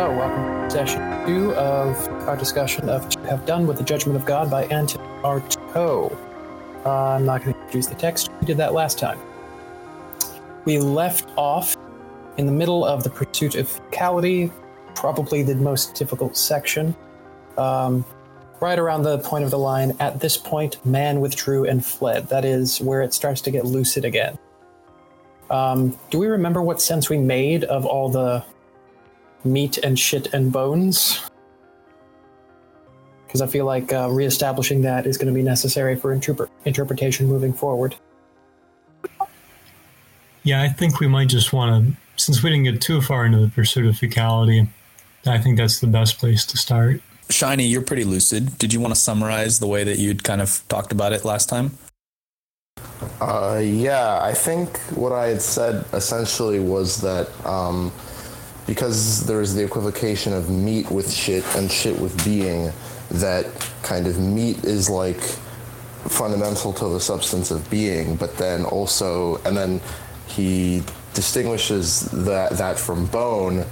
So, 0.00 0.10
welcome 0.12 0.66
to 0.66 0.70
session 0.70 1.26
two 1.26 1.52
of 1.56 1.94
our 2.26 2.34
discussion 2.34 2.88
of 2.88 3.14
Have 3.26 3.44
Done 3.44 3.66
with 3.66 3.76
the 3.76 3.84
Judgment 3.84 4.16
of 4.16 4.24
God 4.24 4.50
by 4.50 4.64
Anton 4.68 5.06
Artaud. 5.22 6.16
Uh, 6.86 6.90
I'm 6.90 7.26
not 7.26 7.42
going 7.42 7.52
to 7.52 7.60
introduce 7.60 7.86
the 7.86 7.96
text. 7.96 8.30
We 8.40 8.46
did 8.46 8.56
that 8.56 8.72
last 8.72 8.98
time. 8.98 9.18
We 10.64 10.78
left 10.78 11.28
off 11.36 11.76
in 12.38 12.46
the 12.46 12.52
middle 12.52 12.82
of 12.82 13.04
the 13.04 13.10
pursuit 13.10 13.56
of 13.56 13.68
fecality, 13.68 14.50
probably 14.94 15.42
the 15.42 15.54
most 15.54 15.96
difficult 15.96 16.34
section. 16.34 16.96
Um, 17.58 18.02
right 18.58 18.78
around 18.78 19.02
the 19.02 19.18
point 19.18 19.44
of 19.44 19.50
the 19.50 19.58
line, 19.58 19.94
at 20.00 20.18
this 20.18 20.38
point, 20.38 20.82
man 20.86 21.20
withdrew 21.20 21.66
and 21.66 21.84
fled. 21.84 22.26
That 22.28 22.46
is 22.46 22.80
where 22.80 23.02
it 23.02 23.12
starts 23.12 23.42
to 23.42 23.50
get 23.50 23.66
lucid 23.66 24.06
again. 24.06 24.38
Um, 25.50 25.98
do 26.08 26.18
we 26.18 26.28
remember 26.28 26.62
what 26.62 26.80
sense 26.80 27.10
we 27.10 27.18
made 27.18 27.64
of 27.64 27.84
all 27.84 28.08
the 28.08 28.42
meat 29.44 29.78
and 29.78 29.98
shit 29.98 30.32
and 30.34 30.52
bones? 30.52 31.20
Because 33.26 33.40
I 33.40 33.46
feel 33.46 33.64
like 33.64 33.92
uh, 33.92 34.08
reestablishing 34.10 34.82
that 34.82 35.06
is 35.06 35.16
going 35.16 35.28
to 35.28 35.34
be 35.34 35.42
necessary 35.42 35.96
for 35.96 36.14
interpre- 36.14 36.48
interpretation 36.64 37.26
moving 37.26 37.52
forward. 37.52 37.94
Yeah, 40.42 40.62
I 40.62 40.68
think 40.68 41.00
we 41.00 41.06
might 41.06 41.28
just 41.28 41.52
want 41.52 41.86
to, 41.86 41.96
since 42.16 42.42
we 42.42 42.50
didn't 42.50 42.64
get 42.64 42.80
too 42.80 43.00
far 43.00 43.26
into 43.26 43.38
the 43.38 43.48
pursuit 43.48 43.86
of 43.86 43.94
fecality, 43.94 44.66
I 45.26 45.38
think 45.38 45.58
that's 45.58 45.80
the 45.80 45.86
best 45.86 46.18
place 46.18 46.44
to 46.46 46.56
start. 46.56 47.02
Shiny, 47.28 47.64
you're 47.66 47.82
pretty 47.82 48.04
lucid. 48.04 48.58
Did 48.58 48.72
you 48.72 48.80
want 48.80 48.94
to 48.94 49.00
summarize 49.00 49.60
the 49.60 49.66
way 49.66 49.84
that 49.84 49.98
you'd 49.98 50.24
kind 50.24 50.40
of 50.40 50.64
talked 50.68 50.90
about 50.90 51.12
it 51.12 51.24
last 51.24 51.48
time? 51.48 51.78
Uh, 53.20 53.60
yeah, 53.62 54.18
I 54.22 54.32
think 54.32 54.78
what 54.96 55.12
I 55.12 55.28
had 55.28 55.42
said 55.42 55.84
essentially 55.92 56.58
was 56.58 57.00
that 57.02 57.28
um, 57.46 57.92
because 58.66 59.26
there's 59.26 59.54
the 59.54 59.64
equivocation 59.64 60.32
of 60.32 60.50
meat 60.50 60.90
with 60.90 61.10
shit 61.10 61.44
and 61.56 61.70
shit 61.70 61.98
with 61.98 62.24
being, 62.24 62.70
that 63.10 63.46
kind 63.82 64.06
of 64.06 64.18
meat 64.18 64.64
is 64.64 64.88
like 64.88 65.20
fundamental 66.08 66.72
to 66.72 66.88
the 66.88 67.00
substance 67.00 67.50
of 67.50 67.68
being, 67.70 68.16
but 68.16 68.36
then 68.36 68.64
also, 68.64 69.36
and 69.44 69.56
then 69.56 69.80
he 70.26 70.82
distinguishes 71.14 72.02
that 72.12 72.52
that 72.52 72.78
from 72.78 73.06
bone, 73.06 73.64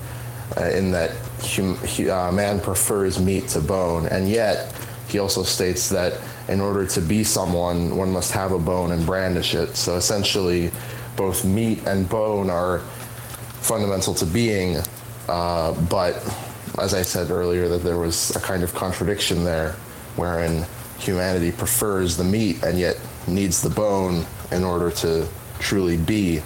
uh, 0.56 0.64
in 0.70 0.91
that 0.91 1.11
hum, 1.42 1.78
uh, 2.11 2.33
man 2.33 2.61
prefers 2.61 3.19
meat 3.19 3.48
to 3.48 3.61
bone, 3.61 4.06
and 4.06 4.28
yet 4.28 4.75
he 5.09 5.19
also 5.19 5.42
states 5.42 5.89
that 5.89 6.20
in 6.48 6.61
order 6.61 6.86
to 6.86 7.00
be 7.00 7.22
someone, 7.22 7.97
one 7.97 8.11
must 8.11 8.33
have 8.33 8.53
a 8.53 8.59
bone 8.59 8.92
and 8.92 9.05
brandish 9.06 9.55
it. 9.55 9.77
So 9.77 9.97
essentially, 9.97 10.70
both 11.16 11.44
meat 11.44 11.86
and 11.86 12.09
bone 12.09 12.50
are 12.50 12.83
fundamental 13.61 14.14
to 14.14 14.27
being, 14.27 14.78
uh, 15.28 15.73
but 15.89 16.17
as 16.81 16.95
I 16.95 17.03
said 17.03 17.31
earlier, 17.31 17.69
that 17.69 17.83
there 17.83 17.98
was 17.98 18.34
a 18.37 18.41
kind 18.41 18.62
of 18.62 18.75
contradiction 18.75 19.45
there, 19.45 19.73
wherein 20.17 20.65
humanity 20.98 21.53
prefers 21.53 22.17
the 22.17 22.25
meat 22.25 22.62
and 22.62 22.78
yet 22.78 22.98
needs 23.27 23.62
the 23.62 23.70
bone 23.70 24.25
in 24.50 24.65
order 24.65 24.91
to 24.91 25.28
truly 25.59 25.97
be. 25.97 26.42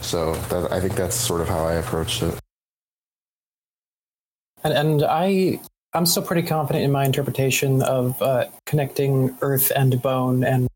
So 0.00 0.34
that, 0.34 0.72
I 0.72 0.80
think 0.80 0.94
that's 0.94 1.16
sort 1.16 1.40
of 1.40 1.48
how 1.48 1.64
I 1.64 1.74
approached 1.74 2.22
it. 2.22 2.38
And, 4.62 4.74
and 4.74 5.02
I, 5.04 5.60
I'm 5.94 6.06
still 6.06 6.22
pretty 6.22 6.46
confident 6.46 6.84
in 6.84 6.92
my 6.92 7.04
interpretation 7.04 7.82
of 7.82 8.20
uh, 8.20 8.46
connecting 8.66 9.36
earth 9.40 9.72
and 9.74 10.00
bone, 10.02 10.44
and 10.44 10.68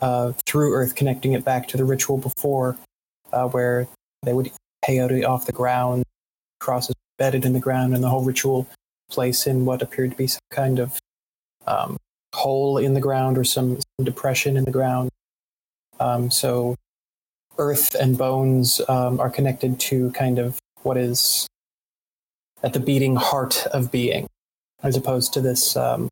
uh, 0.00 0.32
through 0.46 0.74
earth 0.74 0.94
connecting 0.94 1.32
it 1.32 1.44
back 1.44 1.68
to 1.68 1.76
the 1.76 1.84
ritual 1.84 2.18
before, 2.18 2.76
uh, 3.32 3.48
where 3.48 3.86
they 4.22 4.32
would 4.32 4.50
peyote 4.84 5.26
off 5.26 5.46
the 5.46 5.52
ground, 5.52 6.04
crosses 6.60 6.94
bedded 7.18 7.44
in 7.44 7.52
the 7.52 7.60
ground, 7.60 7.94
and 7.94 8.02
the 8.02 8.08
whole 8.08 8.24
ritual 8.24 8.68
place 9.10 9.46
in 9.46 9.64
what 9.64 9.82
appeared 9.82 10.10
to 10.10 10.16
be 10.16 10.26
some 10.26 10.40
kind 10.50 10.78
of 10.78 10.98
um, 11.66 11.96
hole 12.34 12.78
in 12.78 12.94
the 12.94 13.00
ground 13.00 13.38
or 13.38 13.44
some, 13.44 13.76
some 13.76 14.04
depression 14.04 14.56
in 14.56 14.64
the 14.64 14.70
ground. 14.70 15.10
Um, 16.00 16.30
so 16.30 16.74
earth 17.58 17.94
and 17.94 18.16
bones 18.16 18.80
um, 18.88 19.20
are 19.20 19.30
connected 19.30 19.78
to 19.78 20.10
kind 20.12 20.38
of 20.38 20.58
what 20.82 20.96
is 20.96 21.46
at 22.62 22.72
the 22.72 22.80
beating 22.80 23.16
heart 23.16 23.66
of 23.66 23.92
being, 23.92 24.26
as 24.82 24.96
opposed 24.96 25.32
to 25.34 25.40
this 25.40 25.76
um, 25.76 26.08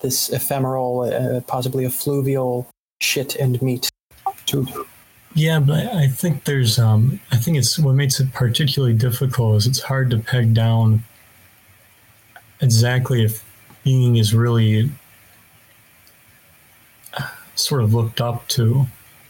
this 0.00 0.30
ephemeral, 0.30 1.00
uh, 1.00 1.40
possibly 1.40 1.84
effluvial 1.84 2.68
shit 3.00 3.34
and 3.36 3.60
meat. 3.60 3.88
Yeah, 5.34 5.60
but 5.60 5.86
I 5.94 6.08
think 6.08 6.44
there's, 6.44 6.78
um, 6.78 7.20
I 7.30 7.36
think 7.36 7.58
it's 7.58 7.78
what 7.78 7.94
makes 7.94 8.18
it 8.18 8.32
particularly 8.32 8.94
difficult 8.94 9.56
is 9.56 9.66
it's 9.66 9.82
hard 9.82 10.10
to 10.10 10.18
peg 10.18 10.52
down 10.54 11.04
exactly 12.60 13.24
if 13.24 13.44
being 13.84 14.16
is 14.16 14.34
really 14.34 14.90
sort 17.54 17.82
of 17.82 17.94
looked 17.94 18.20
up 18.20 18.46
to, 18.48 18.86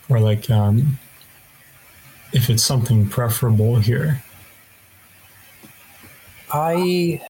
or 0.09 0.21
like 0.21 0.49
um, 0.51 0.99
if 2.33 2.49
it's 2.51 2.63
something 2.63 3.09
preferable 3.09 3.77
here. 3.77 4.23
I 6.53 7.21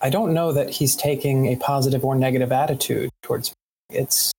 I 0.00 0.10
don't 0.10 0.32
know 0.32 0.52
that 0.52 0.70
he's 0.70 0.96
taking 0.96 1.46
a 1.46 1.56
positive 1.56 2.04
or 2.04 2.14
negative 2.14 2.52
attitude 2.52 3.10
towards 3.22 3.52
it's 3.90 4.32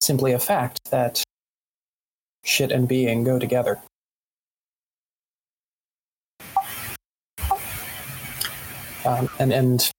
simply 0.00 0.32
a 0.32 0.38
fact 0.38 0.78
that 0.90 1.22
shit 2.44 2.70
and 2.72 2.88
being 2.88 3.24
go 3.24 3.38
together. 3.38 3.78
Um, 9.04 9.28
and 9.38 9.52
and 9.52 9.90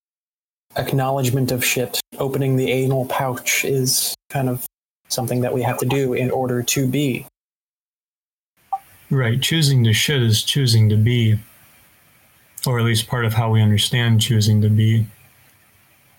acknowledgement 0.76 1.52
of 1.52 1.64
shit, 1.64 2.00
opening 2.18 2.56
the 2.56 2.72
anal 2.72 3.06
pouch 3.06 3.66
is 3.66 4.16
kind 4.30 4.50
of 4.50 4.66
something 5.08 5.42
that 5.42 5.54
we 5.54 5.62
have 5.64 5.78
to 5.80 5.86
do 5.86 6.14
in 6.14 6.30
order 6.32 6.62
to 6.62 6.88
be. 6.88 7.26
Right, 9.10 9.42
choosing 9.42 9.84
to 9.86 9.94
shit 9.94 10.22
is 10.22 10.44
choosing 10.44 10.90
to 10.90 10.96
be, 10.96 11.40
or 12.68 12.78
at 12.78 12.86
least 12.86 13.08
part 13.08 13.26
of 13.26 13.34
how 13.34 13.50
we 13.50 13.62
understand 13.62 14.22
choosing 14.22 14.62
to 14.62 14.70
be. 14.70 15.08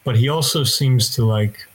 But 0.03 0.17
he 0.17 0.29
also 0.29 0.65
seems 0.65 1.15
to 1.15 1.25
like. 1.25 1.67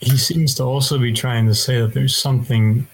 He 0.00 0.16
seems 0.16 0.54
to 0.56 0.64
also 0.64 0.98
be 0.98 1.12
trying 1.12 1.46
to 1.46 1.54
say 1.54 1.80
that 1.80 1.92
there's 1.94 2.16
something 2.16 2.86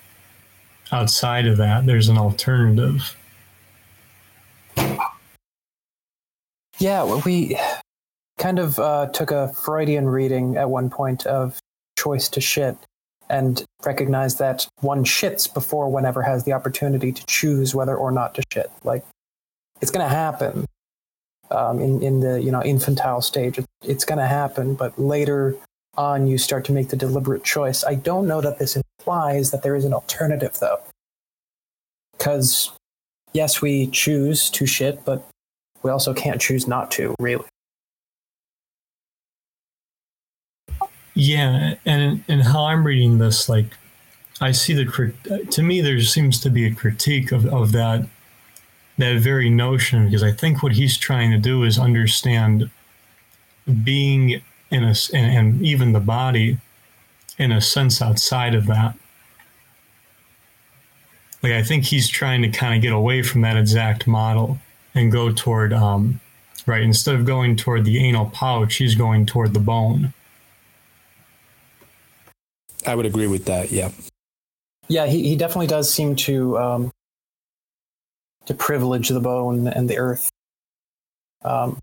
outside 0.93 1.47
of 1.47 1.57
that, 1.59 1.87
there's 1.87 2.09
an 2.09 2.19
alternative. 2.19 3.17
Yeah, 6.79 7.21
we 7.25 7.59
kind 8.39 8.59
of 8.59 8.79
uh, 8.79 9.07
took 9.07 9.31
a 9.31 9.53
Freudian 9.55 10.07
reading 10.09 10.57
at 10.57 10.69
one 10.69 10.91
point 10.91 11.25
of 11.27 11.59
choice 11.99 12.29
to 12.31 12.41
shit 12.41 12.77
and 13.31 13.65
recognized 13.85 14.39
that 14.39 14.69
one 14.81 15.05
shits 15.05 15.53
before 15.53 15.89
one 15.89 16.05
ever 16.05 16.23
has 16.23 16.45
the 16.45 16.53
opportunity 16.53 17.13
to 17.13 17.25
choose 17.27 17.75
whether 17.75 17.97
or 17.97 18.13
not 18.13 18.35
to 18.35 18.43
shit. 18.53 18.71
Like, 18.85 19.05
it's 19.81 19.91
going 19.91 20.07
to 20.07 20.15
happen 20.15 20.67
um, 21.51 21.81
in, 21.81 22.03
in 22.03 22.21
the 22.21 22.41
you 22.43 22.51
know 22.51 22.63
infantile 22.63 23.23
stage. 23.23 23.59
It- 23.59 23.65
It's 23.83 24.05
going 24.05 24.19
to 24.19 24.27
happen, 24.27 24.75
but 24.75 24.99
later 24.99 25.57
on, 25.97 26.27
you 26.27 26.39
start 26.39 26.65
to 26.67 26.73
make 26.73 26.89
the 26.89 26.97
deliberate 26.97 27.45
choice. 27.45 27.85
I 27.85 27.95
don't 27.95 28.27
know 28.27 28.41
that 28.41 28.59
this 28.59 28.77
implies 28.77 29.51
that 29.51 29.63
there 29.63 29.77
is 29.77 29.85
an 29.85 29.93
alternative, 29.93 30.59
though. 30.61 30.79
Because, 32.17 32.73
yes, 33.33 33.61
we 33.61 33.89
choose 33.89 34.51
to 34.51 34.67
shit, 34.67 35.05
but 35.05 35.27
we 35.83 35.91
also 35.91 36.15
can't 36.15 36.41
choose 36.41 36.67
not 36.67 36.91
to, 36.93 37.15
really. 37.21 37.45
Yeah, 41.15 41.77
and 41.87 42.23
and 42.29 42.43
how 42.43 42.67
I'm 42.67 42.87
reading 42.87 43.17
this, 43.19 43.49
like, 43.49 43.75
I 44.41 44.53
see 44.53 44.75
the 44.75 45.47
to 45.51 45.63
me 45.63 45.81
there 45.81 45.99
seems 46.01 46.41
to 46.41 46.51
be 46.51 46.67
a 46.67 46.75
critique 46.75 47.33
of, 47.33 47.47
of 47.47 47.73
that 47.73 48.07
that 48.99 49.21
very 49.21 49.49
notion 49.49 50.07
because 50.07 50.23
I 50.23 50.33
think 50.33 50.63
what 50.63 50.73
he's 50.73 50.99
trying 50.99 51.31
to 51.31 51.39
do 51.39 51.65
is 51.65 51.79
understand 51.79 52.71
being 53.83 54.43
in 54.71 54.85
a, 54.85 54.95
and, 55.13 55.37
and 55.37 55.63
even 55.63 55.93
the 55.93 56.01
body 56.01 56.59
in 57.39 57.53
a 57.53 57.61
sense 57.61 58.01
outside 58.01 58.55
of 58.55 58.67
that. 58.67 58.97
Like 61.43 61.53
I 61.53 61.63
think 61.63 61.85
he's 61.85 62.09
trying 62.09 62.43
to 62.43 62.49
kind 62.49 62.75
of 62.75 62.83
get 62.83 62.93
away 62.93 63.23
from 63.23 63.43
that 63.43 63.57
exact 63.57 64.07
model 64.07 64.59
and 64.95 65.13
go 65.13 65.31
toward 65.31 65.73
um, 65.73 66.21
right 66.67 66.83
instead 66.83 67.15
of 67.15 67.25
going 67.25 67.57
toward 67.57 67.85
the 67.85 67.99
anal 68.05 68.31
pouch, 68.31 68.77
he's 68.77 68.95
going 68.95 69.27
toward 69.27 69.55
the 69.55 69.61
bone. 69.61 70.13
I 72.87 72.95
would 72.95 73.07
agree 73.07 73.27
with 73.27 73.45
that. 73.47 73.71
Yeah. 73.71 73.91
Yeah, 74.89 75.07
he, 75.07 75.29
he 75.29 75.37
definitely 75.37 75.67
does 75.67 75.93
seem 75.93 76.15
to 76.17 76.59
um, 76.59 76.91
to 78.47 78.55
privilege 78.55 79.09
the 79.09 79.21
bone 79.21 79.67
and 79.67 79.91
the 79.91 79.99
earth. 79.99 80.31
Um, 81.45 81.81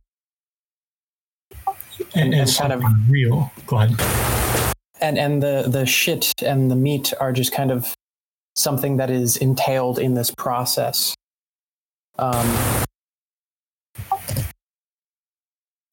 and, 2.16 2.34
And- 2.34 2.56
kind 2.58 2.74
of- 2.74 2.84
real. 3.10 3.52
Go 3.68 3.78
ahead. 3.80 3.96
and 5.02 5.18
and 5.18 5.44
the 5.44 5.66
the 5.68 5.86
shit 5.86 6.32
and 6.42 6.72
the 6.72 6.76
meat 6.76 7.14
are 7.20 7.34
just 7.34 7.52
kind 7.52 7.72
of 7.72 7.94
something 8.56 8.98
that 8.98 9.10
is 9.10 9.36
entailed 9.38 9.98
in 10.00 10.14
this 10.14 10.32
process 10.38 11.16
Um, 12.20 12.48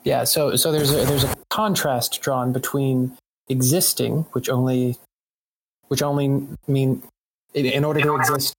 yeah, 0.04 0.24
so 0.24 0.56
so 0.56 0.70
there's 0.72 0.90
a 0.92 1.04
there's 1.06 1.24
a 1.24 1.34
contrast 1.50 2.20
drawn 2.22 2.52
between 2.52 3.16
existing, 3.48 4.26
which 4.32 4.48
only 4.48 4.96
which 5.88 6.02
only 6.02 6.46
mean 6.68 7.02
in, 7.54 7.66
in 7.66 7.84
order 7.84 8.00
to 8.00 8.14
exist, 8.16 8.54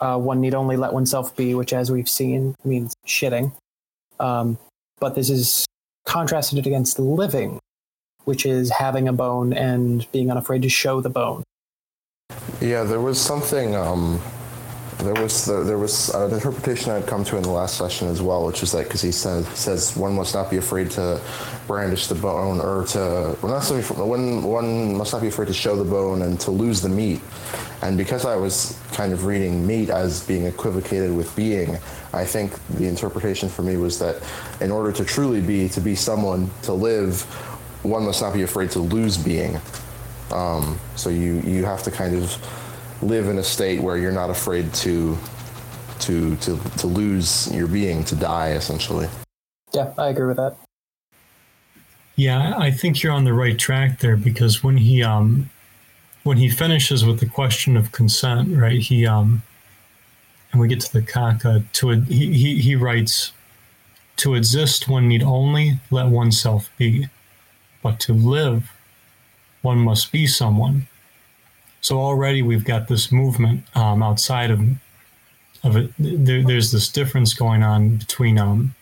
uh, 0.00 0.16
one 0.18 0.40
need 0.40 0.54
only 0.54 0.76
let 0.76 0.92
oneself 0.92 1.36
be, 1.36 1.54
which, 1.54 1.72
as 1.72 1.90
we've 1.90 2.08
seen, 2.08 2.54
means 2.64 2.94
shitting. 3.06 3.52
Um, 4.18 4.56
but 5.00 5.14
this 5.14 5.28
is 5.28 5.66
contrasted 6.04 6.58
it 6.58 6.66
against 6.66 6.98
living, 6.98 7.58
which 8.24 8.46
is 8.46 8.70
having 8.70 9.08
a 9.08 9.12
bone 9.12 9.52
and 9.52 10.10
being 10.12 10.30
unafraid 10.30 10.62
to 10.62 10.68
show 10.68 11.00
the 11.00 11.10
bone. 11.10 11.42
Yeah, 12.60 12.84
there 12.84 13.00
was 13.00 13.20
something. 13.20 13.74
Um, 13.74 14.20
there 15.02 15.20
was 15.22 15.46
the, 15.46 15.62
there 15.64 15.78
was 15.78 16.08
an 16.10 16.32
interpretation 16.32 16.92
I'd 16.92 17.06
come 17.06 17.24
to 17.24 17.36
in 17.36 17.42
the 17.42 17.50
last 17.50 17.76
session 17.76 18.08
as 18.08 18.22
well, 18.22 18.46
which 18.46 18.62
is 18.62 18.72
that 18.72 18.84
because 18.84 19.02
he 19.02 19.12
says 19.12 19.46
says 19.48 19.96
one 19.96 20.14
must 20.14 20.34
not 20.34 20.50
be 20.50 20.56
afraid 20.56 20.90
to 20.92 21.20
brandish 21.66 22.06
the 22.06 22.14
bone 22.14 22.60
or 22.60 22.86
to 22.88 23.36
well, 23.42 23.52
not 23.52 23.64
so 23.64 23.80
one 23.82 24.42
one 24.42 24.96
must 24.96 25.12
not 25.12 25.22
be 25.22 25.28
afraid 25.28 25.48
to 25.48 25.54
show 25.54 25.76
the 25.76 25.84
bone 25.84 26.22
and 26.22 26.38
to 26.40 26.50
lose 26.50 26.80
the 26.80 26.88
meat. 26.88 27.20
And 27.82 27.98
because 27.98 28.24
I 28.24 28.36
was 28.36 28.78
kind 28.92 29.12
of 29.12 29.24
reading 29.24 29.66
meat 29.66 29.90
as 29.90 30.24
being 30.24 30.46
equivocated 30.46 31.14
with 31.14 31.34
being, 31.34 31.78
I 32.12 32.24
think 32.24 32.52
the 32.76 32.86
interpretation 32.86 33.48
for 33.48 33.62
me 33.62 33.76
was 33.76 33.98
that 33.98 34.22
in 34.60 34.70
order 34.70 34.92
to 34.92 35.04
truly 35.04 35.40
be, 35.40 35.68
to 35.70 35.80
be 35.80 35.96
someone, 35.96 36.48
to 36.62 36.72
live, 36.72 37.22
one 37.82 38.04
must 38.04 38.22
not 38.22 38.34
be 38.34 38.42
afraid 38.42 38.70
to 38.72 38.78
lose 38.78 39.18
being. 39.18 39.58
Um, 40.30 40.78
so 40.94 41.10
you 41.10 41.40
you 41.40 41.64
have 41.64 41.82
to 41.82 41.90
kind 41.90 42.14
of 42.16 42.36
live 43.02 43.28
in 43.28 43.38
a 43.38 43.42
state 43.42 43.80
where 43.80 43.96
you're 43.96 44.12
not 44.12 44.30
afraid 44.30 44.72
to 44.74 45.18
to 46.00 46.36
to 46.36 46.58
to 46.78 46.86
lose 46.86 47.52
your 47.52 47.66
being, 47.66 48.04
to 48.04 48.16
die, 48.16 48.50
essentially. 48.50 49.08
Yeah, 49.72 49.92
I 49.98 50.08
agree 50.08 50.26
with 50.26 50.36
that. 50.36 50.56
Yeah, 52.16 52.54
I 52.58 52.70
think 52.70 53.02
you're 53.02 53.12
on 53.12 53.24
the 53.24 53.32
right 53.32 53.58
track 53.58 54.00
there 54.00 54.16
because 54.16 54.62
when 54.62 54.76
he 54.76 55.02
um 55.02 55.50
when 56.24 56.36
he 56.36 56.48
finishes 56.48 57.04
with 57.04 57.20
the 57.20 57.26
question 57.26 57.76
of 57.76 57.92
consent, 57.92 58.56
right? 58.56 58.80
He 58.80 59.06
um 59.06 59.42
and 60.52 60.60
we 60.60 60.68
get 60.68 60.80
to 60.80 60.92
the 60.92 61.02
kaka 61.02 61.64
to 61.72 61.90
a, 61.90 61.96
he, 61.96 62.32
he 62.32 62.60
he 62.60 62.76
writes 62.76 63.32
to 64.16 64.34
exist 64.34 64.88
one 64.88 65.08
need 65.08 65.22
only 65.22 65.80
let 65.90 66.06
oneself 66.06 66.70
be 66.76 67.08
but 67.82 67.98
to 67.98 68.12
live 68.12 68.70
one 69.62 69.78
must 69.78 70.12
be 70.12 70.26
someone 70.26 70.86
so 71.82 71.98
already 71.98 72.42
we've 72.42 72.64
got 72.64 72.88
this 72.88 73.12
movement 73.12 73.64
um, 73.74 74.02
outside 74.02 74.50
of 74.50 74.60
of 75.64 75.76
it. 75.76 75.90
There, 75.98 76.42
there's 76.42 76.72
this 76.72 76.88
difference 76.88 77.34
going 77.34 77.62
on 77.62 77.96
between 77.96 78.38
um, 78.38 78.74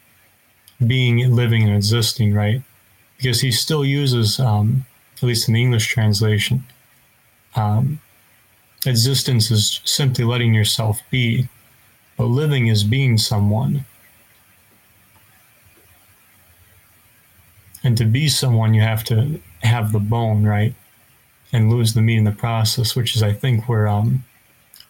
being, 0.87 1.35
living, 1.35 1.63
and 1.63 1.75
existing, 1.75 2.33
right? 2.33 2.63
Because 3.17 3.41
he 3.41 3.51
still 3.51 3.85
uses, 3.85 4.39
um, 4.39 4.87
at 5.17 5.23
least 5.23 5.49
in 5.49 5.55
the 5.55 5.61
English 5.61 5.89
translation, 5.89 6.65
um, 7.55 8.01
existence 8.87 9.51
is 9.51 9.81
simply 9.85 10.25
letting 10.25 10.55
yourself 10.55 11.01
be, 11.11 11.49
but 12.17 12.25
living 12.25 12.69
is 12.69 12.85
being 12.85 13.19
someone. 13.19 13.85
And 17.83 17.97
to 17.97 18.05
be 18.05 18.29
someone, 18.29 18.75
you 18.75 18.83
have 18.83 19.05
to 19.05 19.41
have 19.63 19.93
the 19.93 19.99
bone, 19.99 20.45
right? 20.45 20.75
And 21.53 21.71
lose 21.71 21.95
the 21.95 22.01
meat 22.03 22.19
in 22.19 22.25
the 22.25 22.33
process, 22.33 22.95
which 22.95 23.17
is 23.17 23.23
I 23.23 23.33
think 23.33 23.69
where 23.69 23.89
um, 23.89 24.25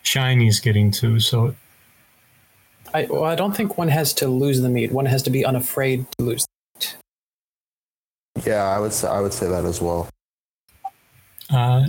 Shiny's 0.03 0.61
getting 0.61 0.91
to. 0.93 1.19
So 1.21 1.55
I 2.95 3.07
well, 3.11 3.25
I 3.25 3.35
don't 3.35 3.57
think 3.57 3.79
one 3.79 3.89
has 3.89 4.13
to 4.15 4.29
lose 4.29 4.61
the 4.61 4.69
meat. 4.69 4.93
One 4.93 5.07
has 5.07 5.23
to 5.25 5.31
be 5.31 5.45
unafraid 5.45 6.07
to 6.19 6.25
lose. 6.25 6.47
The 6.47 6.79
meat. 6.79 6.97
Yeah, 8.47 8.65
I 8.65 8.79
would 8.79 8.93
say 8.93 9.09
I 9.09 9.21
would 9.21 9.33
say 9.33 9.49
that 9.49 9.65
as 9.65 9.81
well. 9.81 10.09
Uh, 11.49 11.89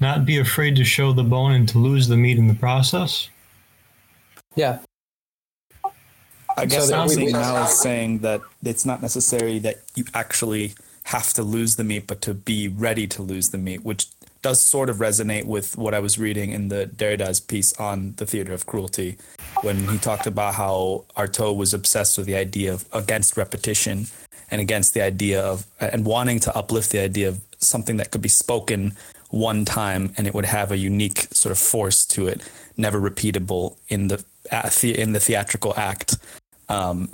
not 0.00 0.24
be 0.26 0.38
afraid 0.38 0.74
to 0.76 0.84
show 0.84 1.12
the 1.12 1.22
bone 1.22 1.52
and 1.52 1.68
to 1.68 1.78
lose 1.78 2.08
the 2.08 2.16
meat 2.16 2.36
in 2.38 2.48
the 2.48 2.54
process. 2.54 3.28
Yeah. 4.56 4.80
I 6.56 6.66
guess 6.66 6.86
So 6.88 6.90
that 6.90 7.08
we- 7.08 7.14
something 7.14 7.32
now 7.32 7.62
is 7.64 7.78
saying 7.80 8.18
that 8.18 8.40
it's 8.64 8.84
not 8.84 9.00
necessary 9.00 9.58
that 9.60 9.76
you 9.94 10.04
actually 10.14 10.74
have 11.04 11.32
to 11.34 11.42
lose 11.42 11.76
the 11.76 11.84
meat, 11.84 12.06
but 12.06 12.20
to 12.22 12.34
be 12.34 12.68
ready 12.68 13.06
to 13.08 13.22
lose 13.22 13.50
the 13.50 13.58
meat, 13.58 13.84
which 13.84 14.06
does 14.42 14.60
sort 14.60 14.90
of 14.90 14.96
resonate 14.96 15.44
with 15.44 15.76
what 15.76 15.94
I 15.94 16.00
was 16.00 16.18
reading 16.18 16.50
in 16.50 16.68
the 16.68 16.86
Derrida's 16.86 17.38
piece 17.38 17.72
on 17.74 18.14
the 18.16 18.26
theater 18.26 18.52
of 18.52 18.66
cruelty, 18.66 19.16
when 19.62 19.88
he 19.88 19.98
talked 19.98 20.26
about 20.26 20.54
how 20.54 21.04
Artaud 21.16 21.56
was 21.56 21.72
obsessed 21.72 22.18
with 22.18 22.26
the 22.26 22.36
idea 22.36 22.72
of 22.72 22.84
against 22.92 23.36
repetition 23.36 24.06
and 24.50 24.60
against 24.60 24.94
the 24.94 25.00
idea 25.00 25.40
of 25.40 25.66
and 25.80 26.04
wanting 26.04 26.40
to 26.40 26.56
uplift 26.56 26.90
the 26.90 26.98
idea 26.98 27.28
of 27.28 27.40
something 27.58 27.96
that 27.98 28.10
could 28.10 28.22
be 28.22 28.28
spoken 28.28 28.92
one 29.30 29.64
time 29.64 30.12
and 30.16 30.26
it 30.26 30.34
would 30.34 30.44
have 30.44 30.70
a 30.70 30.76
unique 30.76 31.28
sort 31.32 31.52
of 31.52 31.58
force 31.58 32.04
to 32.04 32.26
it, 32.26 32.42
never 32.76 33.00
repeatable 33.00 33.76
in 33.88 34.08
the 34.08 34.22
in 34.82 35.12
the 35.12 35.20
theatrical 35.20 35.72
act. 35.76 36.18
Um, 36.68 37.10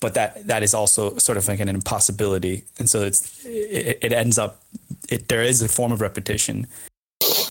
but 0.00 0.14
that 0.14 0.46
that 0.46 0.62
is 0.62 0.74
also 0.74 1.16
sort 1.18 1.38
of 1.38 1.48
like 1.48 1.60
an 1.60 1.68
impossibility. 1.68 2.64
And 2.78 2.88
so 2.88 3.02
it's 3.02 3.44
it, 3.44 3.98
it 4.02 4.12
ends 4.12 4.38
up 4.38 4.62
it 5.08 5.28
there 5.28 5.42
is 5.42 5.62
a 5.62 5.68
form 5.68 5.92
of 5.92 6.00
repetition 6.00 6.66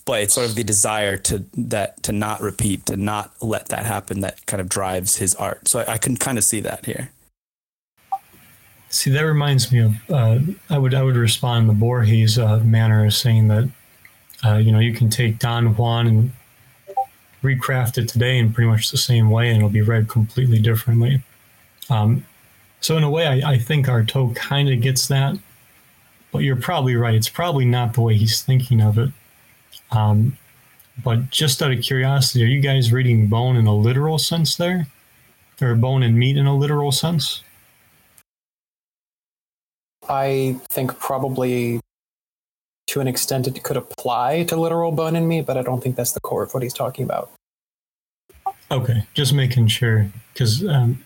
but 0.08 0.22
it's 0.22 0.34
sort 0.34 0.48
of 0.48 0.56
the 0.56 0.64
desire 0.64 1.18
to 1.18 1.44
that 1.54 2.02
to 2.02 2.14
not 2.14 2.42
repeat 2.42 2.86
to 2.86 2.96
not 2.96 3.32
let 3.42 3.68
that 3.68 3.86
happen 3.86 4.22
that 4.22 4.44
kind 4.46 4.62
of 4.62 4.70
drives 4.70 5.18
his 5.18 5.36
art. 5.36 5.68
So 5.68 5.80
i, 5.80 5.94
I 5.94 5.98
can 5.98 6.16
kind 6.16 6.38
of 6.38 6.44
see 6.44 6.62
that 6.62 6.86
here. 6.86 7.12
See, 8.90 9.12
that 9.12 9.22
reminds 9.22 9.70
me 9.72 9.80
of 9.80 9.96
uh, 10.10 10.40
I 10.70 10.78
would 10.78 10.94
I 10.94 11.04
would 11.04 11.18
respond 11.18 11.70
the 11.70 11.74
Borges 11.74 12.40
uh, 12.40 12.60
manner 12.60 13.06
of 13.06 13.14
saying 13.14 13.50
that 13.50 13.70
uh, 14.46 14.56
you 14.56 14.72
know 14.72 14.80
you 14.80 14.94
can 14.94 15.10
take 15.10 15.40
Don 15.40 15.76
Juan 15.76 16.08
and 16.08 16.32
recraft 17.44 17.98
it 17.98 18.08
today 18.08 18.38
in 18.38 18.54
pretty 18.54 18.70
much 18.70 18.90
the 18.92 18.98
same 18.98 19.30
way, 19.30 19.50
and 19.50 19.58
it'll 19.58 19.70
be 19.70 19.82
read 19.82 20.08
completely 20.08 20.60
differently. 20.60 21.22
Um, 21.90 22.26
so 22.82 22.98
in 22.98 23.04
a 23.04 23.10
way, 23.10 23.28
I, 23.28 23.52
I 23.52 23.58
think 23.58 23.88
Artaud 23.88 24.36
kind 24.36 24.70
of 24.70 24.82
gets 24.82 25.08
that, 25.08 25.38
but 26.32 26.40
you're 26.40 26.56
probably 26.56 26.96
right. 26.96 27.16
It's 27.16 27.30
probably 27.30 27.66
not 27.66 27.94
the 27.94 28.02
way 28.02 28.16
he's 28.16 28.42
thinking 28.42 28.82
of 28.82 28.98
it. 28.98 29.10
Um, 29.92 30.38
but 31.04 31.30
just 31.30 31.62
out 31.62 31.72
of 31.72 31.82
curiosity, 31.82 32.44
are 32.44 32.48
you 32.48 32.60
guys 32.60 32.92
reading 32.92 33.28
bone 33.28 33.56
in 33.56 33.68
a 33.68 33.76
literal 33.76 34.18
sense 34.18 34.56
there, 34.56 34.88
or 35.62 35.76
bone 35.76 36.04
and 36.04 36.18
meat 36.18 36.38
in 36.38 36.48
a 36.48 36.56
literal 36.56 36.92
sense? 36.92 37.44
I 40.10 40.60
think 40.70 40.98
probably 41.00 41.80
to 42.88 43.02
an 43.02 43.08
extent 43.08 43.48
it 43.48 43.62
could 43.64 43.78
apply 43.78 44.44
to 44.44 44.56
literal 44.56 44.92
bone 44.92 45.16
and 45.16 45.28
meat, 45.28 45.46
but 45.46 45.58
I 45.58 45.62
don't 45.62 45.82
think 45.82 45.96
that's 45.96 46.14
the 46.14 46.22
core 46.22 46.44
of 46.44 46.54
what 46.54 46.64
he's 46.64 46.74
talking 46.74 47.04
about. 47.04 47.30
Okay, 48.72 49.04
just 49.14 49.34
making 49.34 49.68
sure 49.68 50.10
because 50.34 50.66
um, 50.68 51.04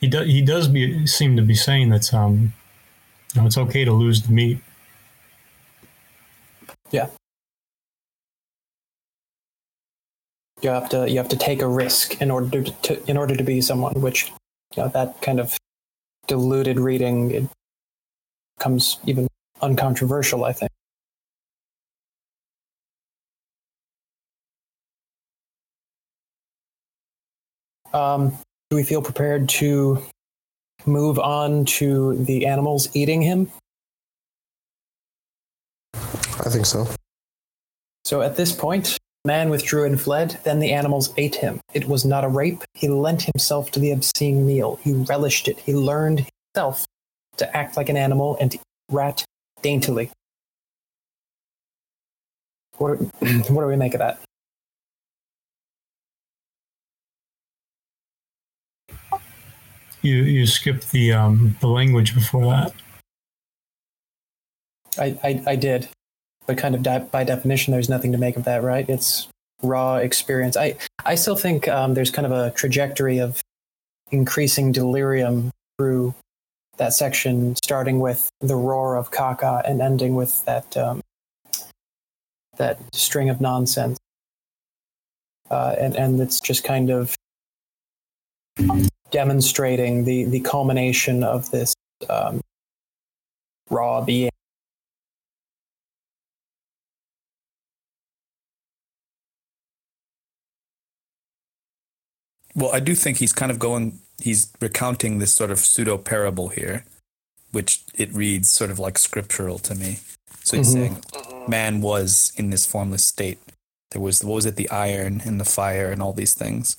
he 0.00 0.08
does 0.08 0.26
he 0.26 0.42
does 0.42 0.68
be, 0.68 1.06
seem 1.06 1.36
to 1.36 1.42
be 1.42 1.54
saying 1.54 1.90
that 1.90 2.12
um, 2.12 2.52
you 3.34 3.40
know, 3.40 3.46
it's 3.46 3.58
okay 3.58 3.84
to 3.84 3.92
lose 3.92 4.22
the 4.22 4.32
meat. 4.32 4.58
Yeah. 6.90 7.08
You 10.62 10.70
have 10.70 10.88
to 10.90 11.10
you 11.10 11.18
have 11.18 11.28
to 11.28 11.36
take 11.36 11.60
a 11.60 11.66
risk 11.66 12.20
in 12.22 12.30
order 12.30 12.62
to, 12.62 12.72
to 12.82 13.10
in 13.10 13.16
order 13.16 13.36
to 13.36 13.44
be 13.44 13.60
someone, 13.60 14.00
which 14.00 14.32
you 14.76 14.82
know 14.82 14.88
that 14.88 15.20
kind 15.20 15.40
of 15.40 15.56
diluted 16.26 16.80
reading 16.80 17.30
it 17.30 17.44
becomes 18.56 18.98
even 19.04 19.28
uncontroversial, 19.60 20.44
I 20.44 20.52
think. 20.52 20.70
Um, 27.92 28.36
do 28.74 28.76
we 28.76 28.82
feel 28.82 29.02
prepared 29.02 29.48
to 29.48 30.02
move 30.84 31.16
on 31.20 31.64
to 31.64 32.16
the 32.24 32.44
animals 32.44 32.88
eating 32.92 33.22
him? 33.22 33.48
I 35.94 36.50
think 36.50 36.66
so. 36.66 36.88
So 38.04 38.20
at 38.20 38.34
this 38.34 38.50
point, 38.50 38.98
man 39.24 39.48
withdrew 39.48 39.84
and 39.84 40.00
fled. 40.00 40.40
Then 40.42 40.58
the 40.58 40.72
animals 40.72 41.14
ate 41.16 41.36
him. 41.36 41.60
It 41.72 41.86
was 41.86 42.04
not 42.04 42.24
a 42.24 42.28
rape. 42.28 42.64
He 42.74 42.88
lent 42.88 43.22
himself 43.22 43.70
to 43.70 43.80
the 43.80 43.92
obscene 43.92 44.44
meal. 44.44 44.80
He 44.82 44.92
relished 44.92 45.46
it. 45.46 45.60
He 45.60 45.72
learned 45.72 46.26
himself 46.52 46.84
to 47.36 47.56
act 47.56 47.76
like 47.76 47.88
an 47.88 47.96
animal 47.96 48.36
and 48.40 48.50
to 48.50 48.56
eat 48.58 48.62
rat 48.90 49.24
daintily. 49.62 50.10
What, 52.78 52.96
what 53.20 53.62
do 53.62 53.66
we 53.66 53.76
make 53.76 53.94
of 53.94 54.00
that? 54.00 54.23
You 60.04 60.16
you 60.16 60.46
skipped 60.46 60.92
the 60.92 61.14
um, 61.14 61.56
the 61.60 61.66
language 61.66 62.14
before 62.14 62.44
that. 62.44 62.74
I, 64.98 65.18
I, 65.24 65.42
I 65.46 65.56
did, 65.56 65.88
but 66.46 66.58
kind 66.58 66.74
of 66.74 66.82
di- 66.82 66.98
by 66.98 67.24
definition, 67.24 67.72
there's 67.72 67.88
nothing 67.88 68.12
to 68.12 68.18
make 68.18 68.36
of 68.36 68.44
that, 68.44 68.62
right? 68.62 68.86
It's 68.86 69.28
raw 69.62 69.96
experience. 69.96 70.58
I 70.58 70.76
I 71.06 71.14
still 71.14 71.36
think 71.36 71.68
um, 71.68 71.94
there's 71.94 72.10
kind 72.10 72.26
of 72.26 72.32
a 72.32 72.50
trajectory 72.50 73.16
of 73.16 73.40
increasing 74.10 74.72
delirium 74.72 75.50
through 75.78 76.14
that 76.76 76.92
section, 76.92 77.56
starting 77.64 77.98
with 77.98 78.28
the 78.40 78.56
roar 78.56 78.96
of 78.96 79.10
Kaka 79.10 79.62
and 79.64 79.80
ending 79.80 80.16
with 80.16 80.44
that 80.44 80.76
um, 80.76 81.00
that 82.58 82.78
string 82.94 83.30
of 83.30 83.40
nonsense, 83.40 83.98
uh, 85.50 85.74
and 85.78 85.96
and 85.96 86.20
it's 86.20 86.40
just 86.40 86.62
kind 86.62 86.90
of 86.90 87.16
demonstrating 89.14 90.04
the 90.04 90.24
the 90.24 90.40
culmination 90.40 91.22
of 91.22 91.48
this 91.52 91.72
um, 92.10 92.40
raw 93.70 94.02
being. 94.02 94.30
Well, 102.56 102.72
I 102.72 102.80
do 102.80 102.94
think 102.94 103.18
he's 103.18 103.32
kind 103.32 103.50
of 103.50 103.58
going, 103.58 103.98
he's 104.20 104.52
recounting 104.60 105.18
this 105.18 105.32
sort 105.32 105.50
of 105.50 105.58
pseudo 105.58 105.98
parable 105.98 106.48
here, 106.48 106.84
which 107.50 107.82
it 107.94 108.12
reads 108.12 108.48
sort 108.50 108.70
of 108.70 108.78
like 108.78 108.96
scriptural 108.98 109.58
to 109.60 109.74
me. 109.74 109.98
So 110.44 110.56
he's 110.56 110.68
Mhm. 110.68 110.72
saying, 110.72 111.02
man 111.48 111.80
was 111.80 112.32
in 112.36 112.50
this 112.50 112.64
formless 112.66 113.04
state. 113.04 113.38
There 113.90 114.00
was, 114.00 114.22
what 114.22 114.34
was 114.34 114.46
it, 114.46 114.56
the 114.56 114.70
iron 114.70 115.20
and 115.24 115.40
the 115.40 115.44
fire 115.44 115.90
and 115.90 116.00
all 116.02 116.12
these 116.12 116.34
things. 116.34 116.76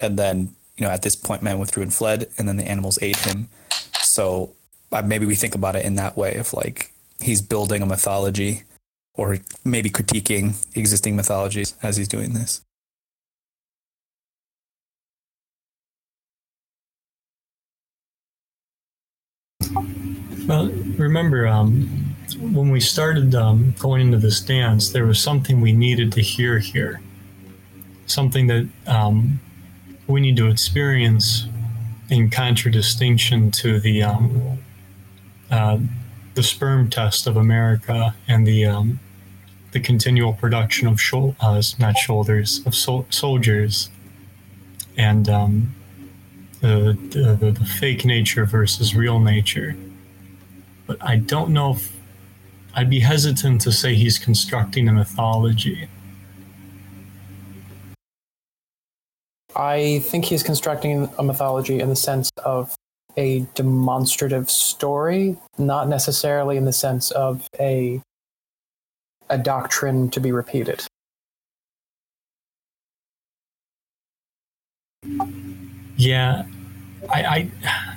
And 0.00 0.18
then, 0.18 0.56
you 0.76 0.84
know, 0.84 0.90
at 0.90 1.02
this 1.02 1.16
point, 1.16 1.42
man 1.42 1.58
withdrew 1.58 1.82
and 1.82 1.94
fled, 1.94 2.28
and 2.38 2.48
then 2.48 2.56
the 2.56 2.68
animals 2.68 2.98
ate 3.00 3.16
him. 3.18 3.48
So 4.00 4.54
maybe 5.04 5.26
we 5.26 5.34
think 5.34 5.54
about 5.54 5.76
it 5.76 5.84
in 5.84 5.94
that 5.96 6.16
way 6.16 6.34
of 6.36 6.52
like 6.52 6.92
he's 7.20 7.42
building 7.42 7.82
a 7.82 7.86
mythology 7.86 8.62
or 9.14 9.38
maybe 9.64 9.90
critiquing 9.90 10.54
existing 10.76 11.16
mythologies 11.16 11.74
as 11.82 11.96
he's 11.96 12.08
doing 12.08 12.34
this. 12.34 12.60
Well, 20.46 20.66
remember, 20.98 21.46
um, 21.46 22.14
when 22.38 22.70
we 22.70 22.80
started 22.80 23.34
um, 23.34 23.74
going 23.78 24.02
into 24.02 24.18
this 24.18 24.40
dance, 24.40 24.90
there 24.90 25.06
was 25.06 25.18
something 25.18 25.60
we 25.60 25.72
needed 25.72 26.12
to 26.12 26.20
hear 26.20 26.58
here. 26.58 27.00
Something 28.06 28.46
that 28.48 28.68
um, 28.86 29.40
we 30.06 30.20
need 30.20 30.36
to 30.36 30.48
experience 30.48 31.46
in 32.10 32.30
contradistinction 32.30 33.50
to 33.50 33.80
the 33.80 34.02
um, 34.02 34.58
uh, 35.50 35.78
the 36.34 36.42
sperm 36.42 36.90
test 36.90 37.26
of 37.26 37.36
America 37.36 38.14
and 38.28 38.46
the 38.46 38.66
um, 38.66 39.00
the 39.72 39.80
continual 39.80 40.32
production 40.32 40.86
of 40.86 41.00
shou- 41.00 41.34
uh, 41.40 41.62
not 41.78 41.96
shoulders 41.96 42.60
of 42.66 42.74
sol- 42.74 43.06
soldiers 43.10 43.88
and 44.96 45.28
um, 45.28 45.74
the, 46.60 46.96
the 47.10 47.50
the 47.50 47.64
fake 47.64 48.04
nature 48.04 48.44
versus 48.44 48.94
real 48.94 49.18
nature 49.18 49.76
but 50.86 50.98
I 51.02 51.16
don't 51.16 51.50
know 51.50 51.72
if 51.72 51.92
I'd 52.74 52.90
be 52.90 53.00
hesitant 53.00 53.60
to 53.62 53.72
say 53.72 53.94
he's 53.94 54.18
constructing 54.18 54.88
a 54.88 54.92
mythology. 54.92 55.88
I 59.56 60.00
think 60.00 60.24
he's 60.24 60.42
constructing 60.42 61.08
a 61.18 61.22
mythology 61.22 61.80
in 61.80 61.88
the 61.88 61.96
sense 61.96 62.30
of 62.44 62.74
a 63.16 63.40
demonstrative 63.54 64.50
story, 64.50 65.36
not 65.58 65.88
necessarily 65.88 66.56
in 66.56 66.64
the 66.64 66.72
sense 66.72 67.10
of 67.12 67.46
a 67.60 68.00
a 69.30 69.38
doctrine 69.38 70.10
to 70.10 70.20
be 70.20 70.32
repeated. 70.32 70.86
Yeah, 75.96 76.44
I, 77.12 77.24
I 77.24 77.50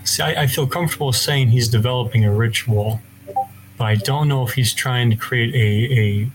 see. 0.03 0.23
I, 0.23 0.43
I 0.43 0.47
feel 0.47 0.67
comfortable 0.67 1.11
saying 1.11 1.49
he's 1.49 1.67
developing 1.67 2.23
a 2.23 2.31
ritual, 2.31 3.01
but 3.77 3.85
I 3.85 3.95
don't 3.95 4.27
know 4.27 4.45
if 4.45 4.53
he's 4.53 4.73
trying 4.73 5.09
to 5.09 5.15
create 5.15 5.53
a 5.55 6.31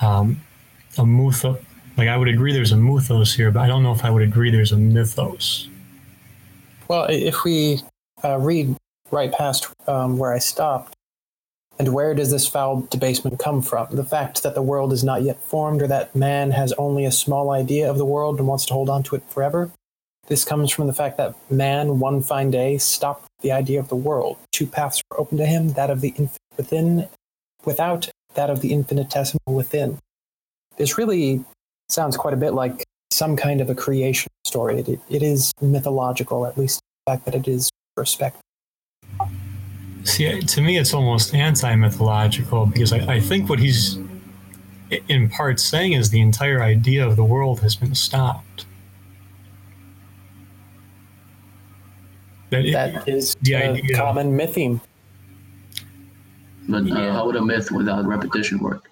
a 0.00 0.06
um, 0.06 0.40
a 0.96 1.04
mythos. 1.04 1.58
Like 2.02 2.08
I 2.08 2.16
would 2.16 2.26
agree, 2.26 2.52
there's 2.52 2.72
a 2.72 2.76
mythos 2.76 3.32
here, 3.32 3.52
but 3.52 3.60
I 3.60 3.68
don't 3.68 3.84
know 3.84 3.92
if 3.92 4.04
I 4.04 4.10
would 4.10 4.24
agree 4.24 4.50
there's 4.50 4.72
a 4.72 4.76
mythos. 4.76 5.68
Well, 6.88 7.06
if 7.08 7.44
we 7.44 7.78
uh, 8.24 8.38
read 8.40 8.76
right 9.12 9.30
past 9.30 9.68
um, 9.86 10.18
where 10.18 10.32
I 10.32 10.40
stopped, 10.40 10.96
and 11.78 11.94
where 11.94 12.12
does 12.12 12.32
this 12.32 12.48
foul 12.48 12.80
debasement 12.90 13.38
come 13.38 13.62
from? 13.62 13.86
The 13.92 14.02
fact 14.02 14.42
that 14.42 14.56
the 14.56 14.62
world 14.62 14.92
is 14.92 15.04
not 15.04 15.22
yet 15.22 15.44
formed, 15.44 15.80
or 15.80 15.86
that 15.86 16.12
man 16.16 16.50
has 16.50 16.72
only 16.72 17.04
a 17.04 17.12
small 17.12 17.52
idea 17.52 17.88
of 17.88 17.98
the 17.98 18.04
world 18.04 18.40
and 18.40 18.48
wants 18.48 18.66
to 18.66 18.74
hold 18.74 18.90
on 18.90 19.04
to 19.04 19.14
it 19.14 19.22
forever? 19.28 19.70
This 20.26 20.44
comes 20.44 20.72
from 20.72 20.88
the 20.88 20.92
fact 20.92 21.18
that 21.18 21.36
man, 21.52 22.00
one 22.00 22.20
fine 22.20 22.50
day, 22.50 22.78
stopped 22.78 23.28
the 23.42 23.52
idea 23.52 23.78
of 23.78 23.88
the 23.88 23.94
world. 23.94 24.38
Two 24.50 24.66
paths 24.66 25.00
were 25.08 25.20
open 25.20 25.38
to 25.38 25.46
him: 25.46 25.74
that 25.74 25.88
of 25.88 26.00
the 26.00 26.08
infinite 26.08 26.40
within, 26.56 27.08
without 27.64 28.10
that 28.34 28.50
of 28.50 28.60
the 28.60 28.72
infinitesimal 28.72 29.54
within. 29.54 30.00
This 30.78 30.98
really 30.98 31.44
sounds 31.92 32.16
quite 32.16 32.34
a 32.34 32.36
bit 32.36 32.54
like 32.54 32.84
some 33.10 33.36
kind 33.36 33.60
of 33.60 33.68
a 33.70 33.74
creation 33.74 34.28
story. 34.46 34.80
It, 34.80 35.00
it 35.10 35.22
is 35.22 35.52
mythological, 35.60 36.46
at 36.46 36.56
least 36.56 36.80
the 37.06 37.12
fact 37.12 37.24
that 37.26 37.34
it 37.34 37.46
is 37.46 37.70
perspective. 37.96 38.40
See, 40.04 40.40
to 40.40 40.60
me, 40.60 40.78
it's 40.78 40.94
almost 40.94 41.34
anti-mythological 41.34 42.66
because 42.66 42.92
I, 42.92 43.14
I 43.14 43.20
think 43.20 43.48
what 43.48 43.58
he's 43.60 43.98
in 45.08 45.28
part 45.30 45.60
saying 45.60 45.92
is 45.92 46.10
the 46.10 46.20
entire 46.20 46.62
idea 46.62 47.06
of 47.06 47.16
the 47.16 47.24
world 47.24 47.60
has 47.60 47.76
been 47.76 47.94
stopped. 47.94 48.66
That, 52.50 52.64
it- 52.66 52.72
That 52.72 53.08
is 53.08 53.36
The 53.42 53.54
a 53.54 53.70
idea. 53.70 53.96
common 53.96 54.36
mytheme. 54.36 54.80
But 56.68 56.82
uh, 56.82 56.86
Yeah. 56.86 57.12
how 57.12 57.26
would 57.26 57.36
a 57.36 57.42
myth 57.44 57.70
without 57.70 58.04
repetition 58.06 58.58
work? 58.58 58.88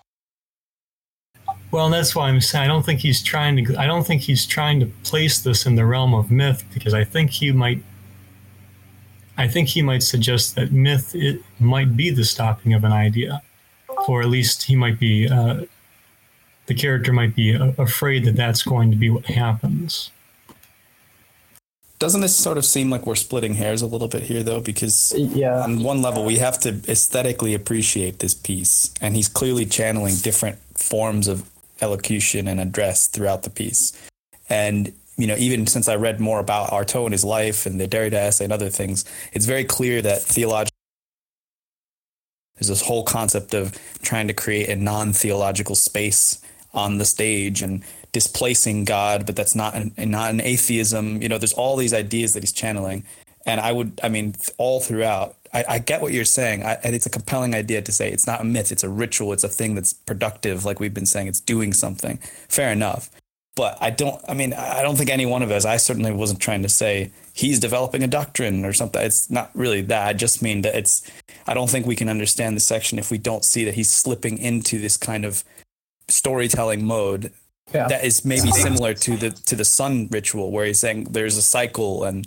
Well, 1.70 1.88
that's 1.90 2.14
why 2.16 2.28
I'm 2.28 2.40
saying 2.40 2.64
I 2.64 2.68
don't 2.68 2.84
think 2.84 3.00
he's 3.00 3.22
trying 3.22 3.64
to. 3.64 3.76
I 3.76 3.86
don't 3.86 4.06
think 4.06 4.22
he's 4.22 4.46
trying 4.46 4.80
to 4.80 4.86
place 5.04 5.40
this 5.40 5.66
in 5.66 5.74
the 5.76 5.86
realm 5.86 6.14
of 6.14 6.30
myth 6.30 6.64
because 6.74 6.94
I 6.94 7.04
think 7.04 7.30
he 7.30 7.52
might. 7.52 7.82
I 9.38 9.48
think 9.48 9.68
he 9.68 9.80
might 9.82 10.02
suggest 10.02 10.54
that 10.56 10.72
myth 10.72 11.14
it 11.14 11.42
might 11.58 11.96
be 11.96 12.10
the 12.10 12.24
stopping 12.24 12.74
of 12.74 12.84
an 12.84 12.92
idea, 12.92 13.40
or 14.08 14.20
at 14.22 14.28
least 14.28 14.64
he 14.64 14.76
might 14.76 14.98
be. 14.98 15.28
Uh, 15.28 15.64
the 16.66 16.74
character 16.74 17.12
might 17.12 17.34
be 17.34 17.56
uh, 17.56 17.72
afraid 17.78 18.24
that 18.26 18.36
that's 18.36 18.62
going 18.62 18.90
to 18.92 18.96
be 18.96 19.10
what 19.10 19.24
happens. 19.24 20.10
Doesn't 21.98 22.20
this 22.22 22.34
sort 22.36 22.56
of 22.58 22.64
seem 22.64 22.88
like 22.90 23.06
we're 23.06 23.14
splitting 23.16 23.54
hairs 23.54 23.82
a 23.82 23.86
little 23.86 24.08
bit 24.08 24.22
here, 24.22 24.42
though? 24.42 24.60
Because 24.60 25.12
Yeah. 25.16 25.62
on 25.62 25.82
one 25.82 26.00
level, 26.00 26.24
we 26.24 26.36
have 26.38 26.58
to 26.60 26.80
aesthetically 26.88 27.54
appreciate 27.54 28.20
this 28.20 28.34
piece, 28.34 28.90
and 29.00 29.16
he's 29.16 29.28
clearly 29.28 29.66
channeling 29.66 30.16
different 30.16 30.58
forms 30.76 31.28
of 31.28 31.44
elocution 31.80 32.48
and 32.48 32.60
address 32.60 33.06
throughout 33.06 33.42
the 33.42 33.50
piece. 33.50 33.92
And 34.48 34.92
you 35.16 35.26
know, 35.26 35.36
even 35.36 35.66
since 35.66 35.86
I 35.86 35.96
read 35.96 36.18
more 36.18 36.38
about 36.38 36.70
Artaud 36.70 37.04
and 37.04 37.12
his 37.12 37.24
life 37.24 37.66
and 37.66 37.78
the 37.78 37.86
Derrida 37.86 38.14
essay 38.14 38.44
and 38.44 38.52
other 38.52 38.70
things, 38.70 39.04
it's 39.32 39.44
very 39.44 39.64
clear 39.64 40.00
that 40.00 40.22
theological 40.22 40.70
there's 42.60 42.68
this 42.68 42.82
whole 42.82 43.04
concept 43.04 43.54
of 43.54 43.78
trying 44.02 44.28
to 44.28 44.34
create 44.34 44.68
a 44.68 44.76
non-theological 44.76 45.74
space 45.74 46.42
on 46.74 46.98
the 46.98 47.06
stage 47.06 47.62
and 47.62 47.82
displacing 48.12 48.84
God, 48.84 49.24
but 49.24 49.34
that's 49.34 49.54
not 49.54 49.74
an, 49.74 49.94
not 49.96 50.30
an 50.30 50.42
atheism. 50.42 51.22
You 51.22 51.28
know, 51.28 51.38
there's 51.38 51.54
all 51.54 51.76
these 51.76 51.94
ideas 51.94 52.34
that 52.34 52.42
he's 52.42 52.52
channeling, 52.52 53.04
and 53.50 53.60
I 53.60 53.72
would, 53.72 54.00
I 54.02 54.08
mean, 54.08 54.34
all 54.58 54.80
throughout, 54.80 55.36
I, 55.52 55.64
I 55.68 55.78
get 55.78 56.00
what 56.02 56.12
you're 56.12 56.24
saying, 56.24 56.62
I, 56.64 56.74
and 56.84 56.94
it's 56.94 57.06
a 57.06 57.10
compelling 57.10 57.54
idea 57.54 57.82
to 57.82 57.92
say 57.92 58.10
it's 58.10 58.26
not 58.26 58.40
a 58.40 58.44
myth, 58.44 58.70
it's 58.72 58.84
a 58.84 58.88
ritual, 58.88 59.32
it's 59.32 59.44
a 59.44 59.48
thing 59.48 59.74
that's 59.74 59.92
productive, 59.92 60.64
like 60.64 60.80
we've 60.80 60.94
been 60.94 61.06
saying, 61.06 61.26
it's 61.28 61.40
doing 61.40 61.72
something. 61.72 62.18
Fair 62.48 62.70
enough, 62.72 63.10
but 63.56 63.76
I 63.80 63.90
don't. 63.90 64.22
I 64.28 64.34
mean, 64.34 64.54
I 64.54 64.80
don't 64.82 64.96
think 64.96 65.10
any 65.10 65.26
one 65.26 65.42
of 65.42 65.50
us. 65.50 65.64
I 65.64 65.76
certainly 65.76 66.12
wasn't 66.12 66.40
trying 66.40 66.62
to 66.62 66.68
say 66.68 67.10
he's 67.34 67.58
developing 67.58 68.02
a 68.02 68.06
doctrine 68.06 68.64
or 68.64 68.72
something. 68.72 69.02
It's 69.02 69.28
not 69.28 69.50
really 69.54 69.82
that. 69.82 70.06
I 70.06 70.12
just 70.12 70.40
mean 70.40 70.62
that 70.62 70.76
it's. 70.76 71.02
I 71.46 71.54
don't 71.54 71.68
think 71.68 71.84
we 71.84 71.96
can 71.96 72.08
understand 72.08 72.56
the 72.56 72.60
section 72.60 72.98
if 72.98 73.10
we 73.10 73.18
don't 73.18 73.44
see 73.44 73.64
that 73.64 73.74
he's 73.74 73.90
slipping 73.90 74.38
into 74.38 74.78
this 74.78 74.96
kind 74.96 75.24
of 75.24 75.42
storytelling 76.08 76.84
mode 76.84 77.32
Yeah. 77.74 77.88
that 77.88 78.04
is 78.04 78.24
maybe 78.24 78.50
similar 78.52 78.94
to 78.94 79.16
the 79.16 79.30
to 79.30 79.56
the 79.56 79.64
sun 79.64 80.08
ritual 80.10 80.50
where 80.52 80.66
he's 80.66 80.80
saying 80.80 81.04
there's 81.10 81.36
a 81.36 81.42
cycle 81.42 82.04
and 82.04 82.26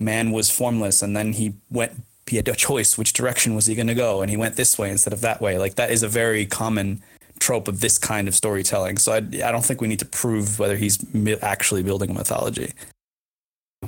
man 0.00 0.32
was 0.32 0.50
formless 0.50 1.02
and 1.02 1.16
then 1.16 1.34
he 1.34 1.54
went 1.70 1.92
he 2.26 2.36
had 2.36 2.48
a 2.48 2.54
choice 2.54 2.96
which 2.96 3.12
direction 3.12 3.54
was 3.54 3.66
he 3.66 3.74
going 3.74 3.88
to 3.88 3.94
go 3.94 4.22
and 4.22 4.30
he 4.30 4.36
went 4.36 4.56
this 4.56 4.78
way 4.78 4.90
instead 4.90 5.12
of 5.12 5.20
that 5.20 5.40
way. 5.40 5.58
Like 5.58 5.74
that 5.74 5.90
is 5.90 6.02
a 6.02 6.08
very 6.08 6.46
common 6.46 7.02
trope 7.40 7.68
of 7.68 7.80
this 7.80 7.98
kind 7.98 8.28
of 8.28 8.34
storytelling. 8.34 8.98
So 8.98 9.12
i, 9.12 9.16
I 9.16 9.50
don't 9.50 9.64
think 9.64 9.80
we 9.80 9.88
need 9.88 9.98
to 9.98 10.06
prove 10.06 10.58
whether 10.58 10.76
he's 10.76 10.98
actually 11.42 11.82
building 11.82 12.10
a 12.10 12.14
mythology. 12.14 12.72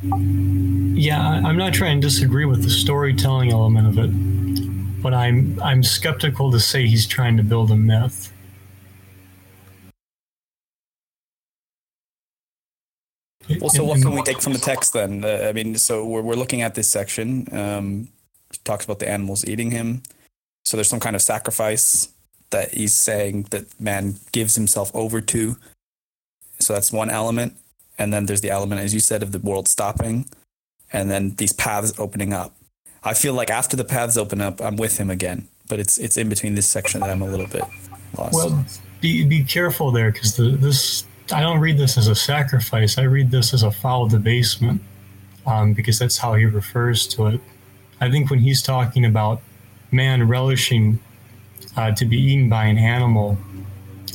Yeah, 0.03 1.43
I'm 1.45 1.57
not 1.57 1.75
trying 1.75 2.01
to 2.01 2.09
disagree 2.09 2.47
with 2.47 2.63
the 2.63 2.71
storytelling 2.71 3.53
element 3.53 3.87
of 3.87 4.05
it, 4.05 5.03
but 5.03 5.13
I'm 5.13 5.61
I'm 5.63 5.83
skeptical 5.83 6.51
to 6.51 6.59
say 6.59 6.87
he's 6.87 7.07
trying 7.07 7.37
to 7.37 7.43
build 7.43 7.71
a 7.71 7.77
myth. 7.77 8.32
Well, 13.61 13.71
so 13.71 13.85
what 13.85 14.01
can 14.01 14.13
we 14.13 14.23
take 14.23 14.41
from 14.41 14.53
the 14.53 14.59
text 14.59 14.93
then? 14.93 15.25
Uh, 15.25 15.47
I 15.49 15.53
mean, 15.53 15.77
so 15.77 16.05
we're, 16.05 16.23
we're 16.23 16.35
looking 16.35 16.63
at 16.63 16.75
this 16.75 16.89
section. 16.89 17.47
Um, 17.53 18.09
it 18.51 18.61
talks 18.65 18.85
about 18.85 18.99
the 18.99 19.09
animals 19.09 19.47
eating 19.47 19.71
him. 19.71 20.03
So 20.65 20.77
there's 20.77 20.89
some 20.89 21.01
kind 21.01 21.17
of 21.17 21.23
sacrifice 21.23 22.09
that 22.51 22.75
he's 22.75 22.95
saying 22.95 23.47
that 23.51 23.81
man 23.81 24.17
gives 24.33 24.55
himself 24.55 24.91
over 24.95 25.21
to. 25.21 25.57
So 26.59 26.75
that's 26.75 26.93
one 26.93 27.11
element. 27.11 27.57
And 27.99 28.13
then 28.13 28.27
there's 28.27 28.41
the 28.41 28.51
element, 28.51 28.81
as 28.81 28.95
you 28.95 29.01
said, 29.01 29.23
of 29.23 29.33
the 29.33 29.39
world 29.39 29.69
stopping 29.69 30.27
and 30.93 31.11
then 31.11 31.35
these 31.37 31.53
paths 31.53 31.93
opening 31.99 32.33
up. 32.33 32.55
I 33.05 33.15
feel 33.15 33.35
like 33.35 33.51
after 33.51 33.77
the 33.77 33.85
paths 33.85 34.17
open 34.17 34.41
up, 34.41 34.61
I'm 34.61 34.77
with 34.77 34.99
him 34.99 35.11
again. 35.11 35.49
But 35.69 35.81
it's 35.81 35.99
it's 35.99 36.17
in 36.17 36.29
between 36.29 36.55
this 36.55 36.69
section 36.69 37.01
that 37.01 37.11
I'm 37.11 37.23
a 37.23 37.27
little 37.27 37.47
bit 37.47 37.65
lost. 38.19 38.35
Well, 38.35 38.65
be 39.01 39.25
be 39.25 39.43
careful 39.43 39.91
there 39.91 40.13
because 40.13 40.37
the, 40.37 40.51
this 40.51 41.05
I 41.33 41.41
don't 41.41 41.61
read 41.61 41.79
this 41.79 41.97
as 41.97 42.09
a 42.09 42.15
sacrifice. 42.15 42.99
I 42.99 43.03
read 43.03 43.31
this 43.31 43.55
as 43.55 43.63
a 43.63 43.71
foul 43.71 44.09
debasement 44.09 44.83
um, 45.47 45.73
because 45.73 45.99
that's 45.99 46.19
how 46.19 46.35
he 46.35 46.45
refers 46.45 47.07
to 47.09 47.27
it. 47.27 47.41
I 48.01 48.11
think 48.11 48.31
when 48.31 48.41
he's 48.41 48.63
talking 48.63 49.05
about 49.05 49.41
man 49.91 50.29
relishing 50.29 50.99
uh, 51.77 51.93
to 51.93 52.05
be 52.05 52.19
eaten 52.19 52.49
by 52.49 52.65
an 52.65 52.79
animal, 52.79 53.39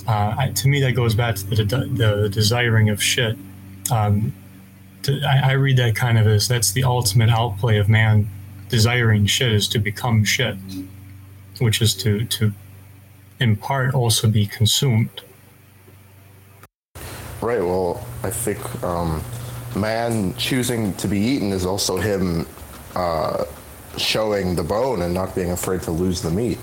uh, 0.08 0.36
I, 0.38 0.52
to 0.56 0.68
me 0.68 0.80
that 0.82 0.94
goes 0.94 1.16
back 1.16 1.36
to 1.36 1.46
the, 1.46 1.64
the, 1.64 1.78
the 1.88 2.30
desiring 2.30 2.90
of 2.90 3.02
shit. 3.02 3.38
Um, 3.92 4.34
to, 5.04 5.22
I, 5.22 5.52
I 5.52 5.54
read 5.54 5.78
that 5.78 5.96
kind 5.96 6.18
of 6.18 6.28
as 6.28 6.48
that's 6.48 6.72
the 6.72 6.84
ultimate 6.84 7.30
outplay 7.30 7.78
of 7.78 7.90
man 7.90 8.30
desiring 8.70 9.26
shit 9.26 9.52
is 9.52 9.68
to 9.70 9.80
become 9.80 10.24
shit, 10.24 10.58
which 11.60 11.82
is 11.82 11.94
to 11.96 12.26
to 12.26 12.54
in 13.40 13.56
part 13.56 13.94
also 13.94 14.28
be 14.28 14.46
consumed. 14.46 15.22
Right. 17.42 17.62
Well, 17.62 18.06
I 18.24 18.30
think 18.30 18.84
um, 18.84 19.24
man 19.76 20.36
choosing 20.36 20.94
to 20.96 21.08
be 21.08 21.20
eaten 21.20 21.52
is 21.52 21.66
also 21.66 21.98
him 21.98 22.48
uh, 22.96 23.46
showing 23.98 24.56
the 24.56 24.64
bone 24.64 25.04
and 25.04 25.14
not 25.14 25.36
being 25.36 25.52
afraid 25.52 25.82
to 25.84 25.92
lose 25.92 26.22
the 26.22 26.32
meat. 26.32 26.58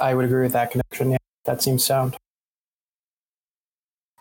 I 0.00 0.14
would 0.14 0.24
agree 0.24 0.42
with 0.42 0.52
that 0.52 0.70
connection. 0.70 1.10
Yeah, 1.10 1.18
that 1.44 1.62
seems 1.62 1.84
sound. 1.84 2.16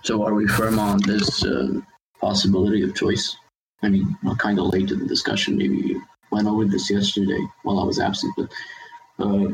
So 0.03 0.24
are 0.24 0.34
we 0.34 0.48
firm 0.48 0.79
on 0.79 1.00
this 1.05 1.43
uh, 1.46 1.81
possibility 2.19 2.84
of 2.84 2.96
choice? 2.96 3.36
I 3.84 3.89
mean, 3.89 4.17
we're 4.24 4.36
kind 4.36 4.60
of 4.60 4.67
late 4.67 4.88
to 4.89 4.96
the 4.96 5.05
discussion. 5.05 5.57
Maybe 5.57 5.77
you 5.77 6.03
went 6.31 6.48
over 6.48 6.65
this 6.65 6.89
yesterday 6.89 7.39
while 7.63 7.79
I 7.79 7.84
was 7.84 8.00
absent, 8.00 8.34
but 8.36 8.51
uh, 9.19 9.50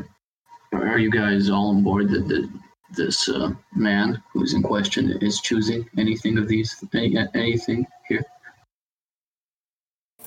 are 0.72 0.98
you 0.98 1.10
guys 1.10 1.50
all 1.50 1.70
on 1.70 1.82
board 1.82 2.08
that 2.10 2.28
the, 2.28 2.48
this 2.96 3.28
uh, 3.28 3.52
man 3.74 4.22
who's 4.32 4.54
in 4.54 4.62
question 4.62 5.18
is 5.20 5.40
choosing 5.40 5.88
anything 5.98 6.38
of 6.38 6.48
these, 6.48 6.76
any, 6.94 7.16
anything 7.34 7.86
here? 8.08 8.24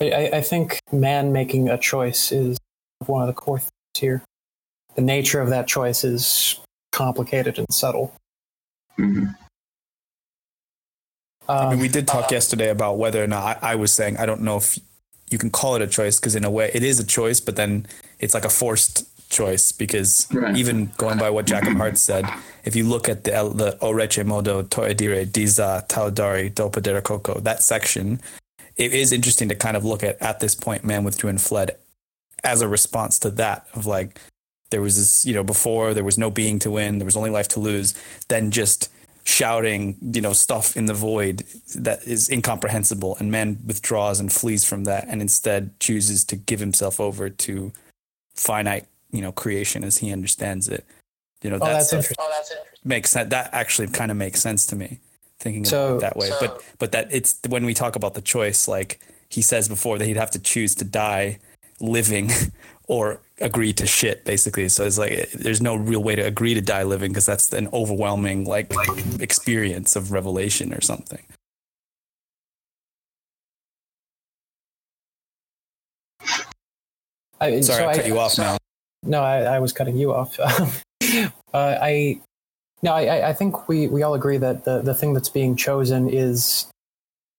I, 0.00 0.10
I- 0.10 0.30
I 0.38 0.40
think 0.40 0.78
man 0.92 1.32
making 1.32 1.68
a 1.68 1.78
choice 1.78 2.32
is 2.32 2.58
one 3.06 3.22
of 3.22 3.26
the 3.28 3.32
core 3.34 3.58
things 3.58 3.70
here. 3.94 4.22
The 4.96 5.02
nature 5.02 5.40
of 5.40 5.50
that 5.50 5.66
choice 5.68 6.04
is 6.04 6.58
complicated 6.92 7.58
and 7.58 7.66
subtle. 7.70 8.14
hmm 8.96 9.26
I 11.50 11.70
mean, 11.70 11.78
we 11.80 11.88
did 11.88 12.06
talk 12.06 12.30
yesterday 12.30 12.68
about 12.68 12.98
whether 12.98 13.24
or 13.24 13.26
not 13.26 13.62
I, 13.62 13.72
I 13.72 13.74
was 13.76 13.90
saying 13.90 14.18
I 14.18 14.26
don't 14.26 14.42
know 14.42 14.58
if 14.58 14.78
you 15.30 15.38
can 15.38 15.48
call 15.50 15.76
it 15.76 15.82
a 15.82 15.86
choice 15.86 16.20
because 16.20 16.36
in 16.36 16.44
a 16.44 16.50
way 16.50 16.70
it 16.74 16.82
is 16.82 17.00
a 17.00 17.06
choice, 17.06 17.40
but 17.40 17.56
then 17.56 17.86
it's 18.18 18.34
like 18.34 18.44
a 18.44 18.50
forced 18.50 19.08
choice 19.28 19.72
because 19.72 20.26
Right. 20.32 20.56
even 20.56 20.90
going 20.96 21.18
by 21.18 21.30
what 21.30 21.46
Jacob 21.46 21.76
Hart 21.76 21.98
said, 21.98 22.24
if 22.64 22.74
you 22.76 22.84
look 22.84 23.08
at 23.08 23.24
the 23.24 23.30
the 23.54 23.76
Oreche 23.80 24.24
modo 24.24 24.62
toedire 24.62 25.26
diza 25.26 25.86
taudari 25.88 26.52
dopadera 26.52 27.02
coco 27.02 27.40
that 27.40 27.62
section, 27.62 28.20
it 28.76 28.94
is 28.94 29.12
interesting 29.12 29.48
to 29.48 29.54
kind 29.54 29.76
of 29.76 29.84
look 29.84 30.02
at 30.02 30.20
at 30.22 30.40
this 30.40 30.54
point 30.54 30.84
man 30.84 31.04
withdrew 31.04 31.30
and 31.30 31.40
fled 31.40 31.76
as 32.44 32.62
a 32.62 32.68
response 32.68 33.18
to 33.18 33.30
that 33.30 33.66
of 33.74 33.86
like 33.86 34.20
there 34.70 34.80
was 34.80 34.96
this 34.96 35.24
you 35.24 35.34
know 35.34 35.44
before 35.44 35.94
there 35.94 36.04
was 36.04 36.18
no 36.18 36.30
being 36.30 36.58
to 36.58 36.70
win 36.70 36.98
there 36.98 37.04
was 37.04 37.16
only 37.16 37.30
life 37.30 37.48
to 37.48 37.60
lose 37.60 37.94
then 38.28 38.50
just 38.50 38.90
shouting 39.24 39.96
you 40.14 40.20
know 40.20 40.32
stuff 40.32 40.76
in 40.76 40.86
the 40.86 40.94
void 40.94 41.42
that 41.74 42.02
is 42.04 42.30
incomprehensible 42.30 43.16
and 43.18 43.30
man 43.30 43.58
withdraws 43.66 44.20
and 44.20 44.32
flees 44.32 44.64
from 44.64 44.84
that 44.84 45.06
and 45.08 45.20
instead 45.20 45.78
chooses 45.80 46.24
to 46.24 46.36
give 46.36 46.60
himself 46.60 47.00
over 47.00 47.28
to 47.28 47.72
finite 48.34 48.86
you 49.10 49.20
know 49.20 49.32
creation 49.32 49.84
as 49.84 49.98
he 49.98 50.12
understands 50.12 50.68
it. 50.68 50.84
You 51.42 51.50
know 51.50 51.56
oh, 51.56 51.66
that 51.66 51.72
that's 51.72 51.88
stuff 51.88 52.12
oh, 52.18 52.24
interesting. 52.24 52.58
makes 52.84 53.10
sense 53.10 53.30
that 53.30 53.50
actually 53.52 53.88
kind 53.88 54.10
of 54.10 54.16
makes 54.16 54.40
sense 54.40 54.66
to 54.66 54.76
me 54.76 54.98
thinking 55.38 55.64
So- 55.64 55.90
of 55.90 55.96
it 55.98 56.00
that 56.00 56.16
way. 56.16 56.30
But 56.40 56.62
but 56.78 56.92
that 56.92 57.08
it's 57.10 57.38
when 57.48 57.64
we 57.64 57.74
talk 57.74 57.96
about 57.96 58.14
the 58.14 58.22
choice 58.22 58.68
like 58.68 59.00
he 59.28 59.42
says 59.42 59.68
before 59.68 59.98
that 59.98 60.06
he'd 60.06 60.16
have 60.16 60.30
to 60.32 60.38
choose 60.38 60.74
to 60.76 60.84
die 60.84 61.38
living 61.80 62.30
or 62.86 63.20
agree 63.40 63.72
to 63.74 63.86
shit 63.86 64.24
basically. 64.24 64.68
So 64.68 64.84
it's 64.84 64.98
like 64.98 65.30
there's 65.32 65.60
no 65.60 65.76
real 65.76 66.02
way 66.02 66.16
to 66.16 66.22
agree 66.22 66.54
to 66.54 66.60
die 66.60 66.82
living 66.82 67.10
because 67.12 67.26
that's 67.26 67.52
an 67.52 67.68
overwhelming 67.72 68.44
like 68.44 68.72
experience 69.20 69.94
of 69.96 70.12
revelation 70.12 70.72
or 70.72 70.80
something. 70.80 71.22
I, 77.40 77.60
sorry 77.60 77.62
so 77.62 77.88
i 77.88 77.94
cut 77.94 78.06
you 78.08 78.18
off 78.18 78.36
now 78.36 78.58
No, 79.02 79.22
I, 79.22 79.42
I 79.42 79.58
was 79.58 79.72
cutting 79.72 79.96
you 79.96 80.12
off. 80.12 80.38
uh, 80.40 81.28
I 81.54 82.20
no, 82.82 82.92
I, 82.92 83.30
I 83.30 83.32
think 83.32 83.68
we, 83.68 83.88
we 83.88 84.02
all 84.02 84.14
agree 84.14 84.36
that 84.36 84.64
the, 84.64 84.80
the 84.82 84.94
thing 84.94 85.12
that's 85.12 85.28
being 85.28 85.56
chosen 85.56 86.08
is 86.08 86.66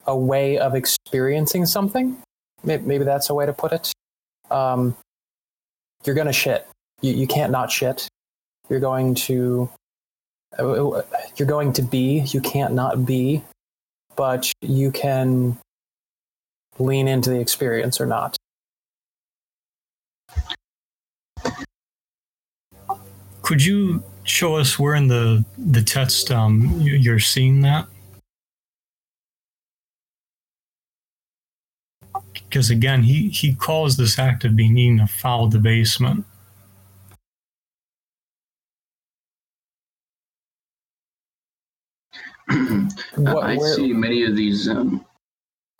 a 0.06 0.16
way 0.16 0.58
of 0.58 0.76
experiencing 0.76 1.66
something. 1.66 2.18
Maybe, 2.64 2.98
that's 2.98 3.30
a 3.30 3.34
way 3.34 3.46
to 3.46 3.54
put 3.54 3.72
it. 3.72 3.94
Um, 4.52 4.98
you're 6.06 6.16
gonna 6.16 6.34
shit. 6.34 6.68
You, 7.02 7.14
you 7.14 7.28
can't 7.28 7.52
not 7.52 7.72
shit. 7.72 8.10
You're 8.70 8.82
going 8.82 9.16
to 9.16 9.70
uh, 10.58 11.02
you're 11.38 11.48
going 11.48 11.74
to 11.74 11.82
be. 11.82 12.22
You 12.28 12.42
can't 12.42 12.74
not 12.74 13.06
be, 13.06 13.44
but 14.16 14.52
you 14.62 14.92
can 14.92 15.58
lean 16.78 17.08
into 17.08 17.30
the 17.30 17.40
experience 17.40 18.02
or 18.02 18.06
not. 18.06 18.36
Could 23.50 23.66
you 23.66 24.04
show 24.26 24.58
us 24.58 24.78
where 24.78 24.94
in 24.94 25.08
the 25.08 25.44
the 25.58 25.82
text 25.82 26.30
um, 26.30 26.80
you- 26.82 26.98
you're 26.98 27.18
seeing 27.18 27.62
that? 27.62 27.88
Because 32.32 32.70
again, 32.70 33.02
he 33.02 33.30
he 33.30 33.56
calls 33.56 33.98
this 33.98 34.20
act 34.20 34.46
of 34.46 34.56
being 34.56 34.78
eaten 34.78 35.00
a 35.00 35.08
foul 35.08 35.48
debasement. 35.50 36.28
What- 43.16 43.44
I 43.44 43.58
where- 43.58 43.76
see 43.76 43.94
many 43.94 44.24
of 44.26 44.36
these, 44.36 44.68
um, 44.70 45.06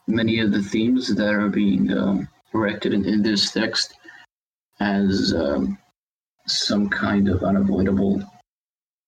many 0.08 0.40
of 0.40 0.52
the 0.52 0.62
themes 0.62 1.14
that 1.16 1.34
are 1.34 1.50
being 1.50 1.96
um, 1.96 2.28
erected 2.54 2.94
in, 2.94 3.06
in 3.06 3.22
this 3.22 3.52
text 3.52 3.94
as 4.80 5.34
um, 5.36 5.78
some 6.50 6.90
kind 6.90 7.30
of 7.30 7.44
unavoidable, 7.44 8.22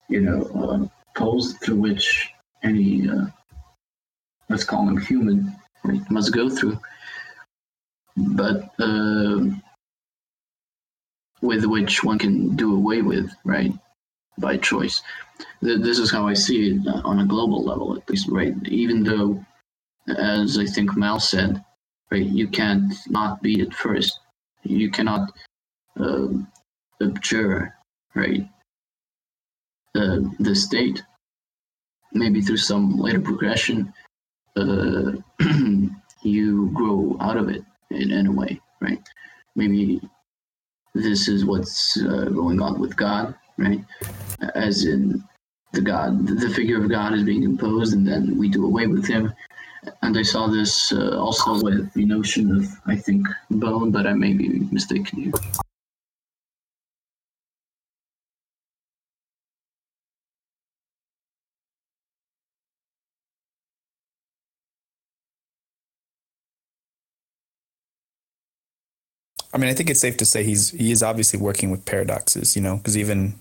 you 0.09 0.21
know, 0.21 0.43
uh, 0.55 0.87
pose 1.17 1.53
through 1.63 1.77
which 1.77 2.29
any, 2.63 3.09
uh, 3.09 3.25
let's 4.49 4.63
call 4.63 4.85
them 4.85 4.97
human, 4.97 5.55
right, 5.83 6.01
must 6.09 6.33
go 6.33 6.49
through. 6.49 6.79
But 8.17 8.71
um 8.79 9.61
with 11.41 11.65
which 11.65 12.03
one 12.03 12.19
can 12.19 12.55
do 12.55 12.75
away 12.75 13.01
with, 13.01 13.31
right, 13.45 13.73
by 14.37 14.57
choice 14.57 15.01
th- 15.63 15.81
this 15.81 15.99
is 15.99 16.11
how 16.11 16.27
I 16.27 16.33
see 16.33 16.71
it 16.71 16.87
uh, 16.87 17.01
on 17.03 17.19
a 17.19 17.25
global 17.25 17.63
level, 17.63 17.95
at 17.95 18.09
least, 18.09 18.27
right? 18.29 18.53
Even 18.67 19.03
though, 19.03 19.43
as 20.07 20.57
I 20.57 20.65
think 20.65 20.97
Mal 20.97 21.19
said, 21.19 21.63
right, 22.11 22.25
you 22.25 22.47
can't 22.47 22.93
not 23.09 23.41
be 23.41 23.61
at 23.61 23.73
first. 23.73 24.19
You 24.63 24.89
cannot 24.91 25.31
um 25.97 26.47
abjure, 27.01 27.75
right, 28.15 28.47
the 29.93 30.55
state. 30.55 31.03
Maybe 32.13 32.41
through 32.41 32.57
some 32.57 32.97
later 32.97 33.21
progression, 33.21 33.93
uh, 34.57 35.13
you 36.23 36.71
grow 36.73 37.15
out 37.21 37.37
of 37.37 37.49
it 37.49 37.63
in, 37.89 38.11
in 38.11 38.27
a 38.27 38.31
way, 38.31 38.59
right? 38.81 39.01
Maybe 39.55 40.01
this 40.93 41.29
is 41.29 41.45
what's 41.45 41.97
uh, 42.01 42.25
going 42.25 42.61
on 42.61 42.79
with 42.79 42.97
God, 42.97 43.33
right? 43.57 43.83
As 44.55 44.85
in 44.85 45.23
the 45.71 45.81
God, 45.81 46.27
the 46.27 46.49
figure 46.49 46.83
of 46.83 46.89
God 46.89 47.13
is 47.13 47.23
being 47.23 47.43
imposed, 47.43 47.93
and 47.93 48.05
then 48.05 48.37
we 48.37 48.49
do 48.49 48.65
away 48.65 48.87
with 48.87 49.07
him. 49.07 49.33
And 50.01 50.17
I 50.17 50.21
saw 50.21 50.47
this 50.47 50.91
uh, 50.91 51.17
also 51.17 51.63
with 51.63 51.93
the 51.93 52.05
notion 52.05 52.55
of, 52.55 52.67
I 52.85 52.97
think, 52.97 53.25
bone, 53.49 53.91
but 53.91 54.05
I 54.05 54.13
may 54.13 54.33
be 54.33 54.49
mistaken 54.71 55.23
here. 55.23 55.31
I 69.53 69.57
mean, 69.57 69.69
I 69.69 69.73
think 69.73 69.89
it's 69.89 69.99
safe 69.99 70.17
to 70.17 70.25
say 70.25 70.43
he's 70.43 70.71
he 70.71 70.91
is 70.91 71.03
obviously 71.03 71.39
working 71.39 71.71
with 71.71 71.85
paradoxes, 71.85 72.55
you 72.55 72.61
know, 72.61 72.77
because 72.77 72.97
even 72.97 73.35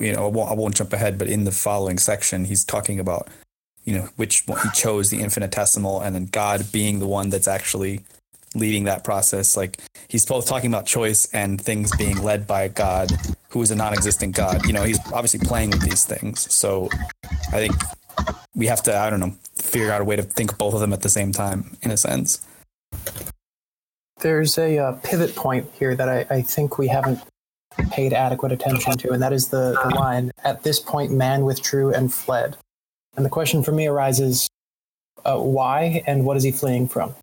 you 0.00 0.12
know 0.12 0.26
I 0.26 0.30
won't, 0.30 0.50
I 0.50 0.54
won't 0.54 0.76
jump 0.76 0.92
ahead, 0.92 1.18
but 1.18 1.28
in 1.28 1.44
the 1.44 1.52
following 1.52 1.98
section, 1.98 2.44
he's 2.44 2.64
talking 2.64 2.98
about 2.98 3.28
you 3.84 3.94
know 3.94 4.08
which 4.16 4.46
one 4.46 4.60
he 4.60 4.70
chose 4.70 5.10
the 5.10 5.22
infinitesimal, 5.22 6.00
and 6.00 6.14
then 6.14 6.26
God 6.26 6.70
being 6.72 6.98
the 6.98 7.06
one 7.06 7.30
that's 7.30 7.48
actually 7.48 8.00
leading 8.54 8.84
that 8.84 9.04
process. 9.04 9.56
Like 9.56 9.78
he's 10.08 10.26
both 10.26 10.46
talking 10.46 10.70
about 10.70 10.86
choice 10.86 11.28
and 11.32 11.60
things 11.60 11.94
being 11.96 12.22
led 12.22 12.46
by 12.46 12.68
God, 12.68 13.12
who 13.50 13.62
is 13.62 13.70
a 13.70 13.76
non-existent 13.76 14.34
God. 14.34 14.66
You 14.66 14.72
know, 14.72 14.82
he's 14.82 14.98
obviously 15.12 15.40
playing 15.40 15.70
with 15.70 15.82
these 15.82 16.04
things. 16.04 16.52
So 16.52 16.88
I 17.52 17.68
think 17.68 17.74
we 18.54 18.66
have 18.66 18.82
to, 18.84 18.96
I 18.96 19.10
don't 19.10 19.20
know, 19.20 19.34
figure 19.54 19.92
out 19.92 20.00
a 20.00 20.04
way 20.04 20.16
to 20.16 20.22
think 20.22 20.56
both 20.58 20.74
of 20.74 20.80
them 20.80 20.92
at 20.92 21.02
the 21.02 21.08
same 21.08 21.32
time, 21.32 21.76
in 21.82 21.90
a 21.90 21.96
sense. 21.96 22.44
There's 24.20 24.56
a 24.58 24.78
uh, 24.78 24.92
pivot 25.02 25.36
point 25.36 25.70
here 25.78 25.94
that 25.94 26.08
I, 26.08 26.26
I 26.30 26.42
think 26.42 26.78
we 26.78 26.88
haven't 26.88 27.20
paid 27.90 28.12
adequate 28.12 28.52
attention 28.52 28.96
to, 28.98 29.12
and 29.12 29.22
that 29.22 29.32
is 29.32 29.48
the, 29.48 29.78
the 29.84 29.94
line 29.94 30.32
At 30.44 30.62
this 30.62 30.80
point, 30.80 31.12
man 31.12 31.44
withdrew 31.44 31.92
and 31.92 32.12
fled. 32.12 32.56
And 33.16 33.24
the 33.24 33.30
question 33.30 33.62
for 33.62 33.72
me 33.72 33.86
arises 33.86 34.48
uh, 35.24 35.38
why 35.38 36.02
and 36.06 36.24
what 36.24 36.36
is 36.36 36.42
he 36.42 36.52
fleeing 36.52 36.88
from? 36.88 37.14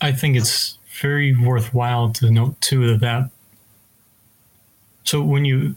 I 0.00 0.12
think 0.12 0.36
it's 0.36 0.78
very 1.00 1.34
worthwhile 1.34 2.12
to 2.14 2.30
note 2.30 2.60
too 2.60 2.86
that 2.90 3.00
that. 3.00 3.30
So 5.04 5.22
when 5.22 5.44
you, 5.44 5.76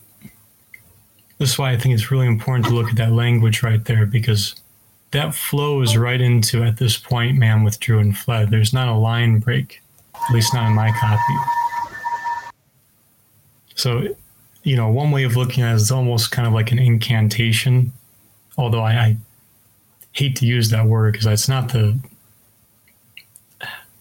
this 1.37 1.51
is 1.51 1.57
why 1.57 1.71
I 1.71 1.77
think 1.77 1.93
it's 1.93 2.11
really 2.11 2.27
important 2.27 2.65
to 2.67 2.73
look 2.73 2.89
at 2.89 2.95
that 2.95 3.11
language 3.11 3.63
right 3.63 3.83
there 3.85 4.05
because 4.05 4.55
that 5.11 5.33
flows 5.33 5.95
right 5.95 6.19
into 6.19 6.63
at 6.63 6.77
this 6.77 6.97
point 6.97 7.37
man 7.37 7.63
withdrew 7.63 7.99
and 7.99 8.17
fled. 8.17 8.49
There's 8.49 8.73
not 8.73 8.87
a 8.87 8.93
line 8.93 9.39
break, 9.39 9.81
at 10.15 10.33
least 10.33 10.53
not 10.53 10.67
in 10.67 10.73
my 10.73 10.91
copy. 10.91 12.51
So, 13.75 14.15
you 14.63 14.75
know, 14.75 14.89
one 14.89 15.11
way 15.11 15.23
of 15.23 15.35
looking 15.35 15.63
at 15.63 15.73
it 15.73 15.75
is 15.75 15.91
almost 15.91 16.31
kind 16.31 16.47
of 16.47 16.53
like 16.53 16.71
an 16.71 16.79
incantation, 16.79 17.93
although 18.57 18.81
I, 18.81 18.93
I 18.93 19.17
hate 20.11 20.35
to 20.37 20.45
use 20.45 20.69
that 20.71 20.85
word 20.85 21.13
because 21.13 21.27
it's 21.27 21.47
not 21.47 21.71
the 21.71 21.97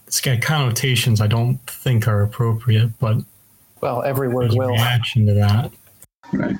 it's 0.07 0.21
got 0.21 0.41
connotations 0.41 1.21
I 1.21 1.27
don't 1.27 1.59
think 1.67 2.09
are 2.09 2.23
appropriate, 2.23 2.99
but 2.99 3.19
well, 3.81 4.03
every 4.03 4.29
word 4.29 4.53
will. 4.55 4.71
reaction 4.71 5.27
to 5.27 5.35
that. 5.35 5.73
Right. 6.33 6.57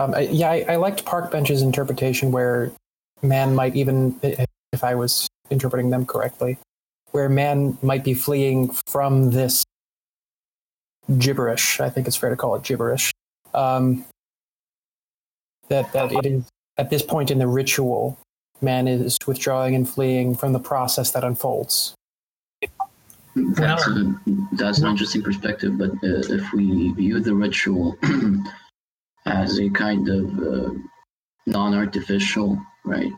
Um, 0.00 0.14
I, 0.14 0.20
yeah, 0.20 0.50
I, 0.50 0.64
I 0.66 0.76
liked 0.76 1.04
Parkbench's 1.04 1.60
interpretation 1.60 2.32
where 2.32 2.72
man 3.20 3.54
might 3.54 3.76
even, 3.76 4.18
if 4.22 4.82
I 4.82 4.94
was 4.94 5.28
interpreting 5.50 5.90
them 5.90 6.06
correctly, 6.06 6.56
where 7.10 7.28
man 7.28 7.76
might 7.82 8.02
be 8.02 8.14
fleeing 8.14 8.70
from 8.86 9.32
this 9.32 9.62
gibberish. 11.18 11.80
I 11.80 11.90
think 11.90 12.06
it's 12.06 12.16
fair 12.16 12.30
to 12.30 12.36
call 12.36 12.54
it 12.54 12.62
gibberish. 12.62 13.12
Um, 13.52 14.06
that 15.68 15.92
that 15.92 16.12
it 16.12 16.24
is 16.24 16.44
at 16.78 16.88
this 16.88 17.02
point 17.02 17.30
in 17.30 17.38
the 17.38 17.46
ritual 17.46 18.18
man 18.62 18.88
is 18.88 19.18
withdrawing 19.26 19.74
and 19.74 19.86
fleeing 19.86 20.34
from 20.34 20.54
the 20.54 20.60
process 20.60 21.10
that 21.10 21.24
unfolds. 21.24 21.94
That's, 23.36 23.86
a, 23.86 24.14
that's 24.52 24.78
an 24.78 24.88
interesting 24.88 25.22
perspective, 25.22 25.76
but 25.78 25.90
uh, 25.90 26.34
if 26.34 26.52
we 26.52 26.92
view 26.92 27.20
the 27.20 27.34
ritual 27.34 27.96
as 29.26 29.58
a 29.58 29.68
kind 29.70 30.08
of 30.08 30.38
uh, 30.38 30.70
non 31.46 31.74
artificial, 31.74 32.58
right? 32.84 33.12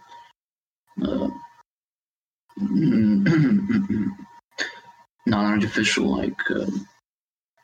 Uh, 1.03 1.29
non 5.27 5.45
artificial, 5.47 6.19
like 6.19 6.51
uh, 6.51 6.67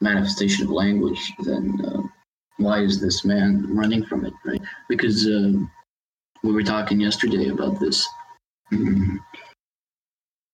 manifestation 0.01 0.65
of 0.65 0.71
language, 0.71 1.33
then 1.45 1.79
why 2.59 2.81
is 2.81 3.01
this 3.01 3.25
man 3.25 3.67
running 3.75 4.05
from 4.05 4.25
it, 4.25 4.35
right? 4.45 4.63
Because 4.89 5.27
we 5.27 6.53
were 6.53 6.63
talking 6.63 7.01
yesterday 7.01 7.49
about 7.49 7.79
this 7.81 8.07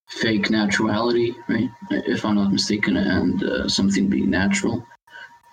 fake 0.08 0.48
naturality, 0.48 1.34
right? 1.48 1.70
If 1.90 2.24
I'm 2.24 2.36
not 2.36 2.52
mistaken, 2.52 2.96
and 2.96 3.42
uh, 3.42 3.68
something 3.68 4.08
being 4.08 4.30
natural. 4.30 4.86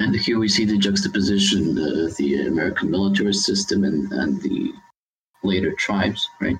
And 0.01 0.15
here 0.15 0.39
we 0.39 0.49
see 0.49 0.65
the 0.65 0.79
juxtaposition 0.79 1.77
of 1.77 2.17
the 2.17 2.47
American 2.47 2.89
military 2.89 3.33
system 3.33 3.83
and, 3.83 4.11
and 4.11 4.41
the 4.41 4.73
later 5.43 5.73
tribes, 5.73 6.27
right? 6.39 6.57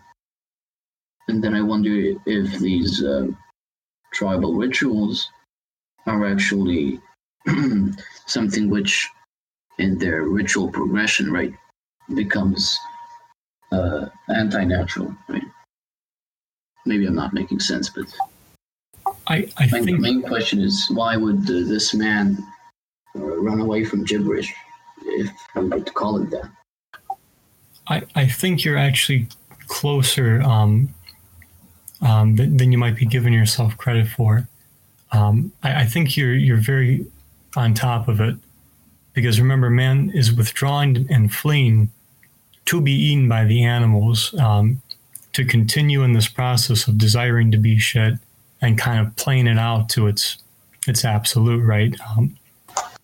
And 1.28 1.44
then 1.44 1.56
I 1.56 1.64
wonder 1.64 2.14
if 2.28 2.60
these 2.60 3.04
uh, 3.04 3.30
tribal 4.14 4.54
rituals 4.54 5.28
are 6.06 6.24
actually 6.28 7.00
something 8.28 8.70
which, 8.70 9.10
in 9.80 9.98
their 9.98 10.26
ritual 10.26 10.70
progression, 10.70 11.34
right, 11.34 11.54
becomes 12.14 12.78
uh, 13.72 14.06
anti-natural, 14.30 15.16
right? 15.28 15.50
Maybe 16.86 17.08
I'm 17.08 17.16
not 17.16 17.34
making 17.34 17.60
sense, 17.60 17.90
but 17.90 18.06
I, 19.26 19.50
I 19.58 19.66
my 19.72 19.82
think 19.82 20.00
main 20.00 20.22
question 20.22 20.60
is 20.60 20.92
why 20.94 21.18
would 21.18 21.50
uh, 21.50 21.66
this 21.68 21.96
man 21.96 22.38
run 23.16 23.60
away 23.60 23.84
from 23.84 24.04
gibberish, 24.04 24.54
if 25.06 25.30
were 25.56 25.80
to 25.80 25.92
call 25.92 26.22
it 26.22 26.30
that? 26.32 26.50
I, 27.88 28.04
I 28.16 28.28
think 28.28 28.64
you're 28.64 28.78
actually 28.78 29.28
closer 29.68 30.42
um, 30.42 30.94
um, 32.02 32.36
than, 32.36 32.58
than 32.58 32.72
you 32.72 32.78
might 32.78 32.96
be 32.96 33.06
giving 33.06 33.34
yourself 33.34 33.78
credit 33.78 34.08
for. 34.08 34.48
Um, 35.12 35.52
I, 35.64 35.82
I 35.82 35.86
think 35.86 36.16
you're 36.16 36.34
you're 36.34 36.58
very 36.58 37.06
on 37.56 37.74
top 37.74 38.08
of 38.08 38.22
it 38.22 38.36
because 39.14 39.40
remember, 39.40 39.70
man 39.70 40.10
is 40.14 40.34
withdrawing 40.34 41.06
and 41.10 41.34
fleeing 41.34 41.90
to 42.66 42.80
be 42.80 42.94
eaten 42.94 43.28
by 43.28 43.44
the 43.44 43.64
animals, 43.64 44.34
um, 44.40 44.82
to 45.34 45.44
continue 45.44 46.04
in 46.04 46.14
this 46.14 46.28
process 46.28 46.88
of 46.88 46.98
desiring 46.98 47.52
to 47.52 47.58
be 47.58 47.78
shit 47.78 48.14
and 48.62 48.78
kind 48.78 49.06
of 49.06 49.16
playing 49.16 49.48
it 49.48 49.58
out 49.58 49.90
to 49.90 50.08
its 50.08 50.38
its 50.88 51.06
absolute 51.06 51.64
right. 51.64 51.94
Um, 52.10 52.36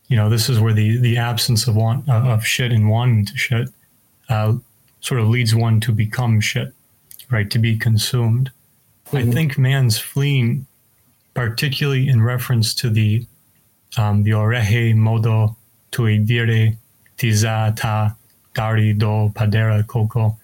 you 0.07 0.15
know, 0.15 0.29
this 0.29 0.49
is 0.49 0.59
where 0.59 0.73
the 0.73 0.97
the 0.97 1.17
absence 1.17 1.67
of 1.67 1.75
want 1.75 2.07
uh, 2.07 2.13
of 2.13 2.45
shit 2.45 2.71
and 2.71 2.89
wanting 2.89 3.25
to 3.25 3.37
shit 3.37 3.69
uh, 4.29 4.53
sort 5.01 5.19
of 5.19 5.27
leads 5.27 5.53
one 5.53 5.79
to 5.81 5.91
become 5.91 6.39
shit, 6.39 6.73
right? 7.29 7.49
To 7.51 7.59
be 7.59 7.77
consumed. 7.77 8.51
Mm-hmm. 9.07 9.17
I 9.17 9.31
think 9.33 9.57
man's 9.57 9.97
fleeing, 9.97 10.65
particularly 11.33 12.07
in 12.07 12.21
reference 12.21 12.73
to 12.75 12.89
the 12.89 13.25
um, 13.97 14.23
the 14.23 14.31
orehe 14.31 14.95
modo 14.95 15.55
tuidire 15.91 16.77
tiza 17.17 17.75
ta 17.75 18.15
Dari 18.57 18.93
do 18.93 19.31
Padera 19.35 19.85
Coco. 19.85 20.37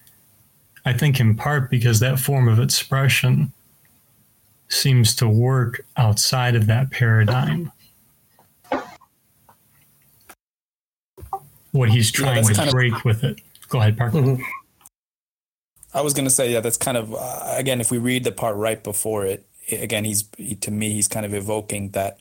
I 0.86 0.93
think 0.93 1.19
in 1.19 1.36
part 1.36 1.71
because 1.71 1.99
that 1.99 2.19
form 2.19 2.47
of 2.47 2.60
expression 2.60 3.52
seems 4.69 5.15
to 5.15 5.28
work 5.28 5.86
outside 5.97 6.56
of 6.56 6.67
that 6.67 6.91
paradigm. 6.91 7.71
What 11.74 11.90
he's 11.90 12.12
trying 12.12 12.46
yeah, 12.46 12.66
to 12.66 12.72
break 12.72 12.94
of, 12.94 13.04
with 13.04 13.24
it. 13.24 13.42
Go 13.68 13.80
ahead, 13.80 13.98
Parker. 13.98 14.18
Mm-hmm. 14.18 14.44
I 15.94 16.02
was 16.02 16.14
going 16.14 16.26
to 16.26 16.32
say, 16.32 16.52
yeah, 16.52 16.60
that's 16.60 16.78
kind 16.78 16.98
of, 16.98 17.14
uh, 17.14 17.54
again, 17.58 17.82
if 17.82 17.92
we 17.92 17.98
read 17.98 18.24
the 18.24 18.32
part 18.32 18.56
right 18.56 18.82
before 18.84 19.26
it, 19.26 19.46
again, 19.72 20.06
he's, 20.06 20.24
he, 20.38 20.56
to 20.56 20.72
me, 20.72 20.94
he's 20.94 21.08
kind 21.08 21.26
of 21.26 21.34
evoking 21.34 21.90
that 21.90 22.20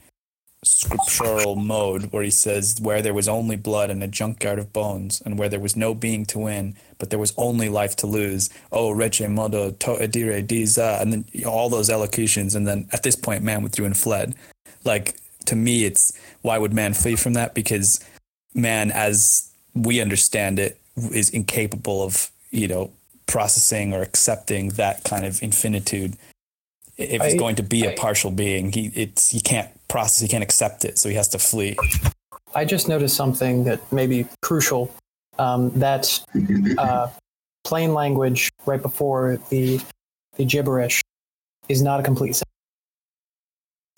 scriptural 0.65 1.57
mode 1.57 2.13
where 2.13 2.23
he 2.23 2.31
says 2.31 2.79
where 2.81 3.03
there 3.03 3.15
was 3.15 3.29
only 3.29 3.57
blood 3.57 3.91
and 3.91 4.03
a 4.03 4.07
junkyard 4.07 4.61
of 4.61 4.73
bones 4.73 5.21
and 5.23 5.37
where 5.37 5.49
there 5.49 5.59
was 5.59 5.75
no 5.75 5.93
being 5.93 6.25
to 6.25 6.39
win 6.39 6.77
but 6.99 7.11
there 7.11 7.19
was 7.19 7.35
only 7.37 7.69
life 7.69 7.97
to 7.97 8.07
lose 8.07 8.49
oh 8.71 8.93
reche 8.93 9.21
modo 9.29 9.73
to 9.73 9.91
edire 9.97 10.47
diza 10.47 11.03
and 11.03 11.13
then 11.13 11.25
you 11.33 11.45
know, 11.45 11.51
all 11.51 11.69
those 11.69 11.91
elocutions 11.91 12.55
and 12.55 12.65
then 12.65 12.89
at 12.93 13.03
this 13.03 13.17
point 13.17 13.43
man 13.43 13.61
withdrew 13.61 13.85
and 13.85 13.97
fled 13.97 14.37
like 14.85 15.17
to 15.45 15.57
me 15.57 15.85
it's 15.85 16.17
why 16.43 16.57
would 16.59 16.73
man 16.73 16.95
flee 16.95 17.17
from 17.17 17.33
that 17.33 17.55
because 17.55 17.99
man 18.55 18.91
as 18.91 19.51
we 19.75 20.01
understand 20.01 20.59
it 20.59 20.79
is 20.97 21.31
incapable 21.31 22.03
of 22.03 22.31
you 22.51 22.69
know 22.69 22.91
processing 23.27 23.95
or 23.95 24.03
accepting 24.03 24.71
that 24.71 25.05
kind 25.05 25.25
of 25.25 25.43
infinitude 25.43 26.17
if 26.99 27.23
he's 27.23 27.35
going 27.35 27.57
to 27.57 27.63
be 27.63 27.87
a 27.87 27.93
partial 27.93 28.31
being 28.31 28.71
he 28.73 28.93
it's 28.95 29.31
he 29.31 29.41
can't 29.41 29.71
process. 29.93 30.21
He 30.21 30.29
can't 30.29 30.43
accept 30.43 30.85
it, 30.85 30.99
so 30.99 31.09
he 31.09 31.15
has 31.15 31.29
to 31.29 31.39
flee. 31.39 31.77
I 32.55 32.65
just 32.65 32.89
noticed 32.89 33.15
something 33.15 33.65
that 33.65 33.81
may 33.93 34.09
be 34.09 34.27
crucial. 34.41 34.93
Um, 35.39 35.71
that 35.79 36.21
uh, 36.79 37.09
plain 37.65 37.95
language 37.95 38.51
right 38.67 38.83
before 38.83 39.39
the 39.51 39.81
the 40.37 40.45
gibberish 40.45 41.03
is 41.69 41.83
not 41.83 42.01
a 42.01 42.03
complete 42.03 42.35
sentence. 42.35 42.49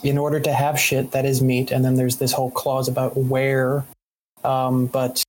In 0.03 0.19
order 0.19 0.38
to 0.40 0.53
have 0.53 0.79
shit, 0.79 1.12
that 1.12 1.25
is 1.25 1.40
meat, 1.40 1.71
and 1.71 1.85
then 1.85 1.95
there's 1.95 2.19
this 2.19 2.33
whole 2.33 2.51
clause 2.51 2.88
about 2.88 3.17
where, 3.17 3.85
um, 4.44 4.87
but 4.87 5.22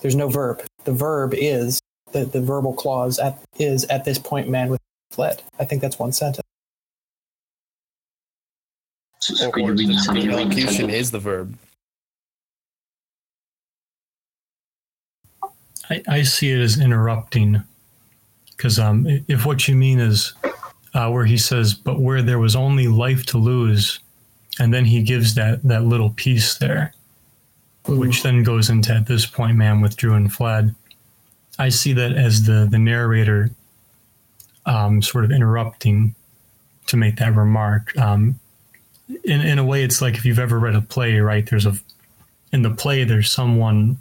there's 0.00 0.16
no 0.16 0.28
verb. 0.28 0.62
The 0.84 0.92
verb 0.92 1.34
is 1.34 1.80
the, 2.12 2.24
the 2.24 2.40
verbal 2.40 2.72
clause 2.72 3.18
at, 3.18 3.38
is 3.58 3.84
at 3.84 4.04
this 4.04 4.18
point 4.18 4.48
man 4.48 4.68
with 4.70 4.80
fled. 5.10 5.42
I 5.58 5.64
think 5.64 5.82
that's 5.82 5.98
one 5.98 6.12
sentence. 6.12 6.46
So, 9.20 9.34
so 9.34 9.50
Or, 9.50 9.70
or 9.70 9.74
the 9.74 9.96
something 9.98 10.30
elocution 10.30 10.90
is 10.90 11.10
the 11.10 11.20
verb. 11.20 11.56
I, 15.90 16.02
I 16.08 16.22
see 16.22 16.50
it 16.50 16.60
as 16.60 16.80
interrupting 16.80 17.62
because 18.50 18.78
um, 18.78 19.06
if 19.28 19.44
what 19.44 19.68
you 19.68 19.74
mean 19.74 20.00
is 20.00 20.32
uh, 20.94 21.10
where 21.10 21.24
he 21.24 21.36
says, 21.36 21.74
"But 21.74 22.00
where 22.00 22.22
there 22.22 22.38
was 22.38 22.56
only 22.56 22.86
life 22.86 23.26
to 23.26 23.38
lose," 23.38 24.00
and 24.60 24.72
then 24.72 24.84
he 24.84 25.02
gives 25.02 25.34
that 25.34 25.62
that 25.64 25.84
little 25.84 26.10
piece 26.10 26.56
there, 26.58 26.94
which 27.86 28.22
then 28.22 28.42
goes 28.42 28.70
into 28.70 28.92
at 28.92 29.06
this 29.06 29.26
point, 29.26 29.56
man 29.56 29.80
withdrew 29.80 30.14
and 30.14 30.32
fled. 30.32 30.74
I 31.58 31.68
see 31.68 31.92
that 31.94 32.12
as 32.12 32.44
the 32.46 32.66
the 32.70 32.78
narrator 32.78 33.50
um, 34.66 35.02
sort 35.02 35.24
of 35.24 35.30
interrupting 35.30 36.14
to 36.86 36.96
make 36.96 37.16
that 37.16 37.34
remark. 37.34 37.96
Um, 37.98 38.38
in 39.24 39.40
in 39.40 39.58
a 39.58 39.64
way, 39.64 39.82
it's 39.82 40.00
like 40.00 40.14
if 40.14 40.24
you've 40.24 40.38
ever 40.38 40.58
read 40.58 40.74
a 40.74 40.80
play, 40.80 41.18
right? 41.20 41.48
There's 41.48 41.66
a 41.66 41.74
in 42.52 42.62
the 42.62 42.70
play, 42.70 43.04
there's 43.04 43.30
someone 43.30 43.98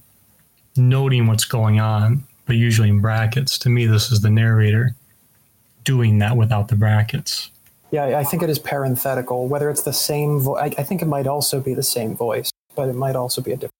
noting 0.75 1.27
what's 1.27 1.45
going 1.45 1.79
on, 1.79 2.23
but 2.45 2.55
usually 2.55 2.89
in 2.89 2.99
brackets. 2.99 3.57
To 3.59 3.69
me, 3.69 3.85
this 3.85 4.11
is 4.11 4.21
the 4.21 4.29
narrator 4.29 4.95
doing 5.83 6.19
that 6.19 6.37
without 6.37 6.67
the 6.67 6.75
brackets. 6.75 7.49
Yeah, 7.91 8.17
I- 8.19 8.23
think 8.23 8.41
it 8.43 8.49
is 8.49 8.59
parenthetical. 8.59 9.47
Whether 9.47 9.69
it's 9.69 9.83
the 9.83 9.93
same 9.93 10.39
voice, 10.39 10.61
I, 10.61 10.81
I 10.81 10.83
think 10.83 11.01
it 11.01 11.07
might 11.07 11.27
also 11.27 11.59
be 11.59 11.73
the 11.73 11.83
same 11.83 12.15
voice, 12.15 12.49
but 12.75 12.89
it 12.89 12.95
might 12.95 13.15
also 13.15 13.41
be 13.41 13.51
a 13.51 13.55
different. 13.55 13.73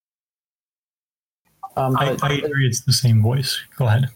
Um, 1.78 1.98
I, 1.98 2.14
but, 2.14 2.24
I 2.24 2.34
agree 2.36 2.68
it's 2.68 2.82
the 2.82 2.94
same 2.94 3.22
voice. 3.22 3.62
Go 3.78 3.88
ahead. 3.88 4.10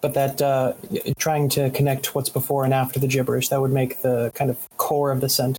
but 0.00 0.14
that 0.14 0.40
uh, 0.40 0.72
trying 1.18 1.48
to 1.48 1.70
connect 1.70 2.14
what's 2.14 2.28
before 2.28 2.64
and 2.64 2.72
after 2.72 3.00
the 3.00 3.08
gibberish 3.08 3.48
that 3.48 3.60
would 3.60 3.72
make 3.72 4.02
the 4.02 4.30
kind 4.34 4.50
of 4.50 4.58
core 4.76 5.10
of 5.10 5.20
the 5.20 5.28
sentence. 5.28 5.58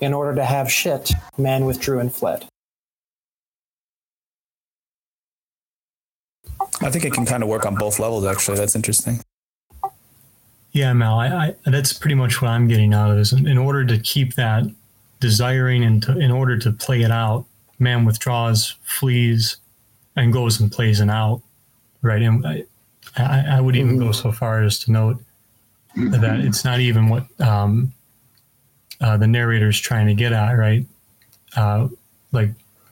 In 0.00 0.12
order 0.12 0.34
to 0.34 0.44
have 0.44 0.68
shit, 0.68 1.12
man 1.38 1.64
withdrew 1.64 2.00
and 2.00 2.12
fled. 2.12 2.44
I 6.80 6.90
think 6.90 7.04
it 7.04 7.12
can 7.12 7.24
kind 7.24 7.44
of 7.44 7.48
work 7.48 7.64
on 7.64 7.76
both 7.76 8.00
levels. 8.00 8.24
Actually, 8.24 8.56
that's 8.56 8.74
interesting. 8.74 9.20
Yeah, 10.72 10.92
Mal, 10.92 11.20
I, 11.20 11.26
I, 11.28 11.54
that's 11.70 11.92
pretty 11.92 12.16
much 12.16 12.42
what 12.42 12.48
I'm 12.48 12.66
getting 12.66 12.94
out 12.94 13.10
of 13.10 13.16
this. 13.16 13.30
In, 13.30 13.46
in 13.46 13.58
order 13.58 13.84
to 13.84 13.98
keep 13.98 14.34
that 14.34 14.64
desiring 15.20 15.84
and 15.84 16.02
to, 16.02 16.18
in 16.18 16.32
order 16.32 16.58
to 16.58 16.72
play 16.72 17.02
it 17.02 17.12
out, 17.12 17.44
man 17.82 18.04
withdraws, 18.04 18.76
flees, 18.84 19.56
and 20.16 20.32
goes 20.32 20.60
and 20.60 20.70
plays 20.70 21.00
an 21.00 21.10
out. 21.10 21.42
Right. 22.00 22.22
And 22.22 22.46
I, 22.46 22.64
I, 23.16 23.56
I 23.56 23.60
would 23.60 23.76
even 23.76 23.98
go 23.98 24.12
so 24.12 24.32
far 24.32 24.62
as 24.62 24.78
to 24.80 24.92
note 24.92 25.22
that 25.96 26.40
it's 26.40 26.64
not 26.64 26.80
even 26.80 27.08
what 27.08 27.24
um, 27.40 27.92
uh, 29.00 29.16
the 29.16 29.26
narrator's 29.26 29.78
trying 29.78 30.06
to 30.06 30.14
get 30.14 30.32
at, 30.32 30.52
right? 30.52 30.86
Uh, 31.56 31.88
like 32.32 32.50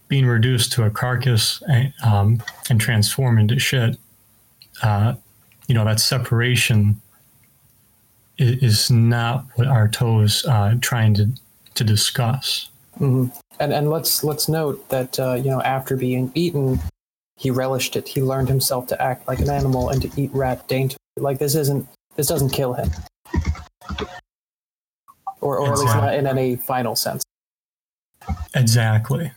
being 0.08 0.26
reduced 0.26 0.72
to 0.72 0.84
a 0.84 0.90
carcass 0.90 1.62
and, 1.68 1.92
um, 2.04 2.42
and 2.68 2.80
transformed 2.80 3.38
into 3.40 3.58
shit. 3.58 3.96
Uh, 4.82 5.14
you 5.66 5.74
know, 5.74 5.84
that 5.84 6.00
separation 6.00 7.00
i- 8.38 8.58
is 8.60 8.90
not 8.90 9.46
what 9.54 9.66
Artaud's 9.68 10.44
uh, 10.46 10.74
trying 10.80 11.14
to 11.14 11.28
to 11.74 11.84
discuss. 11.84 12.68
And 13.60 13.74
and 13.74 13.90
let's 13.90 14.24
let's 14.24 14.48
note 14.48 14.88
that 14.88 15.20
uh, 15.20 15.34
you 15.34 15.50
know 15.50 15.60
after 15.60 15.94
being 15.94 16.32
eaten, 16.34 16.80
he 17.36 17.50
relished 17.50 17.94
it. 17.94 18.08
He 18.08 18.22
learned 18.22 18.48
himself 18.48 18.86
to 18.88 19.00
act 19.00 19.28
like 19.28 19.38
an 19.38 19.50
animal 19.50 19.90
and 19.90 20.00
to 20.00 20.10
eat 20.20 20.30
rat 20.32 20.66
daintily. 20.66 20.96
Like 21.18 21.38
this 21.38 21.54
isn't 21.54 21.86
this 22.16 22.26
doesn't 22.26 22.50
kill 22.50 22.72
him, 22.72 22.90
or 25.42 25.58
or 25.58 25.72
at 25.72 25.78
least 25.78 25.94
not 25.94 26.14
in 26.14 26.26
any 26.26 26.56
final 26.56 26.96
sense. 26.96 27.22
Exactly. 28.54 29.30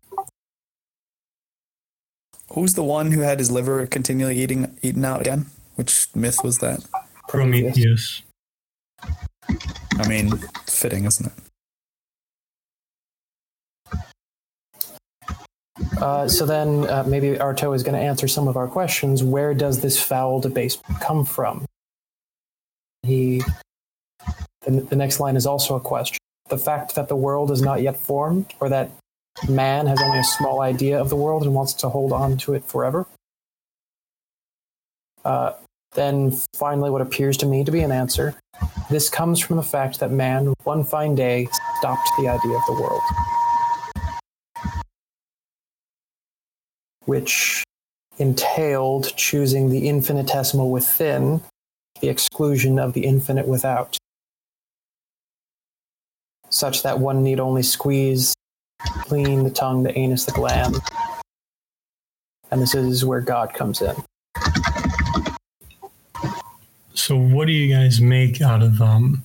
Who's 2.53 2.75
the 2.75 2.83
one 2.83 3.11
who 3.11 3.21
had 3.21 3.39
his 3.39 3.51
liver 3.51 3.85
continually 3.87 4.37
eating 4.37 4.77
eaten 4.81 5.03
out 5.03 5.21
again? 5.21 5.47
Which 5.75 6.07
myth 6.15 6.43
was 6.43 6.59
that? 6.59 6.85
Prometheus. 7.27 8.21
I 9.97 10.07
mean, 10.07 10.37
fitting, 10.67 11.05
isn't 11.05 11.25
it? 11.25 11.33
Uh, 15.99 16.27
so 16.27 16.45
then 16.45 16.87
uh, 16.89 17.03
maybe 17.07 17.29
Artaud 17.37 17.75
is 17.75 17.83
going 17.83 17.95
to 17.95 18.01
answer 18.01 18.27
some 18.27 18.47
of 18.47 18.57
our 18.57 18.67
questions. 18.67 19.23
Where 19.23 19.53
does 19.53 19.81
this 19.81 20.01
foul 20.01 20.39
debasement 20.39 21.01
come 21.01 21.25
from? 21.25 21.65
He. 23.03 23.41
The, 24.61 24.81
the 24.81 24.95
next 24.95 25.19
line 25.19 25.35
is 25.35 25.45
also 25.45 25.75
a 25.75 25.79
question. 25.79 26.17
The 26.49 26.57
fact 26.57 26.95
that 26.95 27.07
the 27.07 27.15
world 27.15 27.51
is 27.51 27.61
not 27.61 27.81
yet 27.81 27.97
formed, 27.97 28.53
or 28.59 28.69
that 28.69 28.91
man 29.49 29.87
has 29.87 30.01
only 30.01 30.19
a 30.19 30.23
small 30.23 30.61
idea 30.61 30.99
of 30.99 31.09
the 31.09 31.15
world 31.15 31.43
and 31.43 31.53
wants 31.53 31.73
to 31.73 31.89
hold 31.89 32.13
on 32.13 32.37
to 32.37 32.53
it 32.53 32.63
forever. 32.63 33.05
Uh, 35.25 35.53
then 35.95 36.31
finally, 36.55 36.89
what 36.89 37.01
appears 37.01 37.37
to 37.37 37.45
me 37.45 37.63
to 37.63 37.71
be 37.71 37.81
an 37.81 37.91
answer. 37.91 38.35
This 38.89 39.09
comes 39.09 39.39
from 39.39 39.57
the 39.57 39.63
fact 39.63 39.99
that 39.99 40.11
man, 40.11 40.53
one 40.63 40.83
fine 40.83 41.15
day, 41.15 41.47
stopped 41.79 42.09
the 42.17 42.27
idea 42.27 42.55
of 42.55 42.65
the 42.67 42.73
world. 42.73 43.01
Which 47.05 47.63
entailed 48.17 49.15
choosing 49.15 49.69
the 49.69 49.87
infinitesimal 49.87 50.69
within 50.69 51.41
the 52.01 52.09
exclusion 52.09 52.79
of 52.79 52.93
the 52.93 53.05
infinite 53.05 53.47
without, 53.47 53.97
such 56.49 56.83
that 56.83 56.99
one 56.99 57.23
need 57.23 57.39
only 57.39 57.63
squeeze 57.63 58.35
clean 58.83 59.43
the 59.43 59.49
tongue, 59.49 59.83
the 59.83 59.97
anus, 59.97 60.25
the 60.25 60.31
gland. 60.31 60.77
And 62.51 62.61
this 62.61 62.75
is 62.75 63.03
where 63.03 63.21
God 63.21 63.53
comes 63.53 63.81
in. 63.81 63.95
So, 66.93 67.17
what 67.17 67.47
do 67.47 67.53
you 67.53 67.73
guys 67.73 67.99
make 67.99 68.41
out 68.41 68.61
of 68.61 68.81
um? 68.81 69.23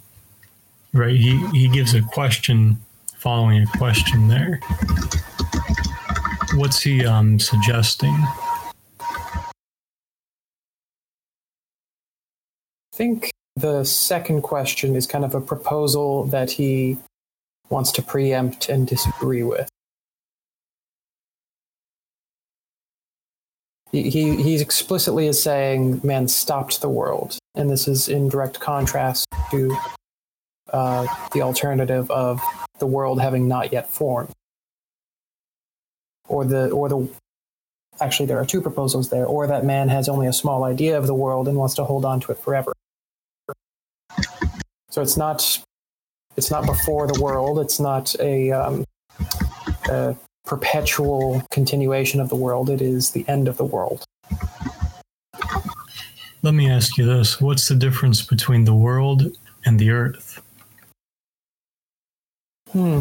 Right, 0.93 1.17
he 1.17 1.47
he 1.49 1.69
gives 1.69 1.95
a 1.95 2.01
question 2.01 2.79
following 3.19 3.63
a 3.63 3.79
question 3.79 4.29
there. 4.29 4.61
What's 6.59 6.83
he 6.83 7.07
um 7.07 7.39
suggesting? 7.39 8.15
I 9.01 9.53
think 12.93 13.31
the 13.55 13.85
second 13.85 14.43
question 14.43 14.97
is 14.97 15.07
kind 15.07 15.25
of 15.25 15.37
a 15.37 15.41
proposal 15.41 16.25
that 16.25 16.51
he 16.51 16.99
wants 17.71 17.93
to 17.93 18.03
preempt 18.03 18.69
and 18.69 18.89
disagree 18.89 19.45
with. 19.45 19.69
He, 23.93 24.11
he, 24.11 24.61
explicitly 24.61 25.29
is 25.29 25.41
saying 25.41 26.01
man 26.03 26.27
stopped 26.27 26.81
the 26.81 26.89
world, 26.89 27.39
and 27.55 27.71
this 27.71 27.87
is 27.87 28.09
in 28.09 28.29
direct 28.29 28.59
contrast 28.59 29.27
to 29.53 29.77
uh, 30.73 31.07
the 31.33 31.43
alternative 31.43 32.11
of 32.11 32.41
the 32.81 32.87
world 32.87 33.21
having 33.21 33.47
not 33.47 33.73
yet 33.73 33.89
formed, 33.89 34.33
or 36.29 36.45
the 36.45 36.71
or 36.71 36.89
the 36.89 37.09
actually 38.01 38.27
there 38.27 38.39
are 38.39 38.47
two 38.47 38.61
proposals 38.61 39.11
there, 39.11 39.27
or 39.27 39.47
that 39.47 39.65
man 39.65 39.89
has 39.89 40.09
only 40.09 40.27
a 40.27 40.33
small 40.33 40.65
idea 40.65 40.97
of 40.97 41.07
the 41.07 41.15
world 41.15 41.49
and 41.49 41.57
wants 41.57 41.75
to 41.75 41.85
hold 41.85 42.05
on 42.05 42.21
to 42.21 42.33
it 42.33 42.39
forever. 42.39 42.73
So 44.91 45.03
it's 45.03 45.17
not 45.17 45.61
it's 46.39 46.53
not 46.53 46.67
before 46.67 47.09
the 47.09 47.21
world. 47.21 47.59
It's 47.59 47.81
not 47.81 48.15
a, 48.21 48.53
um, 48.53 48.85
a 49.91 50.15
perpetual 50.45 51.43
continuation 51.51 52.21
of 52.21 52.29
the 52.29 52.37
world. 52.37 52.71
It 52.71 52.81
is 52.81 53.11
the 53.11 53.29
end 53.29 53.49
of 53.49 53.57
the 53.57 53.65
world. 53.65 54.05
Let 56.43 56.55
me 56.55 56.71
ask 56.71 56.97
you 56.97 57.05
this: 57.05 57.41
What's 57.41 57.67
the 57.67 57.75
difference 57.75 58.23
between 58.23 58.65
the 58.65 58.75
world 58.75 59.37
and 59.65 59.81
the 59.81 59.91
earth? 59.91 60.41
Hmm. 62.73 63.01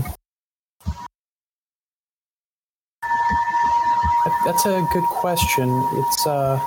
That's 4.48 4.66
a 4.66 4.88
good 4.94 5.04
question. 5.04 5.68
It's 5.96 6.26
uh. 6.26 6.58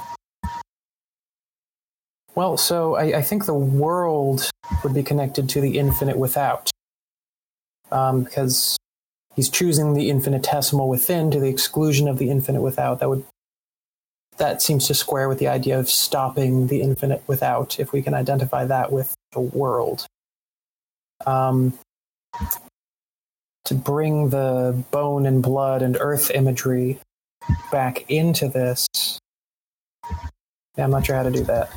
Well, 2.35 2.59
so 2.59 2.97
I, 2.97 3.05
I 3.17 3.23
think 3.23 3.47
the 3.47 3.55
world 3.55 4.51
would 4.85 4.93
be 4.93 5.03
connected 5.03 5.49
to 5.49 5.63
the 5.63 5.79
infinite 5.79 6.19
without, 6.19 6.71
um, 7.91 8.25
because 8.25 8.77
he's 9.35 9.49
choosing 9.49 9.95
the 9.95 10.11
infinitesimal 10.11 10.91
within 10.91 11.31
to 11.31 11.41
the 11.41 11.49
exclusion 11.49 12.07
of 12.07 12.19
the 12.19 12.29
infinite 12.29 12.61
without. 12.61 13.01
That 13.01 13.09
would 13.09 13.25
that 14.37 14.61
seems 14.61 14.87
to 14.89 14.95
square 14.95 15.31
with 15.31 15.39
the 15.39 15.49
idea 15.49 15.79
of 15.79 15.89
stopping 15.89 16.67
the 16.67 16.83
infinite 16.83 17.23
without, 17.29 17.81
if 17.81 17.95
we 17.95 18.03
can 18.03 18.13
identify 18.13 18.67
that 18.67 18.93
with 18.93 19.15
the 19.33 19.41
world. 19.41 20.05
Um, 21.27 21.73
to 23.65 23.75
bring 23.75 24.29
the 24.29 24.85
bone 24.91 25.25
and 25.25 25.43
blood 25.43 25.81
and 25.81 25.97
earth 25.99 26.31
imagery 26.31 26.99
back 27.71 28.11
into 28.11 28.49
this. 28.49 28.87
Yeah, 30.77 30.85
I'm 30.85 30.91
not 30.91 31.07
sure 31.07 31.17
how 31.17 31.23
to 31.23 31.31
do 31.31 31.45
that. 31.45 31.71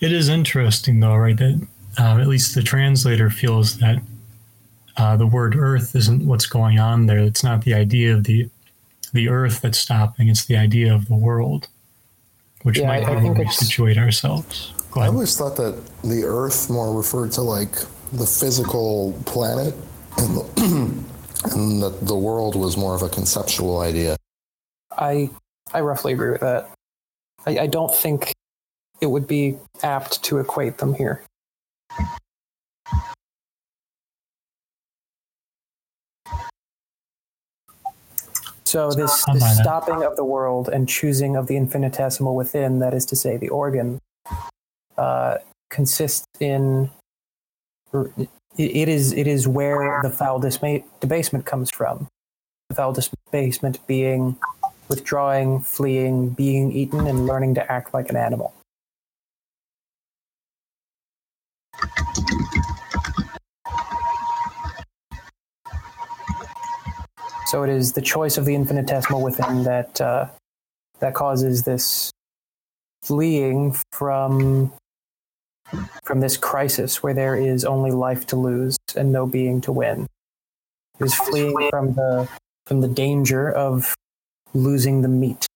It 0.00 0.12
is 0.12 0.28
interesting, 0.28 1.00
though, 1.00 1.16
right? 1.16 1.36
That 1.36 1.66
uh, 1.98 2.18
at 2.18 2.28
least 2.28 2.54
the 2.54 2.62
translator 2.62 3.30
feels 3.30 3.78
that 3.78 4.00
uh, 4.96 5.16
the 5.16 5.26
word 5.26 5.56
earth 5.56 5.96
isn't 5.96 6.24
what's 6.24 6.46
going 6.46 6.78
on 6.78 7.06
there. 7.06 7.18
It's 7.18 7.42
not 7.42 7.64
the 7.64 7.74
idea 7.74 8.14
of 8.14 8.24
the 8.24 8.48
the 9.12 9.28
earth 9.28 9.60
that's 9.60 9.78
stopping. 9.78 10.28
It's 10.28 10.44
the 10.44 10.56
idea 10.56 10.94
of 10.94 11.08
the 11.08 11.14
world, 11.16 11.68
which 12.62 12.78
Yeah, 12.78 12.88
might 12.88 13.04
I- 13.04 13.12
I 13.12 13.14
be 13.16 13.20
think 13.22 13.38
where 13.38 13.46
we 13.46 13.52
situate 13.52 13.98
ourselves. 13.98 14.72
Go 14.90 15.00
I 15.02 15.08
always 15.08 15.36
thought 15.36 15.56
that 15.56 15.78
the 16.02 16.24
Earth 16.24 16.70
more 16.70 16.96
referred 16.96 17.30
to 17.32 17.42
like 17.42 17.72
the 18.12 18.24
physical 18.26 19.12
planet, 19.26 19.74
and, 20.16 20.36
the, 20.36 21.04
and 21.54 21.82
that 21.82 22.06
the 22.06 22.16
world 22.16 22.56
was 22.56 22.76
more 22.78 22.94
of 22.94 23.02
a 23.02 23.08
conceptual 23.10 23.80
idea. 23.80 24.16
I 24.92 25.28
I 25.74 25.80
roughly 25.80 26.14
agree 26.14 26.30
with 26.30 26.40
that. 26.40 26.70
I, 27.46 27.58
I 27.58 27.66
don't 27.66 27.94
think 27.94 28.32
it 29.02 29.06
would 29.06 29.26
be 29.26 29.58
apt 29.82 30.22
to 30.24 30.38
equate 30.38 30.78
them 30.78 30.94
here. 30.94 31.22
So 38.68 38.90
this, 38.90 39.24
this 39.32 39.56
stopping 39.58 40.02
of 40.02 40.16
the 40.16 40.24
world 40.24 40.68
and 40.68 40.86
choosing 40.86 41.36
of 41.36 41.46
the 41.46 41.56
infinitesimal 41.56 42.34
within, 42.34 42.80
that 42.80 42.92
is 42.92 43.06
to 43.06 43.16
say, 43.16 43.38
the 43.38 43.48
organ, 43.48 43.98
uh, 44.98 45.38
consists 45.70 46.26
in 46.38 46.90
it- 48.58 48.88
is 48.88 49.12
it 49.12 49.26
is 49.26 49.48
where 49.48 50.00
the 50.02 50.10
foul 50.10 50.38
disma- 50.38 50.84
debasement 51.00 51.46
comes 51.46 51.70
from. 51.70 52.08
The 52.68 52.74
foul 52.74 52.92
debasement 52.92 53.86
being 53.86 54.36
withdrawing, 54.88 55.60
fleeing, 55.60 56.30
being 56.30 56.70
eaten, 56.70 57.06
and 57.06 57.26
learning 57.26 57.54
to 57.54 57.72
act 57.72 57.94
like 57.94 58.10
an 58.10 58.16
animal. 58.16 58.52
So 67.48 67.62
it 67.62 67.70
is 67.70 67.94
the 67.94 68.02
choice 68.02 68.36
of 68.36 68.44
the 68.44 68.54
infinitesimal 68.54 69.22
within 69.22 69.64
that 69.64 69.98
uh, 70.02 70.28
that 71.00 71.14
causes 71.14 71.62
this 71.62 72.12
fleeing 73.02 73.74
from 73.90 74.70
from 76.04 76.20
this 76.20 76.36
crisis 76.36 77.02
where 77.02 77.14
there 77.14 77.36
is 77.36 77.64
only 77.64 77.90
life 77.90 78.26
to 78.26 78.36
lose 78.36 78.76
and 78.94 79.12
no 79.12 79.26
being 79.26 79.62
to 79.62 79.72
win. 79.72 80.06
It 81.00 81.04
is 81.06 81.14
fleeing 81.14 81.70
from 81.70 81.94
the 81.94 82.28
from 82.66 82.82
the 82.82 82.88
danger 82.88 83.50
of 83.50 83.94
losing 84.52 85.00
the 85.00 85.08
meat. 85.08 85.46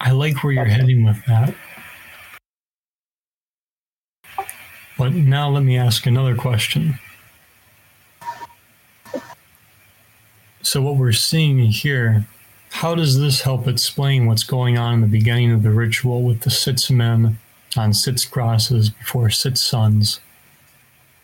I 0.00 0.12
like 0.12 0.42
where 0.42 0.54
you're 0.54 0.64
heading 0.64 1.04
with 1.04 1.22
that. 1.26 1.54
But 4.96 5.12
now 5.12 5.50
let 5.50 5.62
me 5.62 5.76
ask 5.76 6.06
another 6.06 6.34
question. 6.34 6.98
So, 10.66 10.82
what 10.82 10.96
we're 10.96 11.12
seeing 11.12 11.58
here, 11.60 12.26
how 12.70 12.96
does 12.96 13.20
this 13.20 13.42
help 13.42 13.68
explain 13.68 14.26
what's 14.26 14.42
going 14.42 14.76
on 14.76 14.94
in 14.94 15.00
the 15.00 15.06
beginning 15.06 15.52
of 15.52 15.62
the 15.62 15.70
ritual 15.70 16.24
with 16.24 16.40
the 16.40 16.50
six 16.50 16.90
men 16.90 17.38
on 17.76 17.94
six 17.94 18.24
crosses 18.24 18.90
before 18.90 19.30
six 19.30 19.60
suns, 19.60 20.18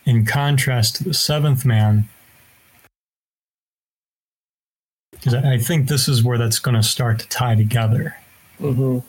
in 0.05 0.25
contrast 0.25 0.95
to 0.95 1.03
the 1.03 1.13
seventh 1.13 1.65
man? 1.65 2.07
I 5.27 5.57
think 5.57 5.89
this 5.89 6.07
is 6.07 6.23
where 6.23 6.37
that's 6.37 6.59
going 6.59 6.75
to 6.75 6.83
start 6.83 7.19
to 7.19 7.27
tie 7.27 7.55
together. 7.55 8.15
Mm-hmm. 8.61 8.99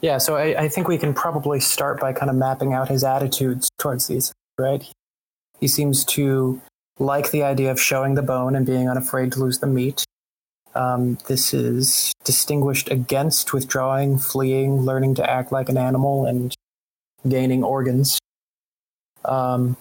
Yeah, 0.00 0.16
so 0.16 0.36
I, 0.36 0.62
I 0.62 0.68
think 0.70 0.88
we 0.88 0.96
can 0.96 1.12
probably 1.12 1.60
start 1.60 2.00
by 2.00 2.14
kind 2.14 2.30
of 2.30 2.36
mapping 2.36 2.72
out 2.72 2.88
his 2.88 3.04
attitudes 3.04 3.68
towards 3.78 4.06
these, 4.06 4.32
right? 4.58 4.82
He 5.60 5.68
seems 5.68 6.06
to 6.06 6.58
like 6.98 7.30
the 7.30 7.42
idea 7.42 7.70
of 7.70 7.80
showing 7.80 8.14
the 8.14 8.22
bone 8.22 8.54
and 8.54 8.66
being 8.66 8.88
unafraid 8.88 9.32
to 9.32 9.40
lose 9.40 9.58
the 9.58 9.66
meat. 9.66 10.04
Um, 10.74 11.18
this 11.26 11.54
is 11.54 12.12
distinguished 12.24 12.90
against 12.90 13.52
withdrawing, 13.52 14.18
fleeing, 14.18 14.82
learning 14.82 15.14
to 15.16 15.28
act 15.28 15.50
like 15.50 15.68
an 15.68 15.76
animal, 15.76 16.26
and 16.26 16.54
gaining 17.26 17.64
organs. 17.64 18.18
Um, 19.24 19.76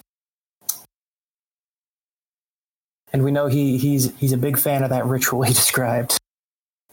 and 3.14 3.24
we 3.24 3.32
know 3.32 3.48
he, 3.48 3.78
he's 3.78 4.16
he's 4.18 4.34
a 4.34 4.38
big 4.38 4.58
fan 4.58 4.84
of 4.84 4.90
that 4.90 5.06
ritual 5.06 5.44
he 5.44 5.54
described. 5.54 6.18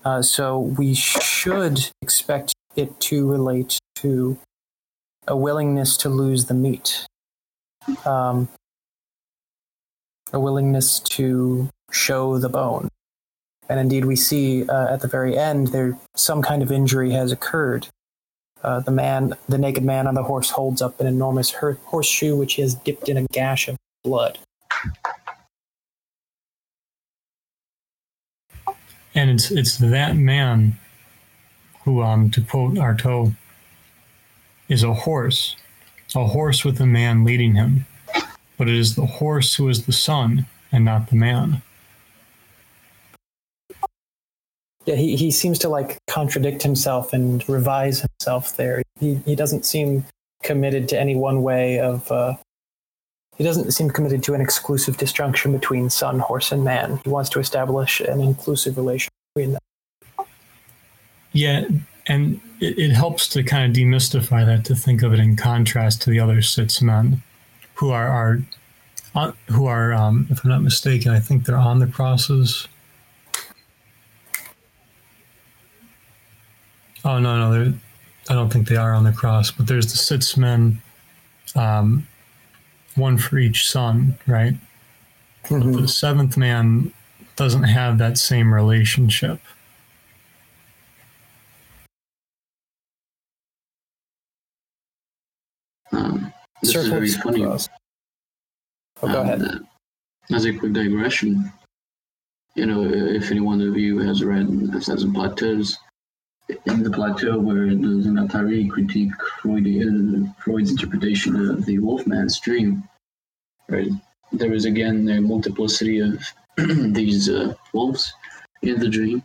Uh, 0.04 0.20
so 0.20 0.58
we 0.58 0.94
should 0.94 1.90
expect 2.02 2.52
it 2.76 3.00
to 3.00 3.26
relate 3.28 3.78
to 3.96 4.38
a 5.26 5.36
willingness 5.36 5.96
to 5.96 6.10
lose 6.10 6.44
the 6.46 6.54
meat, 6.54 7.06
um, 8.04 8.48
a 10.34 10.40
willingness 10.40 11.00
to 11.00 11.68
show 11.90 12.38
the 12.38 12.48
bone. 12.48 12.88
And 13.68 13.80
indeed, 13.80 14.04
we 14.04 14.16
see 14.16 14.68
uh, 14.68 14.92
at 14.92 15.00
the 15.00 15.08
very 15.08 15.38
end 15.38 15.68
there 15.68 15.96
some 16.14 16.42
kind 16.42 16.62
of 16.62 16.70
injury 16.70 17.12
has 17.12 17.32
occurred. 17.32 17.88
Uh, 18.62 18.80
the 18.80 18.90
man, 18.90 19.34
the 19.48 19.58
naked 19.58 19.84
man 19.84 20.06
on 20.06 20.14
the 20.14 20.22
horse, 20.22 20.50
holds 20.50 20.82
up 20.82 21.00
an 21.00 21.06
enormous 21.06 21.50
her- 21.50 21.78
horseshoe 21.84 22.36
which 22.36 22.54
he 22.54 22.62
has 22.62 22.74
dipped 22.74 23.08
in 23.08 23.16
a 23.16 23.22
gash 23.32 23.68
of 23.68 23.76
blood. 24.02 24.38
And 29.14 29.30
it's 29.30 29.50
it's 29.50 29.78
that 29.78 30.16
man 30.16 30.78
who, 31.84 32.02
um, 32.02 32.30
to 32.32 32.42
quote 32.42 32.74
Artaud, 32.74 33.36
is 34.68 34.82
a 34.82 34.92
horse, 34.92 35.56
a 36.16 36.26
horse 36.26 36.64
with 36.64 36.80
a 36.80 36.86
man 36.86 37.24
leading 37.24 37.54
him. 37.54 37.86
But 38.56 38.68
it 38.68 38.76
is 38.76 38.94
the 38.94 39.06
horse 39.06 39.54
who 39.54 39.68
is 39.68 39.86
the 39.86 39.92
sun 39.92 40.46
and 40.70 40.84
not 40.84 41.08
the 41.08 41.16
man. 41.16 41.62
Yeah, 44.86 44.96
he, 44.96 45.16
he 45.16 45.30
seems 45.30 45.58
to 45.60 45.68
like 45.68 45.98
contradict 46.08 46.62
himself 46.62 47.12
and 47.12 47.46
revise 47.48 48.00
himself 48.00 48.56
there. 48.56 48.82
He 49.00 49.14
he 49.24 49.34
doesn't 49.34 49.64
seem 49.64 50.04
committed 50.42 50.88
to 50.90 51.00
any 51.00 51.16
one 51.16 51.42
way 51.42 51.80
of. 51.80 52.10
Uh, 52.12 52.36
he 53.36 53.42
doesn't 53.42 53.72
seem 53.72 53.90
committed 53.90 54.22
to 54.24 54.34
an 54.34 54.40
exclusive 54.40 54.96
disjunction 54.96 55.50
between 55.52 55.90
sun, 55.90 56.20
horse, 56.20 56.52
and 56.52 56.62
man. 56.62 57.00
He 57.02 57.10
wants 57.10 57.30
to 57.30 57.40
establish 57.40 58.00
an 58.00 58.20
inclusive 58.20 58.76
relation 58.76 59.10
between 59.34 59.52
them. 59.54 60.26
Yeah, 61.32 61.64
and 62.06 62.40
it, 62.60 62.78
it 62.78 62.90
helps 62.92 63.26
to 63.30 63.42
kind 63.42 63.70
of 63.70 63.76
demystify 63.76 64.46
that 64.46 64.64
to 64.66 64.76
think 64.76 65.02
of 65.02 65.12
it 65.12 65.18
in 65.18 65.34
contrast 65.34 66.02
to 66.02 66.10
the 66.10 66.20
other 66.20 66.42
six 66.42 66.80
men, 66.80 67.22
who 67.74 67.90
are 67.90 68.08
are, 68.08 68.38
uh, 69.14 69.32
who 69.48 69.66
are, 69.66 69.92
um, 69.92 70.26
if 70.30 70.44
I'm 70.44 70.50
not 70.50 70.62
mistaken, 70.62 71.12
I 71.12 71.20
think 71.20 71.44
they're 71.44 71.56
on 71.56 71.78
the 71.78 71.86
crosses. 71.86 72.68
Oh 77.04 77.18
no, 77.18 77.36
no, 77.36 77.52
they're, 77.52 77.74
I 78.30 78.34
don't 78.34 78.50
think 78.50 78.68
they 78.68 78.76
are 78.76 78.94
on 78.94 79.04
the 79.04 79.12
cross. 79.12 79.50
But 79.50 79.66
there's 79.66 79.90
the 79.92 79.98
six 79.98 80.36
men, 80.36 80.80
um, 81.54 82.06
one 82.94 83.18
for 83.18 83.38
each 83.38 83.68
sun, 83.68 84.16
right? 84.26 84.54
Mm-hmm. 85.44 85.72
The 85.72 85.88
seventh 85.88 86.36
man 86.36 86.92
doesn't 87.36 87.64
have 87.64 87.98
that 87.98 88.16
same 88.16 88.54
relationship. 88.54 89.40
Um, 95.92 96.32
this 96.64 96.74
is 96.76 96.82
Circle 96.84 96.98
very 96.98 97.10
funny. 97.10 97.44
Oh, 97.44 97.58
go 99.02 99.22
And, 99.22 99.42
ahead. 99.42 99.42
uh, 100.30 100.34
as 100.34 100.44
a 100.46 100.52
quick 100.54 100.72
digression, 100.72 101.52
you 102.54 102.66
know, 102.66 102.82
if 102.84 103.30
any 103.30 103.40
one 103.40 103.60
of 103.60 103.76
you 103.76 103.98
has 103.98 104.24
read 104.24 104.46
A 104.74 104.80
Thousand 104.80 105.12
Plateaus, 105.12 105.78
in 106.66 106.82
the 106.82 106.90
plateau 106.90 107.38
where 107.38 107.66
the 107.66 108.02
Zenatari 108.04 108.68
critique 108.70 109.12
Freud, 109.40 109.66
uh, 109.66 110.30
Freud's 110.42 110.70
interpretation 110.70 111.50
of 111.50 111.64
the 111.64 111.78
Wolfman's 111.78 112.38
dream, 112.40 112.84
right? 113.68 113.88
There 114.32 114.52
is 114.52 114.64
again 114.66 115.08
a 115.08 115.20
multiplicity 115.20 116.00
of 116.00 116.22
these 116.94 117.28
uh, 117.28 117.54
wolves 117.72 118.12
in 118.62 118.78
the 118.78 118.88
dream, 118.88 119.22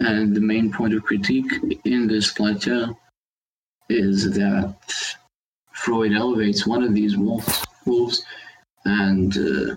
and 0.00 0.34
the 0.36 0.40
main 0.40 0.70
point 0.72 0.94
of 0.94 1.04
critique 1.04 1.50
in 1.84 2.06
this 2.06 2.30
plateau 2.32 2.96
is 3.88 4.30
that 4.34 4.76
Freud 5.84 6.14
elevates 6.14 6.66
one 6.66 6.82
of 6.82 6.94
these 6.94 7.14
wolves, 7.14 7.62
wolves 7.84 8.24
and 8.86 9.36
uh, 9.36 9.76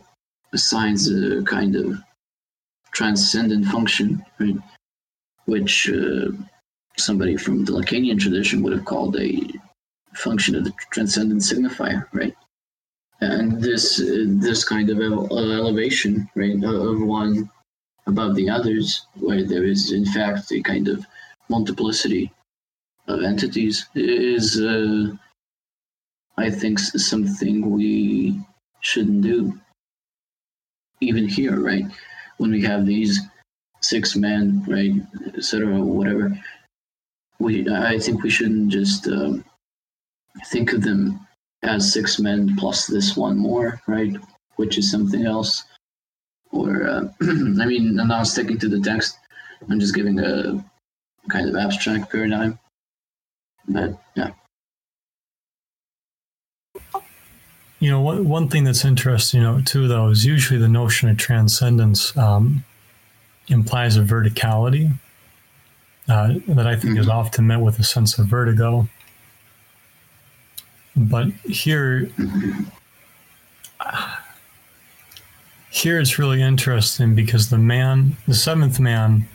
assigns 0.53 1.11
a 1.11 1.43
kind 1.43 1.75
of 1.75 1.97
transcendent 2.93 3.65
function, 3.65 4.23
right? 4.39 4.55
which 5.47 5.89
uh, 5.89 6.31
somebody 6.97 7.35
from 7.35 7.65
the 7.65 7.73
Lacanian 7.73 8.17
tradition 8.17 8.61
would 8.61 8.71
have 8.71 8.85
called 8.85 9.17
a 9.17 9.41
function 10.15 10.55
of 10.55 10.63
the 10.63 10.73
transcendent 10.91 11.41
signifier, 11.41 12.07
right? 12.13 12.35
And 13.19 13.61
this 13.61 13.99
uh, 13.99 14.25
this 14.27 14.63
kind 14.63 14.89
of 14.89 14.99
ele- 15.01 15.27
elevation, 15.37 16.29
right, 16.35 16.63
of 16.63 17.01
one 17.01 17.49
above 18.05 18.35
the 18.35 18.49
others, 18.49 19.07
where 19.15 19.43
there 19.43 19.65
is 19.65 19.91
in 19.91 20.05
fact 20.05 20.53
a 20.53 20.61
kind 20.61 20.87
of 20.87 21.05
multiplicity 21.49 22.31
of 23.07 23.23
entities 23.23 23.87
is, 23.95 24.61
uh, 24.61 25.15
I 26.37 26.49
think, 26.49 26.79
something 26.79 27.71
we 27.71 28.39
shouldn't 28.81 29.21
do. 29.21 29.59
Even 31.01 31.27
here, 31.27 31.59
right? 31.59 31.85
When 32.37 32.51
we 32.51 32.61
have 32.63 32.85
these 32.85 33.19
six 33.81 34.15
men, 34.15 34.63
right, 34.67 34.93
etc., 35.35 35.79
whatever, 35.79 36.31
we 37.39 37.67
I 37.69 37.99
think 37.99 38.23
we 38.23 38.29
shouldn't 38.29 38.69
just 38.69 39.07
um, 39.07 39.43
think 40.47 40.73
of 40.73 40.81
them 40.81 41.19
as 41.63 41.91
six 41.91 42.19
men 42.19 42.55
plus 42.55 42.87
this 42.87 43.15
one 43.17 43.37
more, 43.37 43.81
right, 43.87 44.15
which 44.55 44.77
is 44.77 44.91
something 44.91 45.25
else. 45.25 45.63
Or, 46.51 46.87
uh, 46.87 47.07
I 47.21 47.65
mean, 47.65 47.99
I'm 47.99 48.07
not 48.07 48.27
sticking 48.27 48.57
to 48.59 48.69
the 48.69 48.79
text. 48.79 49.17
I'm 49.69 49.79
just 49.79 49.95
giving 49.95 50.19
a 50.19 50.63
kind 51.29 51.49
of 51.49 51.55
abstract 51.55 52.11
paradigm. 52.11 52.57
But 53.67 53.99
yeah, 54.15 54.31
You 57.79 57.91
know, 57.91 58.01
one, 58.01 58.27
one 58.27 58.49
thing 58.49 58.63
that's 58.63 58.83
interesting, 58.83 59.41
you 59.41 59.45
know, 59.45 59.61
too, 59.61 59.87
though, 59.87 60.09
is 60.09 60.25
usually 60.25 60.59
the 60.59 60.67
notion 60.67 61.09
of 61.09 61.17
transcendence 61.17 62.15
um, 62.17 62.63
implies 63.49 63.97
a 63.97 64.01
verticality 64.01 64.91
uh, 66.09 66.33
that 66.47 66.65
I 66.65 66.75
think 66.75 66.97
is 66.97 67.07
often 67.07 67.47
met 67.47 67.61
with 67.61 67.77
a 67.79 67.83
sense 67.83 68.17
of 68.17 68.25
vertigo. 68.25 68.87
But 70.95 71.27
here, 71.47 72.09
here 75.69 75.99
it's 75.99 76.17
really 76.17 76.41
interesting 76.41 77.13
because 77.13 77.49
the 77.51 77.59
man, 77.59 78.17
the 78.27 78.33
seventh 78.33 78.79
man, 78.79 79.27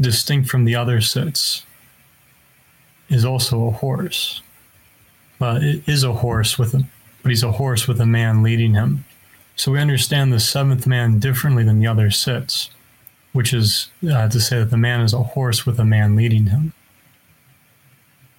distinct 0.00 0.48
from 0.48 0.64
the 0.64 0.76
other 0.76 1.00
six, 1.00 1.64
is 3.08 3.24
also 3.24 3.66
a 3.66 3.70
horse. 3.72 4.40
Well, 5.40 5.56
it 5.56 5.88
is 5.88 6.04
a 6.04 6.12
horse 6.12 6.56
with 6.58 6.74
a 6.74 6.86
but 7.22 7.30
he's 7.30 7.42
a 7.42 7.52
horse 7.52 7.86
with 7.86 8.00
a 8.00 8.06
man 8.06 8.42
leading 8.42 8.74
him. 8.74 9.04
So 9.56 9.72
we 9.72 9.78
understand 9.78 10.32
the 10.32 10.40
seventh 10.40 10.86
man 10.86 11.18
differently 11.18 11.64
than 11.64 11.80
the 11.80 11.86
other 11.86 12.10
six, 12.10 12.70
which 13.32 13.52
is 13.52 13.90
uh, 14.10 14.28
to 14.28 14.40
say 14.40 14.58
that 14.58 14.70
the 14.70 14.76
man 14.76 15.00
is 15.02 15.12
a 15.12 15.22
horse 15.22 15.66
with 15.66 15.78
a 15.78 15.84
man 15.84 16.16
leading 16.16 16.46
him, 16.46 16.72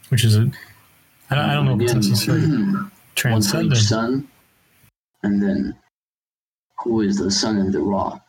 which 0.09 0.23
is 0.23 0.35
a 0.35 0.51
I 1.29 1.53
don't, 1.53 1.65
know 1.65 1.75
if 1.75 1.81
it's 1.81 1.93
necessarily 1.93 2.45
for 2.45 2.91
transcendent. 3.15 3.77
sun, 3.77 4.27
and 5.23 5.41
then 5.41 5.75
who 6.79 7.01
is 7.01 7.17
the 7.17 7.31
sun 7.31 7.57
and 7.57 7.71
the 7.71 7.79
raw? 7.79 8.19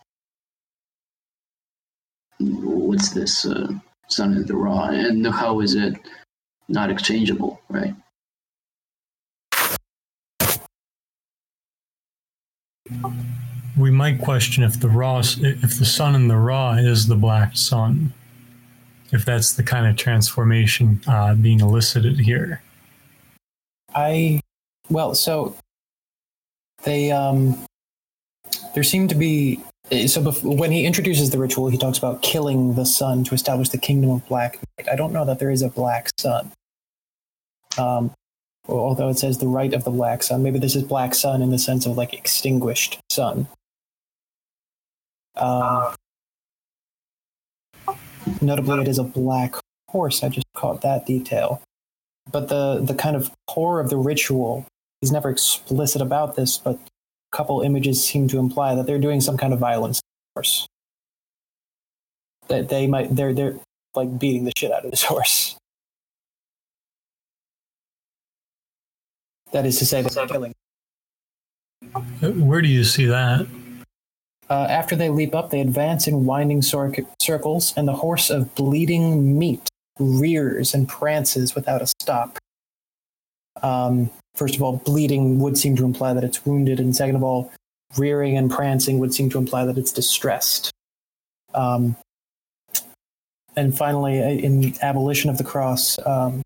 What's 2.38 3.10
this 3.10 3.44
uh, 3.44 3.72
sun 4.08 4.34
and 4.34 4.46
the 4.46 4.54
raw, 4.54 4.84
and 4.88 5.26
how 5.26 5.60
is 5.60 5.74
it 5.74 5.94
not 6.68 6.90
exchangeable, 6.90 7.60
right? 7.68 7.94
We 13.76 13.90
might 13.90 14.20
question 14.20 14.64
if 14.64 14.80
the 14.80 14.88
raw, 14.88 15.18
if 15.20 15.78
the 15.78 15.84
sun 15.84 16.14
in 16.14 16.28
the 16.28 16.36
raw 16.36 16.72
is 16.72 17.06
the 17.06 17.16
black 17.16 17.56
sun, 17.56 18.12
if 19.12 19.24
that's 19.24 19.52
the 19.52 19.62
kind 19.62 19.86
of 19.86 19.96
transformation 19.96 21.00
uh, 21.06 21.34
being 21.34 21.60
elicited 21.60 22.18
here. 22.18 22.62
I 23.94 24.40
well, 24.90 25.14
so 25.14 25.56
they 26.82 27.10
um 27.12 27.64
there 28.74 28.82
seem 28.82 29.08
to 29.08 29.14
be 29.14 29.62
so 30.06 30.22
when 30.42 30.72
he 30.72 30.86
introduces 30.86 31.30
the 31.30 31.38
ritual, 31.38 31.68
he 31.68 31.76
talks 31.76 31.98
about 31.98 32.22
killing 32.22 32.74
the 32.74 32.86
sun 32.86 33.24
to 33.24 33.34
establish 33.34 33.68
the 33.68 33.78
kingdom 33.78 34.10
of 34.10 34.26
black. 34.26 34.58
I 34.90 34.96
don't 34.96 35.12
know 35.12 35.24
that 35.24 35.38
there 35.38 35.50
is 35.50 35.62
a 35.62 35.68
black 35.68 36.10
sun. 36.18 36.52
Um, 37.78 38.12
well, 38.66 38.78
although 38.78 39.08
it 39.08 39.18
says 39.18 39.38
the 39.38 39.48
rite 39.48 39.74
of 39.74 39.84
the 39.84 39.90
black 39.90 40.22
sun, 40.22 40.42
maybe 40.42 40.58
this 40.58 40.76
is 40.76 40.82
black 40.82 41.14
sun 41.14 41.42
in 41.42 41.50
the 41.50 41.58
sense 41.58 41.86
of 41.86 41.96
like 41.96 42.14
extinguished 42.14 42.98
sun. 43.10 43.48
Um, 45.36 45.94
notably, 48.40 48.80
it 48.80 48.88
is 48.88 48.98
a 48.98 49.04
black 49.04 49.54
horse. 49.88 50.22
I 50.22 50.28
just 50.28 50.46
caught 50.54 50.82
that 50.82 51.06
detail 51.06 51.62
but 52.30 52.48
the 52.48 52.80
the 52.80 52.94
kind 52.94 53.16
of 53.16 53.32
core 53.46 53.80
of 53.80 53.90
the 53.90 53.96
ritual 53.96 54.66
is 55.00 55.10
never 55.10 55.30
explicit 55.30 56.00
about 56.00 56.36
this 56.36 56.58
but 56.58 56.76
a 56.76 57.36
couple 57.36 57.62
images 57.62 58.04
seem 58.04 58.28
to 58.28 58.38
imply 58.38 58.74
that 58.74 58.86
they're 58.86 58.98
doing 58.98 59.20
some 59.20 59.36
kind 59.36 59.52
of 59.52 59.58
violence 59.58 59.98
of 59.98 60.34
course 60.36 60.66
that 62.48 62.68
they 62.68 62.86
might 62.86 63.14
they're 63.14 63.32
they're 63.32 63.58
like 63.94 64.18
beating 64.18 64.44
the 64.44 64.52
shit 64.56 64.70
out 64.72 64.84
of 64.84 64.90
this 64.90 65.02
horse 65.02 65.56
that 69.52 69.66
is 69.66 69.78
to 69.78 69.86
say 69.86 70.02
they're 70.02 70.26
killing 70.26 70.52
Uh, 71.94 72.00
Where 72.32 72.60
do 72.62 72.68
you 72.68 72.84
see 72.84 73.06
that? 73.06 73.46
uh, 74.50 74.66
after 74.68 74.94
they 74.96 75.08
leap 75.08 75.34
up 75.34 75.50
they 75.50 75.60
advance 75.60 76.06
in 76.06 76.24
winding 76.26 76.62
cir- 76.62 76.92
circles 77.20 77.72
and 77.76 77.86
the 77.88 77.92
horse 77.94 78.28
of 78.30 78.54
bleeding 78.54 79.38
meat 79.38 79.68
rears 79.98 80.74
and 80.74 80.88
prances 80.88 81.54
without 81.54 81.82
a 81.82 81.86
stop 82.00 82.38
Um, 83.62 84.10
first 84.34 84.56
of 84.56 84.62
all, 84.62 84.78
bleeding 84.78 85.38
would 85.38 85.56
seem 85.58 85.76
to 85.76 85.84
imply 85.84 86.14
that 86.14 86.24
it's 86.24 86.44
wounded, 86.46 86.80
and 86.80 86.96
second 86.96 87.16
of 87.16 87.22
all, 87.22 87.52
rearing 87.98 88.36
and 88.36 88.50
prancing 88.50 88.98
would 88.98 89.12
seem 89.14 89.28
to 89.30 89.38
imply 89.38 89.64
that 89.66 89.76
it's 89.78 89.92
distressed. 89.92 90.70
Um, 91.54 91.94
and 93.54 93.76
finally, 93.76 94.20
uh, 94.20 94.28
in 94.30 94.74
abolition 94.82 95.28
of 95.30 95.36
the 95.36 95.44
cross, 95.44 95.98
um, 96.06 96.40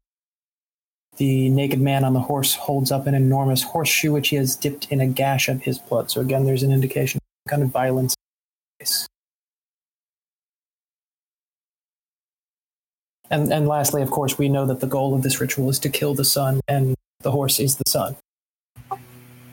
the 1.17 1.49
naked 1.51 1.81
man 1.81 2.05
on 2.05 2.13
the 2.13 2.21
horse 2.21 2.55
holds 2.55 2.93
up 2.93 3.07
an 3.07 3.15
enormous 3.15 3.63
horseshoe 3.63 4.13
which 4.13 4.29
he 4.29 4.37
has 4.37 4.55
dipped 4.57 4.91
in 4.91 5.01
a 5.01 5.07
gash 5.07 5.49
of 5.49 5.63
his 5.63 5.79
blood. 5.79 6.11
So 6.11 6.21
again, 6.21 6.45
there's 6.45 6.63
an 6.63 6.73
indication 6.73 7.19
of 7.19 7.51
kind 7.51 7.63
of 7.63 7.71
violence. 7.71 8.15
And 13.31 13.53
and 13.53 13.67
lastly, 13.67 14.03
of 14.03 14.11
course, 14.11 14.39
we 14.39 14.49
know 14.49 14.67
that 14.67 14.81
the 14.81 14.87
goal 14.87 15.15
of 15.15 15.23
this 15.23 15.41
ritual 15.41 15.69
is 15.69 15.79
to 15.81 15.89
kill 15.89 16.15
the 16.15 16.25
sun, 16.25 16.61
and 16.69 16.95
the 17.21 17.33
horse 17.33 17.59
is 17.59 17.77
the 17.77 17.89
sun. 17.89 18.17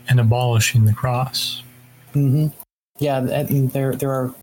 And 0.09 0.19
abolishing 0.19 0.85
the 0.85 0.93
cross. 0.93 1.63
Mm-hmm. 2.13 2.47
Yeah, 2.99 3.21
there 3.21 3.95
there 3.95 4.11
are 4.11 4.35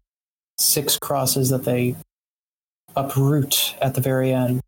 six 0.59 0.99
crosses 0.99 1.51
that 1.51 1.65
they 1.65 1.95
uproot 2.97 3.77
at 3.81 3.95
the 3.95 4.01
very 4.01 4.33
end, 4.33 4.61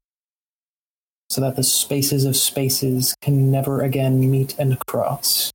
so 1.33 1.41
that 1.41 1.57
the 1.57 1.63
spaces 1.63 2.27
of 2.27 2.37
spaces 2.37 3.17
can 3.23 3.51
never 3.51 3.81
again 3.81 4.31
meet 4.31 4.55
and 4.59 4.79
cross. 4.87 5.51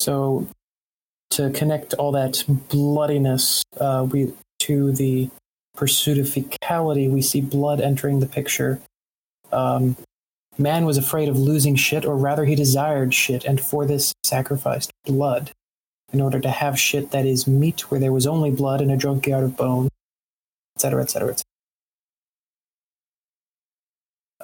So, 0.00 0.48
to 1.30 1.50
connect 1.50 1.94
all 1.94 2.10
that 2.10 2.42
bloodiness, 2.48 3.62
uh, 3.78 4.04
we 4.10 4.32
to 4.62 4.90
the 4.90 5.30
pursuit 5.76 6.18
of 6.18 6.26
fecality, 6.26 7.08
we 7.08 7.22
see 7.22 7.40
blood 7.40 7.80
entering 7.80 8.18
the 8.18 8.26
picture. 8.26 8.80
Um, 9.52 9.94
man 10.58 10.84
was 10.84 10.96
afraid 10.96 11.28
of 11.28 11.38
losing 11.38 11.76
shit, 11.76 12.04
or 12.04 12.16
rather, 12.16 12.44
he 12.44 12.54
desired 12.54 13.14
shit, 13.14 13.44
and 13.44 13.60
for 13.60 13.86
this 13.86 14.12
sacrificed 14.24 14.90
blood 15.04 15.52
in 16.12 16.20
order 16.20 16.40
to 16.40 16.50
have 16.50 16.78
shit 16.78 17.10
that 17.10 17.24
is 17.24 17.46
meat 17.46 17.90
where 17.90 18.00
there 18.00 18.12
was 18.12 18.26
only 18.26 18.50
blood 18.50 18.80
and 18.80 18.92
a 18.92 18.96
junkyard 18.96 19.44
of 19.44 19.56
bone, 19.56 19.88
etc., 20.76 21.02
etc., 21.02 21.30
etc. 21.30 21.44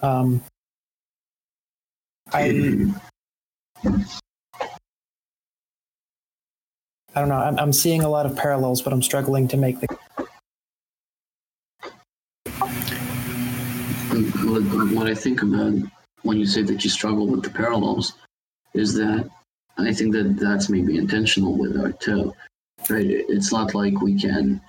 Um, 0.00 0.42
I 2.32 2.86
I 7.14 7.20
don't 7.20 7.28
know. 7.28 7.36
I'm, 7.36 7.58
I'm 7.58 7.72
seeing 7.72 8.02
a 8.02 8.08
lot 8.08 8.26
of 8.26 8.36
parallels, 8.36 8.80
but 8.80 8.92
I'm 8.92 9.02
struggling 9.02 9.48
to 9.48 9.56
make 9.56 9.80
the. 9.80 9.86
what 14.94 15.08
I 15.08 15.14
think 15.14 15.42
about 15.42 15.74
when 16.22 16.38
you 16.38 16.46
say 16.46 16.62
that 16.62 16.84
you 16.84 16.90
struggle 16.90 17.26
with 17.26 17.42
the 17.42 17.50
parallels 17.50 18.14
is 18.74 18.94
that 18.94 19.28
I 19.78 19.92
think 19.94 20.12
that 20.12 20.36
that's 20.36 20.68
maybe 20.68 20.98
intentional 20.98 21.56
with 21.56 21.76
Artaud. 21.76 22.34
Right? 22.90 23.06
It's 23.06 23.52
not 23.52 23.74
like 23.74 24.00
we 24.00 24.18
can 24.18 24.60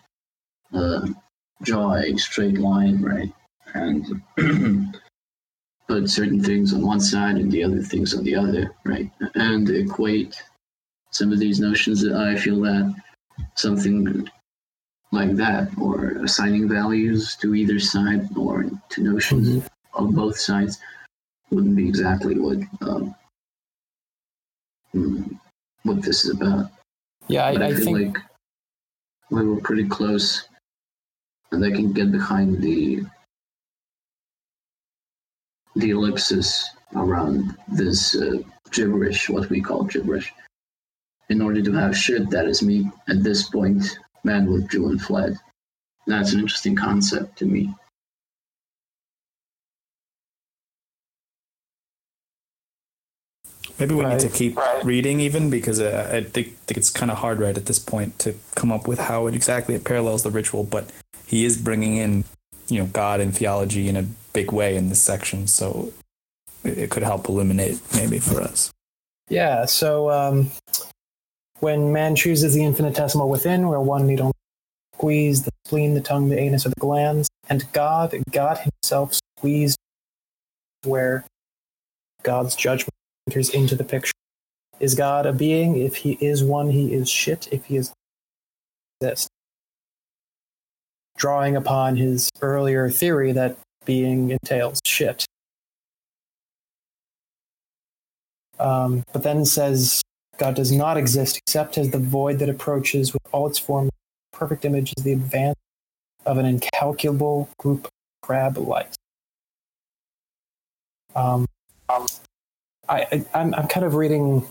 uh, 0.73 1.07
draw 1.63 1.95
a 1.95 2.15
straight 2.17 2.59
line, 2.59 3.01
right? 3.01 3.31
And 3.73 4.21
put 5.87 6.09
certain 6.09 6.43
things 6.43 6.73
on 6.73 6.85
one 6.85 6.99
side 6.99 7.37
and 7.37 7.51
the 7.51 7.63
other 7.63 7.81
things 7.81 8.13
on 8.13 8.23
the 8.23 8.35
other, 8.35 8.71
right? 8.85 9.09
And 9.35 9.69
equate 9.69 10.41
some 11.11 11.31
of 11.31 11.39
these 11.39 11.59
notions. 11.59 12.01
That 12.01 12.15
I 12.15 12.35
feel 12.35 12.61
that 12.61 12.93
something 13.55 14.29
like 15.11 15.35
that, 15.35 15.69
or 15.79 16.11
assigning 16.23 16.69
values 16.69 17.35
to 17.37 17.55
either 17.55 17.79
side 17.79 18.27
or 18.37 18.65
to 18.89 19.01
notions 19.01 19.67
of 19.95 20.13
both 20.13 20.37
sides, 20.37 20.77
wouldn't 21.51 21.75
be 21.75 21.87
exactly 21.87 22.37
what 22.39 22.57
um, 22.81 23.15
mm, 24.93 25.39
what 25.83 26.01
this 26.01 26.25
is 26.25 26.31
about. 26.31 26.71
Yeah, 27.27 27.45
I, 27.45 27.53
I, 27.53 27.65
I 27.67 27.73
feel 27.73 27.85
think 27.85 28.15
like 28.15 28.23
we 29.29 29.47
were 29.47 29.61
pretty 29.61 29.87
close, 29.87 30.47
and 31.51 31.63
I 31.63 31.71
can 31.71 31.93
get 31.93 32.11
behind 32.11 32.61
the 32.61 33.03
the 35.75 35.91
ellipsis 35.91 36.69
around 36.95 37.55
this 37.67 38.15
uh, 38.15 38.37
gibberish, 38.71 39.29
what 39.29 39.49
we 39.49 39.61
call 39.61 39.83
gibberish. 39.83 40.33
In 41.29 41.41
order 41.41 41.61
to 41.61 41.71
have 41.73 41.95
shit 41.95 42.29
that 42.31 42.47
is 42.47 42.63
me, 42.63 42.89
at 43.07 43.23
this 43.23 43.49
point, 43.49 43.99
man 44.23 44.51
withdrew 44.51 44.89
and 44.89 45.01
fled. 45.01 45.37
That's 46.07 46.33
an 46.33 46.39
interesting 46.39 46.75
concept 46.75 47.37
to 47.37 47.45
me. 47.45 47.73
Maybe 53.79 53.95
we 53.95 54.03
need 54.05 54.19
to 54.19 54.27
Right. 54.27 54.35
keep 54.35 54.59
reading 54.83 55.19
even 55.21 55.49
because 55.49 55.79
uh, 55.79 56.09
I 56.11 56.23
think, 56.23 56.57
think 56.67 56.77
it's 56.77 56.89
kind 56.89 57.09
of 57.11 57.19
hard 57.19 57.39
right 57.39 57.57
at 57.57 57.65
this 57.65 57.79
point 57.79 58.19
to 58.19 58.35
come 58.55 58.71
up 58.71 58.87
with 58.87 58.99
how 58.99 59.27
it 59.27 59.35
exactly 59.35 59.75
it 59.75 59.83
parallels 59.85 60.23
the 60.23 60.29
ritual. 60.31 60.63
But 60.63 60.89
he 61.25 61.45
is 61.45 61.57
bringing 61.57 61.95
in, 61.95 62.25
you 62.67 62.79
know, 62.79 62.87
God 62.87 63.19
and 63.21 63.35
theology 63.35 63.87
in 63.87 63.95
a 63.95 64.03
big 64.33 64.51
way 64.51 64.75
in 64.75 64.89
this 64.89 65.01
section, 65.01 65.47
so 65.47 65.93
it, 66.63 66.77
it 66.77 66.89
could 66.89 67.03
help 67.03 67.29
illuminate 67.29 67.79
maybe 67.95 68.19
for 68.19 68.41
us. 68.41 68.71
Yeah, 69.29 69.65
so 69.65 70.09
um, 70.09 70.51
when 71.59 71.93
man 71.93 72.15
chooses 72.15 72.53
the 72.53 72.63
infinitesimal 72.63 73.29
within, 73.29 73.67
where 73.67 73.79
one 73.79 74.07
need 74.07 74.19
only 74.19 74.33
squeeze 74.95 75.43
the 75.43 75.51
spleen, 75.65 75.93
the 75.93 76.01
tongue, 76.01 76.29
the 76.29 76.37
anus, 76.37 76.65
or 76.65 76.69
the 76.69 76.79
glands, 76.79 77.29
and 77.47 77.71
God, 77.71 78.13
God 78.31 78.57
himself 78.57 79.17
squeezed 79.37 79.77
where 80.83 81.25
God's 82.23 82.55
judgment 82.55 82.88
enters 83.29 83.51
into 83.51 83.75
the 83.75 83.83
picture. 83.83 84.11
Is 84.79 84.95
God 84.95 85.27
a 85.27 85.33
being? 85.33 85.77
If 85.77 85.97
he 85.97 86.17
is 86.19 86.43
one, 86.43 86.71
he 86.71 86.93
is 86.93 87.07
shit. 87.07 87.47
If 87.51 87.65
he 87.65 87.77
is 87.77 87.93
this. 89.01 89.27
Drawing 91.17 91.55
upon 91.55 91.95
his 91.95 92.31
earlier 92.41 92.89
theory 92.89 93.31
that 93.33 93.55
being 93.85 94.31
entails 94.31 94.79
shit. 94.83 95.25
Um, 98.57 99.03
but 99.13 99.21
then 99.21 99.45
says 99.45 100.01
God 100.37 100.55
does 100.55 100.71
not 100.71 100.97
exist 100.97 101.37
except 101.37 101.77
as 101.77 101.91
the 101.91 101.99
void 101.99 102.39
that 102.39 102.49
approaches 102.49 103.13
with 103.13 103.21
all 103.31 103.45
its 103.45 103.59
forms. 103.59 103.91
Perfect 104.33 104.65
image 104.65 104.91
is 104.97 105.03
the 105.03 105.13
advance 105.13 105.59
of 106.25 106.39
an 106.39 106.45
incalculable 106.45 107.47
group 107.59 107.85
of 107.85 107.91
crab 108.23 108.57
lice. 108.57 108.95
Um, 111.15 111.45
I, 112.89 113.05
I, 113.11 113.25
I'm, 113.33 113.53
I'm 113.53 113.67
kind 113.67 113.85
of 113.85 113.95
reading 113.95 114.45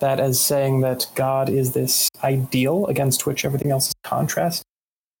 that 0.00 0.20
as 0.20 0.38
saying 0.38 0.82
that 0.82 1.06
God 1.14 1.48
is 1.48 1.72
this 1.72 2.08
ideal 2.22 2.86
against 2.86 3.26
which 3.26 3.44
everything 3.44 3.70
else 3.70 3.88
is 3.88 3.94
contrast. 4.04 4.62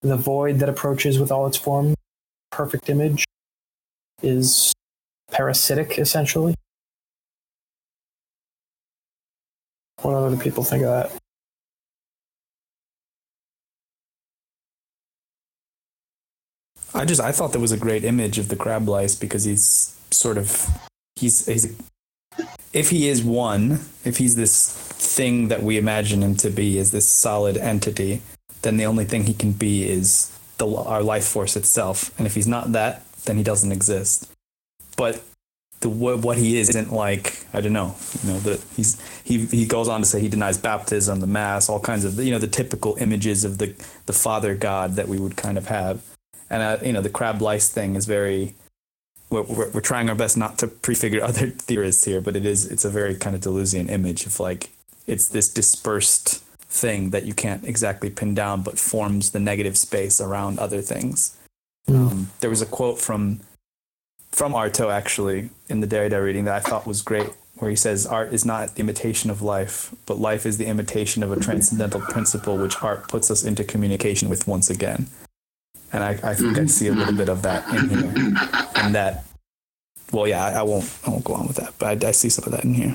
The 0.02 0.16
void 0.16 0.58
that 0.58 0.68
approaches 0.68 1.18
with 1.18 1.32
all 1.32 1.46
its 1.46 1.56
form, 1.56 1.94
perfect 2.52 2.90
image, 2.90 3.24
is 4.22 4.72
parasitic 5.32 5.98
essentially. 5.98 6.54
What 10.02 10.14
other 10.14 10.36
people 10.36 10.62
think 10.62 10.84
of 10.84 10.90
that? 10.90 11.18
I 16.94 17.04
just 17.04 17.20
I 17.20 17.32
thought 17.32 17.52
that 17.52 17.60
was 17.60 17.72
a 17.72 17.76
great 17.76 18.04
image 18.04 18.38
of 18.38 18.48
the 18.48 18.56
crab 18.56 18.88
lice 18.88 19.14
because 19.14 19.44
he's 19.44 19.98
sort 20.10 20.38
of 20.38 20.68
he's 21.16 21.46
he's 21.46 21.76
if 22.76 22.90
he 22.90 23.08
is 23.08 23.24
one, 23.24 23.80
if 24.04 24.18
he's 24.18 24.36
this 24.36 24.70
thing 24.70 25.48
that 25.48 25.62
we 25.62 25.78
imagine 25.78 26.22
him 26.22 26.36
to 26.36 26.50
be, 26.50 26.76
is 26.76 26.90
this 26.90 27.08
solid 27.08 27.56
entity, 27.56 28.20
then 28.60 28.76
the 28.76 28.84
only 28.84 29.06
thing 29.06 29.24
he 29.24 29.32
can 29.32 29.52
be 29.52 29.88
is 29.88 30.30
the 30.58 30.66
our 30.68 31.02
life 31.02 31.26
force 31.26 31.56
itself. 31.56 32.10
And 32.18 32.26
if 32.26 32.34
he's 32.34 32.46
not 32.46 32.72
that, 32.72 33.02
then 33.24 33.38
he 33.38 33.42
doesn't 33.42 33.72
exist. 33.72 34.30
But 34.94 35.22
the 35.80 35.88
what, 35.88 36.36
he 36.36 36.58
is 36.58 36.68
isn't 36.68 36.92
like 36.92 37.46
I 37.54 37.62
don't 37.62 37.72
know, 37.72 37.94
you 38.22 38.32
know, 38.32 38.58
he's 38.76 39.00
he 39.24 39.46
he 39.46 39.64
goes 39.64 39.88
on 39.88 40.00
to 40.00 40.06
say 40.06 40.20
he 40.20 40.28
denies 40.28 40.58
baptism, 40.58 41.20
the 41.20 41.26
mass, 41.26 41.70
all 41.70 41.80
kinds 41.80 42.04
of 42.04 42.18
you 42.18 42.30
know 42.30 42.38
the 42.38 42.46
typical 42.46 42.96
images 43.00 43.42
of 43.42 43.56
the 43.56 43.74
the 44.04 44.12
father 44.12 44.54
god 44.54 44.96
that 44.96 45.08
we 45.08 45.18
would 45.18 45.36
kind 45.36 45.56
of 45.56 45.68
have. 45.68 46.02
And 46.50 46.62
uh, 46.62 46.84
you 46.84 46.92
know, 46.92 47.00
the 47.00 47.08
crab 47.08 47.40
lice 47.40 47.70
thing 47.70 47.94
is 47.94 48.04
very 48.04 48.54
we're, 49.30 49.42
we're, 49.42 49.80
trying 49.80 50.08
our 50.08 50.14
best 50.14 50.36
not 50.36 50.58
to 50.58 50.68
prefigure 50.68 51.22
other 51.22 51.48
theorists 51.50 52.04
here, 52.04 52.20
but 52.20 52.36
it 52.36 52.46
is 52.46 52.66
it's 52.66 52.84
a 52.84 52.90
very 52.90 53.14
kind 53.14 53.34
of 53.34 53.42
Deleuzian 53.42 53.90
image 53.90 54.26
of 54.26 54.38
like 54.40 54.70
it's 55.06 55.28
this 55.28 55.48
dispersed 55.48 56.42
thing 56.68 57.10
that 57.10 57.24
you 57.24 57.34
can't 57.34 57.64
exactly 57.64 58.10
pin 58.10 58.34
down, 58.34 58.62
but 58.62 58.78
forms 58.78 59.30
the 59.30 59.40
negative 59.40 59.76
space 59.76 60.20
around 60.20 60.58
other 60.58 60.82
things. 60.82 61.36
Um, 61.88 62.30
there 62.40 62.50
was 62.50 62.62
a 62.62 62.66
quote 62.66 62.98
from 62.98 63.40
from 64.32 64.52
Artaud 64.52 64.92
actually 64.92 65.50
in 65.68 65.80
the 65.80 65.86
Derrida 65.86 66.22
reading 66.22 66.44
that 66.44 66.54
I 66.54 66.60
thought 66.60 66.86
was 66.86 67.00
great, 67.00 67.30
where 67.54 67.70
he 67.70 67.76
says, 67.76 68.06
"Art 68.06 68.34
is 68.34 68.44
not 68.44 68.74
the 68.74 68.80
imitation 68.80 69.30
of 69.30 69.40
life, 69.42 69.94
but 70.04 70.18
life 70.18 70.44
is 70.44 70.58
the 70.58 70.66
imitation 70.66 71.22
of 71.22 71.32
a 71.32 71.40
transcendental 71.40 72.00
principle 72.00 72.58
which 72.58 72.82
art 72.82 73.08
puts 73.08 73.30
us 73.30 73.44
into 73.44 73.64
communication 73.64 74.28
with 74.28 74.46
once 74.46 74.68
again." 74.68 75.08
And 75.96 76.04
I, 76.04 76.10
I 76.22 76.34
think 76.34 76.58
I 76.58 76.66
see 76.66 76.88
a 76.88 76.92
little 76.92 77.14
bit 77.14 77.30
of 77.30 77.40
that 77.40 77.66
in 77.74 77.88
here, 77.88 78.12
and 78.76 78.94
that. 78.94 79.24
Well, 80.12 80.28
yeah, 80.28 80.44
I, 80.44 80.50
I 80.60 80.62
won't. 80.62 80.84
I 81.06 81.10
won't 81.10 81.24
go 81.24 81.32
on 81.32 81.46
with 81.46 81.56
that, 81.56 81.72
but 81.78 82.04
I, 82.04 82.08
I 82.08 82.10
see 82.10 82.28
some 82.28 82.44
of 82.44 82.52
that 82.52 82.64
in 82.64 82.74
here. 82.74 82.94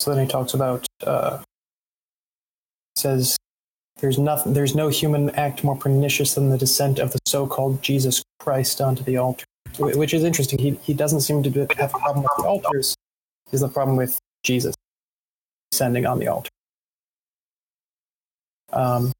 So 0.00 0.12
then 0.12 0.24
he 0.24 0.28
talks 0.28 0.52
about 0.52 0.84
uh, 1.06 1.42
says 2.96 3.36
there's 4.00 4.18
nothing 4.18 4.52
there's 4.52 4.74
no 4.74 4.88
human 4.88 5.30
act 5.30 5.62
more 5.62 5.76
pernicious 5.76 6.34
than 6.34 6.50
the 6.50 6.58
descent 6.58 6.98
of 6.98 7.12
the 7.12 7.20
so-called 7.24 7.82
Jesus 7.82 8.24
Christ 8.40 8.80
onto 8.80 9.04
the 9.04 9.16
altar, 9.16 9.46
which 9.78 10.14
is 10.14 10.24
interesting. 10.24 10.58
He 10.58 10.70
he 10.82 10.94
doesn't 10.94 11.20
seem 11.20 11.42
to 11.42 11.50
have 11.50 11.94
a 11.94 11.98
problem 11.98 12.22
with 12.22 12.32
the 12.38 12.44
altars. 12.44 12.94
Is 13.52 13.60
the 13.60 13.68
problem 13.68 13.96
with 13.96 14.18
Jesus 14.42 14.74
descending 15.70 16.06
on 16.06 16.18
the 16.18 16.28
altar? 16.28 16.50
Um, 18.72 19.12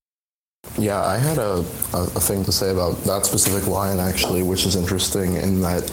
Yeah, 0.76 1.02
I 1.04 1.16
had 1.16 1.38
a, 1.38 1.64
a, 1.94 2.02
a 2.16 2.20
thing 2.20 2.44
to 2.44 2.52
say 2.52 2.70
about 2.70 3.02
that 3.04 3.26
specific 3.26 3.66
line 3.68 3.98
actually, 3.98 4.42
which 4.42 4.66
is 4.66 4.76
interesting 4.76 5.34
in 5.34 5.60
that 5.62 5.88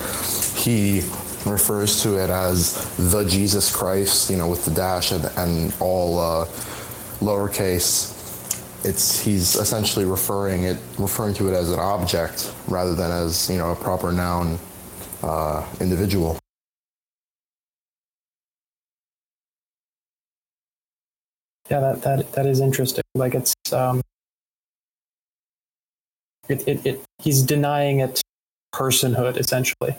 he 0.57 1.01
refers 1.45 2.01
to 2.03 2.17
it 2.17 2.29
as 2.29 2.73
the 2.97 3.23
Jesus 3.23 3.73
Christ, 3.75 4.29
you 4.29 4.37
know, 4.37 4.47
with 4.49 4.65
the 4.65 4.71
dash 4.71 5.11
and, 5.11 5.25
and 5.37 5.73
all 5.79 6.19
uh, 6.19 6.45
lowercase. 7.21 8.11
It's 8.85 9.19
he's 9.19 9.55
essentially 9.55 10.05
referring 10.05 10.63
it 10.63 10.77
referring 10.99 11.33
to 11.35 11.49
it 11.49 11.53
as 11.53 11.71
an 11.71 11.79
object 11.79 12.53
rather 12.67 12.93
than 12.93 13.11
as 13.11 13.49
you 13.49 13.57
know 13.57 13.71
a 13.71 13.75
proper 13.75 14.11
noun 14.11 14.59
uh, 15.23 15.65
individual. 15.81 16.37
yeah, 21.69 21.79
that 21.79 22.01
that 22.03 22.31
that 22.33 22.45
is 22.45 22.59
interesting. 22.61 23.03
Like 23.15 23.35
it's 23.35 23.53
um, 23.73 24.01
it 26.47 26.67
it, 26.67 26.85
it 26.85 27.01
he's 27.19 27.41
denying 27.41 27.99
it 27.99 28.21
personhood 28.73 29.37
essentially. 29.37 29.95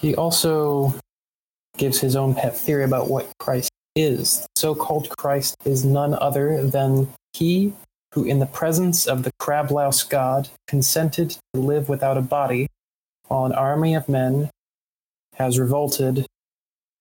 He 0.00 0.14
also 0.14 0.94
gives 1.76 2.00
his 2.00 2.16
own 2.16 2.34
pet 2.34 2.56
theory 2.56 2.84
about 2.84 3.08
what 3.08 3.30
Christ 3.38 3.70
is. 3.96 4.40
The 4.40 4.46
so 4.56 4.74
called 4.74 5.08
Christ 5.16 5.56
is 5.64 5.84
none 5.84 6.14
other 6.14 6.66
than 6.66 7.08
he 7.32 7.72
who, 8.12 8.24
in 8.24 8.38
the 8.38 8.46
presence 8.46 9.06
of 9.06 9.24
the 9.24 9.32
crab 9.38 9.70
louse 9.70 10.02
god, 10.04 10.48
consented 10.68 11.30
to 11.52 11.60
live 11.60 11.88
without 11.88 12.16
a 12.16 12.22
body, 12.22 12.68
while 13.26 13.44
an 13.44 13.52
army 13.52 13.94
of 13.94 14.08
men 14.08 14.50
has 15.34 15.58
revolted 15.58 16.26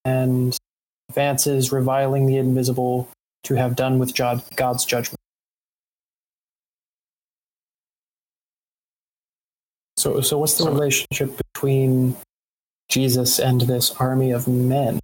and 0.06 0.58
advances, 1.10 1.72
reviling 1.72 2.26
the 2.26 2.38
invisible 2.38 3.08
to 3.44 3.56
have 3.56 3.76
done 3.76 4.00
with 4.00 4.16
God's 4.16 4.86
judgment. 4.86 5.20
So, 9.98 10.22
so 10.22 10.40
what's 10.40 10.58
the 10.58 10.66
relationship 10.66 11.40
between 11.54 12.18
Jesus 12.90 13.40
and 13.40 13.62
this 13.62 13.92
army 14.00 14.32
of 14.32 14.48
men? 14.48 15.00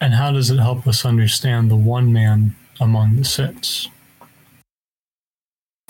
And 0.00 0.14
how 0.14 0.30
does 0.30 0.50
it 0.50 0.58
help 0.58 0.86
us 0.86 1.04
understand 1.04 1.70
the 1.70 1.76
one 1.76 2.12
man 2.12 2.54
among 2.80 3.16
the 3.16 3.24
six? 3.24 3.88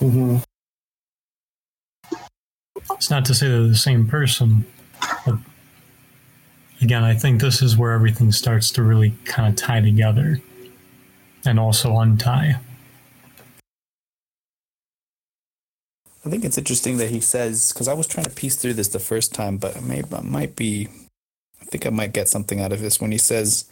Mm-hmm. 0.01 0.39
It's 2.93 3.11
not 3.11 3.25
to 3.27 3.35
say 3.35 3.49
they're 3.49 3.67
the 3.67 3.75
same 3.75 4.07
person, 4.07 4.65
but 5.27 5.37
again, 6.81 7.05
I 7.05 7.15
think 7.15 7.41
this 7.41 7.61
is 7.61 7.77
where 7.77 7.93
everything 7.93 8.33
starts 8.33 8.71
to 8.73 8.83
really 8.83 9.15
kind 9.25 9.49
of 9.49 9.57
tie 9.57 9.81
together 9.81 10.41
and 11.45 11.61
also 11.61 11.99
untie. 11.99 12.57
I 16.25 16.31
think 16.31 16.45
it's 16.45 16.59
interesting 16.59 16.97
that 16.99 17.11
he 17.11 17.21
says 17.21 17.73
because 17.73 17.89
I 17.89 17.95
was 17.95 18.07
trying 18.07 18.25
to 18.25 18.31
piece 18.31 18.57
through 18.57 18.75
this 18.75 18.89
the 18.89 18.99
first 18.99 19.35
time, 19.35 19.57
but 19.57 19.83
maybe 19.83 20.09
I 20.13 20.21
might 20.21 20.57
be. 20.57 20.89
I 21.61 21.65
think 21.65 21.87
I 21.87 21.91
might 21.91 22.13
get 22.13 22.29
something 22.29 22.61
out 22.61 22.73
of 22.73 22.81
this 22.81 23.01
when 23.01 23.13
he 23.13 23.19
says 23.19 23.67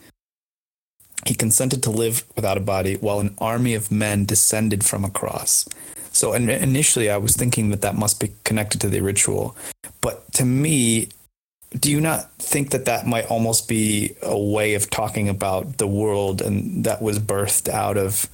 he 1.24 1.34
consented 1.34 1.82
to 1.82 1.90
live 1.90 2.24
without 2.34 2.58
a 2.58 2.60
body 2.60 2.96
while 2.96 3.20
an 3.20 3.34
army 3.38 3.74
of 3.74 3.90
men 3.90 4.26
descended 4.26 4.84
from 4.84 5.04
a 5.04 5.10
cross. 5.10 5.66
So 6.12 6.32
in- 6.34 6.50
initially, 6.50 7.10
I 7.10 7.16
was 7.16 7.36
thinking 7.36 7.70
that 7.70 7.80
that 7.82 7.94
must 7.94 8.20
be 8.20 8.32
connected 8.44 8.80
to 8.82 8.88
the 8.88 9.00
ritual, 9.00 9.56
but 10.00 10.30
to 10.34 10.44
me, 10.44 11.08
do 11.78 11.90
you 11.90 12.00
not 12.00 12.32
think 12.38 12.70
that 12.70 12.84
that 12.84 13.06
might 13.06 13.30
almost 13.30 13.68
be 13.68 14.14
a 14.22 14.38
way 14.38 14.74
of 14.74 14.88
talking 14.88 15.28
about 15.28 15.78
the 15.78 15.86
world 15.86 16.40
and 16.40 16.84
that 16.84 17.02
was 17.02 17.18
birthed 17.18 17.68
out 17.68 17.96
of 17.96 18.28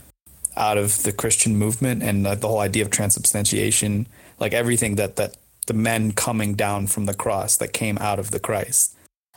out 0.57 0.79
of 0.79 1.03
the 1.03 1.13
Christian 1.13 1.57
movement 1.57 2.03
and 2.03 2.27
uh, 2.27 2.35
the 2.35 2.49
whole 2.49 2.61
idea 2.61 2.83
of 2.85 2.91
transubstantiation, 2.91 4.07
like 4.39 4.53
everything 4.53 4.97
that 4.97 5.17
that 5.17 5.37
the 5.67 5.75
men 5.75 6.13
coming 6.13 6.55
down 6.55 6.87
from 6.87 7.07
the 7.07 7.15
cross 7.15 7.57
that 7.57 7.73
came 7.73 7.97
out 7.99 8.19
of 8.19 8.31
the 8.31 8.41
Christ, 8.41 8.97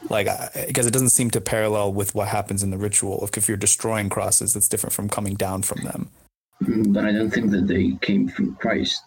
like 0.09 0.28
because 0.68 0.86
it 0.88 0.91
doesn't 0.91 1.09
seem 1.09 1.30
to 1.32 1.41
parallel 1.41 1.93
with 1.93 2.16
what 2.16 2.28
happens 2.28 2.63
in 2.63 2.72
the 2.72 2.78
ritual. 2.78 3.24
If, 3.24 3.38
if 3.38 3.47
you're 3.47 3.57
destroying 3.57 4.09
crosses, 4.09 4.53
that's 4.53 4.68
different 4.68 4.93
from 4.93 5.09
coming 5.09 5.36
down 5.36 5.61
from 5.61 5.84
them. 5.84 6.09
Mm, 6.63 6.93
But 6.93 7.05
I 7.05 7.11
don't 7.11 7.32
think 7.32 7.51
that 7.51 7.68
they 7.68 7.97
came 8.01 8.28
from 8.28 8.55
Christ. 8.55 9.03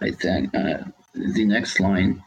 I 0.00 0.10
think 0.10 0.54
uh, 0.54 0.84
the 1.14 1.44
next 1.44 1.80
line 1.80 2.22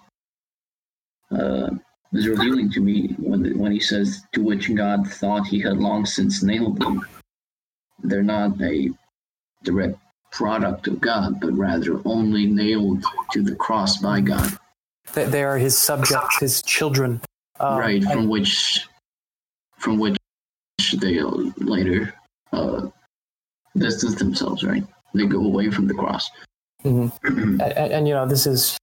uh, 1.31 1.69
is 2.13 2.27
revealing 2.27 2.71
to 2.71 2.81
me 2.81 3.15
when 3.19 3.57
when 3.57 3.71
he 3.71 3.79
says, 3.79 4.21
"To 4.33 4.43
which 4.43 4.73
God 4.75 5.07
thought 5.07 5.47
He 5.47 5.59
had 5.59 5.77
long 5.77 6.05
since 6.05 6.43
nailed 6.43 6.79
them." 6.79 7.05
They're 8.03 8.23
not 8.23 8.61
a 8.61 8.89
direct 9.63 9.97
product 10.31 10.87
of 10.87 11.01
God, 11.01 11.39
but 11.39 11.51
rather 11.53 11.99
only 12.05 12.45
nailed 12.45 13.03
to 13.31 13.41
the 13.41 13.55
cross 13.55 13.97
by 13.97 14.21
God. 14.21 14.57
They, 15.13 15.25
they 15.25 15.43
are 15.43 15.57
his 15.57 15.77
subjects, 15.77 16.39
his 16.39 16.61
children. 16.61 17.21
Um, 17.59 17.77
right, 17.77 18.01
and- 18.03 18.11
from 18.11 18.27
which 18.29 18.87
from 19.77 19.97
which 19.97 20.17
they 20.99 21.21
later 21.57 22.13
uh, 22.53 22.87
distance 23.77 24.15
themselves. 24.15 24.63
Right, 24.63 24.83
they 25.13 25.25
go 25.25 25.39
away 25.43 25.69
from 25.71 25.87
the 25.87 25.93
cross. 25.93 26.29
Mhm. 26.85 27.11
and, 27.25 27.61
and, 27.61 28.07
you 28.07 28.13
know 28.13 28.25
this 28.25 28.47
is 28.47 28.77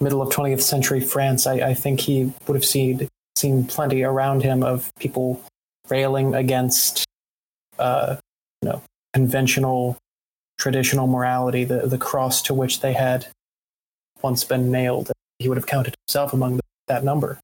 middle 0.00 0.20
of 0.20 0.28
20th 0.28 0.60
century 0.60 1.00
france 1.00 1.46
I, 1.46 1.54
I 1.70 1.72
think 1.72 1.98
he 2.00 2.30
would 2.46 2.54
have 2.54 2.64
seen 2.64 3.08
seen 3.38 3.64
plenty 3.64 4.02
around 4.02 4.42
him 4.42 4.62
of 4.62 4.92
people 4.98 5.42
railing 5.88 6.34
against 6.34 7.06
uh, 7.78 8.16
you 8.62 8.68
know 8.68 8.82
conventional 9.12 9.98
traditional 10.58 11.06
morality 11.06 11.64
the, 11.64 11.86
the 11.86 11.98
cross 11.98 12.40
to 12.40 12.54
which 12.54 12.80
they 12.80 12.92
had 12.92 13.26
once 14.22 14.44
been 14.44 14.70
nailed 14.70 15.10
he 15.38 15.48
would 15.48 15.58
have 15.58 15.66
counted 15.66 15.94
himself 16.06 16.32
among 16.32 16.60
that 16.86 17.04
number 17.04 17.38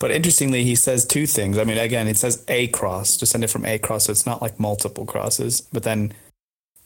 But 0.00 0.10
interestingly, 0.10 0.64
he 0.64 0.74
says 0.74 1.04
two 1.04 1.26
things. 1.26 1.58
I 1.58 1.64
mean, 1.64 1.76
again, 1.76 2.08
it 2.08 2.16
says 2.16 2.42
a 2.48 2.68
cross, 2.68 3.18
descended 3.18 3.50
from 3.50 3.66
a 3.66 3.78
cross, 3.78 4.06
so 4.06 4.12
it's 4.12 4.24
not 4.24 4.40
like 4.40 4.58
multiple 4.58 5.04
crosses. 5.04 5.60
But 5.60 5.82
then 5.82 6.14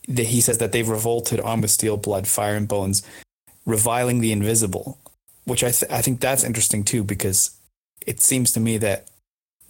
the, 0.08 0.24
he 0.24 0.40
says 0.40 0.58
that 0.58 0.72
they've 0.72 0.88
revolted, 0.88 1.40
armed 1.40 1.62
with 1.62 1.70
steel, 1.70 1.96
blood, 1.96 2.26
fire, 2.26 2.56
and 2.56 2.66
bones, 2.66 3.04
reviling 3.64 4.18
the 4.18 4.32
invisible, 4.32 4.98
which 5.44 5.62
I, 5.62 5.70
th- 5.70 5.90
I 5.92 6.02
think 6.02 6.20
that's 6.20 6.42
interesting 6.42 6.82
too, 6.82 7.04
because 7.04 7.56
it 8.04 8.20
seems 8.20 8.50
to 8.52 8.60
me 8.60 8.78
that 8.78 9.06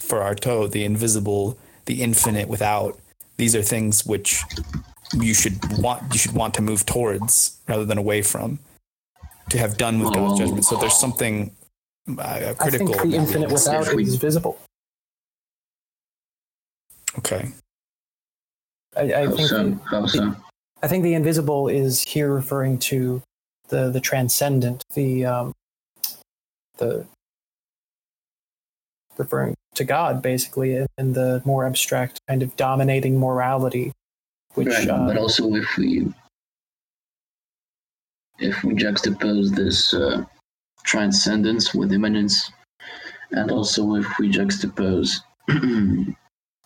for 0.05 0.23
our 0.23 0.35
Artaud, 0.35 0.71
the 0.73 0.85
invisible, 0.85 1.59
the 1.87 2.03
infinite 2.03 2.49
without, 2.49 2.99
these 3.37 3.57
are 3.57 3.63
things 3.63 4.07
which 4.07 4.43
you 5.13 5.35
should 5.35 5.59
want 5.79 6.03
you 6.13 6.19
should 6.19 6.33
want 6.33 6.55
to 6.55 6.63
move 6.63 6.85
towards 6.87 7.59
rather 7.69 7.85
than 7.85 7.99
away 7.99 8.23
from 8.23 8.59
to 9.51 9.59
have 9.59 9.77
done 9.77 10.01
with 10.01 10.13
God's 10.15 10.39
judgment. 10.39 10.65
So 10.65 10.77
there's 10.77 10.99
something 10.99 11.55
uh, 12.19 12.23
i 12.23 12.55
critical. 12.55 12.89
think 12.89 13.11
the 13.11 13.17
infinite 13.17 13.51
without 13.51 13.89
is 13.99 14.17
visible 14.17 14.59
Okay. 17.19 17.51
i, 18.97 19.03
I 19.03 19.27
think 19.29 19.49
so? 19.49 19.79
How 19.87 20.07
so? 20.07 20.35
I 20.83 20.89
think 20.89 21.03
the 21.03 21.15
invisible 21.15 21.69
is 21.69 22.03
here 22.03 22.33
referring 22.35 22.79
to 22.91 23.23
the 23.69 23.91
the 23.91 24.01
transcendent, 24.01 24.83
the 24.95 25.25
um, 25.25 25.53
the 26.77 27.07
referring 29.17 29.55
to 29.75 29.85
God 29.85 30.23
basically, 30.23 30.77
and- 30.77 30.89
and 30.99 31.15
the 31.15 31.43
more 31.45 31.67
abstract 31.67 32.21
kind 32.29 32.43
of 32.43 32.55
dominating 32.57 33.19
morality, 33.19 33.93
which 34.55 34.69
Right, 34.69 34.89
uh, 34.89 35.07
but 35.07 35.17
also 35.17 35.55
if 35.55 35.77
we 35.77 36.13
if 38.41 38.65
we 38.65 38.75
juxtapose 38.75 39.55
this 39.55 39.95
uh, 39.95 40.25
transcendence 40.83 41.73
with 41.75 41.93
immanence, 41.93 42.51
and 43.31 43.51
also 43.51 43.95
if 43.95 44.07
we 44.19 44.31
juxtapose 44.31 45.21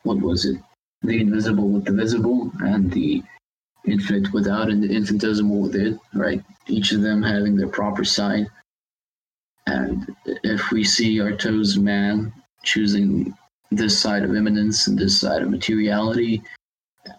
what 0.03 0.19
was 0.21 0.45
it, 0.47 0.59
the 1.03 1.21
invisible 1.21 1.69
with 1.69 1.85
the 1.85 1.93
visible, 1.93 2.51
and 2.61 2.91
the 2.91 3.23
infinite 3.87 4.33
without 4.33 4.69
and 4.71 4.83
the 4.83 4.91
infinitesimal 4.91 5.61
within, 5.63 6.01
right? 6.15 6.43
Each 6.67 6.93
of 6.93 7.01
them 7.03 7.23
having 7.23 7.57
their 7.57 7.69
proper 7.69 8.05
side. 8.05 8.47
And 9.67 10.15
if 10.45 10.71
we 10.71 10.85
see 10.85 11.21
Artaud's 11.21 11.79
man 11.79 12.33
choosing 12.63 13.35
this 13.71 13.99
side 13.99 14.23
of 14.23 14.35
immanence 14.35 14.87
and 14.87 14.99
this 14.99 15.21
side 15.21 15.43
of 15.43 15.51
materiality, 15.51 16.43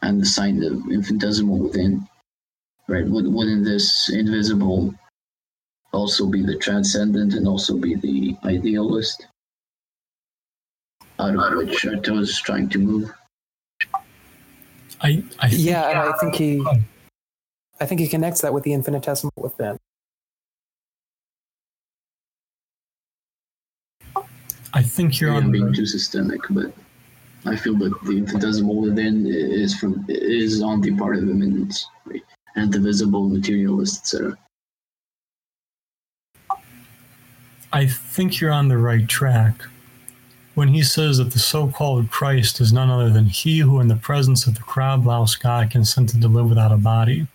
and 0.01 0.21
the 0.21 0.25
sign 0.25 0.63
of 0.63 0.91
infinitesimal 0.91 1.59
within. 1.59 2.07
Right? 2.87 3.05
Would, 3.07 3.27
wouldn't 3.27 3.65
this 3.65 4.09
invisible 4.09 4.93
also 5.91 6.27
be 6.27 6.43
the 6.43 6.57
transcendent 6.57 7.33
and 7.33 7.47
also 7.47 7.77
be 7.77 7.95
the 7.95 8.35
idealist? 8.45 9.27
Out 11.19 11.35
of 11.35 11.57
which 11.57 11.83
Artaud 11.83 12.21
is 12.21 12.39
trying 12.39 12.69
to 12.69 12.79
move. 12.79 13.11
I, 15.01 15.23
I 15.39 15.47
yeah, 15.49 15.89
and 15.89 15.99
I 15.99 16.17
think 16.17 16.35
he, 16.35 16.65
I 17.79 17.85
think 17.85 18.01
he 18.01 18.07
connects 18.07 18.41
that 18.41 18.53
with 18.53 18.63
the 18.63 18.73
infinitesimal 18.73 19.33
within. 19.37 19.77
I 24.73 24.83
think 24.83 25.19
you're 25.19 25.31
on 25.33 25.51
being 25.51 25.73
too 25.73 25.85
systemic, 25.85 26.41
but 26.49 26.71
I 27.45 27.55
feel 27.55 27.75
that 27.77 27.93
the 28.03 28.17
infinitesimal 28.17 28.81
within 28.81 29.25
is 29.27 29.77
from 29.77 30.05
is 30.09 30.61
on 30.61 30.81
the 30.81 30.95
part 30.95 31.15
of 31.17 31.23
immanence, 31.23 31.87
right? 32.05 32.23
And 32.55 32.71
the 32.71 32.79
visible 32.79 33.29
materialist, 33.29 34.01
etc. 34.01 34.37
I 37.71 37.87
think 37.87 38.39
you're 38.39 38.51
on 38.51 38.67
the 38.67 38.77
right 38.77 39.07
track. 39.07 39.63
When 40.55 40.69
he 40.69 40.83
says 40.83 41.19
that 41.19 41.31
the 41.31 41.39
so-called 41.39 42.09
Christ 42.09 42.59
is 42.59 42.73
none 42.73 42.89
other 42.89 43.09
than 43.09 43.25
he 43.27 43.59
who 43.59 43.79
in 43.79 43.87
the 43.87 43.95
presence 43.95 44.45
of 44.45 44.55
the 44.55 44.63
crab 44.63 45.05
louse 45.05 45.35
God 45.35 45.71
consented 45.71 46.21
to 46.21 46.27
live 46.27 46.49
without 46.49 46.71
a 46.71 46.77
body. 46.77 47.27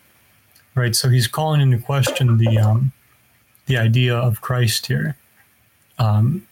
Right? 0.74 0.94
So 0.94 1.08
he's 1.08 1.28
calling 1.28 1.60
into 1.60 1.78
question 1.78 2.36
the 2.36 2.58
um 2.58 2.92
the 3.66 3.78
idea 3.78 4.14
of 4.14 4.40
Christ 4.40 4.86
here. 4.86 5.16
Um 5.98 6.46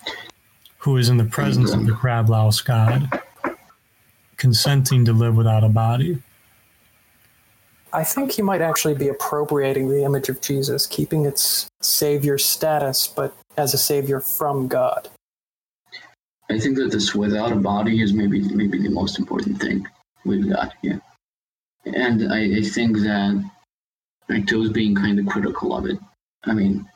who 0.82 0.96
is 0.96 1.08
in 1.08 1.16
the 1.16 1.24
presence 1.24 1.72
of 1.72 1.86
the 1.86 1.92
crab 1.92 2.28
louse 2.28 2.60
God, 2.60 3.08
consenting 4.36 5.04
to 5.04 5.12
live 5.12 5.36
without 5.36 5.62
a 5.62 5.68
body. 5.68 6.20
I 7.92 8.02
think 8.02 8.32
he 8.32 8.42
might 8.42 8.60
actually 8.60 8.94
be 8.94 9.08
appropriating 9.08 9.88
the 9.88 10.02
image 10.02 10.28
of 10.28 10.40
Jesus, 10.40 10.88
keeping 10.88 11.24
its 11.24 11.68
savior 11.82 12.36
status, 12.36 13.06
but 13.06 13.32
as 13.56 13.74
a 13.74 13.78
savior 13.78 14.20
from 14.20 14.66
God. 14.66 15.08
I 16.50 16.58
think 16.58 16.76
that 16.78 16.90
this 16.90 17.14
without 17.14 17.52
a 17.52 17.56
body 17.56 18.02
is 18.02 18.12
maybe 18.12 18.40
maybe 18.52 18.82
the 18.82 18.90
most 18.90 19.20
important 19.20 19.60
thing 19.60 19.86
we've 20.24 20.50
got 20.50 20.72
here. 20.82 21.00
And 21.84 22.32
I, 22.32 22.58
I 22.58 22.62
think 22.62 22.98
that 22.98 23.50
Artaud's 24.28 24.70
being 24.70 24.96
kind 24.96 25.20
of 25.20 25.26
critical 25.26 25.76
of 25.76 25.86
it. 25.86 25.98
I 26.44 26.54
mean, 26.54 26.88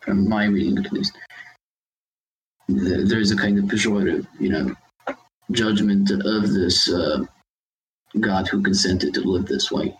from 0.00 0.26
my 0.26 0.46
reading 0.46 0.78
at 0.78 0.90
least, 0.90 1.12
th- 2.78 3.08
there's 3.08 3.30
a 3.30 3.36
kind 3.36 3.58
of 3.58 3.64
pejorative, 3.64 4.26
you 4.38 4.50
know, 4.50 4.74
judgment 5.52 6.10
of 6.10 6.52
this 6.52 6.90
uh, 6.92 7.24
God 8.20 8.48
who 8.48 8.62
consented 8.62 9.14
to 9.14 9.20
live 9.20 9.46
this 9.46 9.70
way. 9.70 9.96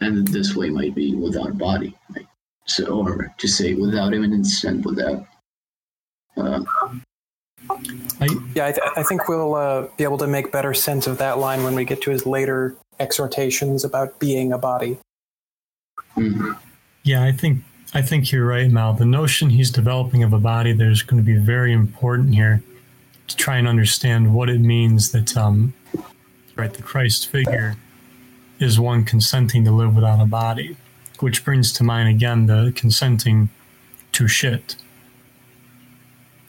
And 0.00 0.26
this 0.28 0.54
way 0.54 0.70
might 0.70 0.94
be 0.94 1.14
without 1.14 1.50
a 1.50 1.54
body, 1.54 1.96
right? 2.14 2.26
So, 2.66 3.06
or 3.06 3.34
to 3.36 3.48
say 3.48 3.74
without 3.74 4.14
immanence 4.14 4.64
and 4.64 4.84
without 4.84 5.26
uh, 6.36 6.60
I, 8.20 8.28
Yeah, 8.54 8.66
I, 8.66 8.72
th- 8.72 8.92
I 8.96 9.02
think 9.02 9.28
we'll 9.28 9.54
uh, 9.54 9.88
be 9.96 10.04
able 10.04 10.18
to 10.18 10.26
make 10.26 10.52
better 10.52 10.74
sense 10.74 11.06
of 11.06 11.18
that 11.18 11.38
line 11.38 11.62
when 11.64 11.74
we 11.74 11.84
get 11.84 12.02
to 12.02 12.10
his 12.10 12.26
later 12.26 12.76
exhortations 13.00 13.84
about 13.84 14.18
being 14.18 14.52
a 14.52 14.58
body. 14.58 14.98
Mhm. 16.16 16.56
Yeah, 17.04 17.24
I 17.24 17.32
think 17.32 17.62
I 17.94 18.02
think 18.02 18.30
you're 18.30 18.46
right, 18.46 18.70
Mal. 18.70 18.92
The 18.92 19.06
notion 19.06 19.48
he's 19.50 19.70
developing 19.70 20.22
of 20.22 20.32
a 20.34 20.38
body 20.38 20.72
there 20.72 20.90
is 20.90 21.02
going 21.02 21.22
to 21.22 21.26
be 21.26 21.38
very 21.38 21.72
important 21.72 22.34
here 22.34 22.62
to 23.28 23.36
try 23.36 23.56
and 23.56 23.66
understand 23.66 24.34
what 24.34 24.50
it 24.50 24.60
means 24.60 25.12
that 25.12 25.36
um, 25.36 25.72
right 26.54 26.72
the 26.72 26.82
Christ 26.82 27.28
figure 27.28 27.76
is 28.58 28.78
one 28.78 29.04
consenting 29.04 29.64
to 29.64 29.70
live 29.70 29.94
without 29.94 30.20
a 30.20 30.26
body, 30.26 30.76
which 31.20 31.44
brings 31.44 31.72
to 31.74 31.84
mind 31.84 32.08
again 32.10 32.46
the 32.46 32.72
consenting 32.76 33.48
to 34.12 34.28
shit. 34.28 34.76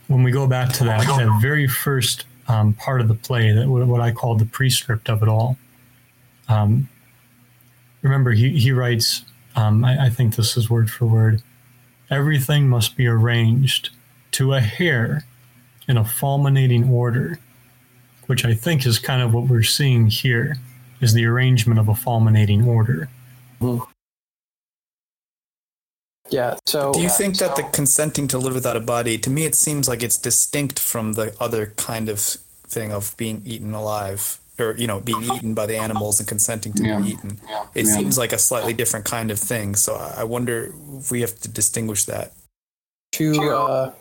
When 0.08 0.24
we 0.24 0.32
go 0.32 0.46
back 0.48 0.74
to 0.74 0.84
that, 0.86 1.06
that 1.06 1.40
very 1.42 1.68
first 1.68 2.26
um, 2.48 2.74
part 2.74 3.00
of 3.00 3.08
the 3.08 3.14
play, 3.14 3.52
that 3.54 3.70
what 3.70 4.02
I 4.02 4.12
call 4.12 4.36
the 4.36 4.46
prescript 4.46 5.08
of 5.10 5.22
it 5.22 5.30
all. 5.30 5.58
Um, 6.50 6.90
remember, 8.02 8.32
he 8.32 8.60
he 8.60 8.74
writes. 8.74 9.24
Um, 9.60 9.84
I, 9.84 10.06
I 10.06 10.10
think 10.10 10.36
this 10.36 10.56
is 10.56 10.70
word 10.70 10.90
for 10.90 11.06
word. 11.06 11.42
Everything 12.10 12.70
must 12.70 12.96
be 12.96 13.08
arranged 13.08 13.90
to 14.32 14.54
a 14.54 14.62
hair 14.62 15.26
in 15.88 15.98
a 15.98 16.06
fulminating 16.06 16.90
order, 16.90 17.40
which 18.28 18.46
I 18.46 18.54
think 18.54 18.86
is 18.86 19.00
kind 19.00 19.22
of 19.22 19.34
what 19.34 19.48
we're 19.48 19.64
seeing 19.64 20.08
here, 20.08 20.56
is 21.02 21.14
the 21.14 21.26
arrangement 21.26 21.80
of 21.80 21.90
a 21.90 21.96
fulminating 21.96 22.66
order. 22.66 23.10
Yeah. 26.30 26.58
So 26.66 26.94
Do 26.94 27.02
you 27.02 27.10
think 27.10 27.38
that 27.40 27.56
the 27.58 27.64
consenting 27.64 28.28
to 28.30 28.38
live 28.38 28.54
without 28.54 28.78
a 28.78 28.82
body, 28.82 29.18
to 29.18 29.30
me, 29.30 29.44
it 29.44 29.56
seems 29.56 29.90
like 29.90 30.02
it's 30.02 30.18
distinct 30.18 30.80
from 30.80 31.14
the 31.14 31.36
other 31.40 31.74
kind 31.76 32.08
of 32.08 32.20
thing 32.20 32.94
of 32.94 33.14
being 33.18 33.42
eaten 33.46 33.74
alive, 33.74 34.40
or 34.60 34.76
you 34.78 34.88
know, 34.88 35.00
being 35.00 35.24
eaten 35.24 35.54
by 35.54 35.66
the 35.66 35.78
animals 35.78 36.20
and 36.20 36.28
consenting 36.28 36.74
to 36.74 36.84
Yeah. 36.84 37.00
be 37.00 37.12
eaten. 37.12 37.40
It 37.76 37.86
Yeah. 37.86 37.96
seems 37.96 38.18
like 38.18 38.34
a 38.34 38.38
slightly 38.38 38.74
different 38.74 39.06
kind 39.06 39.32
of 39.32 39.40
thing. 39.40 39.76
So 39.76 39.96
I 39.96 40.22
I 40.22 40.24
wonder 40.24 40.74
if 41.00 41.12
we 41.12 41.22
have 41.22 41.40
to 41.42 41.48
distinguish 41.48 42.06
that. 42.06 42.34
to 43.14 43.52
uh, 43.52 43.92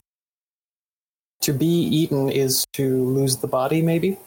to 1.40 1.52
be 1.52 1.66
eaten 1.66 2.28
is 2.28 2.64
to 2.74 3.04
lose 3.04 3.36
the 3.36 3.46
body, 3.46 3.80
maybe, 3.82 4.18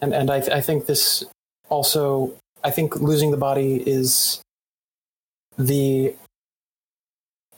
and 0.00 0.14
and 0.14 0.30
I 0.30 0.36
I 0.58 0.60
think 0.60 0.86
this 0.86 1.24
also 1.68 2.32
I 2.62 2.70
think 2.70 2.96
losing 2.96 3.30
the 3.32 3.36
body 3.36 3.82
is 3.86 4.40
the 5.58 6.14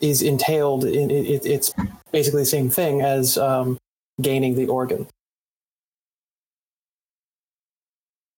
is 0.01 0.23
entailed 0.23 0.85
in 0.85 1.11
it, 1.11 1.25
it, 1.27 1.47
it's 1.47 1.73
basically 2.13 2.43
the 2.43 2.47
same 2.47 2.69
thing 2.69 3.01
as 3.01 3.39
um, 3.39 3.79
gaining 4.21 4.55
the 4.55 4.67
organ. 4.67 5.07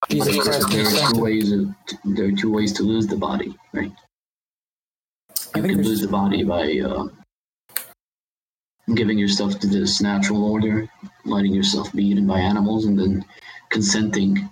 Jesus 0.09 0.33
There 0.33 0.43
Christ 0.43 0.63
are 0.63 1.13
two 1.13 1.21
ways. 1.21 1.51
Of, 1.51 1.67
there 2.03 2.27
are 2.27 2.31
two 2.31 2.51
ways 2.51 2.73
to 2.73 2.83
lose 2.83 3.07
the 3.07 3.15
body, 3.15 3.55
right? 3.73 3.91
I 5.53 5.59
You 5.59 5.61
think 5.63 5.75
can 5.75 5.83
lose 5.83 6.01
the 6.01 6.07
body 6.07 6.43
by 6.43 6.79
uh, 6.79 7.07
giving 8.95 9.19
yourself 9.19 9.59
to 9.59 9.67
this 9.67 10.01
natural 10.01 10.43
order, 10.51 10.89
letting 11.25 11.53
yourself 11.53 11.93
be 11.93 12.05
eaten 12.05 12.25
by 12.25 12.39
animals, 12.39 12.85
and 12.85 12.97
then 12.97 13.23
consenting, 13.69 14.49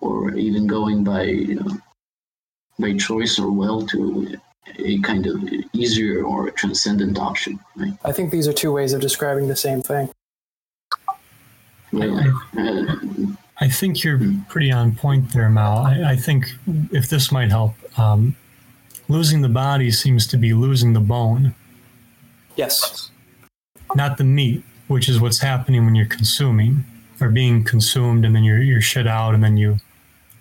or 0.00 0.34
even 0.34 0.66
going 0.66 1.02
by 1.02 1.46
uh, 1.60 1.74
by 2.78 2.96
choice 2.96 3.38
or 3.40 3.50
will 3.50 3.84
to 3.88 4.36
a 4.78 4.98
kind 5.00 5.26
of 5.26 5.42
easier 5.72 6.24
or 6.24 6.50
transcendent 6.52 7.18
option, 7.18 7.58
right? 7.76 7.94
I 8.04 8.12
think 8.12 8.30
these 8.30 8.46
are 8.46 8.52
two 8.52 8.72
ways 8.72 8.92
of 8.92 9.00
describing 9.00 9.48
the 9.48 9.56
same 9.56 9.82
thing. 9.82 10.10
Right? 11.92 12.32
Uh, 12.56 12.96
I 13.60 13.68
think 13.68 14.04
you're 14.04 14.20
pretty 14.48 14.70
on 14.70 14.94
point 14.94 15.32
there, 15.32 15.48
Mal. 15.48 15.78
I, 15.78 16.12
I 16.12 16.16
think 16.16 16.46
if 16.92 17.08
this 17.08 17.32
might 17.32 17.50
help, 17.50 17.74
um, 17.98 18.36
losing 19.08 19.40
the 19.42 19.48
body 19.48 19.90
seems 19.90 20.26
to 20.28 20.36
be 20.36 20.52
losing 20.52 20.92
the 20.92 21.00
bone, 21.00 21.54
Yes. 22.56 23.10
not 23.94 24.16
the 24.18 24.24
meat, 24.24 24.62
which 24.88 25.08
is 25.08 25.20
what's 25.20 25.40
happening 25.40 25.84
when 25.84 25.94
you're 25.94 26.06
consuming 26.06 26.84
or 27.20 27.30
being 27.30 27.64
consumed, 27.64 28.24
and 28.24 28.34
then 28.34 28.44
you're 28.44 28.62
you're 28.62 28.80
shit 28.80 29.06
out, 29.06 29.34
and 29.34 29.42
then 29.42 29.56
you 29.56 29.78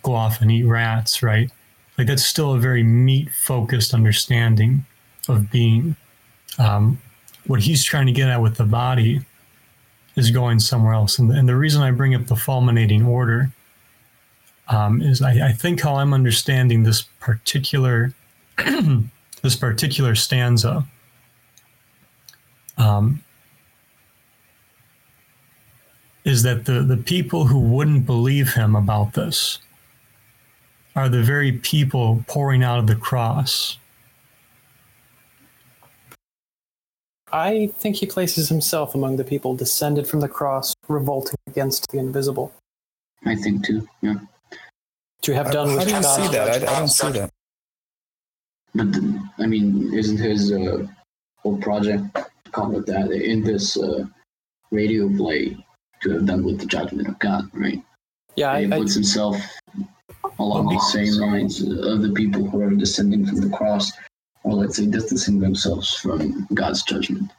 go 0.03 0.13
off 0.13 0.41
and 0.41 0.51
eat 0.51 0.63
rats, 0.63 1.24
right? 1.24 1.51
Like 1.97 2.07
that's 2.07 2.24
still 2.26 2.53
a 2.53 2.59
very 2.59 2.84
meat 2.84 3.30
focused 3.32 3.93
understanding 3.93 4.86
of 5.28 5.49
being. 5.51 5.95
Um, 6.59 6.99
what 7.45 7.61
he's 7.61 7.84
trying 7.84 8.07
to 8.07 8.11
get 8.11 8.28
at 8.30 8.41
with 8.41 8.57
the 8.57 8.65
body 8.65 9.22
is 10.18 10.32
going 10.32 10.59
somewhere 10.59 10.93
else, 10.93 11.18
and, 11.18 11.32
and 11.32 11.47
the 11.47 11.55
reason 11.55 11.82
I 11.82 11.91
bring 11.91 12.13
up 12.13 12.26
the 12.28 12.36
fulminating 12.36 13.05
order 13.05 13.51
um, 14.68 15.01
is 15.01 15.22
I, 15.22 15.47
I 15.47 15.51
think 15.53 15.82
how 15.82 15.95
I'm 15.95 16.13
understanding 16.13 16.84
this 16.84 17.03
particular 17.20 18.13
this 19.41 19.55
particular 19.55 20.15
stanza. 20.15 20.86
Um, 22.78 23.24
is 26.28 26.43
that 26.43 26.65
the, 26.65 26.82
the 26.82 26.97
people 26.97 27.45
who 27.45 27.57
wouldn't 27.57 28.05
believe 28.05 28.53
him 28.53 28.76
about 28.76 29.13
this 29.13 29.59
are 30.93 31.07
the 31.07 31.24
very 31.24 31.53
people 31.53 32.26
pouring 32.28 32.63
out 32.63 32.80
of 32.80 32.88
the 32.88 32.95
cross. 32.95 33.78
I 37.32 37.67
think 37.75 37.97
he 37.97 38.05
places 38.05 38.47
himself 38.49 38.95
among 38.95 39.17
the 39.17 39.23
people 39.23 39.55
descended 39.55 40.07
from 40.07 40.21
the 40.21 40.30
cross, 40.30 40.73
revolting 40.88 41.36
against 41.47 41.88
the 41.91 41.97
invisible. 41.99 42.53
I 43.25 43.36
think 43.36 43.65
too. 43.65 43.88
Yeah, 44.01 44.15
To 45.23 45.34
have 45.34 45.51
done 45.51 45.69
How 45.69 45.75
with 45.75 45.88
do 45.88 45.95
you 45.95 46.01
God's 46.01 46.23
see 46.23 46.32
that? 46.32 46.69
I, 46.69 46.75
I 46.75 46.80
don't 46.80 46.88
see 46.88 47.11
that. 47.11 47.30
but 48.75 48.91
the, 48.93 49.30
I 49.39 49.45
mean, 49.45 49.93
isn't 49.93 50.17
his 50.17 50.51
uh, 50.53 50.86
whole 51.38 51.57
project 51.57 52.05
call 52.51 52.78
it 52.78 52.86
that 52.86 53.11
in 53.11 53.43
this 53.43 53.78
uh, 53.78 54.05
radio 54.71 55.09
play 55.15 55.57
to 56.01 56.11
have 56.11 56.25
done 56.25 56.43
with 56.43 56.59
the 56.59 56.65
judgment 56.65 57.07
of 57.07 57.19
God, 57.19 57.49
right? 57.53 57.84
Yeah, 58.36 58.51
I, 58.51 58.65
he 58.65 58.73
I, 58.73 58.78
puts 58.78 58.93
himself 58.93 59.38
along 60.39 60.67
the 60.67 60.80
same 60.80 61.13
lines 61.15 61.61
of 61.61 62.01
the 62.01 62.13
people 62.15 62.47
who 62.49 62.61
are 62.61 62.69
descending 62.71 63.25
from 63.25 63.38
the 63.38 63.49
cross, 63.55 63.91
or 64.47 64.53
let's 64.53 64.77
say 64.77 64.85
distancing 64.85 65.39
themselves 65.39 65.93
from 65.95 66.47
God's 66.53 66.81
judgment. 66.83 67.31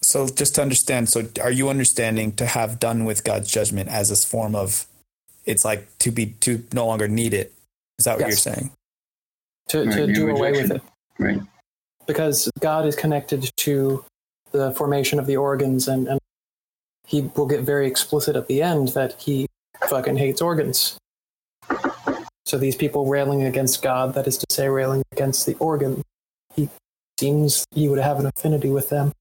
So 0.00 0.26
just 0.26 0.54
to 0.56 0.62
understand, 0.62 1.10
so 1.10 1.28
are 1.42 1.50
you 1.50 1.68
understanding 1.68 2.32
to 2.32 2.46
have 2.46 2.80
done 2.80 3.04
with 3.04 3.22
God's 3.22 3.50
judgment 3.50 3.88
as 3.88 4.08
this 4.08 4.24
form 4.24 4.54
of 4.54 4.86
it's 5.44 5.64
like 5.64 5.86
to 5.98 6.10
be 6.10 6.26
to 6.40 6.64
no 6.72 6.86
longer 6.86 7.06
need 7.06 7.34
it? 7.34 7.52
Is 7.98 8.06
that 8.06 8.18
what 8.18 8.28
Yes. 8.28 8.44
you're 8.44 8.54
saying? 8.54 8.70
to, 9.68 9.84
Right, 9.84 9.92
to 9.92 10.06
yeah, 10.06 10.14
do 10.14 10.30
away 10.30 10.52
with 10.52 10.72
it. 10.72 10.82
Right. 11.18 11.40
Because 12.06 12.50
God 12.60 12.86
is 12.86 12.96
connected 12.96 13.50
to 13.58 14.04
the 14.50 14.72
formation 14.72 15.18
of 15.18 15.26
the 15.26 15.36
organs, 15.36 15.86
and, 15.86 16.08
and 16.08 16.18
he 17.06 17.30
will 17.36 17.46
get 17.46 17.60
very 17.60 17.86
explicit 17.86 18.36
at 18.36 18.48
the 18.48 18.60
end 18.60 18.88
that 18.88 19.14
he 19.20 19.46
fucking 19.88 20.16
hates 20.16 20.40
organs. 20.42 20.98
So 22.44 22.58
these 22.58 22.76
people 22.76 23.06
railing 23.06 23.42
against 23.42 23.82
God, 23.82 24.14
that 24.14 24.26
is 24.26 24.36
to 24.38 24.46
say, 24.50 24.68
railing 24.68 25.02
against 25.12 25.46
the 25.46 25.54
organ, 25.54 26.02
he 26.54 26.68
seems 27.18 27.64
he 27.70 27.88
would 27.88 28.00
have 28.00 28.18
an 28.18 28.26
affinity 28.26 28.68
with 28.68 28.88
them. 28.88 29.12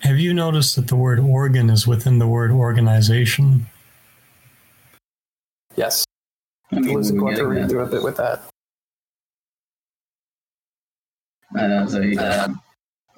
Have 0.00 0.18
you 0.18 0.32
noticed 0.32 0.76
that 0.76 0.88
the 0.88 0.96
word 0.96 1.20
organ 1.20 1.68
is 1.68 1.86
within 1.86 2.18
the 2.18 2.26
word 2.26 2.50
organization? 2.50 3.66
Yes, 5.76 6.04
I 6.72 6.76
I 6.76 6.80
mean, 6.80 6.94
was 6.94 7.12
we're 7.12 7.20
going 7.20 7.36
to 7.36 7.42
getting 7.42 7.50
read 7.50 7.70
through 7.70 7.84
a 7.84 7.86
bit 7.86 8.02
with 8.02 8.16
that. 8.16 8.42
as 11.56 11.94
I 11.94 12.12
uh, 12.18 12.48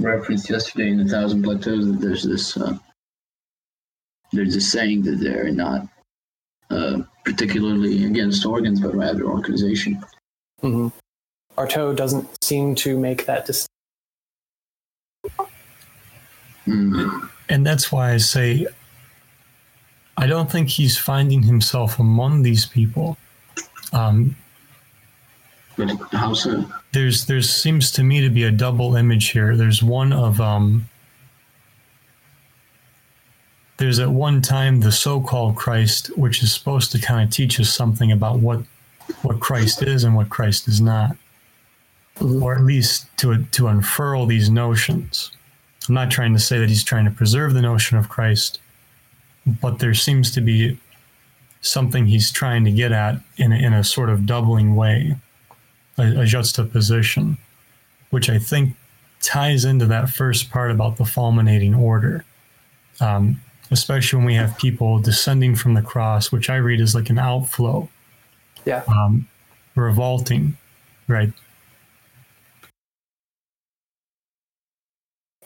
referenced 0.01 0.51
yesterday 0.51 0.91
in 0.91 0.99
the 0.99 1.05
Thousand 1.05 1.45
Plateaus, 1.45 1.87
that 1.87 2.01
there's 2.01 2.25
this 2.25 2.57
uh, 2.57 2.77
there's 4.33 4.55
this 4.55 4.71
saying 4.71 5.03
that 5.03 5.17
they're 5.21 5.51
not 5.51 5.87
uh, 6.71 7.03
particularly 7.25 8.05
against 8.05 8.47
organs, 8.47 8.81
but 8.81 8.95
rather 8.95 9.25
organization. 9.25 10.03
hmm 10.61 10.89
Artaud 11.59 11.97
doesn't 11.97 12.27
seem 12.43 12.75
to 12.77 12.99
make 12.99 13.27
that 13.27 13.45
distinction. 13.45 13.69
Mm. 16.67 17.29
And 17.51 17.67
that's 17.67 17.93
why 17.93 18.13
I 18.13 18.17
say 18.17 18.67
I 20.17 20.27
don't 20.27 20.51
think 20.51 20.69
he's 20.69 20.97
finding 20.97 21.43
himself 21.43 21.99
among 21.99 22.43
these 22.43 22.65
people. 22.67 23.19
Um, 23.93 24.37
But 25.77 25.91
how 26.13 26.33
so? 26.35 26.65
there's 26.93 27.27
there 27.27 27.43
seems 27.43 27.91
to 27.93 28.03
me 28.03 28.21
to 28.21 28.31
be 28.31 28.45
a 28.45 28.51
double 28.51 28.97
image 28.97 29.31
here. 29.31 29.57
There's 29.57 29.83
one 29.83 30.13
of 30.13 30.41
um 30.41 30.89
there's 33.83 33.99
at 33.99 34.11
one 34.11 34.41
time 34.41 34.79
the 34.79 34.93
so-called 34.93 35.57
Christ, 35.57 36.17
which 36.17 36.41
is 36.41 36.55
supposed 36.55 36.93
to 36.93 37.01
kind 37.01 37.27
of 37.27 37.35
teach 37.35 37.59
us 37.59 37.69
something 37.69 38.13
about 38.13 38.39
what 38.39 38.61
what 39.23 39.41
Christ 39.41 39.83
is 39.83 40.05
and 40.05 40.15
what 40.15 40.29
Christ 40.31 40.69
is 40.69 40.81
not, 40.81 41.17
Mhm. 42.21 42.41
or 42.43 42.55
at 42.55 42.63
least 42.63 43.07
to 43.19 43.43
to 43.51 43.67
unfurl 43.67 44.27
these 44.27 44.49
notions. 44.49 45.33
I'm 45.89 45.97
not 45.97 46.13
trying 46.13 46.33
to 46.33 46.39
say 46.39 46.61
that 46.61 46.69
he's 46.69 46.85
trying 46.85 47.07
to 47.07 47.11
preserve 47.11 47.55
the 47.55 47.61
notion 47.61 47.99
of 47.99 48.09
Christ, 48.09 48.61
but 49.61 49.81
there 49.81 49.95
seems 49.95 50.31
to 50.31 50.41
be 50.41 50.79
something 51.61 52.07
he's 52.07 52.31
trying 52.31 52.65
to 52.65 52.71
get 52.71 52.93
at 52.93 53.21
in 53.37 53.51
a, 53.53 53.57
in 53.57 53.73
a 53.73 53.83
sort 53.83 54.11
of 54.11 54.27
doubling 54.27 54.77
way, 54.77 55.17
a, 55.99 56.21
a 56.21 56.25
juxtaposition, 56.25 57.37
which 58.11 58.31
I 58.31 58.39
think 58.39 58.77
ties 59.21 59.65
into 59.65 59.87
that 59.87 60.09
first 60.09 60.51
part 60.51 60.71
about 60.71 60.99
the 60.99 61.05
fulminating 61.05 61.75
order. 61.75 62.25
Um, 63.01 63.41
especially 63.73 64.19
when 64.19 64.27
we 64.27 64.35
have 64.35 64.57
people 64.59 64.99
descending 64.99 65.55
from 65.57 65.75
the 65.75 65.83
cross, 65.83 66.31
which 66.31 66.51
I 66.51 66.57
read 66.57 66.81
as 66.81 66.95
like 66.95 67.11
an 67.11 67.19
outflow, 67.19 67.89
Yeah. 68.65 68.83
um, 68.87 69.27
revolting, 69.75 70.57
right? 71.09 71.33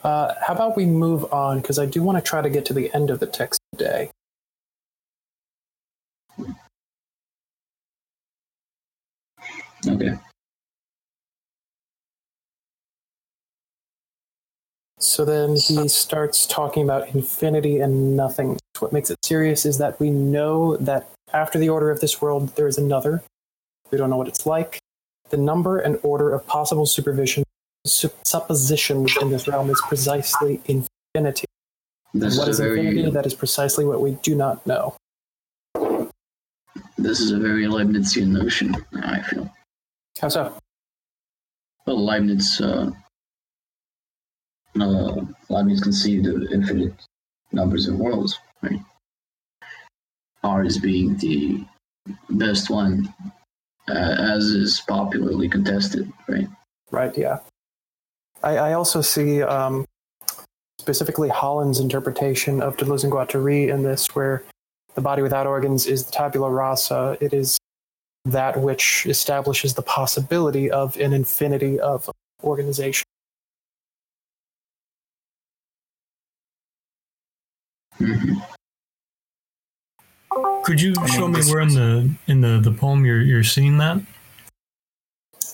Uh, 0.03 0.33
how 0.45 0.53
about 0.53 0.77
we 0.77 0.85
move 0.85 1.31
on? 1.33 1.59
Because 1.59 1.79
I 1.79 1.85
do 1.85 2.03
want 2.03 2.17
to 2.17 2.21
try 2.21 2.41
to 2.41 2.49
get 2.49 2.65
to 2.65 2.73
the 2.73 2.93
end 2.93 3.09
of 3.09 3.19
the 3.19 3.25
text 3.27 3.59
today. 3.73 4.11
Okay. 9.87 10.17
So 15.07 15.23
then 15.23 15.55
he 15.55 15.87
starts 15.87 16.45
talking 16.45 16.83
about 16.83 17.07
infinity 17.15 17.79
and 17.79 18.17
nothing. 18.17 18.59
What 18.79 18.91
makes 18.91 19.09
it 19.09 19.17
serious 19.23 19.65
is 19.65 19.77
that 19.77 19.97
we 20.01 20.09
know 20.09 20.75
that 20.77 21.09
after 21.31 21.57
the 21.57 21.69
order 21.69 21.89
of 21.89 22.01
this 22.01 22.21
world, 22.21 22.53
there 22.57 22.67
is 22.67 22.77
another. 22.77 23.23
We 23.89 23.97
don't 23.97 24.09
know 24.09 24.17
what 24.17 24.27
it's 24.27 24.45
like. 24.45 24.79
The 25.29 25.37
number 25.37 25.79
and 25.79 25.97
order 26.03 26.33
of 26.33 26.45
possible 26.45 26.85
supervision 26.85 27.45
sup- 27.85 28.15
suppositions 28.25 29.15
in 29.21 29.29
this 29.29 29.47
realm 29.47 29.69
is 29.69 29.81
precisely 29.87 30.59
infinity. 30.65 31.45
This 32.13 32.37
what 32.37 32.49
is 32.49 32.59
is 32.59 32.65
very 32.65 32.79
infinity? 32.87 33.11
That 33.11 33.25
is 33.25 33.33
precisely 33.33 33.85
what 33.85 34.01
we 34.01 34.11
do 34.21 34.35
not 34.35 34.67
know. 34.67 34.93
this 36.97 37.21
is 37.21 37.31
a 37.31 37.39
very 37.39 37.63
Leibnizian 37.63 38.27
notion. 38.27 38.75
I 39.03 39.21
feel. 39.21 39.49
How 40.19 40.27
so? 40.27 40.53
Well, 41.85 42.03
Leibniz, 42.03 42.59
uh, 42.59 42.91
uh, 44.81 45.25
Leibniz 45.49 45.81
conceived 45.81 46.27
of 46.27 46.41
infinite 46.51 46.93
numbers 47.51 47.87
of 47.87 47.97
worlds, 47.97 48.39
right? 48.61 48.79
Ours 50.43 50.77
being 50.77 51.17
the 51.17 51.65
best 52.31 52.69
one, 52.69 53.13
uh, 53.89 54.15
as 54.35 54.45
is 54.45 54.81
popularly 54.87 55.49
contested, 55.49 56.11
right? 56.27 56.47
Right, 56.91 57.17
yeah. 57.17 57.39
I, 58.43 58.57
I 58.57 58.73
also 58.73 59.01
see 59.01 59.41
um, 59.41 59.85
specifically 60.79 61.29
Holland's 61.29 61.79
interpretation 61.79 62.61
of 62.61 62.77
Deleuze 62.77 63.03
and 63.03 63.11
Guattari 63.11 63.73
in 63.73 63.83
this, 63.83 64.15
where 64.15 64.43
the 64.95 65.01
body 65.01 65.21
without 65.21 65.47
organs 65.47 65.85
is 65.85 66.05
the 66.05 66.11
tabula 66.11 66.49
rasa. 66.49 67.17
It 67.19 67.33
is 67.33 67.57
that 68.25 68.61
which 68.61 69.05
establishes 69.05 69.73
the 69.73 69.81
possibility 69.81 70.69
of 70.69 70.97
an 70.97 71.13
infinity 71.13 71.79
of 71.79 72.09
organization. 72.43 73.05
Could 80.63 80.81
you 80.81 80.93
I 80.97 81.01
mean, 81.01 81.13
show 81.13 81.27
me 81.27 81.41
where 81.49 81.61
in 81.61 81.69
the 81.69 82.09
in 82.27 82.41
the, 82.41 82.59
the 82.59 82.71
poem 82.71 83.05
you're 83.05 83.21
you're 83.21 83.43
seeing 83.43 83.77
that? 83.77 84.01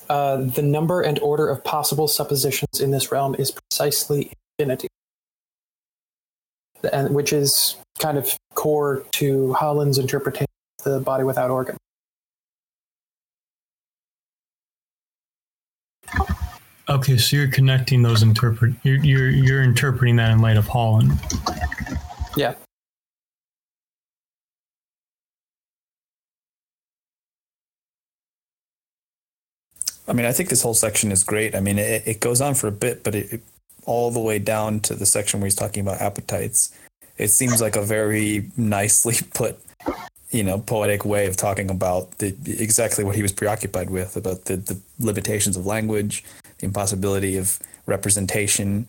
Uh, 0.10 0.38
the 0.38 0.62
number 0.62 1.01
and 1.01 1.20
order 1.20 1.47
of 1.47 1.64
possible 1.64 2.08
suppositions 2.08 2.82
in 2.82 2.91
this 2.91 3.12
realm 3.12 3.36
is 3.38 3.51
precisely 3.51 4.32
infinity, 4.60 4.88
and 6.91 7.14
which 7.16 7.32
is 7.32 7.78
kind 7.99 8.18
of 8.18 8.36
core 8.56 9.04
to 9.12 9.54
Holland's 9.54 9.97
interpretation 9.97 10.47
of 10.86 10.91
the 10.91 10.99
body 10.99 11.24
without 11.24 11.49
organ. 11.49 11.78
Okay, 16.89 17.18
so 17.18 17.38
you're 17.38 17.47
connecting 17.47 18.01
those 18.01 18.24
interpret 18.24 18.74
you're 18.84 18.97
you're 19.04 19.30
you're 19.30 19.64
interpreting 19.64 20.18
that 20.18 20.32
in 20.32 20.39
light 20.39 20.58
of 20.58 20.68
Holland. 20.68 21.12
Yeah. 22.36 22.55
I 30.07 30.13
mean, 30.13 30.25
I 30.25 30.31
think 30.31 30.49
this 30.49 30.61
whole 30.61 30.73
section 30.73 31.11
is 31.11 31.23
great. 31.23 31.55
I 31.55 31.59
mean, 31.59 31.79
it, 31.79 32.03
it 32.05 32.19
goes 32.19 32.41
on 32.41 32.55
for 32.55 32.67
a 32.67 32.71
bit, 32.71 33.03
but 33.03 33.15
it, 33.15 33.34
it 33.34 33.41
all 33.86 34.11
the 34.11 34.19
way 34.19 34.39
down 34.39 34.79
to 34.81 34.95
the 34.95 35.05
section 35.05 35.39
where 35.39 35.45
he's 35.45 35.55
talking 35.55 35.81
about 35.81 36.01
appetites. 36.01 36.77
It 37.17 37.29
seems 37.29 37.61
like 37.61 37.75
a 37.75 37.81
very 37.81 38.49
nicely 38.57 39.15
put, 39.34 39.57
you 40.31 40.43
know, 40.43 40.59
poetic 40.59 41.05
way 41.05 41.27
of 41.27 41.38
talking 41.38 41.69
about 41.69 42.17
the 42.17 42.36
exactly 42.47 43.03
what 43.03 43.15
he 43.15 43.21
was 43.21 43.31
preoccupied 43.31 43.89
with 43.89 44.17
about 44.17 44.45
the, 44.45 44.57
the 44.57 44.79
limitations 44.99 45.55
of 45.55 45.65
language, 45.65 46.23
the 46.57 46.65
impossibility 46.65 47.38
of 47.38 47.59
representation, 47.86 48.88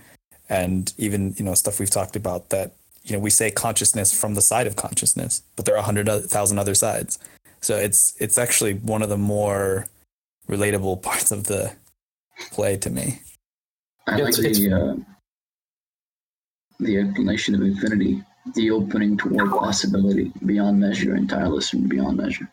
and 0.49 0.93
even 0.99 1.35
you 1.37 1.45
know 1.45 1.55
stuff 1.55 1.79
we've 1.79 1.91
talked 1.91 2.17
about 2.17 2.51
that 2.51 2.73
you 3.05 3.13
know 3.13 3.19
we 3.19 3.31
say 3.31 3.51
consciousness 3.51 4.19
from 4.19 4.35
the 4.35 4.41
side 4.43 4.67
of 4.67 4.77
consciousness, 4.77 5.43
but 5.57 5.65
there 5.65 5.75
are 5.75 5.79
a 5.79 5.83
hundred 5.83 6.09
thousand 6.25 6.59
other 6.59 6.75
sides. 6.75 7.19
So 7.61 7.77
it's 7.77 8.17
it's 8.21 8.39
actually 8.39 8.75
one 8.75 9.03
of 9.03 9.09
the 9.09 9.19
more 9.19 9.87
relatable 10.49 11.03
parts 11.09 11.31
of 11.31 11.45
the 11.45 11.73
play 12.51 12.77
to 12.79 12.91
me. 12.91 13.21
I 14.07 14.17
like 14.17 14.39
it's- 14.39 14.59
the 14.59 14.73
uh, 14.73 14.97
the 16.81 16.99
explanation 16.99 17.55
of 17.55 17.63
infinity, 17.63 18.23
the 18.55 18.71
opening 18.71 19.17
toward 19.17 19.51
possibility, 19.51 20.33
beyond 20.45 20.81
measure, 20.81 21.15
and 21.15 21.29
tireless 21.29 21.73
and 21.73 21.89
beyond 21.89 22.17
measure. 22.17 22.51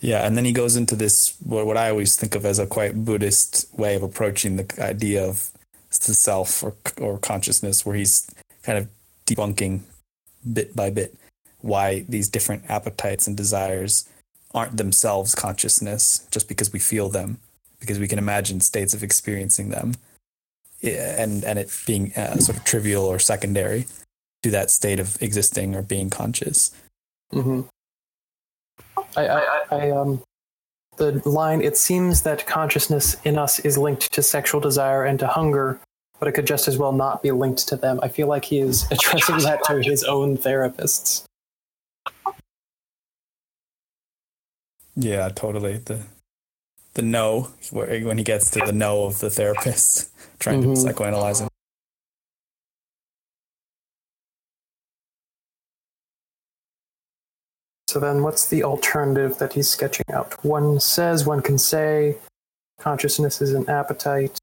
Yeah, 0.00 0.26
and 0.26 0.36
then 0.36 0.44
he 0.44 0.52
goes 0.52 0.76
into 0.76 0.94
this 0.94 1.36
what, 1.44 1.66
what 1.66 1.76
I 1.76 1.90
always 1.90 2.16
think 2.16 2.34
of 2.34 2.46
as 2.46 2.58
a 2.58 2.66
quite 2.66 3.04
Buddhist 3.04 3.66
way 3.76 3.96
of 3.96 4.02
approaching 4.02 4.56
the 4.56 4.82
idea 4.82 5.24
of 5.24 5.50
the 5.90 6.14
self 6.14 6.62
or 6.62 6.74
or 6.98 7.18
consciousness, 7.18 7.84
where 7.84 7.96
he's 7.96 8.30
kind 8.62 8.78
of 8.78 8.88
debunking 9.26 9.80
bit 10.50 10.74
by 10.76 10.90
bit 10.90 11.16
why 11.60 12.04
these 12.08 12.28
different 12.28 12.62
appetites 12.68 13.26
and 13.26 13.36
desires 13.36 14.08
aren't 14.54 14.76
themselves 14.76 15.34
consciousness 15.34 16.26
just 16.30 16.48
because 16.48 16.72
we 16.72 16.78
feel 16.78 17.08
them, 17.08 17.38
because 17.80 17.98
we 17.98 18.08
can 18.08 18.18
imagine 18.18 18.60
states 18.60 18.94
of 18.94 19.02
experiencing 19.02 19.70
them, 19.70 19.94
and 20.82 21.44
and 21.44 21.58
it 21.58 21.76
being 21.86 22.12
uh, 22.14 22.36
sort 22.36 22.56
of 22.56 22.64
trivial 22.64 23.04
or 23.04 23.18
secondary 23.18 23.86
to 24.44 24.50
that 24.52 24.70
state 24.70 25.00
of 25.00 25.20
existing 25.20 25.74
or 25.74 25.82
being 25.82 26.08
conscious. 26.08 26.70
hmm 27.32 27.62
I, 29.26 29.38
I, 29.38 29.62
I, 29.70 29.90
um, 29.90 30.22
the 30.96 31.22
line, 31.28 31.60
it 31.62 31.76
seems 31.76 32.22
that 32.22 32.46
consciousness 32.46 33.16
in 33.24 33.38
us 33.38 33.58
is 33.60 33.78
linked 33.78 34.12
to 34.12 34.22
sexual 34.22 34.60
desire 34.60 35.04
and 35.04 35.18
to 35.20 35.26
hunger, 35.26 35.80
but 36.18 36.28
it 36.28 36.32
could 36.32 36.46
just 36.46 36.68
as 36.68 36.76
well 36.78 36.92
not 36.92 37.22
be 37.22 37.30
linked 37.30 37.66
to 37.68 37.76
them. 37.76 38.00
I 38.02 38.08
feel 38.08 38.26
like 38.26 38.44
he 38.44 38.58
is 38.58 38.86
addressing 38.90 39.38
that 39.38 39.64
to 39.64 39.82
his 39.82 40.04
own 40.04 40.36
therapists. 40.36 41.24
Yeah, 44.96 45.28
totally. 45.28 45.78
The 45.78 46.02
the 46.94 47.02
no 47.02 47.50
when 47.70 48.18
he 48.18 48.24
gets 48.24 48.50
to 48.50 48.58
the 48.66 48.72
no 48.72 49.04
of 49.04 49.20
the 49.20 49.30
therapist 49.30 50.10
trying 50.40 50.62
Mhm. 50.62 50.74
to 50.74 50.92
psychoanalyze 50.92 51.40
him. 51.40 51.48
So 57.88 57.98
then, 57.98 58.22
what's 58.22 58.46
the 58.46 58.64
alternative 58.64 59.38
that 59.38 59.54
he's 59.54 59.70
sketching 59.70 60.04
out? 60.12 60.44
One 60.44 60.78
says, 60.78 61.24
one 61.24 61.40
can 61.40 61.56
say, 61.56 62.18
consciousness 62.78 63.40
is 63.40 63.54
an 63.54 63.66
appetite. 63.66 64.36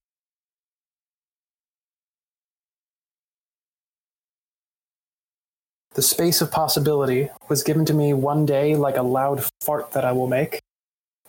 The 5.93 6.01
space 6.01 6.41
of 6.41 6.51
possibility 6.51 7.29
was 7.47 7.61
given 7.61 7.85
to 7.85 7.93
me 7.93 8.13
one 8.13 8.47
day 8.47 8.75
like 8.75 8.97
a 8.97 9.03
loud 9.03 9.45
fart 9.61 9.91
that 9.91 10.03
I 10.03 10.11
will 10.11 10.25
make, 10.25 10.59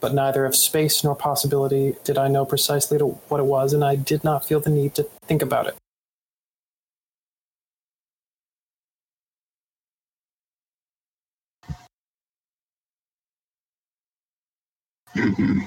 but 0.00 0.14
neither 0.14 0.46
of 0.46 0.56
space 0.56 1.04
nor 1.04 1.14
possibility 1.14 1.96
did 2.02 2.16
I 2.16 2.28
know 2.28 2.46
precisely 2.46 2.96
what 2.96 3.40
it 3.40 3.46
was, 3.46 3.74
and 3.74 3.84
I 3.84 3.94
did 3.94 4.24
not 4.24 4.42
feel 4.42 4.60
the 4.60 4.70
need 4.70 4.94
to 4.94 5.02
think 5.02 5.42
about 5.42 5.66
it. 5.66 5.76
Mm-hmm. 15.16 15.60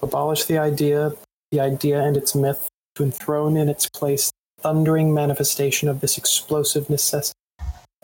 abolish 0.00 0.44
the 0.44 0.56
idea, 0.56 1.12
the 1.50 1.60
idea 1.60 2.00
and 2.00 2.16
its 2.16 2.34
myth, 2.34 2.68
to 2.94 3.02
enthrone 3.02 3.58
in 3.58 3.68
its 3.68 3.88
place 3.90 4.30
the 4.56 4.62
thundering 4.62 5.12
manifestation 5.12 5.88
of 5.88 6.00
this 6.00 6.16
explosive 6.16 6.88
necessity, 6.88 7.38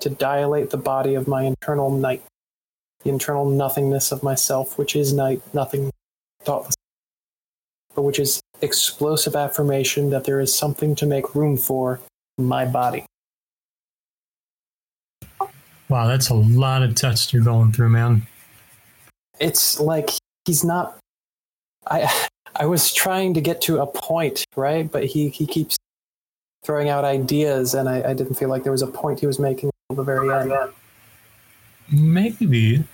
to 0.00 0.10
dilate 0.10 0.68
the 0.68 0.76
body 0.76 1.14
of 1.14 1.26
my 1.26 1.44
internal 1.44 1.90
night, 1.90 2.22
the 3.04 3.10
internal 3.10 3.48
nothingness 3.48 4.12
of 4.12 4.22
myself, 4.22 4.76
which 4.76 4.94
is 4.94 5.14
night, 5.14 5.40
nothing, 5.54 5.90
thoughtless, 6.42 6.74
but 7.94 8.02
which 8.02 8.18
is 8.18 8.40
explosive 8.60 9.34
affirmation 9.34 10.10
that 10.10 10.24
there 10.24 10.40
is 10.40 10.54
something 10.54 10.94
to 10.94 11.06
make 11.06 11.34
room 11.34 11.56
for 11.56 12.00
my 12.36 12.66
body. 12.66 13.06
Wow, 15.88 16.06
that's 16.06 16.28
a 16.28 16.34
lot 16.34 16.82
of 16.82 16.94
text 16.94 17.32
you're 17.32 17.42
going 17.42 17.72
through, 17.72 17.90
man. 17.90 18.26
It's 19.40 19.80
like 19.80 20.10
he's 20.44 20.64
not. 20.64 20.98
I 21.86 22.28
I 22.56 22.66
was 22.66 22.92
trying 22.92 23.34
to 23.34 23.40
get 23.40 23.60
to 23.62 23.80
a 23.80 23.86
point, 23.86 24.44
right? 24.56 24.90
But 24.90 25.04
he 25.04 25.28
he 25.28 25.46
keeps 25.46 25.76
throwing 26.64 26.88
out 26.88 27.04
ideas, 27.04 27.74
and 27.74 27.88
I, 27.88 28.10
I 28.10 28.14
didn't 28.14 28.34
feel 28.34 28.48
like 28.48 28.62
there 28.62 28.72
was 28.72 28.82
a 28.82 28.86
point 28.86 29.20
he 29.20 29.26
was 29.26 29.38
making 29.38 29.70
at 29.90 29.96
the 29.96 30.02
very 30.02 30.30
end. 30.32 30.52
Maybe. 31.90 32.84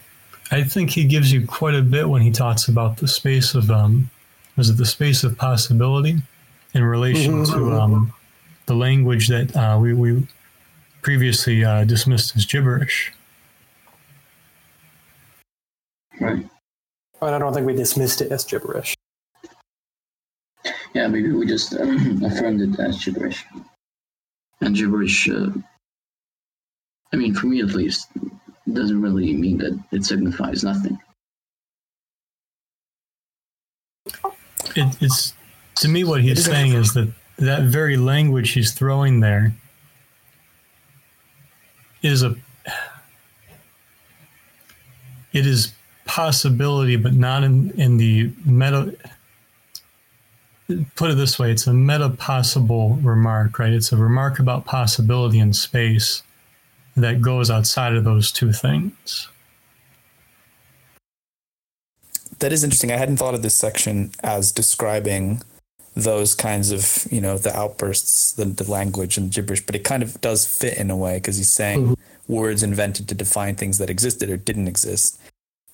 I 0.50 0.64
think 0.64 0.90
he 0.90 1.04
gives 1.04 1.30
you 1.30 1.46
quite 1.46 1.74
a 1.74 1.82
bit 1.82 2.08
when 2.08 2.22
he 2.22 2.30
talks 2.30 2.68
about 2.68 2.96
the 2.96 3.08
space 3.08 3.54
of 3.54 3.70
um 3.70 4.10
was 4.56 4.70
it 4.70 4.76
the 4.76 4.86
space 4.86 5.22
of 5.22 5.36
possibility 5.36 6.16
in 6.74 6.82
relation 6.82 7.44
to 7.44 7.72
um 7.72 8.12
the 8.66 8.74
language 8.74 9.28
that 9.28 9.54
uh, 9.56 9.78
we 9.78 9.92
we 9.92 10.26
previously 11.02 11.64
uh, 11.64 11.84
dismissed 11.84 12.36
as 12.36 12.44
gibberish. 12.44 13.12
Right. 16.20 16.48
But 17.20 17.34
I 17.34 17.38
don't 17.38 17.52
think 17.52 17.66
we 17.66 17.74
dismissed 17.74 18.20
it 18.20 18.30
as 18.30 18.44
gibberish. 18.44 18.94
Yeah, 20.94 21.06
maybe 21.08 21.32
we 21.32 21.46
just 21.46 21.74
um, 21.74 22.22
affirmed 22.24 22.60
it 22.60 22.78
as 22.80 23.04
gibberish. 23.04 23.44
And 24.60 24.74
gibberish, 24.74 25.28
uh, 25.28 25.50
I 27.12 27.16
mean, 27.16 27.34
for 27.34 27.46
me 27.46 27.60
at 27.60 27.68
least, 27.68 28.08
doesn't 28.72 29.00
really 29.00 29.34
mean 29.34 29.58
that 29.58 29.78
it 29.92 30.04
signifies 30.04 30.64
nothing. 30.64 30.98
It, 34.76 34.96
it's 35.00 35.34
to 35.76 35.88
me 35.88 36.04
what 36.04 36.22
he's 36.22 36.44
saying 36.44 36.72
is 36.72 36.92
that 36.94 37.12
that 37.38 37.62
very 37.62 37.96
language 37.96 38.50
he's 38.50 38.72
throwing 38.72 39.20
there 39.20 39.54
is 42.02 42.22
a 42.22 42.34
it 45.32 45.46
is 45.46 45.72
possibility, 46.08 46.96
but 46.96 47.12
not 47.14 47.44
in 47.44 47.70
in 47.72 47.98
the 47.98 48.32
meta. 48.44 48.96
Put 50.96 51.10
it 51.10 51.14
this 51.14 51.38
way: 51.38 51.52
it's 51.52 51.68
a 51.68 51.72
meta 51.72 52.08
possible 52.08 52.96
remark, 52.96 53.58
right? 53.58 53.72
It's 53.72 53.92
a 53.92 53.96
remark 53.96 54.40
about 54.40 54.64
possibility 54.64 55.38
in 55.38 55.52
space 55.52 56.22
that 56.96 57.22
goes 57.22 57.50
outside 57.50 57.94
of 57.94 58.02
those 58.02 58.32
two 58.32 58.52
things. 58.52 59.28
That 62.40 62.52
is 62.52 62.64
interesting. 62.64 62.90
I 62.92 62.96
hadn't 62.96 63.16
thought 63.18 63.34
of 63.34 63.42
this 63.42 63.54
section 63.54 64.10
as 64.22 64.52
describing 64.52 65.42
those 65.94 66.34
kinds 66.34 66.70
of, 66.70 67.10
you 67.10 67.20
know, 67.20 67.36
the 67.38 67.56
outbursts, 67.56 68.32
the, 68.32 68.44
the 68.44 68.70
language 68.70 69.16
and 69.16 69.32
gibberish, 69.32 69.66
but 69.66 69.74
it 69.74 69.82
kind 69.82 70.02
of 70.02 70.20
does 70.20 70.46
fit 70.46 70.78
in 70.78 70.90
a 70.90 70.96
way 70.96 71.16
because 71.16 71.36
he's 71.36 71.52
saying 71.52 71.80
mm-hmm. 71.80 72.32
words 72.32 72.62
invented 72.62 73.08
to 73.08 73.14
define 73.14 73.56
things 73.56 73.78
that 73.78 73.90
existed 73.90 74.30
or 74.30 74.36
didn't 74.36 74.68
exist, 74.68 75.18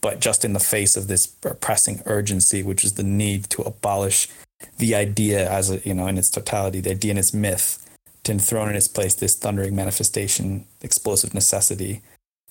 but 0.05 0.21
just 0.21 0.45
in 0.45 0.53
the 0.53 0.61
face 0.61 0.99
of 0.99 1.09
this 1.09 1.27
pressing 1.27 2.03
urgency, 2.05 2.63
which 2.63 2.85
is 2.85 2.93
the 2.93 3.03
need 3.03 3.45
to 3.45 3.63
abolish 3.63 4.29
the 4.77 4.95
idea 4.95 5.51
as 5.51 5.71
a, 5.71 5.79
you 5.79 5.95
know, 5.95 6.07
in 6.07 6.19
its 6.19 6.29
totality, 6.29 6.79
the 6.79 6.91
idea 6.91 7.13
in 7.13 7.17
its 7.17 7.33
myth, 7.33 7.83
to 8.25 8.33
enthrone 8.33 8.69
in 8.69 8.77
its 8.77 8.87
place 8.87 9.15
this 9.15 9.35
thundering 9.35 9.75
manifestation, 9.75 10.67
explosive 10.83 11.33
necessity. 11.33 12.03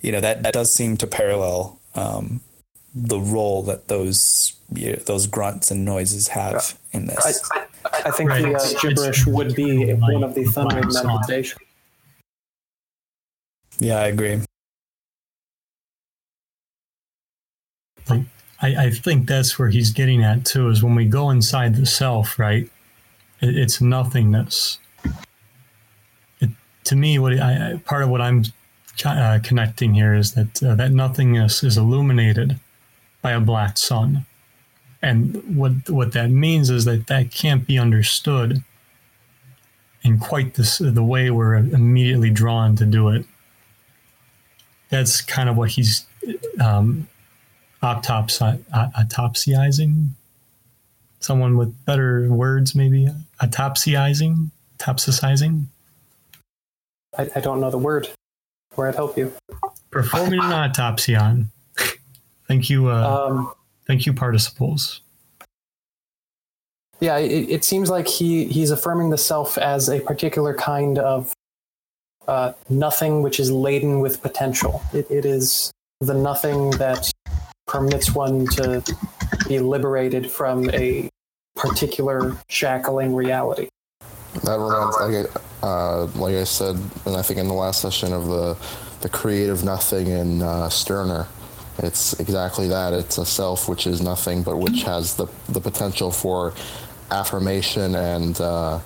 You 0.02 0.14
know, 0.14 0.20
that, 0.20 0.42
that 0.42 0.54
does 0.56 0.74
seem 0.74 0.98
to 0.98 1.06
parallel 1.06 1.80
um, 1.94 2.42
the 2.96 3.20
role 3.20 3.62
that 3.70 3.88
those 3.88 4.54
you 4.74 4.94
know, 4.94 5.00
those 5.06 5.28
grunts 5.28 5.70
and 5.70 5.86
noises 5.86 6.30
have 6.30 6.76
in 6.92 7.04
I, 7.04 7.14
this. 7.14 7.52
I, 7.54 7.66
I 8.06 8.12
think 8.12 8.32
Right. 8.32 8.42
the 8.42 8.56
uh, 8.56 8.82
gibberish 8.82 9.20
it's 9.20 9.28
would 9.28 9.54
be 9.54 9.94
one 9.94 10.24
of 10.24 10.34
the 10.34 10.46
thundering 10.46 10.88
manifestations. 10.92 11.62
yeah, 13.78 14.00
I 14.00 14.08
agree. 14.08 14.42
I, 18.64 18.86
I 18.86 18.90
think 18.90 19.28
that's 19.28 19.60
where 19.60 19.70
he's 19.70 19.92
getting 19.92 20.24
at 20.24 20.46
too 20.46 20.70
is 20.70 20.82
when 20.82 20.96
we 20.96 21.06
go 21.06 21.30
inside 21.30 21.76
the 21.76 21.86
self 21.86 22.40
right 22.40 22.70
it, 23.42 23.58
it's 23.58 23.82
nothingness. 23.82 24.80
It, 26.40 26.50
to 26.86 26.96
me 26.96 27.20
what 27.20 27.34
I, 27.40 27.82
part 27.86 28.04
of 28.04 28.10
what 28.10 28.22
i'm 28.22 28.44
uh, 29.06 29.40
connecting 29.44 29.94
here 29.94 30.14
is 30.14 30.34
that 30.34 30.64
uh, 30.64 30.76
that 30.76 30.92
nothingness 30.92 31.64
is 31.64 31.78
illuminated 31.78 32.60
by 33.22 33.32
a 33.32 33.40
black 33.40 33.78
sun. 33.78 34.26
And 35.02 35.58
what 35.58 35.90
what 35.90 36.14
that 36.14 36.30
means 36.30 36.70
is 36.70 36.86
that 36.86 37.08
that 37.08 37.32
can't 37.32 37.68
be 37.68 37.78
understood 37.78 38.64
in 40.04 40.20
quite 40.20 40.54
this 40.54 40.78
the 40.78 41.04
way 41.04 41.30
we're 41.32 41.56
immediately 41.56 42.30
drawn 42.30 42.76
to 42.78 42.86
do 42.86 43.10
it. 43.10 43.26
That's 44.90 45.22
kind 45.22 45.50
of 45.50 45.58
what 45.58 45.72
he's 45.72 46.06
um, 46.62 47.08
autopsy, 47.84 48.46
uh, 48.74 48.88
autopsyizing 48.98 50.10
someone 51.20 51.58
with 51.58 51.86
better 51.86 52.28
words 52.32 52.74
maybe? 52.76 53.10
Autopsyizing 53.42 54.50
autopsizing? 54.84 55.66
I, 57.18 57.30
I 57.36 57.40
don't 57.40 57.60
know 57.60 57.70
the 57.70 57.78
word. 57.78 58.10
Where 58.76 58.88
I'd 58.88 58.96
help 58.96 59.18
you. 59.18 59.32
performing 59.92 60.40
an 60.40 60.52
autopsy 60.52 61.16
on. 61.16 61.52
Thank 62.48 62.70
you 62.70 62.90
uh, 62.90 63.28
Um, 63.30 63.54
thank 63.86 64.06
you 64.06 64.14
participles. 64.14 65.02
Yeah, 67.00 67.18
it, 67.18 67.50
it 67.50 67.64
seems 67.64 67.90
like 67.90 68.08
he, 68.08 68.46
he's 68.46 68.72
affirming 68.72 69.10
the 69.10 69.18
self 69.18 69.58
as 69.58 69.90
a 69.90 70.00
particular 70.00 70.54
kind 70.56 70.98
of 70.98 71.34
uh, 72.28 72.54
nothing 72.70 73.22
which 73.22 73.40
is 73.40 73.52
laden 73.52 74.00
with 74.00 74.22
potential. 74.22 74.82
It, 74.94 75.10
it 75.12 75.26
is 75.26 75.72
the 76.02 76.14
nothing 76.14 76.72
that 76.72 77.12
permits 77.74 78.14
one 78.14 78.46
to 78.46 78.84
be 79.48 79.58
liberated 79.58 80.30
from 80.30 80.70
a 80.70 81.10
particular 81.56 82.38
shackling 82.48 83.16
reality. 83.16 83.68
That 84.44 84.60
reminds, 84.60 84.96
like, 85.00 85.26
I- 85.36 85.40
uh, 85.66 86.08
like 86.16 86.36
I 86.36 86.44
said, 86.44 86.76
and 87.06 87.16
I 87.16 87.22
think 87.24 87.40
in 87.40 87.48
the 87.48 87.54
last 87.54 87.82
session 87.82 88.14
of 88.14 88.28
the 88.28 88.56
the 89.02 89.10
creative 89.10 89.64
nothing 89.66 90.08
in 90.08 90.42
uh, 90.42 90.70
Stirner, 90.70 91.28
it's 91.80 92.14
exactly 92.20 92.68
that. 92.70 92.94
It's 92.94 93.18
a 93.18 93.26
self 93.26 93.68
which 93.68 93.88
is 93.88 94.02
nothing, 94.02 94.44
but 94.44 94.58
which 94.58 94.84
has 94.84 95.16
the 95.16 95.28
the 95.50 95.60
potential 95.62 96.12
for 96.12 96.54
affirmation 97.12 97.96
and 97.96 98.40
uh, 98.42 98.80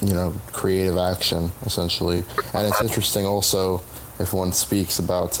you 0.00 0.14
know 0.14 0.32
creative 0.52 0.96
action, 0.98 1.50
essentially. 1.64 2.22
And 2.54 2.66
it's 2.68 2.80
interesting 2.80 3.26
also 3.26 3.82
if 4.18 4.32
one 4.32 4.52
speaks 4.52 4.98
about. 4.98 5.38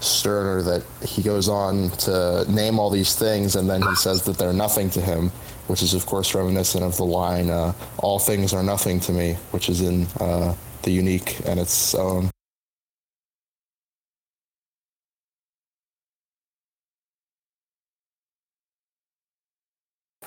Stirner 0.00 0.62
that 0.62 0.84
he 1.02 1.22
goes 1.22 1.48
on 1.48 1.90
to 1.90 2.44
name 2.48 2.78
all 2.78 2.90
these 2.90 3.14
things 3.16 3.56
and 3.56 3.68
then 3.68 3.82
he 3.82 3.94
says 3.96 4.22
that 4.24 4.38
they're 4.38 4.52
nothing 4.52 4.90
to 4.90 5.00
him, 5.00 5.30
which 5.68 5.82
is 5.82 5.94
of 5.94 6.06
course 6.06 6.34
reminiscent 6.34 6.84
of 6.84 6.96
the 6.96 7.04
line 7.04 7.50
uh, 7.50 7.72
"All 7.98 8.18
things 8.18 8.52
are 8.54 8.62
nothing 8.62 9.00
to 9.00 9.12
me," 9.12 9.34
which 9.52 9.68
is 9.68 9.80
in 9.80 10.06
uh, 10.20 10.54
the 10.82 10.92
unique 10.92 11.40
and 11.46 11.58
its 11.60 11.94
own. 11.94 12.30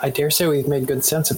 I 0.01 0.09
dare 0.09 0.31
say 0.31 0.47
we've 0.47 0.67
made 0.67 0.87
good 0.87 1.03
sense 1.05 1.31
of 1.31 1.37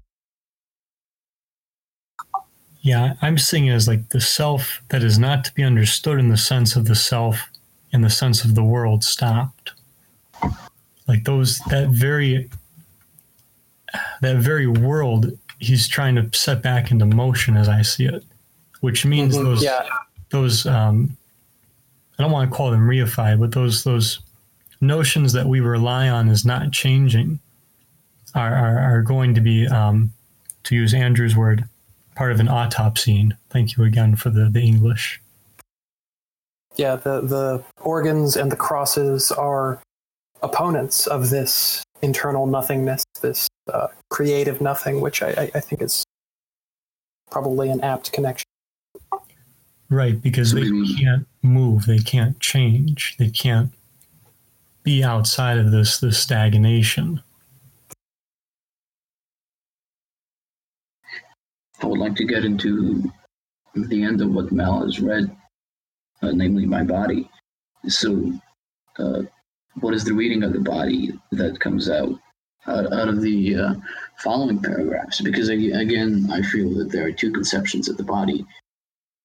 yeah 2.81 3.15
i'm 3.21 3.37
seeing 3.37 3.67
it 3.67 3.73
as 3.73 3.87
like 3.87 4.09
the 4.09 4.21
self 4.21 4.81
that 4.89 5.03
is 5.03 5.19
not 5.19 5.43
to 5.45 5.53
be 5.53 5.63
understood 5.63 6.19
in 6.19 6.29
the 6.29 6.37
sense 6.37 6.75
of 6.75 6.85
the 6.85 6.95
self 6.95 7.50
in 7.93 8.01
the 8.01 8.09
sense 8.09 8.43
of 8.43 8.55
the 8.55 8.63
world 8.63 9.03
stopped. 9.03 9.71
Like 11.07 11.23
those 11.25 11.59
that 11.69 11.89
very 11.89 12.49
that 14.21 14.37
very 14.37 14.67
world 14.67 15.37
he's 15.59 15.87
trying 15.87 16.15
to 16.15 16.29
set 16.37 16.61
back 16.63 16.89
into 16.91 17.05
motion 17.05 17.57
as 17.57 17.67
i 17.67 17.81
see 17.81 18.05
it 18.05 18.23
which 18.79 19.05
means 19.05 19.35
Mhm, 19.37 19.43
those 19.43 19.63
yeah. 19.63 19.85
those 20.29 20.65
um 20.65 21.17
i 22.17 22.23
don't 22.23 22.31
want 22.31 22.49
to 22.49 22.55
call 22.55 22.71
them 22.71 22.87
reified 22.87 23.39
but 23.39 23.51
those 23.51 23.83
those 23.83 24.21
notions 24.79 25.33
that 25.33 25.45
we 25.45 25.59
rely 25.59 26.07
on 26.07 26.29
as 26.29 26.45
not 26.45 26.71
changing 26.71 27.39
are 28.33 28.55
are, 28.55 28.79
are 28.79 29.01
going 29.01 29.35
to 29.35 29.41
be 29.41 29.67
um 29.67 30.13
to 30.63 30.75
use 30.75 30.93
andrew's 30.93 31.35
word 31.35 31.65
part 32.15 32.31
of 32.31 32.39
an 32.39 32.47
autopsy. 32.47 33.29
Thank 33.49 33.75
you 33.75 33.83
again 33.83 34.15
for 34.15 34.29
the 34.29 34.45
the 34.49 34.61
english 34.61 35.19
yeah 36.75 36.95
the 36.95 37.21
the 37.21 37.63
organs 37.81 38.35
and 38.35 38.51
the 38.51 38.55
crosses 38.55 39.31
are 39.31 39.81
opponents 40.41 41.07
of 41.07 41.29
this 41.29 41.83
internal 42.01 42.47
nothingness 42.47 43.03
this 43.21 43.47
uh, 43.71 43.87
creative 44.09 44.59
nothing 44.59 45.01
which 45.01 45.21
I, 45.21 45.29
I, 45.29 45.51
I 45.55 45.59
think 45.59 45.81
is 45.81 46.03
probably 47.29 47.69
an 47.69 47.81
apt 47.81 48.11
connection 48.11 48.45
Right, 49.91 50.21
because 50.21 50.53
they 50.53 50.69
can't 50.97 51.27
move, 51.41 51.85
they 51.85 51.99
can't 51.99 52.39
change, 52.39 53.17
they 53.19 53.29
can't 53.29 53.73
be 54.83 55.03
outside 55.03 55.57
of 55.57 55.71
this 55.71 55.99
this 55.99 56.17
stagnation. 56.17 57.21
I 61.83 61.87
would 61.87 61.99
like 61.99 62.15
to 62.15 62.25
get 62.25 62.45
into 62.45 63.11
the 63.75 64.01
end 64.01 64.21
of 64.21 64.31
what 64.31 64.53
Mal 64.53 64.85
has 64.85 65.01
read, 65.01 65.35
uh, 66.21 66.31
namely 66.31 66.65
my 66.65 66.83
body. 66.83 67.29
So, 67.87 68.33
uh, 68.99 69.23
what 69.79 69.93
is 69.93 70.03
the 70.03 70.13
reading 70.13 70.43
of 70.43 70.53
the 70.53 70.59
body 70.59 71.17
that 71.31 71.59
comes 71.59 71.89
out 71.89 72.13
out, 72.67 72.93
out 72.93 73.07
of 73.07 73.21
the 73.21 73.55
uh, 73.55 73.73
following 74.19 74.61
paragraphs? 74.61 75.21
Because 75.21 75.49
again, 75.49 76.29
I 76.31 76.41
feel 76.41 76.73
that 76.75 76.91
there 76.91 77.07
are 77.07 77.11
two 77.11 77.31
conceptions 77.31 77.89
of 77.89 77.97
the 77.97 78.03
body: 78.03 78.45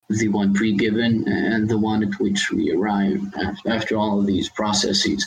the 0.09 0.29
one 0.29 0.55
pre-given 0.55 1.29
and 1.29 1.69
the 1.69 1.79
one 1.79 2.03
at 2.03 2.19
which 2.21 2.51
we 2.51 2.73
arrive 2.73 3.21
after 3.67 3.97
all 3.97 4.21
of 4.21 4.27
these 4.27 4.49
processes 4.49 5.27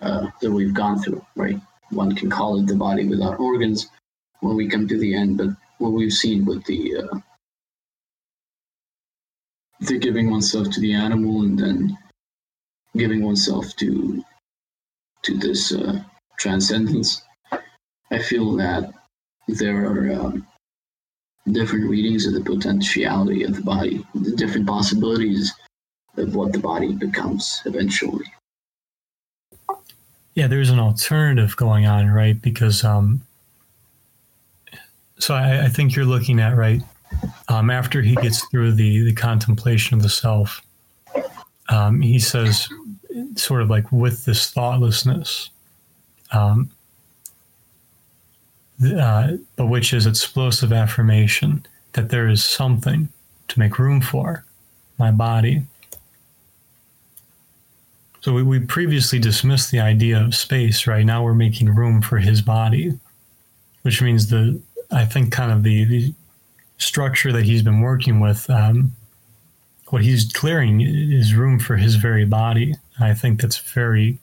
uh, 0.00 0.28
that 0.40 0.50
we've 0.50 0.74
gone 0.74 1.02
through. 1.02 1.24
Right? 1.36 1.60
One 1.90 2.14
can 2.14 2.30
call 2.30 2.58
it 2.58 2.66
the 2.66 2.76
body 2.76 3.06
without 3.06 3.38
organs 3.38 3.88
when 4.40 4.56
we 4.56 4.68
come 4.68 4.88
to 4.88 4.98
the 4.98 5.14
end, 5.14 5.38
but 5.38 5.48
what 5.78 5.92
we've 5.92 6.12
seen 6.12 6.44
with 6.44 6.64
the 6.64 6.96
giving 9.88 10.30
oneself 10.30 10.70
to 10.70 10.80
the 10.80 10.94
animal 10.94 11.42
and 11.42 11.58
then 11.58 11.96
giving 12.96 13.22
oneself 13.22 13.74
to 13.76 14.24
to 15.22 15.38
this 15.38 15.72
uh, 15.72 16.02
transcendence. 16.38 17.22
I 18.10 18.18
feel 18.18 18.54
that 18.56 18.92
there 19.48 19.86
are 19.86 20.12
um, 20.12 20.46
different 21.50 21.88
readings 21.88 22.26
of 22.26 22.34
the 22.34 22.40
potentiality 22.40 23.42
of 23.44 23.56
the 23.56 23.62
body, 23.62 24.04
the 24.14 24.36
different 24.36 24.66
possibilities 24.66 25.52
of 26.16 26.34
what 26.34 26.52
the 26.52 26.58
body 26.58 26.94
becomes 26.94 27.62
eventually. 27.64 28.26
Yeah, 30.34 30.46
there's 30.46 30.70
an 30.70 30.78
alternative 30.80 31.56
going 31.56 31.86
on, 31.86 32.08
right? 32.10 32.40
Because 32.40 32.84
um, 32.84 33.22
so 35.18 35.34
I, 35.34 35.64
I 35.64 35.68
think 35.68 35.94
you're 35.94 36.04
looking 36.04 36.40
at 36.40 36.56
right 36.56 36.82
um, 37.54 37.70
after 37.70 38.02
he 38.02 38.16
gets 38.16 38.44
through 38.48 38.72
the 38.72 39.04
the 39.04 39.12
contemplation 39.12 39.96
of 39.96 40.02
the 40.02 40.08
self. 40.08 40.62
Um, 41.70 42.02
he 42.02 42.18
says, 42.18 42.68
sort 43.36 43.62
of 43.62 43.70
like 43.70 43.90
with 43.90 44.26
this 44.26 44.50
thoughtlessness, 44.50 45.48
um, 46.32 46.70
uh, 48.98 49.32
but 49.56 49.66
which 49.66 49.94
is 49.94 50.06
explosive 50.06 50.72
affirmation 50.72 51.64
that 51.92 52.10
there 52.10 52.28
is 52.28 52.44
something 52.44 53.08
to 53.48 53.58
make 53.58 53.78
room 53.78 54.02
for, 54.02 54.44
my 54.98 55.10
body. 55.10 55.62
So 58.20 58.34
we, 58.34 58.42
we 58.42 58.60
previously 58.60 59.18
dismissed 59.18 59.70
the 59.70 59.80
idea 59.80 60.22
of 60.22 60.34
space, 60.34 60.86
right? 60.86 61.04
Now 61.04 61.22
we're 61.22 61.34
making 61.34 61.74
room 61.74 62.02
for 62.02 62.18
his 62.18 62.42
body, 62.42 62.98
which 63.82 64.02
means 64.02 64.28
the 64.28 64.60
I 64.90 65.06
think 65.06 65.32
kind 65.32 65.50
of 65.50 65.62
the, 65.62 65.84
the 65.84 66.14
structure 66.78 67.32
that 67.32 67.44
he's 67.44 67.62
been 67.62 67.80
working 67.80 68.20
with, 68.20 68.48
um, 68.50 68.92
what 69.88 70.02
he's 70.02 70.32
clearing 70.32 70.80
is 70.80 71.34
room 71.34 71.58
for 71.58 71.76
his 71.76 71.96
very 71.96 72.24
body. 72.24 72.74
I 73.00 73.14
think 73.14 73.40
that's 73.40 73.58
very 73.58 74.18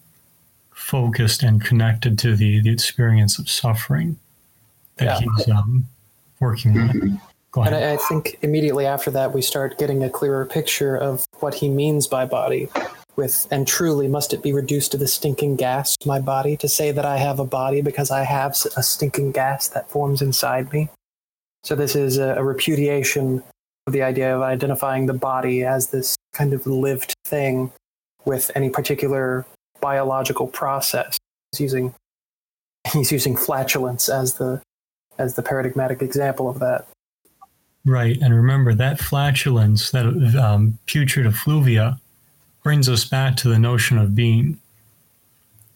focused 0.72 1.44
and 1.44 1.64
connected 1.64 2.18
to 2.20 2.36
the, 2.36 2.60
the 2.62 2.72
experience 2.72 3.40
of 3.40 3.50
suffering 3.50 4.18
that 4.98 5.22
yeah. 5.22 5.28
he's 5.38 5.50
um, 5.50 5.88
working 6.40 6.74
with. 6.74 6.92
Mm-hmm. 6.92 7.16
And 7.56 7.76
I, 7.76 7.94
I 7.94 7.98
think 7.98 8.38
immediately 8.42 8.86
after 8.86 9.12
that, 9.12 9.34
we 9.34 9.42
start 9.42 9.78
getting 9.78 10.04
a 10.04 10.10
clearer 10.10 10.46
picture 10.46 10.96
of 10.96 11.26
what 11.40 11.54
he 11.54 11.70
means 11.70 12.08
by 12.08 12.26
body. 12.26 12.70
With 13.18 13.46
and 13.52 13.68
truly, 13.68 14.08
must 14.08 14.34
it 14.34 14.42
be 14.42 14.54
reduced 14.54 14.92
to 14.92 14.98
the 14.98 15.08
stinking 15.08 15.58
gas, 15.58 15.98
my 16.06 16.20
body, 16.20 16.56
to 16.58 16.70
say 16.70 16.92
that 16.92 17.04
I 17.04 17.18
have 17.18 17.40
a 17.40 17.46
body 17.46 17.82
because 17.82 18.10
I 18.10 18.24
have 18.24 18.52
a 18.78 18.84
stinking 18.84 19.34
gas 19.34 19.68
that 19.68 19.90
forms 19.90 20.22
inside 20.22 20.72
me? 20.72 20.90
So 21.64 21.76
this 21.76 21.96
is 21.96 22.18
a, 22.18 22.36
a 22.36 22.44
repudiation 22.44 23.44
of 23.88 23.94
the 23.94 24.02
idea 24.02 24.36
of 24.36 24.42
identifying 24.42 25.06
the 25.06 25.14
body 25.14 25.64
as 25.64 25.88
this 25.88 26.16
kind 26.34 26.54
of 26.54 26.66
lived 26.66 27.14
thing 27.26 27.72
with 28.26 28.52
any 28.56 28.70
particular 28.70 29.46
biological 29.80 30.48
process. 30.48 31.18
He's 31.52 31.62
using 31.62 31.94
he's 32.94 33.12
using 33.12 33.36
flatulence 33.36 34.10
as 34.10 34.36
the 34.36 34.62
as 35.18 35.36
the 35.36 35.44
paradigmatic 35.44 36.02
example 36.02 36.50
of 36.50 36.60
that. 36.60 36.88
Right, 37.84 38.18
and 38.22 38.36
remember 38.36 38.76
that 38.76 39.00
flatulence, 39.00 39.90
that 39.90 40.06
um, 40.40 40.78
putrid 40.86 41.26
effluvia, 41.26 42.00
brings 42.64 42.88
us 42.88 43.06
back 43.06 43.36
to 43.38 43.50
the 43.50 43.58
notion 43.58 43.98
of 43.98 44.16
being. 44.16 44.60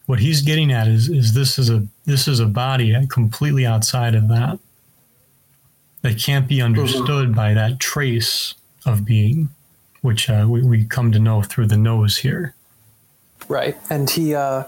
What 0.06 0.20
he's 0.20 0.40
getting 0.40 0.70
at 0.70 0.86
is, 0.86 1.08
is 1.08 1.34
this 1.34 1.58
is 1.58 1.68
a 1.68 1.84
this 2.04 2.28
is 2.28 2.38
a 2.38 2.46
body 2.46 2.94
completely 3.08 3.66
outside 3.66 4.14
of 4.14 4.28
that 4.28 4.60
that 6.06 6.18
can't 6.18 6.46
be 6.46 6.62
understood 6.62 7.28
mm-hmm. 7.28 7.32
by 7.32 7.52
that 7.52 7.80
trace 7.80 8.54
of 8.84 9.04
being, 9.04 9.48
which 10.02 10.30
uh, 10.30 10.46
we, 10.48 10.62
we 10.62 10.84
come 10.84 11.10
to 11.10 11.18
know 11.18 11.42
through 11.42 11.66
the 11.66 11.76
nose 11.76 12.18
here. 12.18 12.54
Right, 13.48 13.76
and 13.90 14.08
he 14.08 14.34
uh, 14.34 14.64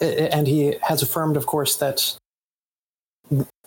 and 0.00 0.46
he 0.46 0.76
has 0.82 1.02
affirmed, 1.02 1.36
of 1.36 1.46
course, 1.46 1.76
that 1.76 2.16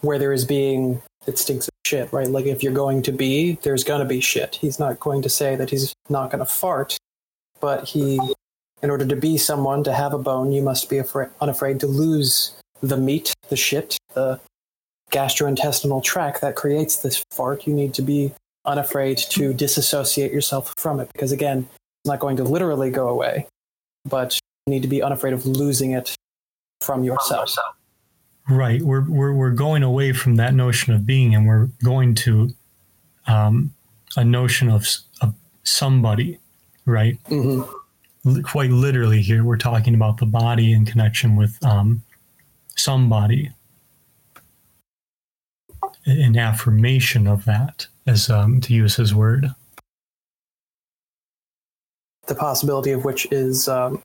where 0.02 0.20
there 0.20 0.34
is 0.34 0.46
being, 0.46 1.02
it 1.28 1.38
stinks 1.38 1.68
of 1.68 1.74
shit. 1.86 2.12
Right, 2.12 2.28
like 2.28 2.46
if 2.46 2.64
you're 2.64 2.74
going 2.74 3.04
to 3.04 3.12
be, 3.12 3.60
there's 3.62 3.84
gonna 3.84 4.06
be 4.06 4.20
shit. 4.20 4.56
He's 4.56 4.80
not 4.80 5.00
going 5.00 5.22
to 5.22 5.30
say 5.30 5.56
that 5.56 5.70
he's 5.70 5.94
not 6.10 6.32
gonna 6.32 6.46
fart, 6.46 6.98
but 7.60 7.88
he, 7.88 8.20
in 8.82 8.90
order 8.90 9.06
to 9.06 9.16
be 9.16 9.38
someone, 9.38 9.84
to 9.84 9.94
have 9.94 10.14
a 10.14 10.20
bone, 10.20 10.52
you 10.52 10.64
must 10.64 10.90
be 10.90 10.98
afraid, 10.98 11.30
unafraid 11.42 11.80
to 11.82 11.88
lose 11.88 12.54
the 12.82 12.98
meat, 12.98 13.34
the 13.50 13.56
shit, 13.56 13.98
the 14.16 14.40
gastrointestinal 15.12 16.04
tract 16.04 16.42
that 16.42 16.56
creates 16.56 16.98
this 16.98 17.24
fart, 17.32 17.66
you 17.66 17.74
need 17.74 17.94
to 17.96 18.02
be 18.02 18.34
unafraid 18.66 19.18
to 19.18 19.54
disassociate 19.54 20.32
yourself 20.32 20.74
from 20.78 21.00
it 21.00 21.10
because 21.14 21.32
again, 21.32 21.60
it's 21.70 22.10
not 22.10 22.20
going 22.20 22.38
to 22.38 22.44
literally 22.44 22.92
go 22.92 23.08
away, 23.08 23.48
but 24.06 24.38
you 24.66 24.74
need 24.74 24.82
to 24.82 24.88
be 24.88 25.02
unafraid 25.02 25.34
of 25.34 25.46
losing 25.46 25.92
it 25.92 26.16
from 26.82 27.04
yourself. 27.04 27.56
Right. 28.50 28.82
We're 28.82 29.06
we're 29.10 29.34
we're 29.34 29.52
going 29.52 29.84
away 29.84 30.14
from 30.14 30.36
that 30.36 30.54
notion 30.54 30.94
of 30.94 31.06
being, 31.06 31.36
and 31.36 31.48
we're 31.48 31.68
going 31.84 32.16
to 32.16 32.54
um, 33.28 33.74
a 34.16 34.24
notion 34.24 34.70
of 34.70 34.88
of 35.22 35.36
somebody, 35.64 36.40
right? 36.86 37.22
Mm-hmm. 37.26 38.42
Quite 38.42 38.70
literally, 38.70 39.22
here 39.22 39.44
we're 39.44 39.58
talking 39.58 39.96
about 39.96 40.18
the 40.18 40.26
body 40.26 40.72
in 40.72 40.86
connection 40.86 41.36
with 41.36 41.58
um, 41.64 42.04
somebody, 42.76 43.52
an 46.08 46.38
affirmation 46.38 47.28
of 47.28 47.46
that, 47.46 47.88
as 48.06 48.30
um, 48.30 48.62
to 48.62 48.74
use 48.74 48.96
his 48.96 49.14
word. 49.14 49.52
The 52.28 52.36
possibility 52.36 52.92
of 52.92 53.06
which 53.06 53.28
is 53.32 53.68
um, 53.68 54.02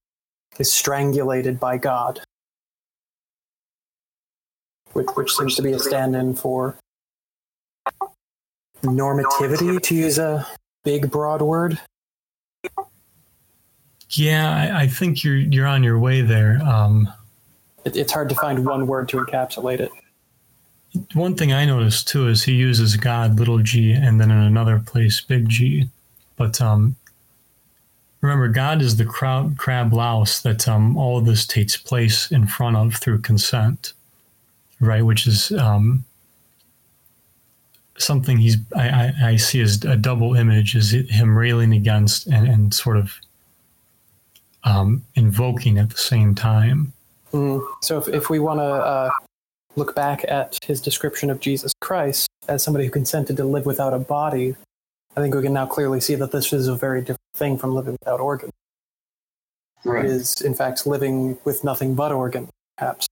is 0.58 0.72
strangulated 0.72 1.58
by 1.58 1.78
God, 1.78 2.20
which 4.92 5.06
which 5.14 5.32
seems 5.32 5.54
to 5.56 5.62
be 5.62 5.72
a 5.72 5.78
stand-in 5.78 6.34
for 6.34 6.76
normativity, 8.82 9.80
to 9.80 9.94
use 9.94 10.18
a 10.18 10.46
big 10.84 11.10
broad 11.10 11.40
word. 11.40 11.80
Yeah, 14.10 14.50
I, 14.50 14.82
I 14.82 14.86
think 14.88 15.24
you're 15.24 15.36
you're 15.36 15.66
on 15.66 15.82
your 15.82 15.98
way 15.98 16.20
there. 16.20 16.60
Um, 16.62 17.12
it, 17.84 17.96
it's 17.96 18.12
hard 18.12 18.28
to 18.28 18.34
find 18.34 18.66
one 18.66 18.86
word 18.86 19.08
to 19.10 19.18
encapsulate 19.18 19.80
it. 19.80 19.90
One 21.14 21.34
thing 21.34 21.52
I 21.52 21.64
noticed 21.64 22.08
too 22.08 22.28
is 22.28 22.42
he 22.42 22.52
uses 22.52 22.96
God 22.96 23.38
little 23.38 23.58
g 23.58 23.92
and 23.92 24.20
then 24.20 24.30
in 24.30 24.38
another 24.38 24.78
place 24.78 25.20
big 25.20 25.48
G. 25.48 25.88
But 26.36 26.60
um, 26.60 26.96
remember, 28.20 28.48
God 28.48 28.82
is 28.82 28.96
the 28.96 29.04
crab, 29.04 29.56
crab 29.56 29.92
louse 29.92 30.40
that 30.42 30.68
um, 30.68 30.96
all 30.96 31.18
of 31.18 31.24
this 31.24 31.46
takes 31.46 31.76
place 31.76 32.30
in 32.30 32.46
front 32.46 32.76
of 32.76 32.96
through 32.96 33.20
consent, 33.20 33.92
right? 34.80 35.02
Which 35.02 35.26
is 35.26 35.52
um, 35.52 36.04
something 37.98 38.38
he's 38.38 38.56
I, 38.76 38.88
I, 38.88 39.14
I, 39.30 39.36
see 39.36 39.60
as 39.60 39.84
a 39.84 39.96
double 39.96 40.34
image 40.34 40.74
is 40.74 40.90
him 40.90 41.36
railing 41.36 41.72
against 41.72 42.26
and, 42.26 42.48
and 42.48 42.74
sort 42.74 42.96
of 42.96 43.12
um, 44.64 45.04
invoking 45.14 45.78
at 45.78 45.90
the 45.90 45.98
same 45.98 46.34
time. 46.34 46.92
Mm. 47.32 47.64
So 47.80 47.98
if, 47.98 48.08
if 48.08 48.30
we 48.30 48.38
want 48.38 48.60
to 48.60 48.64
uh, 48.64 49.10
look 49.76 49.94
back 49.94 50.24
at 50.28 50.58
his 50.64 50.80
description 50.80 51.30
of 51.30 51.40
Jesus 51.40 51.72
Christ 51.80 52.28
as 52.48 52.62
somebody 52.62 52.84
who 52.84 52.90
consented 52.90 53.36
to 53.36 53.44
live 53.44 53.66
without 53.66 53.94
a 53.94 53.98
body, 53.98 54.56
I 55.16 55.20
think 55.20 55.34
we 55.34 55.42
can 55.42 55.52
now 55.52 55.66
clearly 55.66 56.00
see 56.00 56.14
that 56.14 56.32
this 56.32 56.52
is 56.52 56.68
a 56.68 56.74
very 56.74 57.00
different 57.00 57.20
thing 57.34 57.58
from 57.58 57.74
living 57.74 57.96
without 58.00 58.20
organs. 58.20 58.52
Right. 59.84 60.04
It 60.04 60.10
is, 60.10 60.40
in 60.40 60.54
fact, 60.54 60.86
living 60.86 61.38
with 61.44 61.64
nothing 61.64 61.94
but 61.94 62.12
organs, 62.12 62.50
perhaps. 62.78 63.06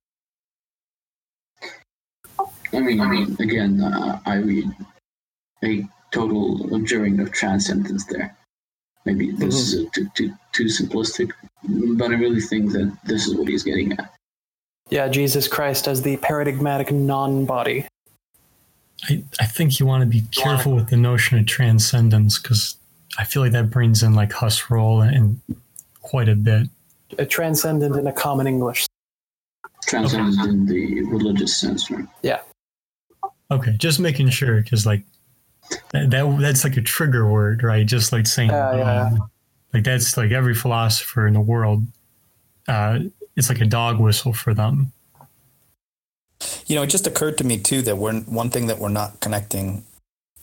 I 2.73 2.79
mean, 2.79 3.01
I 3.01 3.09
mean, 3.09 3.37
again, 3.41 3.83
uh, 3.83 4.21
I 4.25 4.37
read 4.37 4.71
a 5.65 5.85
total 6.13 6.75
abjuring 6.75 7.19
of 7.21 7.33
transcendence 7.33 8.07
there. 8.07 8.37
Maybe 9.05 9.33
this 9.33 9.75
mm-hmm. 9.75 9.85
is 9.85 9.91
too, 9.91 10.11
too, 10.15 10.33
too 10.53 10.65
simplistic, 10.65 11.33
but 11.97 12.11
I 12.11 12.15
really 12.15 12.41
think 12.41 12.73
that 12.73 12.97
this 13.05 13.27
is 13.27 13.35
what 13.35 13.49
he's 13.49 13.65
getting 13.65 13.93
at. 13.93 14.13
Yeah, 14.91 15.09
Jesus 15.09 15.47
Christ 15.47 15.87
as 15.87 16.03
the 16.03 16.17
paradigmatic 16.19 16.91
non 16.93 17.45
body. 17.45 17.87
I, 19.09 19.23
I 19.41 19.47
think 19.47 19.81
you 19.81 19.87
want 19.87 20.03
to 20.03 20.07
be 20.07 20.23
careful 20.31 20.75
with 20.75 20.91
the 20.91 20.97
notion 20.97 21.39
of 21.39 21.47
transcendence 21.47 22.39
because 22.39 22.77
I 23.19 23.25
feel 23.25 23.43
like 23.43 23.53
that 23.53 23.71
brings 23.71 24.03
in 24.03 24.15
like 24.15 24.31
Husserl 24.31 25.07
and 25.07 25.41
quite 26.03 26.29
a 26.29 26.35
bit. 26.35 26.69
A 27.19 27.25
transcendent 27.25 27.97
in 27.97 28.07
a 28.07 28.13
common 28.13 28.47
English. 28.47 28.87
Transcendent 29.87 30.49
in 30.49 30.67
the 30.67 31.03
religious 31.05 31.57
sense, 31.57 31.91
right? 31.91 32.05
Yeah. 32.23 32.41
Okay, 33.51 33.75
just 33.79 33.99
making 34.01 34.29
sure 34.31 34.61
because 34.63 34.87
like 34.87 35.03
that, 35.93 36.11
that 36.11 36.39
that's 36.41 36.65
like 36.65 36.77
a 36.77 36.83
trigger 36.83 37.29
word, 37.31 37.63
right? 37.63 37.87
Just 37.87 38.13
like 38.13 38.27
saying, 38.27 38.51
Yeah, 38.51 38.77
yeah. 38.77 39.03
um, 39.07 39.31
like 39.73 39.85
that's 39.85 40.17
like 40.17 40.31
every 40.31 40.55
philosopher 40.55 41.27
in 41.27 41.35
the 41.35 41.41
world. 41.41 41.85
Uh, 42.69 43.01
it's 43.37 43.49
like 43.49 43.61
a 43.61 43.67
dog 43.67 44.01
whistle 44.01 44.33
for 44.33 44.55
them. 44.55 44.93
You 46.67 46.77
know, 46.77 46.83
it 46.83 46.89
just 46.89 47.07
occurred 47.07 47.39
to 47.39 47.45
me 47.45 47.59
too 47.59 47.83
that 47.83 47.99
we're 47.99 48.21
one 48.21 48.51
thing 48.51 48.67
that 48.67 48.79
we're 48.79 48.89
not 48.89 49.21
connecting. 49.21 49.85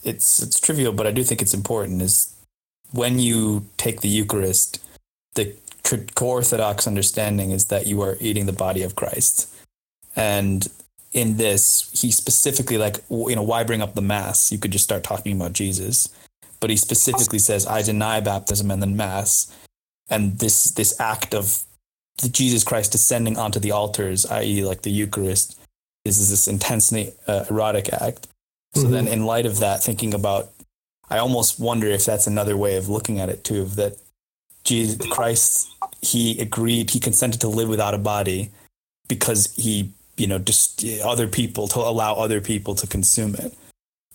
It's 0.04 0.40
it's 0.40 0.60
trivial, 0.60 0.92
but 0.92 1.06
I 1.06 1.10
do 1.10 1.24
think 1.24 1.42
it's 1.42 1.54
important. 1.54 2.02
Is 2.02 2.34
when 2.92 3.18
you 3.18 3.66
take 3.76 4.00
the 4.00 4.08
Eucharist, 4.08 4.84
the 5.34 5.54
orthodox 6.20 6.86
understanding 6.86 7.50
is 7.50 7.66
that 7.66 7.86
you 7.86 8.02
are 8.02 8.16
eating 8.20 8.46
the 8.46 8.52
body 8.52 8.82
of 8.82 8.94
Christ, 8.94 9.52
and 10.14 10.68
in 11.12 11.36
this, 11.36 11.90
he 11.92 12.10
specifically 12.10 12.78
like 12.78 12.98
you 13.10 13.34
know 13.34 13.42
why 13.42 13.64
bring 13.64 13.82
up 13.82 13.94
the 13.94 14.02
mass? 14.02 14.52
You 14.52 14.58
could 14.58 14.70
just 14.70 14.84
start 14.84 15.02
talking 15.02 15.34
about 15.34 15.52
Jesus, 15.52 16.08
but 16.60 16.70
he 16.70 16.76
specifically 16.76 17.38
says, 17.38 17.66
"I 17.66 17.82
deny 17.82 18.20
baptism 18.20 18.70
and 18.70 18.82
then 18.82 18.96
mass," 18.96 19.50
and 20.08 20.38
this 20.38 20.70
this 20.70 20.98
act 21.00 21.34
of 21.34 21.64
Jesus 22.26 22.64
Christ 22.64 22.92
descending 22.92 23.38
onto 23.38 23.60
the 23.60 23.70
altars, 23.72 24.26
i.e., 24.26 24.64
like 24.64 24.82
the 24.82 24.90
Eucharist, 24.90 25.58
is 26.04 26.30
this 26.30 26.48
intensely 26.48 27.12
uh, 27.26 27.44
erotic 27.50 27.92
act. 27.92 28.26
So 28.74 28.84
Mhm. 28.84 28.90
then, 28.90 29.08
in 29.08 29.24
light 29.24 29.46
of 29.46 29.58
that, 29.60 29.82
thinking 29.82 30.14
about, 30.14 30.50
I 31.10 31.18
almost 31.18 31.60
wonder 31.60 31.86
if 31.86 32.04
that's 32.04 32.26
another 32.26 32.56
way 32.56 32.76
of 32.76 32.88
looking 32.88 33.20
at 33.20 33.28
it 33.28 33.44
too. 33.44 33.62
Of 33.62 33.76
that, 33.76 33.96
Jesus 34.64 34.96
Christ, 35.08 35.68
he 36.02 36.38
agreed, 36.40 36.90
he 36.90 37.00
consented 37.00 37.40
to 37.40 37.48
live 37.48 37.68
without 37.68 37.94
a 37.94 37.98
body 37.98 38.50
because 39.08 39.54
he, 39.54 39.92
you 40.16 40.26
know, 40.26 40.38
just 40.38 40.84
other 41.04 41.26
people 41.28 41.68
to 41.68 41.78
allow 41.78 42.14
other 42.14 42.40
people 42.40 42.74
to 42.74 42.86
consume 42.86 43.34
it, 43.36 43.54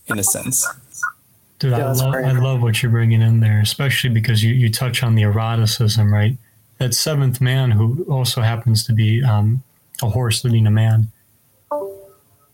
in 0.08 0.20
a 0.20 0.24
sense. 0.24 0.68
Dude, 1.60 1.72
Yeah, 1.72 1.90
I 1.90 1.92
love 1.94 2.14
I 2.14 2.32
love 2.34 2.62
what 2.62 2.84
you're 2.84 2.92
bringing 2.92 3.22
in 3.22 3.40
there, 3.40 3.62
especially 3.62 4.10
because 4.10 4.44
you, 4.44 4.54
you 4.54 4.70
touch 4.70 5.02
on 5.02 5.16
the 5.16 5.24
eroticism, 5.24 6.12
right? 6.14 6.38
That 6.84 6.94
seventh 6.94 7.40
man 7.40 7.72
who 7.72 8.04
also 8.10 8.42
happens 8.42 8.86
to 8.88 8.92
be 8.94 9.24
um, 9.24 9.64
a 10.02 10.10
horse 10.10 10.44
leading 10.44 10.68
a 10.68 10.72
man. 10.72 11.10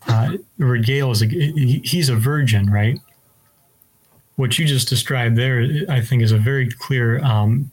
Uh, 0.07 0.38
Regale 0.60 1.10
is 1.10 1.23
a, 1.23 1.26
he's 1.26 2.10
a 2.10 2.15
virgin, 2.15 2.72
right? 2.72 2.99
What 4.35 4.60
you 4.60 4.68
just 4.68 4.88
described 4.88 5.35
there, 5.35 5.68
I 5.89 6.01
think, 6.01 6.22
is 6.22 6.31
a 6.31 6.38
very 6.38 6.69
clear 6.69 7.19
um, 7.23 7.72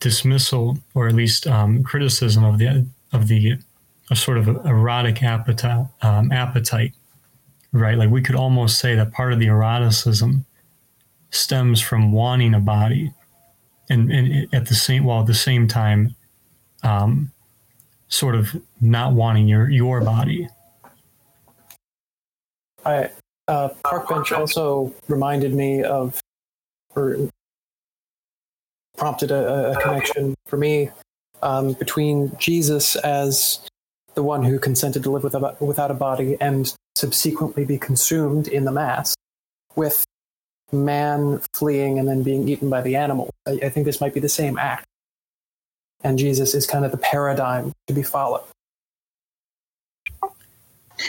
dismissal, 0.00 0.78
or 0.94 1.06
at 1.06 1.14
least 1.14 1.46
um, 1.46 1.82
criticism 1.82 2.44
of 2.44 2.58
the 2.58 2.86
of 3.12 3.28
the 3.28 3.58
a 4.10 4.16
sort 4.16 4.38
of 4.38 4.48
erotic 4.48 5.22
appetite, 5.22 5.86
um, 6.00 6.32
appetite 6.32 6.94
right? 7.72 7.98
Like 7.98 8.08
we 8.08 8.22
could 8.22 8.36
almost 8.36 8.78
say 8.78 8.94
that 8.94 9.12
part 9.12 9.34
of 9.34 9.38
the 9.38 9.48
eroticism 9.48 10.46
stems 11.30 11.82
from 11.82 12.10
wanting 12.10 12.54
a 12.54 12.60
body, 12.60 13.12
and, 13.90 14.10
and 14.10 14.54
at 14.54 14.66
the 14.66 14.74
same 14.74 15.04
while 15.04 15.20
at 15.20 15.26
the 15.26 15.34
same 15.34 15.68
time, 15.68 16.14
um, 16.82 17.30
sort 18.08 18.34
of 18.34 18.54
not 18.80 19.12
wanting 19.12 19.48
your 19.48 19.70
your 19.70 20.00
body. 20.00 20.48
I 22.84 23.10
uh, 23.48 23.68
Park 23.84 24.08
Bench 24.08 24.32
also 24.32 24.94
reminded 25.08 25.54
me 25.54 25.82
of, 25.82 26.20
or 26.94 27.28
prompted 28.96 29.30
a, 29.30 29.72
a 29.72 29.80
connection 29.80 30.34
for 30.46 30.56
me 30.56 30.90
um, 31.42 31.72
between 31.74 32.36
Jesus 32.38 32.96
as 32.96 33.60
the 34.14 34.22
one 34.22 34.42
who 34.44 34.58
consented 34.58 35.02
to 35.02 35.10
live 35.10 35.24
without, 35.24 35.60
without 35.60 35.90
a 35.90 35.94
body 35.94 36.36
and 36.40 36.74
subsequently 36.96 37.64
be 37.64 37.78
consumed 37.78 38.46
in 38.46 38.64
the 38.64 38.72
mass, 38.72 39.14
with 39.74 40.04
man 40.72 41.40
fleeing 41.54 41.98
and 41.98 42.08
then 42.08 42.22
being 42.22 42.48
eaten 42.48 42.70
by 42.70 42.80
the 42.82 42.96
animal. 42.96 43.30
I, 43.46 43.52
I 43.64 43.68
think 43.68 43.86
this 43.86 44.00
might 44.00 44.14
be 44.14 44.20
the 44.20 44.28
same 44.28 44.58
act, 44.58 44.86
and 46.02 46.18
Jesus 46.18 46.54
is 46.54 46.66
kind 46.66 46.84
of 46.84 46.90
the 46.92 46.98
paradigm 46.98 47.72
to 47.88 47.94
be 47.94 48.02
followed. 48.02 48.44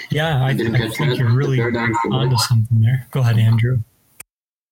Yeah, 0.09 0.43
I, 0.43 0.49
I 0.49 0.53
didn't 0.53 0.75
catch 0.75 0.97
think 0.97 1.11
that. 1.11 1.17
you're 1.19 1.31
really 1.31 1.57
The 1.57 1.63
paradigm 1.63 1.93
onto 2.11 2.37
something 2.37 2.81
there. 2.81 3.07
Go 3.11 3.19
ahead, 3.21 3.37
Andrew. 3.37 3.79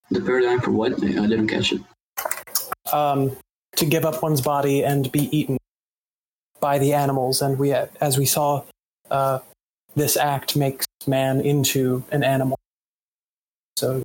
The 0.09 0.22
paradigm 0.22 0.61
for 0.61 0.72
what? 0.72 0.93
I 0.93 1.07
didn't 1.07 1.47
catch 1.47 1.73
it. 1.73 1.81
um, 2.93 3.35
to 3.77 3.85
give 3.85 4.05
up 4.05 4.22
one's 4.22 4.41
body 4.41 4.84
and 4.84 5.11
be 5.11 5.35
eaten 5.38 5.57
by 6.59 6.80
the 6.80 6.93
animals. 6.93 7.41
And 7.41 7.57
we, 7.57 7.73
as 7.73 8.18
we 8.18 8.26
saw, 8.26 8.63
uh, 9.09 9.39
this 9.95 10.18
act 10.18 10.55
makes 10.55 10.85
man 11.07 11.41
into 11.41 12.03
an 12.11 12.23
animal. 12.23 12.57
So 13.77 14.03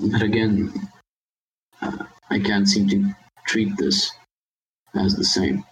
But 0.00 0.22
again, 0.22 0.72
uh, 1.80 1.98
I 2.30 2.38
can't 2.38 2.68
seem 2.68 2.88
to 2.88 3.14
treat 3.46 3.76
this 3.76 4.12
as 4.94 5.16
the 5.16 5.24
same. 5.24 5.64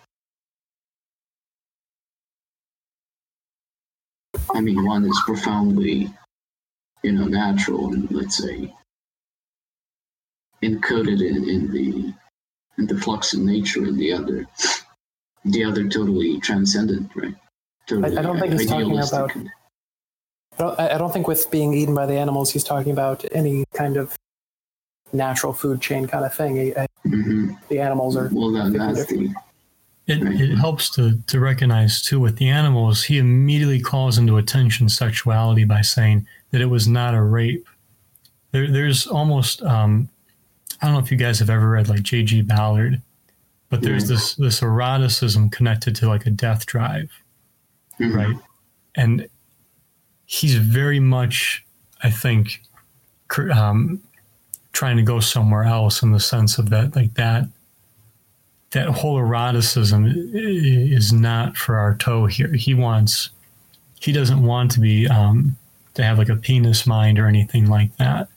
I 4.54 4.60
mean, 4.60 4.84
one 4.84 5.04
is 5.04 5.20
profoundly, 5.26 6.12
you 7.02 7.12
know, 7.12 7.24
natural 7.26 7.92
and 7.92 8.10
let's 8.10 8.36
say 8.38 8.72
encoded 10.62 11.20
in, 11.20 11.48
in 11.48 11.70
the 11.70 12.14
in 12.78 12.86
the 12.86 12.98
flux 12.98 13.34
of 13.34 13.40
nature, 13.40 13.84
and 13.84 13.98
the 13.98 14.12
other, 14.12 14.46
the 15.44 15.62
other 15.64 15.88
totally 15.88 16.40
transcendent, 16.40 17.08
right? 17.14 17.34
Totally 17.86 18.16
I 18.18 18.22
don't 18.22 18.38
think 18.40 18.52
he's 18.52 18.66
talking 18.66 18.98
about- 18.98 19.32
I 20.58 20.62
don't, 20.62 20.80
I 20.80 20.98
don't 20.98 21.12
think 21.12 21.26
with 21.28 21.50
being 21.50 21.74
eaten 21.74 21.94
by 21.94 22.06
the 22.06 22.14
animals, 22.16 22.50
he's 22.52 22.64
talking 22.64 22.92
about 22.92 23.24
any 23.32 23.64
kind 23.74 23.96
of 23.96 24.14
natural 25.12 25.52
food 25.52 25.80
chain 25.80 26.06
kind 26.06 26.24
of 26.24 26.34
thing. 26.34 26.58
I- 26.76 26.82
I- 26.82 26.86
Mhm. 27.06 27.58
The 27.68 27.80
animals 27.80 28.16
are 28.16 28.28
Well, 28.32 28.50
that, 28.52 28.72
that's 28.72 29.06
the 29.06 29.34
It, 30.06 30.22
Right. 30.22 30.40
it 30.40 30.56
helps 30.56 30.90
to, 30.96 31.18
to 31.28 31.40
recognize 31.40 32.02
too 32.02 32.20
with 32.20 32.36
the 32.36 32.48
animals, 32.48 33.04
he 33.04 33.18
immediately 33.18 33.80
calls 33.80 34.18
into 34.18 34.36
attention 34.36 34.88
sexuality 34.88 35.64
by 35.64 35.80
saying 35.80 36.26
that 36.50 36.60
it 36.60 36.66
was 36.66 36.86
not 36.88 37.14
a 37.14 37.22
rape. 37.22 37.66
There, 38.52 38.70
there's 38.70 39.06
almost, 39.06 39.62
um, 39.62 40.08
I 40.82 40.86
don't 40.86 40.94
know 40.94 41.00
if 41.00 41.10
you 41.10 41.16
guys 41.16 41.38
have 41.38 41.48
ever 41.50 41.70
read 41.70 41.88
like 41.88 42.02
J.G. 42.02 42.42
Ballard, 42.42 43.00
but 43.70 43.80
there's 43.82 44.04
Yeah. 44.04 44.16
this, 44.16 44.34
this 44.34 44.62
eroticism 44.62 45.48
connected 45.50 45.96
to 45.96 46.08
like 46.08 46.26
a 46.26 46.30
death 46.30 46.66
drive, 46.66 47.10
mhm. 47.98 48.14
right? 48.14 48.36
And 48.96 49.26
he's 50.26 50.56
very 50.56 51.00
much, 51.00 51.64
I 52.02 52.10
think, 52.10 52.62
um, 53.52 54.00
trying 54.72 54.96
to 54.96 55.02
go 55.02 55.20
somewhere 55.20 55.64
else 55.64 56.02
in 56.02 56.12
the 56.12 56.20
sense 56.20 56.58
of 56.58 56.70
that, 56.70 56.96
like 56.96 57.14
that 57.14 57.46
that 58.74 58.88
whole 58.88 59.18
eroticism 59.18 60.12
is 60.34 61.12
not 61.12 61.56
for 61.56 61.76
Artaud 61.76 62.30
here. 62.30 62.52
He 62.52 62.74
wants, 62.74 63.30
he 64.00 64.10
doesn't 64.10 64.42
want 64.42 64.72
to 64.72 64.80
be, 64.80 65.06
um, 65.06 65.56
to 65.94 66.02
have 66.02 66.18
like 66.18 66.28
a 66.28 66.34
penis 66.36 66.84
mind 66.84 67.20
or 67.20 67.28
anything 67.28 67.70
like 67.70 67.96
that. 67.98 68.28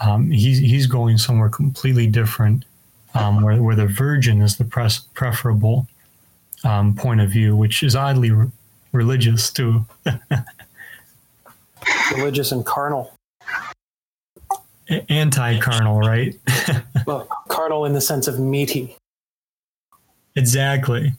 Um, 0.00 0.30
he's, 0.30 0.58
he's 0.58 0.86
going 0.86 1.18
somewhere 1.18 1.50
completely 1.50 2.06
different, 2.06 2.64
um, 3.14 3.42
where, 3.42 3.62
where 3.62 3.76
the 3.76 3.86
virgin 3.86 4.40
is 4.40 4.56
the 4.56 4.64
pres- 4.64 5.06
preferable 5.12 5.86
um, 6.64 6.94
point 6.94 7.20
of 7.20 7.28
view, 7.28 7.54
which 7.54 7.82
is 7.82 7.94
oddly 7.94 8.30
re- 8.30 8.50
religious 8.92 9.50
too. 9.50 9.84
religious 12.14 12.52
and 12.52 12.64
carnal. 12.64 13.12
Anti 15.08 15.60
carnal, 15.60 16.00
right? 16.00 16.34
Well, 17.06 17.26
carnal 17.48 17.86
in 17.86 17.92
the 17.92 18.00
sense 18.00 18.28
of 18.28 18.38
meaty. 18.38 18.96
exactly. 20.36 21.14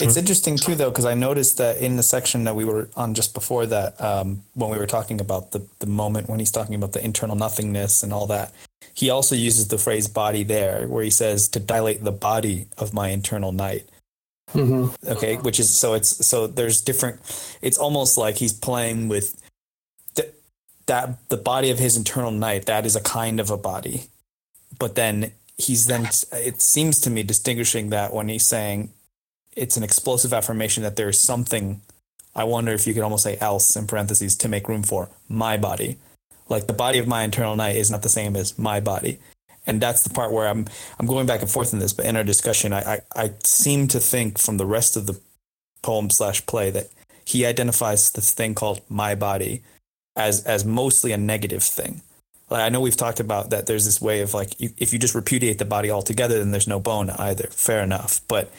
It's 0.00 0.16
interesting 0.16 0.56
too, 0.56 0.74
though, 0.74 0.90
because 0.90 1.04
I 1.04 1.14
noticed 1.14 1.58
that 1.58 1.76
in 1.78 1.96
the 1.96 2.02
section 2.02 2.44
that 2.44 2.56
we 2.56 2.64
were 2.64 2.88
on 2.96 3.14
just 3.14 3.32
before 3.34 3.66
that, 3.66 4.00
um, 4.00 4.42
when 4.54 4.70
we 4.70 4.78
were 4.78 4.86
talking 4.86 5.20
about 5.20 5.52
the 5.52 5.66
the 5.78 5.86
moment 5.86 6.28
when 6.28 6.40
he's 6.40 6.50
talking 6.50 6.74
about 6.74 6.92
the 6.92 7.04
internal 7.04 7.36
nothingness 7.36 8.02
and 8.02 8.12
all 8.12 8.26
that, 8.26 8.52
he 8.92 9.10
also 9.10 9.36
uses 9.36 9.68
the 9.68 9.78
phrase 9.78 10.08
"body" 10.08 10.42
there, 10.42 10.88
where 10.88 11.04
he 11.04 11.10
says 11.10 11.48
to 11.48 11.60
dilate 11.60 12.02
the 12.02 12.12
body 12.12 12.66
of 12.76 12.92
my 12.92 13.08
internal 13.08 13.52
night. 13.52 13.88
Hmm 14.54 14.86
Okay, 15.06 15.36
which 15.36 15.60
is 15.60 15.76
so 15.76 15.94
it's 15.94 16.26
so 16.26 16.46
there's 16.46 16.80
different. 16.80 17.20
It's 17.60 17.78
almost 17.78 18.16
like 18.16 18.36
he's 18.36 18.52
playing 18.52 19.08
with 19.08 19.40
th- 20.14 20.32
that 20.86 21.28
the 21.28 21.36
body 21.36 21.70
of 21.70 21.78
his 21.78 21.96
internal 21.96 22.30
night. 22.30 22.66
That 22.66 22.86
is 22.86 22.96
a 22.96 23.00
kind 23.00 23.40
of 23.40 23.50
a 23.50 23.56
body, 23.56 24.04
but 24.78 24.94
then 24.94 25.32
he's 25.58 25.86
then 25.86 26.08
it 26.32 26.62
seems 26.62 27.00
to 27.00 27.10
me 27.10 27.22
distinguishing 27.22 27.90
that 27.90 28.14
when 28.14 28.28
he's 28.28 28.46
saying 28.46 28.90
it's 29.56 29.76
an 29.76 29.82
explosive 29.82 30.32
affirmation 30.32 30.82
that 30.82 30.96
there's 30.96 31.20
something 31.20 31.80
I 32.34 32.44
wonder 32.44 32.72
if 32.72 32.86
you 32.86 32.94
could 32.94 33.02
almost 33.02 33.22
say 33.24 33.38
else 33.40 33.76
in 33.76 33.86
parentheses 33.86 34.36
to 34.38 34.48
make 34.48 34.68
room 34.68 34.82
for 34.82 35.08
my 35.28 35.56
body. 35.56 35.98
Like 36.48 36.66
the 36.66 36.72
body 36.72 36.98
of 36.98 37.06
my 37.06 37.22
internal 37.22 37.56
night 37.56 37.76
is 37.76 37.90
not 37.90 38.02
the 38.02 38.08
same 38.08 38.36
as 38.36 38.58
my 38.58 38.80
body. 38.80 39.18
And 39.66 39.80
that's 39.80 40.02
the 40.02 40.10
part 40.10 40.32
where 40.32 40.46
I'm 40.46 40.66
I'm 40.98 41.06
going 41.06 41.26
back 41.26 41.40
and 41.40 41.50
forth 41.50 41.72
in 41.72 41.78
this, 41.78 41.92
but 41.92 42.04
in 42.04 42.16
our 42.16 42.24
discussion 42.24 42.72
I, 42.72 42.94
I, 42.94 43.00
I 43.16 43.30
seem 43.42 43.88
to 43.88 44.00
think 44.00 44.38
from 44.38 44.56
the 44.56 44.66
rest 44.66 44.96
of 44.96 45.06
the 45.06 45.18
poem 45.82 46.10
slash 46.10 46.44
play 46.46 46.70
that 46.70 46.88
he 47.24 47.46
identifies 47.46 48.10
this 48.10 48.32
thing 48.32 48.54
called 48.54 48.80
my 48.88 49.14
body 49.14 49.62
as 50.16 50.44
as 50.44 50.64
mostly 50.64 51.12
a 51.12 51.16
negative 51.16 51.62
thing. 51.62 52.02
Like 52.50 52.62
I 52.62 52.68
know 52.68 52.80
we've 52.80 52.96
talked 52.96 53.20
about 53.20 53.50
that 53.50 53.66
there's 53.66 53.86
this 53.86 54.00
way 54.00 54.20
of 54.20 54.34
like 54.34 54.60
you, 54.60 54.70
if 54.78 54.92
you 54.92 54.98
just 54.98 55.14
repudiate 55.14 55.58
the 55.58 55.64
body 55.64 55.90
altogether 55.90 56.38
then 56.38 56.50
there's 56.50 56.68
no 56.68 56.80
bone 56.80 57.10
either. 57.10 57.48
Fair 57.50 57.82
enough. 57.82 58.20
But 58.28 58.52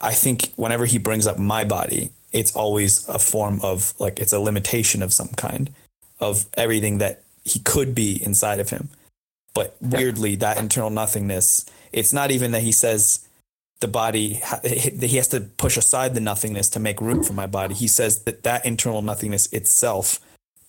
I 0.00 0.12
think 0.12 0.52
whenever 0.56 0.84
he 0.84 0.98
brings 0.98 1.26
up 1.28 1.38
my 1.38 1.62
body, 1.62 2.10
it's 2.32 2.56
always 2.56 3.08
a 3.08 3.18
form 3.18 3.60
of 3.62 3.94
like 4.00 4.18
it's 4.18 4.32
a 4.32 4.40
limitation 4.40 5.02
of 5.02 5.12
some 5.12 5.28
kind 5.28 5.70
of 6.18 6.46
everything 6.54 6.98
that 6.98 7.22
he 7.44 7.60
could 7.60 7.94
be 7.94 8.22
inside 8.22 8.60
of 8.60 8.70
him. 8.70 8.88
But 9.54 9.76
weirdly, 9.80 10.36
that 10.36 10.58
internal 10.58 10.90
nothingness, 10.90 11.66
it's 11.92 12.12
not 12.12 12.30
even 12.30 12.52
that 12.52 12.62
he 12.62 12.72
says 12.72 13.26
the 13.80 13.88
body, 13.88 14.40
he 14.64 15.16
has 15.16 15.28
to 15.28 15.40
push 15.40 15.76
aside 15.76 16.14
the 16.14 16.20
nothingness 16.20 16.70
to 16.70 16.80
make 16.80 17.00
room 17.00 17.22
for 17.22 17.32
my 17.32 17.46
body. 17.46 17.74
He 17.74 17.88
says 17.88 18.22
that 18.24 18.44
that 18.44 18.64
internal 18.64 19.02
nothingness 19.02 19.52
itself 19.52 20.20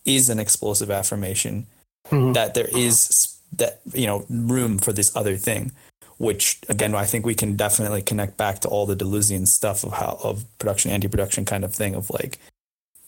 is 0.05 0.29
an 0.29 0.39
explosive 0.39 0.91
affirmation 0.91 1.67
mm-hmm. 2.09 2.33
that 2.33 2.55
there 2.55 2.67
is 2.75 3.37
that, 3.55 3.81
you 3.93 4.07
know, 4.07 4.25
room 4.29 4.79
for 4.79 4.91
this 4.91 5.15
other 5.15 5.37
thing 5.37 5.71
which 6.17 6.59
again 6.69 6.95
I 6.95 7.05
think 7.05 7.25
we 7.25 7.35
can 7.35 7.55
definitely 7.55 8.01
connect 8.01 8.37
back 8.37 8.59
to 8.59 8.67
all 8.67 8.85
the 8.85 8.95
Deleuzian 8.95 9.47
stuff 9.47 9.83
of 9.83 9.93
how 9.93 10.19
of 10.23 10.45
production 10.59 10.91
anti-production 10.91 11.45
kind 11.45 11.63
of 11.63 11.73
thing 11.73 11.95
of 11.95 12.09
like 12.09 12.39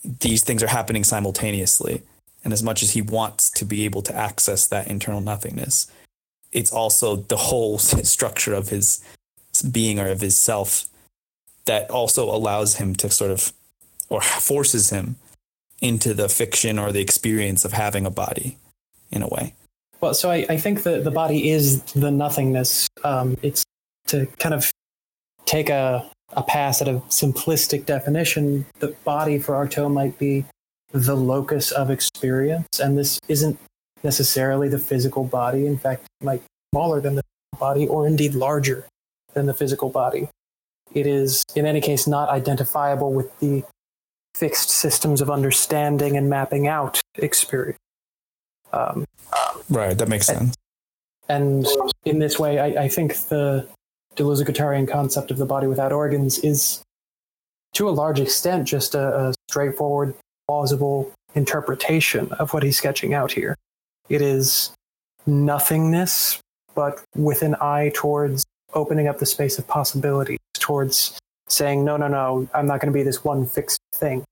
these 0.03 0.43
things 0.43 0.61
are 0.63 0.67
happening 0.67 1.03
simultaneously 1.03 2.01
and 2.45 2.53
as 2.53 2.63
much 2.63 2.81
as 2.81 2.91
he 2.91 3.01
wants 3.01 3.49
to 3.49 3.65
be 3.65 3.83
able 3.83 4.01
to 4.01 4.15
access 4.15 4.65
that 4.67 4.87
internal 4.87 5.19
nothingness 5.19 5.91
it's 6.53 6.71
also 6.71 7.17
the 7.17 7.37
whole 7.37 7.77
structure 7.79 8.53
of 8.53 8.69
his 8.69 9.03
being 9.71 9.99
or 9.99 10.07
of 10.07 10.21
his 10.21 10.37
self 10.37 10.85
that 11.65 11.89
also 11.89 12.33
allows 12.33 12.75
him 12.75 12.95
to 12.95 13.09
sort 13.09 13.31
of 13.31 13.51
or 14.07 14.21
forces 14.21 14.91
him 14.91 15.17
into 15.81 16.13
the 16.13 16.29
fiction 16.29 16.79
or 16.79 16.93
the 16.93 17.01
experience 17.01 17.65
of 17.65 17.73
having 17.73 18.05
a 18.05 18.09
body 18.11 18.57
in 19.11 19.21
a 19.21 19.27
way 19.27 19.53
well, 20.05 20.13
so 20.13 20.29
I, 20.29 20.45
I 20.49 20.57
think 20.57 20.83
that 20.83 21.03
the 21.03 21.09
body 21.09 21.49
is 21.49 21.81
the 21.93 22.11
nothingness. 22.11 22.87
Um, 23.03 23.37
it's 23.41 23.63
to 24.07 24.27
kind 24.37 24.53
of 24.53 24.71
take 25.45 25.69
a, 25.69 26.07
a 26.33 26.43
pass 26.43 26.79
at 26.81 26.87
a 26.87 27.01
simplistic 27.09 27.87
definition. 27.87 28.67
The 28.79 28.89
body 29.03 29.39
for 29.39 29.55
Artaud 29.55 29.91
might 29.91 30.19
be 30.19 30.45
the 30.95 31.15
locus 31.15 31.71
of 31.71 31.91
experience, 31.91 32.79
and 32.79 32.97
this 32.97 33.19
isn't 33.27 33.59
necessarily 34.03 34.69
the 34.69 34.79
physical 34.79 35.23
body. 35.23 35.65
In 35.65 35.77
fact, 35.77 36.05
it 36.21 36.25
might 36.25 36.41
be 36.41 36.47
smaller 36.73 37.01
than 37.01 37.15
the 37.15 37.23
body, 37.59 37.87
or 37.87 38.07
indeed 38.07 38.33
larger 38.33 38.85
than 39.33 39.45
the 39.45 39.53
physical 39.53 39.89
body. 39.89 40.29
It 40.93 41.07
is, 41.07 41.43
in 41.55 41.65
any 41.65 41.81
case, 41.81 42.07
not 42.07 42.29
identifiable 42.29 43.13
with 43.13 43.37
the 43.39 43.63
fixed 44.35 44.69
systems 44.69 45.21
of 45.21 45.29
understanding 45.29 46.17
and 46.17 46.29
mapping 46.29 46.67
out 46.67 47.01
experience. 47.15 47.79
Um, 48.73 49.05
right, 49.69 49.97
that 49.97 50.09
makes 50.09 50.27
sense. 50.27 50.55
And 51.27 51.65
in 52.03 52.19
this 52.19 52.37
way, 52.37 52.59
I, 52.59 52.83
I 52.83 52.87
think 52.87 53.15
the 53.29 53.67
Deleuze-Guattarian 54.15 54.87
concept 54.87 55.31
of 55.31 55.37
the 55.37 55.45
body 55.45 55.67
without 55.67 55.91
organs 55.91 56.37
is, 56.39 56.83
to 57.73 57.89
a 57.89 57.91
large 57.91 58.19
extent, 58.19 58.67
just 58.67 58.93
a, 58.93 59.29
a 59.29 59.33
straightforward, 59.49 60.13
plausible 60.47 61.11
interpretation 61.33 62.31
of 62.33 62.53
what 62.53 62.63
he's 62.63 62.77
sketching 62.77 63.13
out 63.13 63.31
here. 63.31 63.55
It 64.09 64.21
is 64.21 64.71
nothingness, 65.25 66.39
but 66.75 67.03
with 67.15 67.41
an 67.41 67.55
eye 67.61 67.91
towards 67.93 68.45
opening 68.73 69.07
up 69.07 69.19
the 69.19 69.25
space 69.25 69.57
of 69.57 69.67
possibilities, 69.67 70.39
towards 70.55 71.17
saying, 71.47 71.83
no, 71.85 71.97
no, 71.97 72.07
no, 72.07 72.47
I'm 72.53 72.67
not 72.67 72.79
going 72.79 72.91
to 72.91 72.97
be 72.97 73.03
this 73.03 73.23
one 73.23 73.45
fixed 73.45 73.79
thing. 73.93 74.23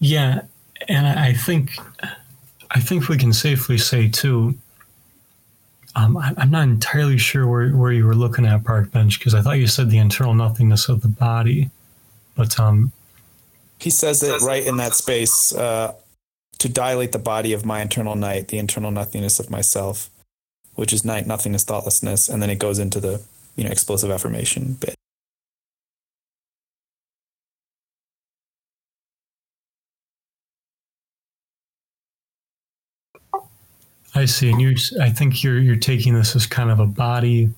Yeah, 0.00 0.42
and 0.88 1.06
I 1.06 1.32
think 1.32 1.72
I 2.70 2.80
think 2.80 3.08
we 3.08 3.16
can 3.16 3.32
safely 3.32 3.78
say 3.78 4.08
too. 4.08 4.54
Um, 5.96 6.16
I, 6.16 6.32
am 6.36 6.50
not 6.50 6.64
entirely 6.64 7.18
sure 7.18 7.46
where, 7.46 7.70
where 7.70 7.92
you 7.92 8.06
were 8.06 8.14
looking 8.14 8.46
at 8.46 8.62
Park 8.62 8.92
Bench 8.92 9.18
because 9.18 9.34
I 9.34 9.42
thought 9.42 9.58
you 9.58 9.66
said 9.66 9.90
the 9.90 9.98
internal 9.98 10.34
nothingness 10.34 10.88
of 10.88 11.00
the 11.00 11.08
body, 11.08 11.70
but 12.38 12.58
um, 12.60 12.92
he 13.80 13.90
says 13.90 14.22
it 14.22 14.40
right 14.42 14.64
in 14.64 14.76
that 14.76 14.94
space 14.94 15.52
uh, 15.52 15.92
to 16.58 16.68
dilate 16.68 17.10
the 17.10 17.18
body 17.18 17.52
of 17.52 17.66
my 17.66 17.82
internal 17.82 18.14
night, 18.14 18.48
the 18.48 18.58
internal 18.58 18.92
nothingness 18.92 19.40
of 19.40 19.50
myself, 19.50 20.08
which 20.76 20.92
is 20.92 21.04
night 21.04 21.26
nothingness, 21.26 21.64
thoughtlessness, 21.64 22.28
and 22.28 22.40
then 22.40 22.48
it 22.48 22.60
goes 22.60 22.78
into 22.78 23.00
the 23.00 23.20
you 23.56 23.64
know 23.64 23.70
explosive 23.70 24.08
affirmation 24.08 24.74
bit. 24.80 24.94
I 34.14 34.26
see. 34.26 34.50
And 34.50 34.60
you, 34.60 34.76
I 35.00 35.10
think 35.10 35.42
you're 35.42 35.58
you're 35.58 35.74
taking 35.74 36.14
this 36.14 36.36
as 36.36 36.46
kind 36.46 36.70
of 36.70 36.78
a 36.78 36.86
body, 36.86 37.50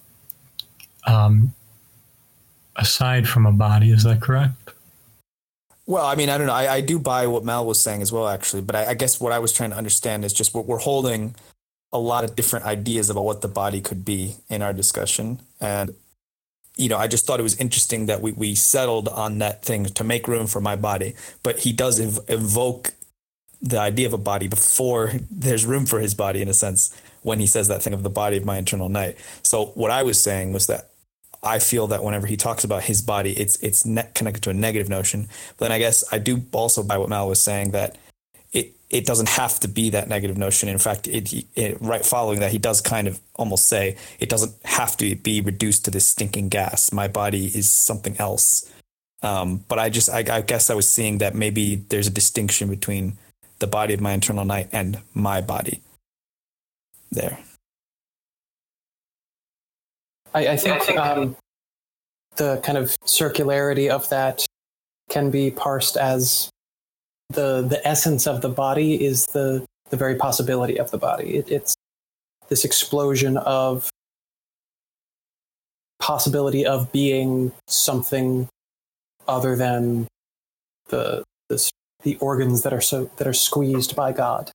um, 1.07 1.53
aside 2.81 3.29
from 3.29 3.47
a 3.47 3.53
body. 3.53 3.91
Is 3.91 4.05
that 4.05 4.21
correct? 4.21 4.55
Well, 5.87 6.07
I 6.07 6.15
mean, 6.15 6.29
I 6.29 6.39
don't 6.39 6.47
know. 6.47 6.53
I, 6.53 6.75
I 6.75 6.81
do 6.81 6.99
buy 6.99 7.27
what 7.27 7.45
Mel 7.45 7.67
was 7.67 7.81
saying 7.81 8.01
as 8.03 8.13
well, 8.13 8.29
actually. 8.29 8.63
But 8.63 8.77
I, 8.77 8.87
I 8.91 8.95
guess 8.95 9.21
what 9.21 9.33
I 9.33 9.39
was 9.39 9.53
trying 9.53 9.71
to 9.71 9.77
understand 9.77 10.25
is 10.25 10.33
just 10.33 10.55
what 10.55 10.67
we're 10.67 10.79
holding 10.79 11.35
a 11.93 11.99
lot 11.99 12.23
of 12.23 12.37
different 12.37 12.65
ideas 12.65 13.11
about 13.11 13.25
what 13.25 13.43
the 13.43 13.49
body 13.49 13.81
could 13.81 14.05
be 14.05 14.37
in 14.49 14.63
our 14.63 14.73
discussion. 14.73 15.41
And, 15.61 15.95
you 16.77 16.89
know, 16.89 16.97
I 16.97 17.09
just 17.09 17.27
thought 17.27 17.41
it 17.41 17.43
was 17.43 17.57
interesting 17.57 18.07
that 18.07 18.23
we, 18.23 18.31
we 18.31 18.55
settled 18.55 19.09
on 19.09 19.39
that 19.39 19.65
thing 19.65 19.85
to 19.87 20.05
make 20.05 20.29
room 20.29 20.47
for 20.47 20.61
my 20.61 20.77
body. 20.77 21.15
But 21.43 21.59
he 21.61 21.73
does 21.73 21.99
ev- 21.99 22.21
evoke 22.29 22.93
the 23.61 23.81
idea 23.81 24.07
of 24.07 24.13
a 24.13 24.19
body 24.19 24.47
before 24.47 25.13
there's 25.29 25.67
room 25.67 25.87
for 25.87 25.99
his 25.99 26.15
body 26.15 26.41
in 26.41 26.49
a 26.49 26.55
sense 26.55 26.97
when 27.23 27.41
he 27.41 27.47
says 27.47 27.67
that 27.69 27.83
thing 27.83 27.93
of 27.93 28.05
the 28.05 28.11
body 28.11 28.37
of 28.37 28.45
my 28.45 28.59
internal 28.59 28.89
night. 28.89 29.17
So 29.43 29.67
what 29.75 29.91
I 29.91 30.05
was 30.05 30.21
saying 30.21 30.53
was 30.53 30.69
that 30.69 30.90
I 31.43 31.59
feel 31.59 31.87
that 31.89 32.05
whenever 32.05 32.27
he 32.27 32.37
talks 32.37 32.65
about 32.65 32.85
his 32.85 33.01
body, 33.01 33.33
it's 33.33 33.57
it's 33.57 33.87
net 33.87 34.15
connected 34.15 34.43
to 34.43 34.51
a 34.51 34.55
negative 34.55 34.89
notion. 34.89 35.29
But 35.57 35.67
then 35.67 35.73
I 35.73 35.79
guess 35.79 36.05
I 36.13 36.19
do 36.19 36.43
also 36.53 36.83
buy 36.83 36.99
what 36.99 37.09
Mal 37.09 37.29
was 37.29 37.41
saying 37.41 37.71
that 37.71 37.97
it 38.53 38.75
it 38.91 39.07
doesn't 39.07 39.31
have 39.31 39.59
to 39.61 39.69
be 39.69 39.91
that 39.91 40.09
negative 40.09 40.37
notion. 40.37 40.69
In 40.69 40.79
fact, 40.79 41.09
it, 41.09 41.33
it 41.55 41.79
right 41.81 42.05
following 42.05 42.41
that, 42.41 42.53
he 42.53 42.59
does 42.59 42.81
kind 42.81 43.09
of 43.09 43.21
almost 43.37 43.69
say 43.69 43.97
it 44.19 44.29
doesn't 44.29 44.55
have 44.65 44.97
to 44.99 45.17
be 45.17 45.41
reduced 45.41 45.85
to 45.87 45.91
this 45.91 46.07
stinking 46.07 46.51
gas. 46.51 46.93
My 46.93 47.09
body 47.09 47.47
is 47.47 47.71
something 47.71 48.17
else. 48.19 48.71
Um, 49.23 49.65
but 49.69 49.79
I 49.79 49.89
just 49.89 50.11
I, 50.11 50.25
I 50.31 50.41
guess 50.43 50.69
I 50.69 50.75
was 50.75 50.91
seeing 50.91 51.19
that 51.19 51.35
maybe 51.35 51.77
there's 51.77 52.07
a 52.07 52.11
distinction 52.11 52.69
between 52.69 53.17
the 53.61 53.67
body 53.67 53.95
of 53.95 54.01
my 54.01 54.13
internal 54.13 54.45
night 54.45 54.69
and 54.73 55.01
my 55.15 55.41
body 55.41 55.83
there. 57.11 57.39
I, 60.35 60.49
I 60.49 60.57
think 60.57 60.97
um, 60.97 61.37
the 62.37 62.59
kind 62.59 62.79
of 62.79 62.97
circularity 63.05 63.89
of 63.89 64.09
that 64.11 64.47
can 65.09 65.31
be 65.31 65.51
parsed 65.51 65.97
as 65.97 66.51
the 67.31 67.63
the 67.63 67.87
essence 67.87 68.27
of 68.27 68.41
the 68.41 68.49
body 68.49 69.05
is 69.05 69.27
the 69.27 69.65
the 69.91 69.97
very 69.97 70.15
possibility 70.15 70.79
of 70.79 70.91
the 70.91 70.99
body. 70.99 71.37
It, 71.37 71.51
it's 71.51 71.75
this 72.49 72.65
explosion 72.65 73.37
of 73.37 73.91
possibility 76.01 76.65
of 76.65 76.91
being 76.93 77.53
something 77.69 78.49
other 79.29 79.55
than 79.55 80.09
the 80.89 81.25
this 81.49 81.71
the 82.03 82.17
organs 82.17 82.63
that 82.63 82.73
are 82.73 82.81
so 82.81 83.11
that 83.17 83.27
are 83.27 83.33
squeezed 83.33 83.95
by 83.95 84.13
God. 84.13 84.51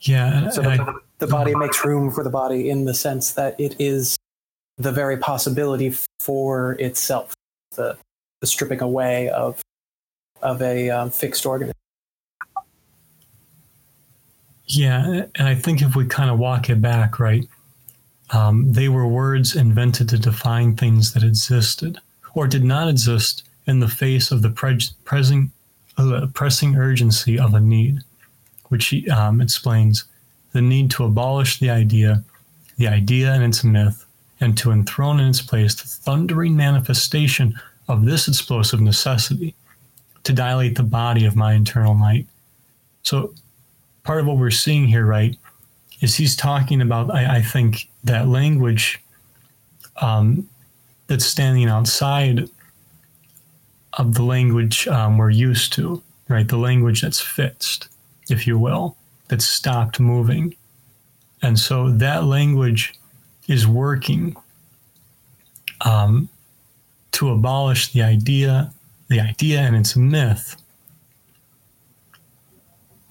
Yeah, 0.00 0.50
so 0.50 0.62
the, 0.62 1.00
the 1.24 1.30
body 1.30 1.54
makes 1.54 1.84
room 1.84 2.10
for 2.10 2.22
the 2.22 2.30
body 2.30 2.68
in 2.68 2.84
the 2.84 2.92
sense 2.92 3.32
that 3.32 3.58
it 3.58 3.74
is 3.78 4.18
the 4.76 4.92
very 4.92 5.16
possibility 5.16 5.94
for 6.20 6.72
itself, 6.72 7.32
the, 7.76 7.96
the 8.40 8.46
stripping 8.46 8.82
away 8.82 9.28
of 9.30 9.60
of 10.42 10.60
a 10.60 10.90
um, 10.90 11.10
fixed 11.10 11.46
organism. 11.46 11.72
Yeah, 14.66 15.24
and 15.36 15.48
I 15.48 15.54
think 15.54 15.80
if 15.80 15.96
we 15.96 16.04
kind 16.04 16.30
of 16.30 16.38
walk 16.38 16.68
it 16.68 16.82
back, 16.82 17.18
right, 17.18 17.48
um, 18.30 18.70
they 18.70 18.90
were 18.90 19.06
words 19.06 19.56
invented 19.56 20.10
to 20.10 20.18
define 20.18 20.76
things 20.76 21.14
that 21.14 21.22
existed 21.22 21.98
or 22.34 22.46
did 22.46 22.64
not 22.64 22.88
exist 22.88 23.44
in 23.66 23.80
the 23.80 23.88
face 23.88 24.30
of 24.30 24.42
the 24.42 24.50
pre- 24.50 24.78
present, 25.04 25.50
uh, 25.96 26.26
pressing 26.34 26.76
urgency 26.76 27.38
of 27.38 27.54
a 27.54 27.60
need, 27.60 28.00
which 28.68 28.88
he 28.88 29.08
um, 29.08 29.40
explains 29.40 30.04
the 30.54 30.62
need 30.62 30.90
to 30.92 31.04
abolish 31.04 31.58
the 31.58 31.68
idea, 31.68 32.22
the 32.78 32.88
idea 32.88 33.32
and 33.32 33.42
its 33.42 33.64
myth, 33.64 34.06
and 34.40 34.56
to 34.56 34.70
enthrone 34.70 35.20
in 35.20 35.28
its 35.28 35.42
place 35.42 35.74
the 35.74 35.86
thundering 35.86 36.56
manifestation 36.56 37.58
of 37.88 38.04
this 38.04 38.28
explosive 38.28 38.80
necessity 38.80 39.54
to 40.22 40.32
dilate 40.32 40.76
the 40.76 40.82
body 40.82 41.26
of 41.26 41.36
my 41.36 41.52
internal 41.52 41.94
night. 41.94 42.26
So, 43.02 43.34
part 44.04 44.20
of 44.20 44.26
what 44.26 44.38
we're 44.38 44.50
seeing 44.50 44.86
here, 44.86 45.04
right, 45.04 45.36
is 46.00 46.14
he's 46.14 46.36
talking 46.36 46.80
about, 46.80 47.12
I, 47.12 47.36
I 47.36 47.42
think, 47.42 47.88
that 48.04 48.28
language 48.28 49.02
um, 50.00 50.48
that's 51.08 51.26
standing 51.26 51.68
outside 51.68 52.48
of 53.94 54.14
the 54.14 54.22
language 54.22 54.86
um, 54.86 55.18
we're 55.18 55.30
used 55.30 55.72
to, 55.74 56.00
right? 56.28 56.46
The 56.46 56.56
language 56.56 57.02
that's 57.02 57.20
fixed, 57.20 57.88
if 58.30 58.46
you 58.46 58.56
will, 58.56 58.96
that's 59.28 59.46
stopped 59.46 60.00
moving. 60.00 60.54
And 61.42 61.58
so 61.58 61.90
that 61.90 62.24
language 62.24 62.94
is 63.48 63.66
working 63.66 64.36
um, 65.82 66.28
to 67.12 67.30
abolish 67.30 67.92
the 67.92 68.02
idea, 68.02 68.72
the 69.08 69.20
idea 69.20 69.60
and 69.60 69.76
its 69.76 69.96
myth, 69.96 70.56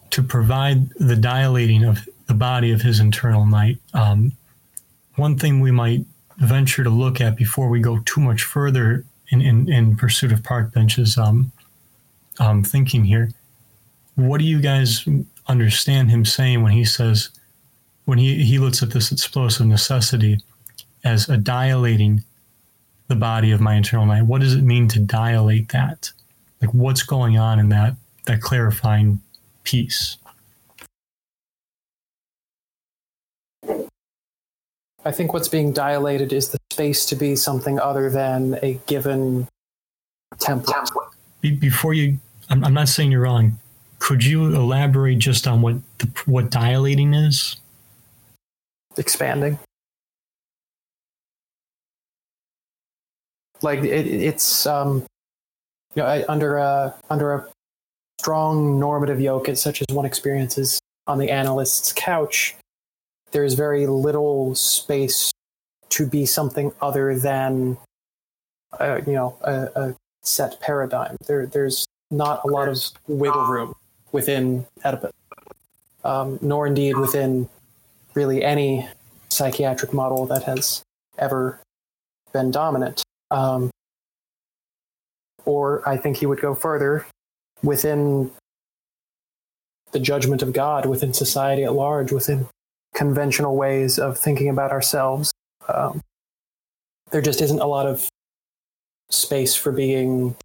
to 0.09 0.23
provide 0.23 0.89
the 0.99 1.15
dilating 1.15 1.83
of 1.83 2.07
the 2.27 2.33
body 2.33 2.71
of 2.71 2.81
his 2.81 2.99
internal 2.99 3.45
night. 3.45 3.77
Um, 3.93 4.31
one 5.15 5.37
thing 5.37 5.59
we 5.59 5.71
might 5.71 6.05
venture 6.37 6.83
to 6.83 6.89
look 6.89 7.21
at 7.21 7.35
before 7.35 7.69
we 7.69 7.79
go 7.79 7.99
too 8.05 8.21
much 8.21 8.43
further 8.43 9.05
in, 9.29 9.41
in, 9.41 9.71
in 9.71 9.95
pursuit 9.95 10.31
of 10.31 10.43
park 10.43 10.73
benches 10.73 11.17
um, 11.17 11.51
um, 12.39 12.63
thinking 12.63 13.03
here. 13.03 13.31
What 14.15 14.39
do 14.39 14.45
you 14.45 14.61
guys 14.61 15.07
understand 15.47 16.09
him 16.09 16.25
saying 16.25 16.61
when 16.63 16.71
he 16.71 16.85
says, 16.85 17.29
when 18.05 18.17
he, 18.17 18.43
he 18.43 18.59
looks 18.59 18.83
at 18.83 18.91
this 18.91 19.11
explosive 19.11 19.65
necessity 19.67 20.39
as 21.03 21.29
a 21.29 21.37
dilating 21.37 22.23
the 23.07 23.15
body 23.15 23.51
of 23.51 23.61
my 23.61 23.75
internal 23.75 24.05
night? 24.05 24.23
What 24.23 24.41
does 24.41 24.55
it 24.55 24.63
mean 24.63 24.87
to 24.89 24.99
dilate 24.99 25.69
that? 25.69 26.11
Like 26.61 26.73
what's 26.73 27.03
going 27.03 27.37
on 27.37 27.59
in 27.59 27.69
that 27.69 27.95
that 28.25 28.41
clarifying 28.41 29.19
piece? 29.63 30.17
I 35.05 35.11
think 35.11 35.33
what's 35.33 35.49
being 35.49 35.73
dilated 35.73 36.31
is 36.31 36.49
the 36.49 36.59
space 36.71 37.05
to 37.07 37.15
be 37.15 37.35
something 37.35 37.77
other 37.79 38.09
than 38.09 38.57
a 38.63 38.79
given 38.87 39.49
template. 40.37 40.87
Be- 41.41 41.51
before 41.51 41.93
you, 41.93 42.19
I'm, 42.49 42.63
I'm 42.63 42.73
not 42.73 42.87
saying 42.87 43.11
you're 43.11 43.21
wrong. 43.21 43.59
Could 44.03 44.25
you 44.25 44.53
elaborate 44.53 45.19
just 45.19 45.47
on 45.47 45.61
what 45.61 45.75
the, 45.99 46.11
what 46.25 46.51
dilating 46.51 47.13
is? 47.13 47.55
Expanding. 48.97 49.57
Like 53.61 53.79
it, 53.79 54.05
it's 54.05 54.65
um, 54.65 55.05
you 55.95 56.03
know, 56.03 56.25
under 56.27 56.57
a 56.57 56.93
under 57.09 57.33
a 57.33 57.47
strong 58.19 58.77
normative 58.77 59.21
yoke, 59.21 59.47
such 59.55 59.81
as 59.81 59.95
one 59.95 60.03
experiences 60.03 60.81
on 61.07 61.17
the 61.17 61.29
analyst's 61.29 61.93
couch, 61.93 62.57
there 63.31 63.45
is 63.45 63.53
very 63.53 63.87
little 63.87 64.53
space 64.53 65.31
to 65.91 66.05
be 66.05 66.25
something 66.25 66.73
other 66.81 67.17
than 67.17 67.77
uh, 68.81 68.99
you 69.07 69.13
know 69.13 69.37
a, 69.43 69.69
a 69.77 69.95
set 70.23 70.59
paradigm. 70.59 71.15
There, 71.25 71.45
there's 71.45 71.85
not 72.11 72.41
a 72.43 72.47
lot 72.49 72.67
of 72.67 72.83
wiggle 73.07 73.45
room 73.45 73.73
within 74.13 74.65
Oedipus, 74.85 75.11
um, 76.05 76.39
nor 76.41 76.65
indeed 76.65 76.95
within 76.95 77.49
really 78.13 78.43
any 78.43 78.87
psychiatric 79.27 79.91
model 79.93 80.25
that 80.27 80.43
has 80.43 80.83
ever 81.17 81.59
been 82.31 82.51
dominant. 82.51 83.03
Um, 83.31 83.71
or 85.45 85.87
I 85.87 85.97
think 85.97 86.17
he 86.17 86.25
would 86.25 86.39
go 86.39 86.55
further 86.55 87.05
within 87.61 88.31
the 89.91 89.99
judgment 89.99 90.41
of 90.41 90.53
God, 90.53 90.85
within 90.85 91.13
society 91.13 91.63
at 91.63 91.73
large, 91.73 92.11
within 92.11 92.47
conventional 92.93 93.55
ways 93.55 93.99
of 93.99 94.17
thinking 94.17 94.49
about 94.49 94.71
ourselves. 94.71 95.33
Um, 95.67 96.01
there 97.11 97.21
just 97.21 97.41
isn't 97.41 97.59
a 97.59 97.67
lot 97.67 97.85
of 97.85 98.07
space 99.09 99.55
for 99.55 99.71
being 99.71 100.35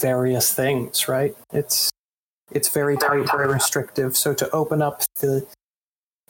various 0.00 0.52
things, 0.52 1.08
right? 1.08 1.34
It's 1.52 1.90
it's 2.52 2.68
very 2.68 2.96
tight, 2.96 3.30
very 3.30 3.46
restrictive. 3.46 4.16
So 4.16 4.34
to 4.34 4.50
open 4.50 4.82
up 4.82 5.02
the 5.20 5.46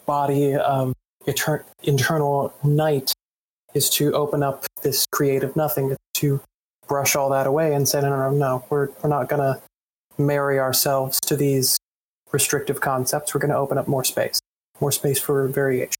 body 0.05 0.55
of 0.55 0.93
etern- 1.25 1.63
internal 1.83 2.53
night 2.63 3.11
is 3.73 3.89
to 3.91 4.13
open 4.13 4.43
up 4.43 4.65
this 4.83 5.07
creative 5.11 5.55
nothing, 5.55 5.95
to 6.15 6.41
brush 6.87 7.15
all 7.15 7.29
that 7.29 7.47
away 7.47 7.73
and 7.73 7.87
say, 7.87 8.01
no, 8.01 8.09
no, 8.09 8.29
no, 8.29 8.65
we're 8.69 8.89
we're 9.01 9.09
not 9.09 9.29
gonna 9.29 9.61
marry 10.17 10.59
ourselves 10.59 11.19
to 11.21 11.35
these 11.35 11.79
restrictive 12.31 12.81
concepts. 12.81 13.33
We're 13.33 13.41
going 13.41 13.51
to 13.51 13.57
open 13.57 13.77
up 13.77 13.87
more 13.87 14.03
space, 14.03 14.39
more 14.79 14.91
space 14.91 15.19
for 15.19 15.47
variation. 15.47 15.95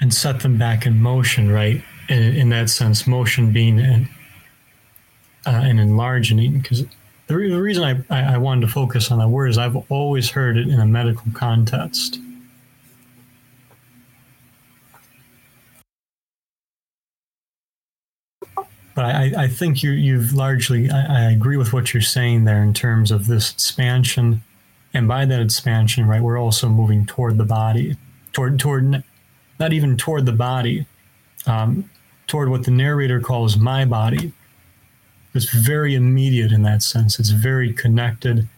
And 0.00 0.12
set 0.12 0.40
them 0.40 0.58
back 0.58 0.86
in 0.86 1.00
motion, 1.00 1.50
right? 1.50 1.82
In, 2.08 2.22
in 2.34 2.48
that 2.50 2.70
sense, 2.70 3.06
motion 3.06 3.52
being 3.52 3.78
an, 3.78 4.08
uh, 5.46 5.50
an 5.50 5.78
enlarging, 5.78 6.58
because 6.58 6.84
the, 7.26 7.36
re- 7.36 7.50
the 7.50 7.60
reason 7.60 7.84
I, 7.84 8.14
I, 8.14 8.34
I 8.34 8.38
wanted 8.38 8.62
to 8.62 8.68
focus 8.72 9.10
on 9.10 9.18
that 9.18 9.28
word 9.28 9.48
is 9.48 9.58
I've 9.58 9.76
always 9.90 10.30
heard 10.30 10.56
it 10.56 10.68
in 10.68 10.80
a 10.80 10.86
medical 10.86 11.30
context. 11.32 12.18
But 18.94 19.04
I, 19.04 19.32
I 19.44 19.48
think 19.48 19.82
you, 19.82 19.92
you've 19.92 20.34
largely, 20.34 20.90
I, 20.90 21.28
I 21.28 21.30
agree 21.30 21.56
with 21.56 21.72
what 21.72 21.94
you're 21.94 22.02
saying 22.02 22.44
there 22.44 22.62
in 22.62 22.74
terms 22.74 23.10
of 23.10 23.28
this 23.28 23.50
expansion 23.50 24.42
and 24.94 25.06
by 25.06 25.24
that 25.24 25.40
expansion 25.40 26.06
right 26.06 26.22
we're 26.22 26.38
also 26.38 26.68
moving 26.68 27.06
toward 27.06 27.38
the 27.38 27.44
body 27.44 27.96
toward 28.32 28.58
toward 28.58 29.02
not 29.58 29.72
even 29.72 29.96
toward 29.96 30.26
the 30.26 30.32
body 30.32 30.86
um, 31.46 31.88
toward 32.26 32.48
what 32.48 32.64
the 32.64 32.70
narrator 32.70 33.20
calls 33.20 33.56
my 33.56 33.84
body 33.84 34.32
it's 35.34 35.50
very 35.50 35.94
immediate 35.94 36.52
in 36.52 36.62
that 36.62 36.82
sense. 36.82 37.18
It's 37.18 37.30
very 37.30 37.72
connected 37.72 38.48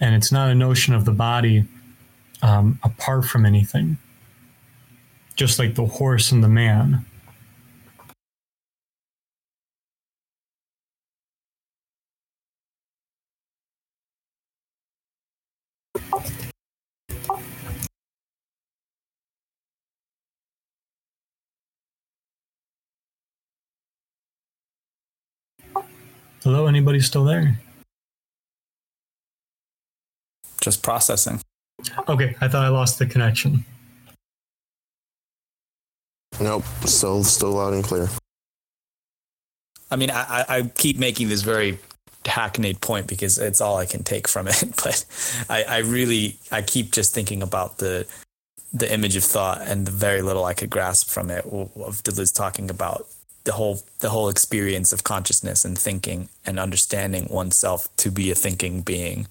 and 0.00 0.14
it's 0.14 0.32
not 0.32 0.50
a 0.50 0.54
notion 0.54 0.94
of 0.94 1.04
the 1.04 1.12
body 1.12 1.64
um, 2.42 2.78
apart 2.82 3.24
from 3.24 3.44
anything. 3.44 3.98
Just 5.36 5.58
like 5.58 5.74
the 5.74 5.86
horse 5.86 6.32
and 6.32 6.44
the 6.44 6.48
man 6.48 7.04
Hello, 26.52 26.66
anybody 26.66 26.98
still 26.98 27.22
there? 27.22 27.56
Just 30.60 30.82
processing. 30.82 31.40
Okay, 32.08 32.34
I 32.40 32.48
thought 32.48 32.64
I 32.64 32.68
lost 32.70 32.98
the 32.98 33.06
connection. 33.06 33.64
Nope, 36.40 36.64
still 36.86 37.22
still 37.22 37.52
loud 37.52 37.74
and 37.74 37.84
clear. 37.84 38.08
I 39.92 39.94
mean, 39.94 40.10
I, 40.10 40.44
I 40.48 40.56
I 40.56 40.62
keep 40.62 40.98
making 40.98 41.28
this 41.28 41.42
very 41.42 41.78
hackneyed 42.24 42.80
point 42.80 43.06
because 43.06 43.38
it's 43.38 43.60
all 43.60 43.76
I 43.76 43.86
can 43.86 44.02
take 44.02 44.26
from 44.26 44.48
it. 44.48 44.60
But 44.82 45.04
I, 45.48 45.62
I 45.62 45.78
really 45.78 46.36
I 46.50 46.62
keep 46.62 46.90
just 46.90 47.14
thinking 47.14 47.44
about 47.44 47.78
the 47.78 48.08
the 48.72 48.92
image 48.92 49.14
of 49.14 49.22
thought 49.22 49.60
and 49.62 49.86
the 49.86 49.92
very 49.92 50.20
little 50.20 50.44
I 50.44 50.54
could 50.54 50.68
grasp 50.68 51.10
from 51.10 51.30
it 51.30 51.44
of 51.44 52.02
Deleuze 52.02 52.34
talking 52.34 52.70
about 52.70 53.06
the 53.50 53.56
whole 53.56 53.82
the 53.98 54.10
whole 54.10 54.28
experience 54.28 54.92
of 54.92 55.02
consciousness 55.02 55.64
and 55.64 55.76
thinking 55.76 56.28
and 56.46 56.60
understanding 56.60 57.26
oneself 57.28 57.88
to 57.96 58.08
be 58.08 58.30
a 58.30 58.34
thinking 58.36 58.80
being 58.80 59.26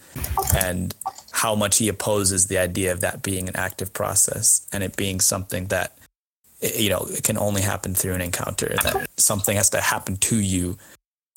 and 0.58 0.94
how 1.32 1.56
much 1.56 1.78
he 1.78 1.88
opposes 1.88 2.48
the 2.48 2.58
idea 2.58 2.91
of 2.91 3.00
that 3.00 3.24
being 3.24 3.48
an 3.48 3.56
active 3.56 3.94
process 3.94 4.68
and 4.74 4.84
it 4.84 4.98
being 4.98 5.22
something 5.22 5.68
that 5.68 5.98
you 6.60 6.90
know 6.90 7.08
it 7.12 7.24
can 7.24 7.38
only 7.38 7.62
happen 7.62 7.96
through 7.96 8.14
an 8.14 8.20
encounter 8.20 8.76
that 8.84 9.08
something 9.16 9.56
has 9.56 9.70
to 9.70 9.80
happen 9.80 10.18
to 10.18 10.36
you 10.36 10.78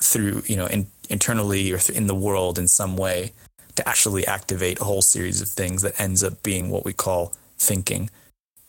through 0.02 0.42
you 0.46 0.56
know 0.56 0.66
in, 0.66 0.84
internally 1.08 1.72
or 1.72 1.78
in 1.94 2.08
the 2.08 2.16
world 2.16 2.58
in 2.58 2.66
some 2.66 2.96
way 2.96 3.30
to 3.76 3.88
actually 3.88 4.26
activate 4.26 4.80
a 4.80 4.84
whole 4.84 5.02
series 5.02 5.40
of 5.40 5.46
things 5.46 5.82
that 5.82 6.00
ends 6.00 6.24
up 6.24 6.42
being 6.42 6.68
what 6.68 6.84
we 6.84 6.92
call 6.92 7.32
thinking 7.58 8.10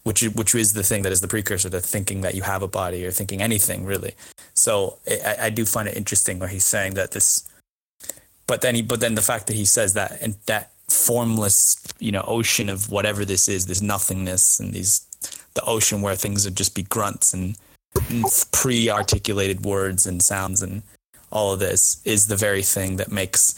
which 0.04 0.22
which 0.24 0.54
is 0.56 0.74
the 0.74 0.84
thing 0.84 1.02
that 1.04 1.12
is 1.12 1.22
the 1.22 1.28
precursor 1.28 1.70
to 1.70 1.80
thinking 1.80 2.22
that 2.22 2.36
you 2.36 2.42
have 2.42 2.62
a 2.62 2.68
body 2.68 3.06
or 3.06 3.12
thinking 3.12 3.42
anything 3.42 3.86
really. 3.86 4.14
So 4.54 4.98
I, 5.08 5.36
I 5.44 5.50
do 5.50 5.66
find 5.66 5.88
it 5.88 5.98
interesting 5.98 6.40
where 6.40 6.50
he's 6.50 6.66
saying 6.66 6.94
that 6.96 7.12
this, 7.12 7.48
but 8.46 8.62
then 8.62 8.76
he 8.76 8.82
but 8.82 9.00
then 9.00 9.16
the 9.16 9.22
fact 9.22 9.48
that 9.48 9.56
he 9.56 9.66
says 9.66 9.94
that 9.94 10.22
and 10.22 10.36
that 10.46 10.72
formless 10.90 11.82
you 12.00 12.12
know 12.12 12.24
ocean 12.28 12.70
of 12.70 12.90
whatever 12.90 13.24
this 13.26 13.48
is, 13.48 13.66
this 13.66 13.82
nothingness 13.82 14.60
and 14.60 14.74
these 14.74 15.08
the 15.54 15.64
ocean 15.64 16.02
where 16.02 16.16
things 16.16 16.46
would 16.46 16.58
just 16.58 16.76
be 16.76 16.84
grunts 16.84 17.34
and 17.34 17.56
pre-articulated 18.52 19.64
words 19.64 20.08
and 20.08 20.22
sounds 20.22 20.62
and 20.62 20.82
all 21.32 21.54
of 21.54 21.60
this 21.60 22.02
is 22.06 22.28
the 22.28 22.36
very 22.36 22.64
thing 22.64 22.98
that 22.98 23.12
makes 23.12 23.56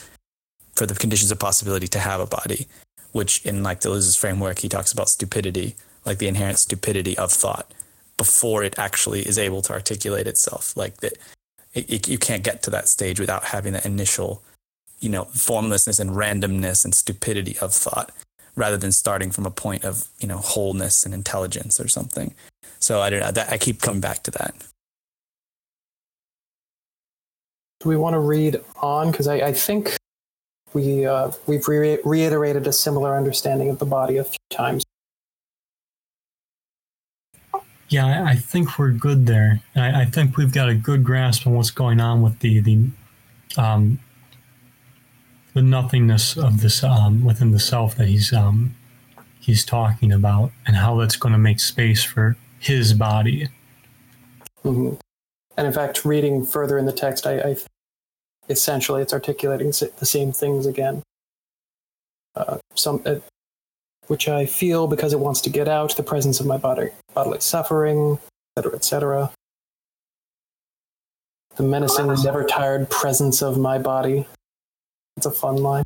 for 0.76 0.85
the 0.85 0.93
conditions 0.93 1.31
of 1.31 1.39
possibility 1.39 1.88
to 1.88 1.99
have 1.99 2.19
a 2.19 2.26
body 2.26 2.67
which 3.13 3.45
in 3.45 3.63
like 3.63 3.80
deleuze's 3.80 4.15
framework 4.15 4.59
he 4.59 4.67
talks 4.67 4.91
about 4.91 5.07
stupidity 5.07 5.76
like 6.06 6.18
the 6.18 6.27
inherent 6.27 6.60
stupidity 6.60 7.18
of 7.18 7.32
thought 7.32 7.72
before 8.18 8.64
it 8.64 8.77
actually 8.80 9.22
is 9.22 9.38
able 9.38 9.61
to 9.61 9.73
articulate 9.73 10.27
itself 10.27 10.76
like 10.77 10.98
that 10.98 11.14
it, 11.73 11.90
it, 11.90 12.07
you 12.07 12.18
can't 12.18 12.44
get 12.44 12.64
to 12.64 12.69
that 12.69 12.88
stage 12.88 13.19
without 13.19 13.45
having 13.45 13.73
that 13.73 13.86
initial 13.86 14.41
you 14.99 15.10
know 15.10 15.26
formlessness 15.26 15.99
and 15.99 16.11
randomness 16.11 16.86
and 16.86 16.95
stupidity 16.95 17.57
of 17.60 17.73
thought 17.73 18.11
rather 18.56 18.77
than 18.77 18.91
starting 18.91 19.32
from 19.32 19.45
a 19.45 19.52
point 19.52 19.84
of 19.84 20.07
you 20.19 20.27
know 20.27 20.38
wholeness 20.38 21.06
and 21.06 21.14
intelligence 21.14 21.80
or 21.80 21.88
something 21.88 22.34
so 22.80 23.02
i 23.02 23.10
don't 23.10 23.19
know 23.19 23.32
that 23.32 23.52
i 23.52 23.57
keep 23.57 23.82
coming 23.82 24.02
back 24.02 24.23
to 24.23 24.32
that 24.32 24.56
Do 27.86 27.90
we 27.90 27.98
want 27.98 28.15
to 28.15 28.19
read 28.19 28.61
on? 28.82 29.11
Because 29.11 29.27
I, 29.27 29.36
I 29.36 29.53
think 29.53 29.95
we 30.73 31.06
uh, 31.06 31.32
we've 31.45 31.68
re- 31.68 31.99
reiterated 32.03 32.65
a 32.65 32.73
similar 32.73 33.15
understanding 33.15 33.69
of 33.69 33.77
the 33.77 33.86
body 33.86 34.18
a 34.18 34.23
few 34.23 34.40
times. 34.49 34.84
Yeah, 37.89 38.05
I, 38.05 38.31
I 38.31 38.35
think 38.35 38.79
we're 38.79 38.91
good 38.91 39.27
there. 39.27 39.61
I, 39.75 40.01
I 40.01 40.05
think 40.05 40.37
we've 40.37 40.53
got 40.53 40.69
a 40.69 40.75
good 40.75 41.03
grasp 41.03 41.45
on 41.45 41.53
what's 41.53 41.71
going 41.71 41.99
on 41.99 42.21
with 42.21 42.39
the 42.39 42.59
the 42.59 42.89
um, 43.57 43.99
the 45.53 45.61
nothingness 45.61 46.37
of 46.37 46.61
this 46.61 46.83
um, 46.83 47.23
within 47.23 47.51
the 47.51 47.59
self 47.59 47.95
that 47.95 48.07
he's 48.07 48.33
um, 48.33 48.75
he's 49.39 49.63
talking 49.63 50.11
about, 50.11 50.51
and 50.65 50.75
how 50.75 50.95
that's 50.95 51.15
going 51.15 51.33
to 51.33 51.39
make 51.39 51.59
space 51.59 52.03
for 52.03 52.35
his 52.59 52.93
body. 52.93 53.49
hmm 54.63 54.95
And 55.57 55.67
in 55.67 55.73
fact, 55.73 56.03
reading 56.05 56.45
further 56.45 56.77
in 56.77 56.85
the 56.85 56.91
text, 56.91 57.27
I, 57.27 57.39
I 57.39 57.57
essentially 58.49 59.01
it's 59.01 59.13
articulating 59.13 59.67
the 59.67 60.05
same 60.05 60.31
things 60.31 60.65
again. 60.65 61.03
Uh, 62.35 62.57
some, 62.73 63.01
uh, 63.05 63.15
which 64.07 64.27
I 64.27 64.45
feel 64.45 64.88
because 64.88 65.14
it 65.14 65.19
wants 65.19 65.41
to 65.41 65.49
get 65.49 65.68
out 65.68 65.95
the 65.95 66.03
presence 66.03 66.40
of 66.40 66.45
my 66.45 66.57
body, 66.57 66.90
bodily 67.14 67.40
suffering, 67.40 68.19
etc., 68.57 68.76
etc. 68.76 69.32
The 71.56 71.64
menacing, 71.64 72.07
never 72.23 72.44
tired 72.44 72.90
presence 72.90 73.41
of 73.41 73.57
my 73.57 73.77
body. 73.77 74.27
It's 75.18 75.26
a 75.26 75.32
fun 75.32 75.57
line. 75.57 75.84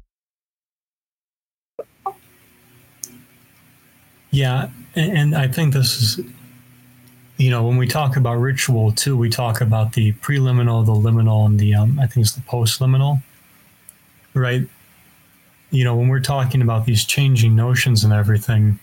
Yeah, 4.31 4.69
and, 4.95 5.35
I 5.35 5.47
think 5.47 5.73
this 5.73 6.01
is, 6.01 6.25
you 7.37 7.49
know, 7.49 7.63
when 7.65 7.77
we 7.77 7.87
talk 7.87 8.15
about 8.15 8.35
ritual 8.35 8.91
too, 8.91 9.17
we 9.17 9.29
talk 9.29 9.61
about 9.61 9.93
the 9.93 10.11
preliminal, 10.13 10.83
the 10.83 10.93
liminal, 10.93 11.45
and 11.45 11.59
the 11.59 11.75
um, 11.75 11.99
I 11.99 12.05
think 12.05 12.25
it's 12.25 12.33
the 12.33 12.41
postliminal, 12.41 13.21
right? 14.33 14.67
You 15.71 15.83
know, 15.83 15.95
when 15.95 16.07
we're 16.07 16.19
talking 16.19 16.61
about 16.61 16.85
these 16.85 17.05
changing 17.05 17.55
notions 17.55 18.03
and 18.03 18.11
everything, 18.11 18.79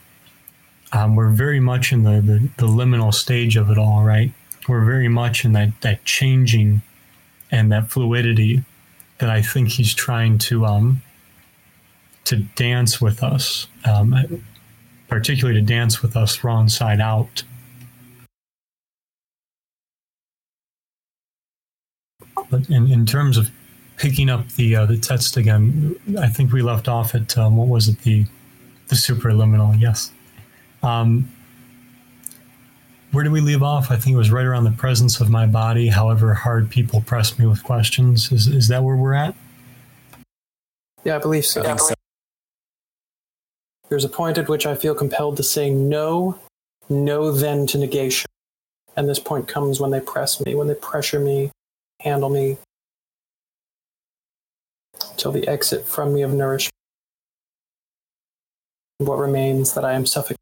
um, 0.92 1.16
we're 1.16 1.30
very 1.30 1.60
much 1.60 1.92
in 1.92 2.04
the, 2.04 2.20
the 2.20 2.48
the 2.58 2.66
liminal 2.66 3.12
stage 3.12 3.56
of 3.56 3.70
it 3.70 3.78
all, 3.78 4.04
right? 4.04 4.32
We're 4.68 4.84
very 4.84 5.08
much 5.08 5.44
in 5.44 5.52
that 5.52 5.80
that 5.80 6.04
changing 6.04 6.82
and 7.50 7.72
that 7.72 7.90
fluidity 7.90 8.64
that 9.18 9.30
I 9.30 9.42
think 9.42 9.68
he's 9.68 9.94
trying 9.94 10.38
to 10.38 10.64
um 10.64 11.02
to 12.24 12.36
dance 12.36 13.00
with 13.00 13.22
us. 13.22 13.66
Um, 13.84 14.42
particularly 15.08 15.60
to 15.60 15.66
dance 15.66 16.02
with 16.02 16.16
us 16.16 16.42
wrong 16.42 16.68
side 16.68 17.00
out. 17.00 17.42
But 22.50 22.68
in, 22.70 22.90
in 22.90 23.06
terms 23.06 23.36
of 23.36 23.50
picking 23.96 24.28
up 24.28 24.48
the 24.52 24.76
uh, 24.76 24.86
the 24.86 24.96
text 24.96 25.36
again, 25.36 25.96
I 26.18 26.28
think 26.28 26.52
we 26.52 26.62
left 26.62 26.88
off 26.88 27.14
at 27.14 27.36
um, 27.36 27.56
what 27.56 27.68
was 27.68 27.88
it 27.88 28.00
the 28.02 28.26
the 28.88 28.94
superliminal? 28.94 29.78
Yes. 29.80 30.12
Um, 30.82 31.30
where 33.12 33.24
did 33.24 33.32
we 33.32 33.40
leave 33.40 33.62
off? 33.62 33.90
I 33.90 33.96
think 33.96 34.14
it 34.14 34.18
was 34.18 34.30
right 34.30 34.44
around 34.44 34.64
the 34.64 34.72
presence 34.72 35.20
of 35.20 35.30
my 35.30 35.46
body. 35.46 35.88
However 35.88 36.34
hard 36.34 36.70
people 36.70 37.00
press 37.00 37.38
me 37.38 37.46
with 37.46 37.62
questions, 37.64 38.30
is 38.30 38.46
is 38.46 38.68
that 38.68 38.82
where 38.82 38.96
we're 38.96 39.14
at? 39.14 39.34
Yeah, 41.04 41.16
I 41.16 41.18
believe 41.18 41.46
so. 41.46 41.62
I 41.62 41.66
think 41.66 41.80
so. 41.80 41.94
There's 43.88 44.04
a 44.04 44.08
point 44.08 44.38
at 44.38 44.48
which 44.48 44.66
I 44.66 44.74
feel 44.74 44.94
compelled 44.94 45.36
to 45.36 45.44
say 45.44 45.70
no, 45.70 46.38
no, 46.88 47.30
then 47.30 47.66
to 47.68 47.78
negation. 47.78 48.26
And 48.96 49.08
this 49.08 49.20
point 49.20 49.46
comes 49.46 49.78
when 49.78 49.92
they 49.92 50.00
press 50.00 50.44
me, 50.44 50.54
when 50.54 50.66
they 50.66 50.74
pressure 50.74 51.20
me, 51.20 51.52
handle 52.00 52.28
me, 52.28 52.58
till 55.16 55.32
the 55.32 55.46
exit 55.48 55.86
from 55.86 56.14
me 56.14 56.22
of 56.22 56.32
nourishment. 56.32 56.72
What 58.98 59.18
remains 59.18 59.74
that 59.74 59.84
I 59.84 59.92
am 59.92 60.06
suffocating. 60.06 60.36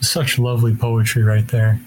Such 0.00 0.38
lovely 0.38 0.74
poetry 0.74 1.22
right 1.22 1.46
there. 1.48 1.80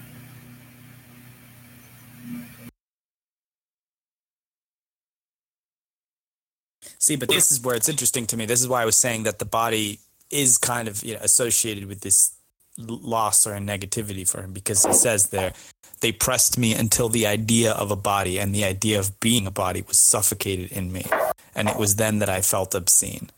See, 6.98 7.16
but 7.16 7.28
this 7.28 7.52
is 7.52 7.60
where 7.60 7.76
it's 7.76 7.90
interesting 7.90 8.26
to 8.28 8.36
me. 8.36 8.46
This 8.46 8.62
is 8.62 8.68
why 8.68 8.80
I 8.80 8.86
was 8.86 8.96
saying 8.96 9.24
that 9.24 9.38
the 9.38 9.44
body 9.44 9.98
is 10.30 10.56
kind 10.56 10.88
of 10.88 11.04
you 11.04 11.12
know, 11.12 11.20
associated 11.22 11.84
with 11.84 12.00
this 12.00 12.30
l- 12.30 12.43
loss 12.78 13.46
or 13.46 13.54
a 13.54 13.58
negativity 13.58 14.28
for 14.28 14.42
him 14.42 14.52
because 14.52 14.84
it 14.84 14.94
says 14.94 15.28
there, 15.28 15.52
they 16.00 16.12
pressed 16.12 16.58
me 16.58 16.74
until 16.74 17.08
the 17.08 17.26
idea 17.26 17.72
of 17.72 17.90
a 17.90 17.96
body 17.96 18.38
and 18.38 18.54
the 18.54 18.64
idea 18.64 18.98
of 18.98 19.18
being 19.20 19.46
a 19.46 19.50
body 19.50 19.82
was 19.86 19.98
suffocated 19.98 20.72
in 20.72 20.92
me. 20.92 21.06
And 21.54 21.68
it 21.68 21.76
was 21.76 21.96
then 21.96 22.18
that 22.18 22.28
I 22.28 22.40
felt 22.40 22.74
obscene. 22.74 23.30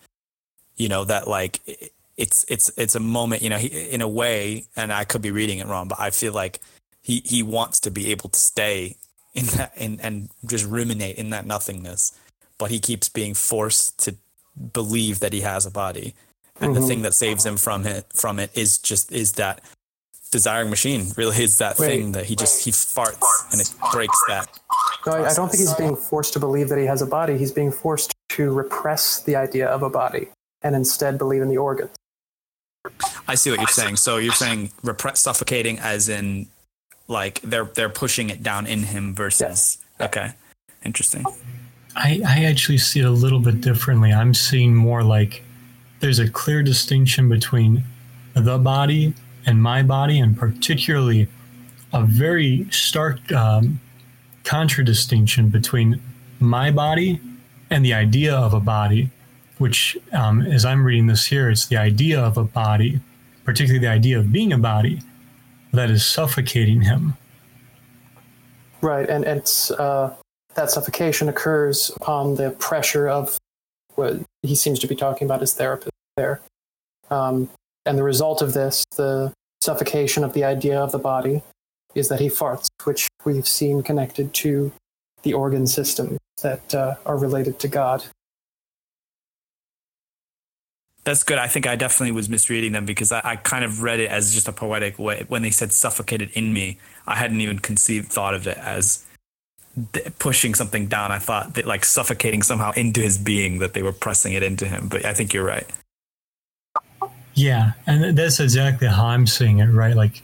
You 0.76 0.88
know, 0.88 1.04
that 1.04 1.26
like 1.26 1.60
it's 2.16 2.44
it's 2.48 2.70
it's 2.76 2.94
a 2.94 3.00
moment, 3.00 3.42
you 3.42 3.50
know, 3.50 3.58
he, 3.58 3.68
in 3.68 4.02
a 4.02 4.08
way, 4.08 4.66
and 4.76 4.92
I 4.92 5.04
could 5.04 5.22
be 5.22 5.30
reading 5.30 5.58
it 5.58 5.66
wrong, 5.66 5.88
but 5.88 5.98
I 6.00 6.10
feel 6.10 6.32
like 6.32 6.60
he 7.02 7.22
he 7.24 7.42
wants 7.42 7.80
to 7.80 7.90
be 7.90 8.10
able 8.10 8.28
to 8.30 8.38
stay 8.38 8.96
in 9.34 9.46
that 9.46 9.72
and 9.76 10.00
and 10.02 10.28
just 10.44 10.66
ruminate 10.66 11.16
in 11.16 11.30
that 11.30 11.46
nothingness 11.46 12.12
but 12.58 12.70
he 12.70 12.78
keeps 12.78 13.08
being 13.08 13.34
forced 13.34 13.98
to 13.98 14.16
believe 14.72 15.20
that 15.20 15.32
he 15.32 15.42
has 15.42 15.66
a 15.66 15.70
body 15.70 16.14
and 16.60 16.74
the 16.74 16.80
Mhm. 16.80 16.88
thing 16.88 17.02
that 17.02 17.14
saves 17.14 17.44
him 17.44 17.56
from 17.56 17.86
it 17.86 18.06
from 18.14 18.38
it 18.38 18.50
is 18.54 18.78
just 18.78 19.12
is 19.12 19.32
that 19.32 19.60
desiring 20.32 20.70
machine 20.70 21.12
really 21.16 21.42
is 21.42 21.58
that 21.58 21.78
Wait. 21.78 21.86
thing 21.88 22.12
that 22.12 22.26
he 22.26 22.34
just 22.36 22.64
he 22.64 22.70
farts 22.70 23.22
and 23.52 23.60
it 23.60 23.72
breaks 23.92 24.16
that 24.28 24.48
No, 25.06 25.12
I, 25.12 25.30
I 25.30 25.34
don't 25.34 25.48
think 25.50 25.60
he's 25.60 25.74
being 25.74 25.96
forced 25.96 26.32
to 26.32 26.40
believe 26.40 26.68
that 26.68 26.78
he 26.78 26.86
has 26.86 27.00
a 27.00 27.06
body. 27.06 27.38
He's 27.38 27.52
being 27.52 27.70
forced 27.70 28.12
to 28.30 28.50
repress 28.52 29.20
the 29.20 29.36
idea 29.36 29.68
of 29.68 29.82
a 29.84 29.88
body 29.90 30.28
and 30.62 30.74
instead 30.74 31.16
believe 31.16 31.42
in 31.42 31.48
the 31.48 31.56
organs. 31.58 31.90
i 33.28 33.34
see 33.34 33.50
what 33.50 33.58
you're 33.60 33.68
saying 33.68 33.96
so 33.96 34.16
you're 34.16 34.32
saying 34.32 34.70
repress 34.82 35.20
suffocating 35.20 35.78
as 35.78 36.08
in 36.08 36.46
like 37.08 37.40
they're 37.42 37.64
they're 37.76 37.88
pushing 37.88 38.30
it 38.30 38.42
down 38.42 38.66
in 38.66 38.82
him 38.84 39.14
versus 39.14 39.78
okay 40.00 40.32
interesting 40.84 41.24
I, 41.98 42.20
I 42.26 42.44
actually 42.44 42.76
see 42.78 43.00
it 43.00 43.06
a 43.06 43.10
little 43.10 43.40
bit 43.40 43.62
differently. 43.62 44.12
I'm 44.12 44.34
seeing 44.34 44.74
more 44.74 45.02
like 45.02 45.42
there's 46.00 46.18
a 46.18 46.28
clear 46.28 46.62
distinction 46.62 47.28
between 47.28 47.84
the 48.34 48.58
body 48.58 49.14
and 49.46 49.62
my 49.62 49.82
body, 49.82 50.18
and 50.18 50.36
particularly 50.36 51.28
a 51.92 52.04
very 52.04 52.66
stark 52.70 53.32
um, 53.32 53.80
contradistinction 54.44 55.48
between 55.48 56.00
my 56.40 56.70
body 56.70 57.20
and 57.70 57.84
the 57.84 57.94
idea 57.94 58.34
of 58.34 58.52
a 58.54 58.60
body, 58.60 59.10
which, 59.58 59.96
um, 60.12 60.42
as 60.42 60.64
I'm 60.64 60.84
reading 60.84 61.06
this 61.06 61.26
here, 61.26 61.50
it's 61.50 61.66
the 61.66 61.76
idea 61.76 62.20
of 62.20 62.36
a 62.36 62.44
body, 62.44 63.00
particularly 63.44 63.84
the 63.84 63.90
idea 63.90 64.18
of 64.18 64.32
being 64.32 64.52
a 64.52 64.58
body, 64.58 65.00
that 65.72 65.90
is 65.90 66.04
suffocating 66.04 66.82
him. 66.82 67.16
Right, 68.82 69.08
and 69.08 69.24
it's 69.24 69.70
uh, 69.70 70.14
that 70.54 70.70
suffocation 70.70 71.28
occurs 71.28 71.90
upon 71.96 72.34
the 72.34 72.50
pressure 72.52 73.08
of 73.08 73.38
what 73.96 74.20
he 74.42 74.54
seems 74.54 74.78
to 74.80 74.86
be 74.86 74.94
talking 74.94 75.26
about 75.26 75.40
his 75.40 75.54
therapist 75.54 75.92
there. 76.16 76.40
Um, 77.10 77.50
and 77.84 77.98
the 77.98 78.02
result 78.02 78.42
of 78.42 78.52
this, 78.52 78.84
the 78.96 79.32
suffocation 79.60 80.24
of 80.24 80.32
the 80.32 80.44
idea 80.44 80.78
of 80.80 80.92
the 80.92 80.98
body, 80.98 81.42
is 81.94 82.08
that 82.08 82.20
he 82.20 82.28
farts, 82.28 82.68
which 82.84 83.08
we've 83.24 83.46
seen 83.46 83.82
connected 83.82 84.34
to 84.34 84.72
the 85.22 85.32
organ 85.32 85.66
systems 85.66 86.18
that 86.42 86.74
uh, 86.74 86.96
are 87.06 87.16
related 87.16 87.58
to 87.60 87.68
God. 87.68 88.04
That's 91.04 91.22
good. 91.22 91.38
I 91.38 91.46
think 91.46 91.68
I 91.68 91.76
definitely 91.76 92.10
was 92.10 92.28
misreading 92.28 92.72
them 92.72 92.84
because 92.84 93.12
I, 93.12 93.20
I 93.22 93.36
kind 93.36 93.64
of 93.64 93.80
read 93.80 94.00
it 94.00 94.10
as 94.10 94.34
just 94.34 94.48
a 94.48 94.52
poetic 94.52 94.98
way. 94.98 95.24
When 95.28 95.42
they 95.42 95.52
said 95.52 95.72
suffocated 95.72 96.30
in 96.30 96.52
me, 96.52 96.78
I 97.06 97.14
hadn't 97.14 97.40
even 97.40 97.60
conceived 97.60 98.08
thought 98.08 98.34
of 98.34 98.46
it 98.48 98.58
as 98.58 99.05
th- 99.92 100.18
pushing 100.18 100.54
something 100.54 100.86
down. 100.86 101.12
I 101.12 101.18
thought 101.18 101.54
that 101.54 101.66
like 101.66 101.84
suffocating 101.84 102.42
somehow 102.42 102.72
into 102.72 103.00
his 103.00 103.18
being, 103.18 103.58
that 103.58 103.74
they 103.74 103.82
were 103.82 103.92
pressing 103.92 104.32
it 104.32 104.42
into 104.42 104.66
him. 104.66 104.88
But 104.88 105.04
I 105.04 105.14
think 105.14 105.32
you're 105.32 105.44
right. 105.44 105.66
Yeah, 107.34 107.72
and 107.86 108.16
that's 108.16 108.40
exactly 108.40 108.88
how 108.88 109.06
I'm 109.06 109.26
seeing 109.26 109.58
it, 109.58 109.66
right? 109.66 109.94
Like 109.94 110.22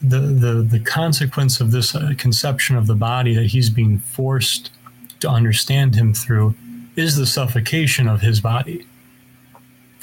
the 0.00 0.20
the 0.20 0.62
the 0.62 0.80
consequence 0.80 1.60
of 1.60 1.70
this 1.70 1.94
uh, 1.94 2.14
conception 2.16 2.76
of 2.76 2.86
the 2.86 2.94
body 2.94 3.34
that 3.34 3.46
he's 3.46 3.68
being 3.68 3.98
forced 3.98 4.70
to 5.20 5.28
understand 5.28 5.94
him 5.94 6.14
through 6.14 6.54
is 6.96 7.16
the 7.16 7.26
suffocation 7.26 8.08
of 8.08 8.20
his 8.20 8.40
body, 8.40 8.86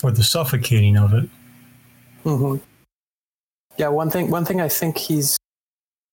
or 0.03 0.11
the 0.11 0.23
suffocating 0.23 0.97
of 0.97 1.13
it. 1.13 1.29
hmm 2.23 2.57
Yeah, 3.77 3.87
one 3.87 4.09
thing 4.09 4.29
one 4.29 4.45
thing 4.45 4.61
I 4.61 4.69
think 4.69 4.97
he's 4.97 5.37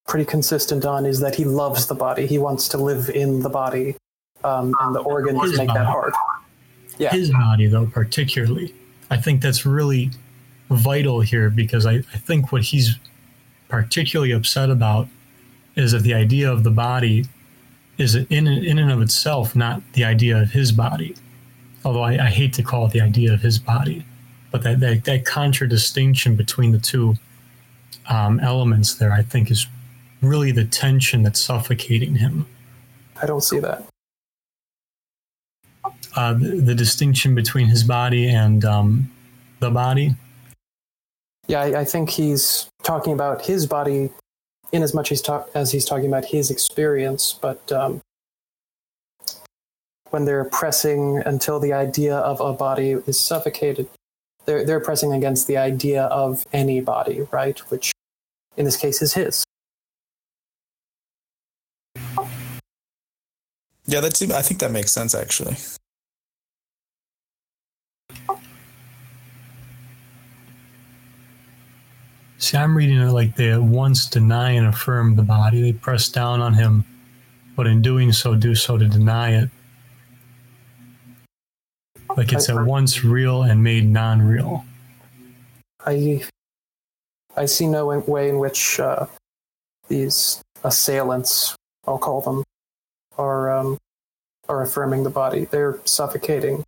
pretty 0.06 0.24
consistent 0.24 0.84
on 0.84 1.06
is 1.06 1.20
that 1.20 1.34
he 1.34 1.44
loves 1.44 1.86
the 1.86 1.94
body. 1.94 2.26
He 2.26 2.38
wants 2.38 2.68
to 2.68 2.78
live 2.78 3.08
in 3.10 3.40
the 3.40 3.48
body, 3.48 3.96
um, 4.44 4.74
and 4.80 4.94
the 4.94 5.00
organs 5.00 5.42
His 5.42 5.58
make 5.58 5.68
that 5.68 5.86
hard. 5.86 6.12
Yeah. 6.98 7.10
His 7.10 7.30
body, 7.30 7.66
though, 7.66 7.86
particularly, 7.86 8.74
I 9.10 9.16
think 9.16 9.40
that's 9.42 9.64
really 9.64 10.10
vital 10.70 11.20
here 11.20 11.50
because 11.50 11.86
I, 11.86 11.94
I 11.96 12.18
think 12.18 12.52
what 12.52 12.62
he's 12.62 12.98
particularly 13.68 14.32
upset 14.32 14.70
about 14.70 15.08
is 15.76 15.92
that 15.92 16.02
the 16.02 16.14
idea 16.14 16.50
of 16.50 16.64
the 16.64 16.70
body 16.70 17.24
is 17.98 18.14
in 18.14 18.46
in 18.46 18.78
and 18.78 18.90
of 18.90 19.00
itself 19.00 19.54
not 19.54 19.82
the 19.92 20.04
idea 20.04 20.40
of 20.40 20.50
his 20.50 20.72
body. 20.72 21.14
Although 21.84 22.02
I, 22.02 22.12
I 22.26 22.30
hate 22.30 22.52
to 22.54 22.62
call 22.62 22.86
it 22.86 22.92
the 22.92 23.00
idea 23.00 23.32
of 23.32 23.40
his 23.40 23.58
body, 23.58 24.04
but 24.50 24.62
that 24.62 24.80
that, 24.80 25.04
that 25.04 25.24
contradistinction 25.24 26.36
between 26.36 26.72
the 26.72 26.78
two 26.78 27.14
um, 28.08 28.40
elements 28.40 28.94
there, 28.94 29.12
I 29.12 29.22
think, 29.22 29.50
is 29.50 29.66
really 30.22 30.52
the 30.52 30.64
tension 30.64 31.22
that's 31.22 31.40
suffocating 31.40 32.14
him. 32.14 32.46
I 33.20 33.26
don't 33.26 33.42
see 33.42 33.58
that. 33.58 33.84
Uh, 36.14 36.34
the, 36.34 36.60
the 36.60 36.74
distinction 36.74 37.34
between 37.34 37.66
his 37.66 37.84
body 37.84 38.28
and 38.28 38.64
um, 38.64 39.10
the 39.60 39.70
body. 39.70 40.14
Yeah, 41.48 41.60
I, 41.60 41.80
I 41.80 41.84
think 41.84 42.10
he's 42.10 42.68
talking 42.82 43.12
about 43.12 43.44
his 43.44 43.66
body 43.66 44.10
in 44.72 44.82
as 44.82 44.94
much 44.94 45.08
he's 45.08 45.20
talk, 45.20 45.50
as 45.54 45.70
he's 45.70 45.84
talking 45.84 46.06
about 46.06 46.24
his 46.24 46.50
experience, 46.50 47.38
but 47.40 47.70
um, 47.72 48.00
when 50.10 50.24
they're 50.24 50.44
pressing 50.44 51.22
until 51.24 51.58
the 51.58 51.72
idea 51.72 52.16
of 52.16 52.40
a 52.40 52.52
body 52.52 52.92
is 53.06 53.18
suffocated, 53.18 53.88
they're, 54.44 54.64
they're 54.64 54.80
pressing 54.80 55.12
against 55.12 55.46
the 55.46 55.56
idea 55.56 56.04
of 56.04 56.44
any 56.52 56.80
body, 56.80 57.26
right? 57.30 57.58
Which 57.70 57.92
in 58.56 58.64
this 58.64 58.76
case 58.76 59.02
is 59.02 59.14
his. 59.14 59.44
Yeah, 63.86 64.00
that 64.00 64.16
seems, 64.16 64.32
I 64.32 64.42
think 64.42 64.60
that 64.60 64.70
makes 64.70 64.92
sense 64.92 65.14
actually. 65.14 65.56
See, 72.38 72.56
I'm 72.56 72.76
reading 72.76 73.00
it 73.00 73.12
like 73.12 73.36
they 73.36 73.50
at 73.50 73.62
once 73.62 74.06
deny 74.06 74.50
and 74.50 74.66
affirm 74.66 75.14
the 75.14 75.22
body. 75.22 75.62
They 75.62 75.72
press 75.72 76.08
down 76.08 76.40
on 76.40 76.54
him, 76.54 76.84
but 77.54 77.68
in 77.68 77.82
doing 77.82 78.12
so, 78.12 78.34
do 78.34 78.56
so 78.56 78.76
to 78.76 78.88
deny 78.88 79.36
it. 79.42 79.50
Like 82.16 82.32
it's 82.32 82.48
at 82.48 82.66
once 82.66 83.04
real 83.04 83.42
and 83.42 83.62
made 83.62 83.88
non 83.88 84.20
real. 84.20 84.64
I 85.86 86.24
I 87.36 87.46
see 87.46 87.66
no 87.66 87.86
way 87.86 88.28
in 88.28 88.38
which 88.38 88.78
uh, 88.80 89.06
these 89.88 90.42
assailants, 90.64 91.54
I'll 91.86 91.98
call 91.98 92.20
them, 92.20 92.44
are 93.22 93.42
um, 93.58 93.78
are 94.48 94.62
affirming 94.62 95.02
the 95.04 95.14
body. 95.22 95.42
They're 95.52 95.78
suffocating 95.84 96.64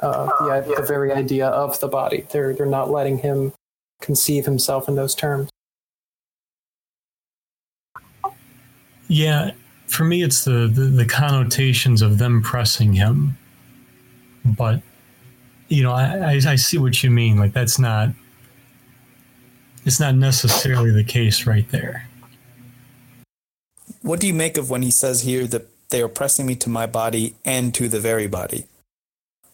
uh, 0.00 0.26
the 0.64 0.74
the 0.80 0.86
very 0.94 1.10
idea 1.12 1.48
of 1.48 1.78
the 1.80 1.88
body. 1.88 2.20
They're 2.30 2.52
they're 2.54 2.74
not 2.78 2.90
letting 2.90 3.18
him 3.18 3.52
conceive 4.00 4.44
himself 4.44 4.88
in 4.88 4.94
those 4.94 5.14
terms. 5.14 5.48
Yeah, 9.08 9.52
for 9.86 10.04
me, 10.04 10.22
it's 10.22 10.44
the, 10.44 10.66
the, 10.66 10.86
the 11.02 11.06
connotations 11.06 12.02
of 12.02 12.18
them 12.18 12.42
pressing 12.42 12.92
him. 12.92 13.38
But, 14.44 14.82
you 15.68 15.82
know, 15.84 15.92
I, 15.92 16.34
I, 16.34 16.52
I 16.52 16.56
see 16.56 16.78
what 16.78 17.02
you 17.02 17.10
mean. 17.10 17.38
Like, 17.38 17.52
that's 17.52 17.78
not, 17.78 18.08
it's 19.84 20.00
not 20.00 20.14
necessarily 20.16 20.90
the 20.90 21.04
case 21.04 21.46
right 21.46 21.68
there. 21.70 22.05
What 24.06 24.20
do 24.20 24.28
you 24.28 24.34
make 24.34 24.56
of 24.56 24.70
when 24.70 24.82
he 24.82 24.92
says 24.92 25.22
here 25.22 25.48
that 25.48 25.66
they 25.88 26.00
are 26.00 26.06
pressing 26.06 26.46
me 26.46 26.54
to 26.56 26.68
my 26.68 26.86
body 26.86 27.34
and 27.44 27.74
to 27.74 27.88
the 27.88 27.98
very 27.98 28.28
body? 28.28 28.66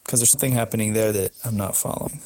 Because 0.05 0.20
there's 0.20 0.29
something 0.29 0.53
happening 0.53 0.93
there 0.93 1.11
that 1.11 1.33
I'm 1.43 1.57
not 1.57 1.74
following. 1.74 2.20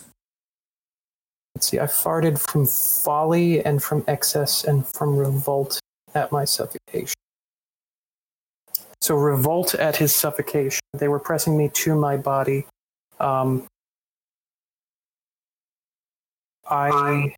Let's 1.55 1.69
see. 1.69 1.79
I 1.79 1.85
farted 1.85 2.37
from 2.41 2.67
folly 2.67 3.65
and 3.65 3.81
from 3.81 4.03
excess 4.09 4.65
and 4.65 4.85
from 4.85 5.17
revolt 5.17 5.79
at 6.17 6.33
my 6.33 6.45
suffocation. 6.45 7.15
So 9.01 9.15
revolt 9.15 9.77
at 9.77 9.95
his 9.95 10.13
suffocation. 10.13 10.81
They 10.95 11.07
were 11.07 11.21
pressing 11.21 11.57
me 11.57 11.71
to 11.75 11.95
my 11.95 12.17
body. 12.17 12.67
Um, 13.21 13.69
I 16.69 17.37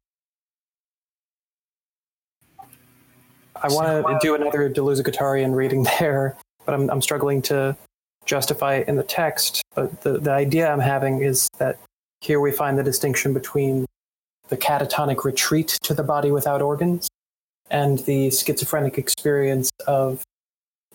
I 3.62 3.68
want 3.68 4.06
to 4.06 4.18
do 4.20 4.35
another 4.35 4.70
Deleuze 4.70 5.02
Guattarian 5.02 5.55
reading 5.55 5.82
there, 5.98 6.36
but 6.64 6.74
I'm 6.74 6.90
I'm 6.90 7.02
struggling 7.02 7.43
to 7.43 7.76
justify 8.24 8.76
it 8.76 8.89
in 8.89 8.97
the 8.97 9.02
text. 9.02 9.62
But 9.74 10.02
the 10.02 10.18
the 10.18 10.32
idea 10.32 10.70
I'm 10.70 10.80
having 10.80 11.22
is 11.22 11.48
that 11.59 11.78
here 12.20 12.40
we 12.40 12.51
find 12.51 12.78
the 12.78 12.82
distinction 12.82 13.32
between 13.32 13.86
the 14.48 14.56
catatonic 14.56 15.24
retreat 15.24 15.78
to 15.82 15.94
the 15.94 16.02
body 16.02 16.30
without 16.30 16.62
organs 16.62 17.09
and 17.70 17.98
the 18.01 18.30
schizophrenic 18.30 18.98
experience 18.98 19.70
of 19.86 20.22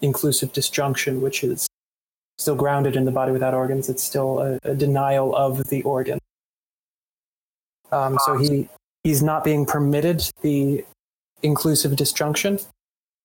inclusive 0.02 0.52
disjunction, 0.53 1.22
which 1.22 1.44
is 1.44 1.68
still 2.38 2.56
grounded 2.56 2.95
in 2.95 3.06
the 3.06 3.11
body 3.11 3.31
without 3.31 3.53
organs. 3.53 3.90
It's 3.90 4.03
still 4.03 4.40
a, 4.40 4.60
a 4.64 4.76
denial 4.76 5.35
of 5.35 5.69
the 5.69 5.84
organ. 5.84 6.19
Um, 7.91 8.18
so 8.26 8.38
he 8.38 8.68
he's 9.03 9.22
not 9.22 9.44
being 9.44 9.65
permitted 9.65 10.30
the 10.41 10.84
inclusive 11.44 11.95
disjunction. 11.95 12.60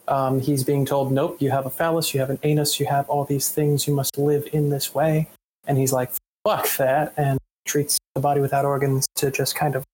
Um, 0.09 0.41
he's 0.41 0.65
being 0.65 0.85
told, 0.85 1.13
nope, 1.13 1.37
you 1.41 1.51
have 1.51 1.67
a 1.67 1.71
phallus, 1.71 2.15
you 2.15 2.21
have 2.21 2.31
an 2.31 2.39
anus, 2.43 2.81
you 2.81 2.87
have 2.87 3.09
all 3.09 3.25
these 3.25 3.51
things, 3.51 3.87
you 3.87 3.95
must 3.95 4.19
live 4.19 4.49
in 4.53 4.71
this 4.71 4.95
way. 4.95 5.29
And 5.67 5.79
he's 5.79 5.93
like, 5.93 6.11
fuck 6.45 6.69
that, 6.77 7.13
and 7.17 7.39
treats 7.67 7.99
the 8.15 8.21
body 8.21 8.41
without 8.41 8.65
organs 8.65 9.07
to 9.17 9.31
just 9.31 9.55
kind 9.55 9.75
of 9.75 9.85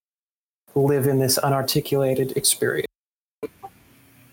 live 0.77 1.07
in 1.07 1.19
this 1.19 1.39
unarticulated 1.39 2.37
experience. 2.37 2.87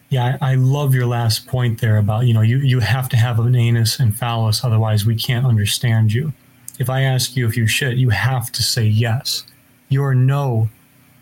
Yeah, 0.10 0.38
I, 0.42 0.52
I 0.52 0.56
love 0.56 0.94
your 0.94 1.08
last 1.08 1.48
point 1.48 1.82
there 1.82 1.98
about, 1.98 2.28
you 2.28 2.34
know, 2.34 2.42
you, 2.42 2.58
you 2.58 2.80
have 2.80 3.10
to 3.10 3.18
have 3.18 3.40
an 3.40 3.56
anus 3.56 4.00
and 4.00 4.16
phallus, 4.16 4.64
otherwise 4.64 5.06
we 5.06 5.16
can't 5.16 5.46
understand 5.46 6.14
you. 6.14 6.34
If 6.80 6.90
I 6.90 7.02
ask 7.02 7.36
you 7.36 7.48
if 7.48 7.58
you 7.58 7.66
shit, 7.66 7.98
you 7.98 8.10
have 8.10 8.52
to 8.52 8.62
say 8.62 8.84
yes. 8.84 9.46
Your 9.90 10.14
no 10.14 10.70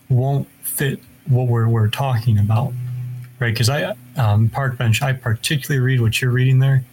won't 0.09 0.47
fit 0.61 0.99
what 1.29 1.47
we're, 1.47 1.67
we're 1.67 1.89
talking 1.89 2.37
about, 2.37 2.73
right? 3.39 3.53
Because 3.53 3.69
I, 3.69 3.95
um, 4.17 4.49
Park 4.49 4.77
Bench, 4.77 5.01
I 5.01 5.13
particularly 5.13 5.79
read 5.83 6.01
what 6.01 6.21
you're 6.21 6.31
reading 6.31 6.59
there 6.59 6.83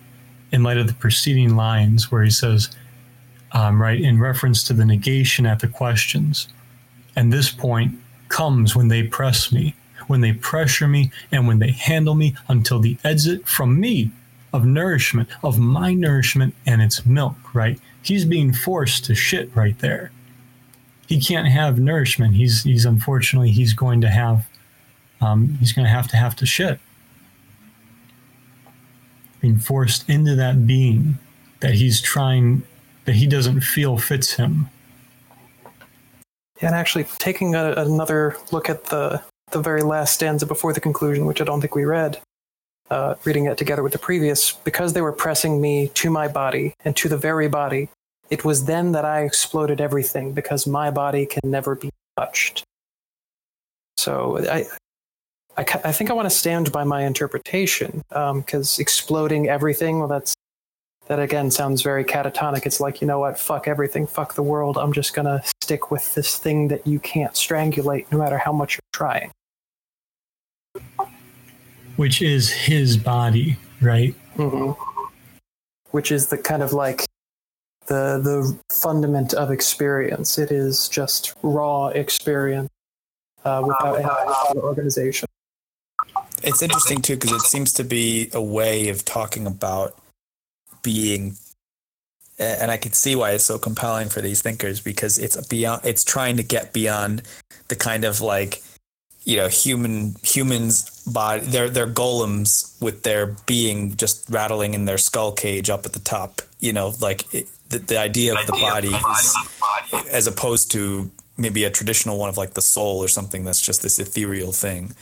in 0.52 0.62
light 0.62 0.78
of 0.78 0.86
the 0.86 0.94
preceding 0.94 1.56
lines 1.56 2.10
where 2.12 2.22
he 2.22 2.30
says, 2.30 2.70
um, 3.52 3.80
right, 3.80 4.00
in 4.00 4.20
reference 4.20 4.62
to 4.64 4.72
the 4.72 4.84
negation 4.84 5.46
at 5.46 5.60
the 5.60 5.68
questions. 5.68 6.48
And 7.16 7.32
this 7.32 7.50
point 7.50 7.98
comes 8.28 8.76
when 8.76 8.88
they 8.88 9.02
press 9.02 9.50
me, 9.50 9.74
when 10.06 10.20
they 10.20 10.32
pressure 10.34 10.86
me, 10.86 11.10
and 11.32 11.48
when 11.48 11.58
they 11.58 11.70
handle 11.70 12.14
me 12.14 12.36
until 12.48 12.78
the 12.78 12.98
exit 13.04 13.48
from 13.48 13.80
me 13.80 14.10
of 14.52 14.64
nourishment, 14.64 15.28
of 15.42 15.58
my 15.58 15.94
nourishment 15.94 16.54
and 16.66 16.82
its 16.82 17.04
milk, 17.06 17.54
right? 17.54 17.80
He's 18.02 18.24
being 18.24 18.52
forced 18.52 19.04
to 19.06 19.14
shit 19.14 19.54
right 19.56 19.78
there. 19.78 20.12
He 21.06 21.20
can't 21.20 21.48
have 21.48 21.78
nourishment. 21.78 22.34
He's 22.34 22.62
he's 22.64 22.84
unfortunately 22.84 23.50
he's 23.50 23.72
going 23.72 24.00
to 24.00 24.08
have 24.08 24.48
um, 25.20 25.56
he's 25.60 25.72
going 25.72 25.84
to 25.84 25.90
have 25.90 26.08
to 26.08 26.16
have 26.16 26.36
to 26.36 26.46
shit. 26.46 26.80
Being 29.40 29.58
forced 29.58 30.08
into 30.08 30.34
that 30.34 30.66
being 30.66 31.18
that 31.60 31.74
he's 31.74 32.00
trying 32.00 32.62
that 33.04 33.14
he 33.14 33.26
doesn't 33.26 33.60
feel 33.60 33.98
fits 33.98 34.34
him. 34.34 34.68
And 36.60 36.74
actually, 36.74 37.04
taking 37.18 37.54
a, 37.54 37.72
another 37.72 38.36
look 38.50 38.68
at 38.68 38.84
the 38.84 39.22
the 39.52 39.60
very 39.60 39.82
last 39.82 40.14
stanza 40.14 40.46
before 40.46 40.72
the 40.72 40.80
conclusion, 40.80 41.24
which 41.24 41.40
I 41.40 41.44
don't 41.44 41.60
think 41.60 41.74
we 41.74 41.84
read, 41.84 42.20
uh, 42.90 43.14
reading 43.24 43.46
it 43.46 43.56
together 43.56 43.82
with 43.82 43.92
the 43.92 43.98
previous, 43.98 44.52
because 44.52 44.92
they 44.92 45.02
were 45.02 45.12
pressing 45.12 45.60
me 45.60 45.88
to 45.94 46.10
my 46.10 46.26
body 46.26 46.74
and 46.84 46.96
to 46.96 47.08
the 47.08 47.16
very 47.16 47.48
body, 47.48 47.88
it 48.30 48.44
was 48.44 48.64
then 48.64 48.92
that 48.92 49.04
I 49.04 49.22
exploded 49.22 49.80
everything 49.80 50.32
because 50.32 50.66
my 50.66 50.90
body 50.90 51.26
can 51.26 51.50
never 51.50 51.74
be 51.74 51.90
touched. 52.16 52.64
So 53.96 54.38
I, 54.48 54.64
I, 55.56 55.64
I 55.84 55.92
think 55.92 56.10
I 56.10 56.12
want 56.12 56.26
to 56.26 56.34
stand 56.34 56.72
by 56.72 56.84
my 56.84 57.04
interpretation 57.04 58.02
because 58.08 58.78
exploding 58.78 59.48
everything, 59.48 59.98
well, 59.98 60.08
that's 60.08 60.34
that 61.06 61.20
again 61.20 61.50
sounds 61.52 61.82
very 61.82 62.04
catatonic. 62.04 62.66
It's 62.66 62.80
like, 62.80 63.00
you 63.00 63.06
know 63.06 63.20
what, 63.20 63.38
fuck 63.38 63.68
everything, 63.68 64.06
fuck 64.06 64.34
the 64.34 64.42
world. 64.42 64.76
I'm 64.76 64.92
just 64.92 65.14
gonna 65.14 65.40
stick 65.62 65.90
with 65.90 66.14
this 66.14 66.36
thing 66.36 66.68
that 66.68 66.86
you 66.86 66.98
can't 66.98 67.32
strangulate 67.32 68.10
no 68.10 68.18
matter 68.18 68.38
how 68.38 68.52
much 68.52 68.74
you're 68.74 68.92
trying. 68.92 69.30
which 71.96 72.20
is 72.22 72.50
his 72.50 72.96
body, 72.96 73.56
right? 73.80 74.14
hmm 74.34 74.72
Which 75.92 76.12
is 76.12 76.26
the 76.26 76.38
kind 76.38 76.62
of 76.62 76.72
like 76.72 77.04
the 77.86 78.20
the 78.22 78.58
fundament 78.74 79.34
of 79.34 79.50
experience. 79.50 80.38
It 80.38 80.50
is 80.50 80.88
just 80.88 81.34
raw 81.42 81.88
experience 81.88 82.70
uh, 83.44 83.62
without 83.66 83.96
any 83.96 84.60
organization. 84.60 85.26
It's 86.42 86.62
interesting 86.62 87.00
too 87.00 87.16
because 87.16 87.32
it 87.32 87.42
seems 87.42 87.72
to 87.74 87.84
be 87.84 88.30
a 88.32 88.42
way 88.42 88.88
of 88.88 89.04
talking 89.04 89.46
about 89.46 89.98
being, 90.82 91.36
and 92.38 92.70
I 92.70 92.76
can 92.76 92.92
see 92.92 93.16
why 93.16 93.32
it's 93.32 93.44
so 93.44 93.58
compelling 93.58 94.08
for 94.08 94.20
these 94.20 94.42
thinkers 94.42 94.80
because 94.80 95.18
it's 95.18 95.36
beyond. 95.46 95.82
It's 95.84 96.04
trying 96.04 96.36
to 96.36 96.42
get 96.42 96.72
beyond 96.72 97.22
the 97.68 97.76
kind 97.76 98.04
of 98.04 98.20
like, 98.20 98.62
you 99.24 99.36
know, 99.36 99.48
human 99.48 100.16
humans 100.22 100.95
body. 101.06 101.42
They're 101.44 101.70
they're 101.70 101.86
golems 101.86 102.80
with 102.80 103.02
their 103.02 103.26
being 103.46 103.96
just 103.96 104.28
rattling 104.28 104.74
in 104.74 104.84
their 104.84 104.98
skull 104.98 105.32
cage 105.32 105.70
up 105.70 105.86
at 105.86 105.92
the 105.92 106.00
top. 106.00 106.42
You 106.60 106.72
know, 106.72 106.94
like 107.00 107.32
it, 107.34 107.48
the 107.68 107.78
the 107.78 107.98
idea 107.98 108.34
of 108.38 108.46
the 108.46 108.52
body 108.52 108.94
is, 108.94 109.36
as 110.10 110.26
opposed 110.26 110.70
to 110.72 111.10
maybe 111.36 111.64
a 111.64 111.70
traditional 111.70 112.18
one 112.18 112.28
of 112.28 112.36
like 112.36 112.54
the 112.54 112.62
soul 112.62 112.98
or 112.98 113.08
something 113.08 113.44
that's 113.44 113.60
just 113.60 113.82
this 113.82 113.98
ethereal 113.98 114.52
thing 114.52 114.94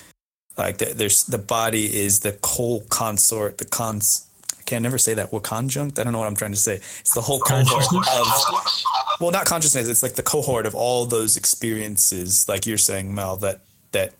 like 0.56 0.78
the, 0.78 0.86
there's 0.86 1.24
the 1.24 1.38
body 1.38 1.84
is 1.84 2.20
the 2.20 2.36
whole 2.44 2.80
consort 2.88 3.58
the 3.58 3.64
cons 3.64 4.26
i 4.58 4.62
can't 4.62 4.82
never 4.82 4.98
say 4.98 5.14
that 5.14 5.32
what 5.32 5.42
conjunct 5.42 5.98
i 5.98 6.04
don't 6.04 6.12
know 6.12 6.18
what 6.18 6.26
i'm 6.26 6.34
trying 6.34 6.52
to 6.52 6.56
say 6.56 6.74
it's 6.74 7.14
the 7.14 7.20
whole 7.20 7.40
cohort 7.40 7.84
of 7.92 8.26
well 9.20 9.30
not 9.30 9.46
consciousness 9.46 9.88
it's 9.88 10.02
like 10.02 10.14
the 10.14 10.22
cohort 10.22 10.66
of 10.66 10.74
all 10.74 11.06
those 11.06 11.36
experiences 11.36 12.48
like 12.48 12.66
you're 12.66 12.78
saying 12.78 13.14
mel 13.14 13.36
that 13.36 13.60
that 13.92 14.12
c- 14.12 14.16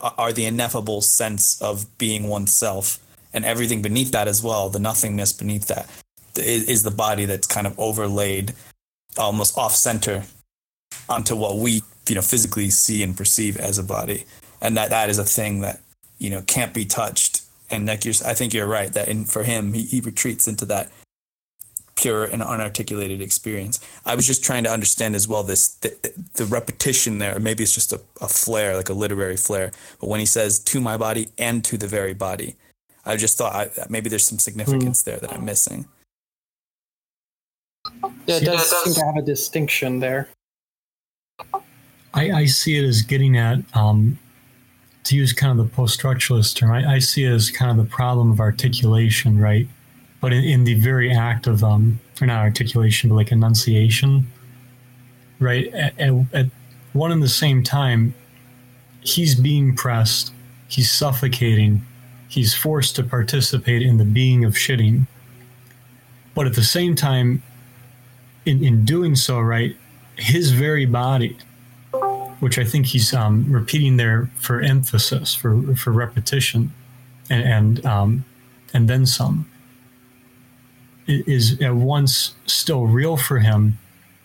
are 0.00 0.32
the 0.32 0.44
ineffable 0.44 1.00
sense 1.00 1.60
of 1.60 1.86
being 1.98 2.28
oneself 2.28 2.98
and 3.32 3.44
everything 3.44 3.82
beneath 3.82 4.12
that 4.12 4.28
as 4.28 4.42
well 4.42 4.68
the 4.70 4.78
nothingness 4.78 5.32
beneath 5.32 5.66
that 5.66 5.88
is, 6.36 6.82
the 6.82 6.90
body 6.90 7.24
that's 7.24 7.46
kind 7.46 7.66
of 7.66 7.78
overlaid 7.78 8.54
almost 9.16 9.56
off 9.56 9.74
center 9.74 10.24
onto 11.08 11.36
what 11.36 11.56
we 11.56 11.82
you 12.08 12.14
know 12.14 12.22
physically 12.22 12.70
see 12.70 13.02
and 13.02 13.16
perceive 13.16 13.56
as 13.56 13.78
a 13.78 13.82
body. 13.82 14.24
And 14.60 14.76
that 14.76 14.90
that 14.90 15.10
is 15.10 15.18
a 15.18 15.24
thing 15.24 15.60
that 15.60 15.80
you 16.18 16.30
know 16.30 16.42
can't 16.42 16.74
be 16.74 16.84
touched. 16.84 17.42
And 17.70 17.86
like 17.86 18.04
you're 18.04 18.14
i 18.24 18.34
think 18.34 18.52
you're 18.52 18.66
right 18.66 18.92
that 18.92 19.08
in, 19.08 19.24
for 19.24 19.42
him 19.42 19.72
he, 19.72 19.82
he 19.82 20.00
retreats 20.00 20.46
into 20.46 20.64
that 20.66 20.90
pure 21.96 22.24
and 22.24 22.42
unarticulated 22.42 23.20
experience. 23.20 23.80
I 24.04 24.14
was 24.14 24.26
just 24.26 24.44
trying 24.44 24.64
to 24.64 24.70
understand 24.70 25.14
as 25.14 25.28
well 25.28 25.42
this 25.42 25.68
the, 25.68 25.94
the 26.34 26.44
repetition 26.44 27.18
there. 27.18 27.38
Maybe 27.38 27.62
it's 27.62 27.74
just 27.74 27.92
a, 27.92 28.00
a 28.20 28.28
flair 28.28 28.76
like 28.76 28.88
a 28.88 28.94
literary 28.94 29.36
flair. 29.36 29.72
But 30.00 30.08
when 30.08 30.20
he 30.20 30.26
says 30.26 30.58
to 30.58 30.80
my 30.80 30.96
body 30.96 31.28
and 31.38 31.64
to 31.64 31.78
the 31.78 31.86
very 31.86 32.14
body 32.14 32.56
i 33.06 33.16
just 33.16 33.36
thought 33.38 33.54
I, 33.54 33.68
maybe 33.88 34.08
there's 34.08 34.24
some 34.24 34.38
significance 34.38 35.02
there 35.02 35.18
that 35.18 35.32
i'm 35.32 35.44
missing. 35.44 35.86
Yeah, 38.26 38.36
it 38.36 38.38
See, 38.40 38.44
does 38.46 38.84
seem 38.84 38.94
to 38.94 39.04
have 39.04 39.16
a 39.16 39.22
distinction 39.22 40.00
there. 40.00 40.28
I, 42.14 42.30
I 42.30 42.44
see 42.46 42.78
it 42.78 42.84
as 42.84 43.02
getting 43.02 43.36
at, 43.36 43.58
um, 43.76 44.18
to 45.04 45.16
use 45.16 45.32
kind 45.34 45.58
of 45.58 45.68
the 45.68 45.74
post 45.74 46.00
structuralist 46.00 46.56
term, 46.56 46.70
I, 46.70 46.94
I 46.94 46.98
see 46.98 47.24
it 47.24 47.30
as 47.30 47.50
kind 47.50 47.70
of 47.70 47.76
the 47.76 47.90
problem 47.90 48.30
of 48.32 48.40
articulation, 48.40 49.38
right? 49.38 49.68
But 50.24 50.32
in, 50.32 50.42
in 50.42 50.64
the 50.64 50.72
very 50.72 51.12
act 51.12 51.46
of, 51.46 51.62
um, 51.62 52.00
or 52.18 52.26
not 52.26 52.38
articulation, 52.38 53.10
but 53.10 53.16
like 53.16 53.30
enunciation, 53.30 54.26
right? 55.38 55.66
At, 55.74 56.00
at, 56.00 56.14
at 56.32 56.46
one 56.94 57.12
and 57.12 57.22
the 57.22 57.28
same 57.28 57.62
time, 57.62 58.14
he's 59.02 59.34
being 59.34 59.76
pressed, 59.76 60.32
he's 60.66 60.90
suffocating, 60.90 61.84
he's 62.26 62.54
forced 62.54 62.96
to 62.96 63.02
participate 63.02 63.82
in 63.82 63.98
the 63.98 64.06
being 64.06 64.46
of 64.46 64.54
shitting. 64.54 65.06
But 66.34 66.46
at 66.46 66.54
the 66.54 66.64
same 66.64 66.94
time, 66.94 67.42
in, 68.46 68.64
in 68.64 68.86
doing 68.86 69.16
so, 69.16 69.38
right, 69.38 69.76
his 70.16 70.52
very 70.52 70.86
body, 70.86 71.36
which 72.40 72.58
I 72.58 72.64
think 72.64 72.86
he's 72.86 73.12
um, 73.12 73.44
repeating 73.52 73.98
there 73.98 74.30
for 74.36 74.62
emphasis, 74.62 75.34
for 75.34 75.76
for 75.76 75.92
repetition, 75.92 76.72
and 77.28 77.44
and 77.44 77.84
um, 77.84 78.24
and 78.72 78.88
then 78.88 79.04
some. 79.04 79.50
Is 81.06 81.60
at 81.60 81.74
once 81.74 82.34
still 82.46 82.86
real 82.86 83.16
for 83.16 83.38
him, 83.38 83.78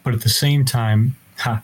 but 0.03 0.13
at 0.13 0.21
the 0.21 0.29
same 0.29 0.63
time, 0.63 1.15
ha, 1.37 1.61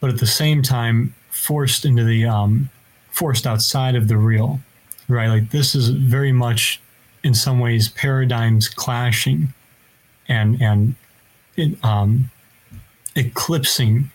but 0.00 0.10
at 0.10 0.18
the 0.18 0.26
same 0.26 0.62
time 0.62 1.14
forced 1.30 1.84
into 1.84 2.04
the 2.04 2.24
um, 2.24 2.70
forced 3.10 3.46
outside 3.46 3.96
of 3.96 4.06
the 4.06 4.16
real, 4.16 4.60
right? 5.08 5.28
Like 5.28 5.50
this 5.50 5.74
is 5.74 5.88
very 5.88 6.30
much, 6.30 6.80
in 7.24 7.34
some 7.34 7.58
ways, 7.58 7.88
paradigms 7.88 8.68
clashing, 8.68 9.52
and 10.28 10.60
and 10.62 10.94
it, 11.56 11.76
um, 11.84 12.30
eclipsing 13.16 14.10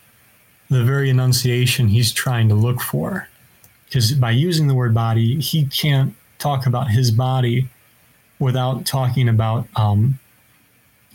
the 0.70 0.84
very 0.84 1.10
enunciation 1.10 1.88
he's 1.90 2.14
trying 2.14 2.48
to 2.50 2.56
look 2.56 2.80
for. 2.82 3.28
Because 3.86 4.14
by 4.14 4.32
using 4.32 4.68
the 4.68 4.76
word 4.76 4.94
body, 4.94 5.40
he 5.42 5.66
can't 5.66 6.16
talk 6.38 6.66
about 6.66 6.90
his 6.92 7.12
body 7.12 7.68
without 8.38 8.86
talking 8.86 9.28
about 9.28 9.68
um, 9.76 10.20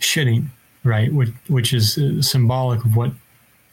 shitting, 0.05 0.47
right? 0.85 1.13
Which, 1.13 1.31
which 1.49 1.73
is 1.73 1.99
uh, 1.99 2.23
symbolic 2.23 2.85
of 2.85 2.97
what, 2.97 3.13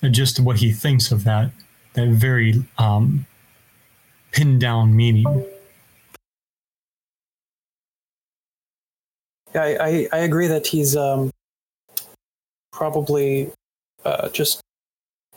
uh, 0.01 0.09
just 0.09 0.39
what 0.39 0.57
he 0.57 0.71
thinks 0.71 1.11
of 1.11 1.23
that, 1.25 1.51
that 1.93 2.09
very 2.09 2.63
um, 2.77 3.25
pinned 4.31 4.61
down 4.61 4.95
meaning. 4.95 5.45
Yeah, 9.53 9.63
I, 9.63 9.87
I, 9.87 10.07
I 10.13 10.17
agree 10.19 10.47
that 10.47 10.67
he's 10.67 10.95
um, 10.95 11.29
probably 12.71 13.51
uh, 14.05 14.29
just 14.29 14.61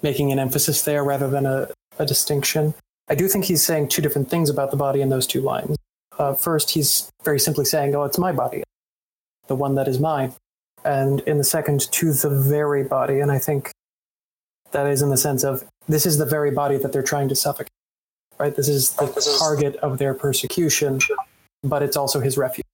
making 0.02 0.30
an 0.32 0.38
emphasis 0.38 0.82
there 0.82 1.02
rather 1.02 1.28
than 1.28 1.46
a, 1.46 1.68
a 1.98 2.06
distinction. 2.06 2.74
I 3.08 3.14
do 3.14 3.28
think 3.28 3.44
he's 3.44 3.64
saying 3.64 3.88
two 3.88 4.00
different 4.00 4.30
things 4.30 4.48
about 4.48 4.70
the 4.70 4.76
body 4.76 5.00
in 5.00 5.08
those 5.08 5.26
two 5.26 5.40
lines. 5.40 5.76
Uh, 6.18 6.34
first, 6.34 6.70
he's 6.70 7.10
very 7.24 7.40
simply 7.40 7.64
saying, 7.64 7.94
"Oh, 7.94 8.04
it's 8.04 8.18
my 8.18 8.32
body, 8.32 8.62
the 9.48 9.56
one 9.56 9.74
that 9.74 9.88
is 9.88 9.98
mine," 9.98 10.32
and 10.84 11.20
in 11.20 11.38
the 11.38 11.44
second, 11.44 11.90
to 11.92 12.12
the 12.12 12.30
very 12.30 12.84
body. 12.84 13.20
And 13.20 13.30
I 13.30 13.38
think 13.38 13.72
that 14.72 14.86
is 14.86 15.02
in 15.02 15.10
the 15.10 15.16
sense 15.16 15.44
of 15.44 15.64
this 15.88 16.06
is 16.06 16.18
the 16.18 16.26
very 16.26 16.50
body 16.50 16.76
that 16.78 16.92
they're 16.92 17.02
trying 17.02 17.28
to 17.28 17.34
suffocate. 17.34 17.70
Right? 18.38 18.54
This 18.54 18.68
is 18.68 18.90
the 18.94 19.36
target 19.38 19.76
of 19.76 19.98
their 19.98 20.12
persecution, 20.12 20.98
but 21.62 21.82
it's 21.82 21.96
also 21.96 22.20
his 22.20 22.36
refuge. 22.36 22.64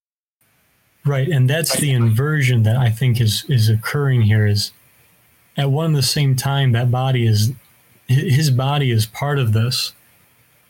Right, 1.04 1.28
and 1.28 1.48
that's 1.48 1.76
the 1.78 1.92
inversion 1.92 2.62
that 2.64 2.76
I 2.76 2.90
think 2.90 3.20
is 3.20 3.44
is 3.48 3.70
occurring 3.70 4.22
here. 4.22 4.46
Is 4.46 4.72
at 5.56 5.70
one 5.70 5.86
and 5.86 5.96
the 5.96 6.02
same 6.02 6.36
time 6.36 6.72
that 6.72 6.90
body 6.90 7.26
is 7.26 7.52
his 8.06 8.50
body 8.50 8.90
is 8.90 9.06
part 9.06 9.38
of 9.38 9.52
this, 9.54 9.94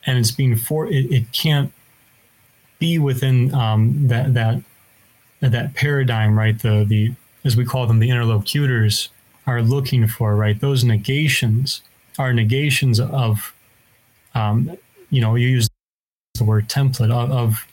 and 0.06 0.18
it's 0.18 0.30
being 0.30 0.56
for 0.56 0.86
it, 0.86 1.12
it 1.12 1.32
can't 1.32 1.72
be 2.78 2.98
within 2.98 3.52
um, 3.54 4.06
that 4.06 4.34
that 4.34 4.62
that 5.40 5.74
paradigm, 5.74 6.38
right? 6.38 6.60
The 6.60 6.84
the 6.88 7.12
as 7.44 7.56
we 7.56 7.64
call 7.64 7.86
them, 7.86 7.98
the 7.98 8.10
interlocutors 8.10 9.08
are 9.46 9.62
looking 9.62 10.06
for, 10.06 10.36
right? 10.36 10.60
Those 10.60 10.84
negations 10.84 11.82
are 12.18 12.32
negations 12.32 13.00
of, 13.00 13.54
um, 14.34 14.76
you 15.10 15.20
know, 15.20 15.34
you 15.34 15.48
use 15.48 15.68
the 16.34 16.44
word 16.44 16.68
template 16.68 17.10
of, 17.10 17.30
of 17.30 17.66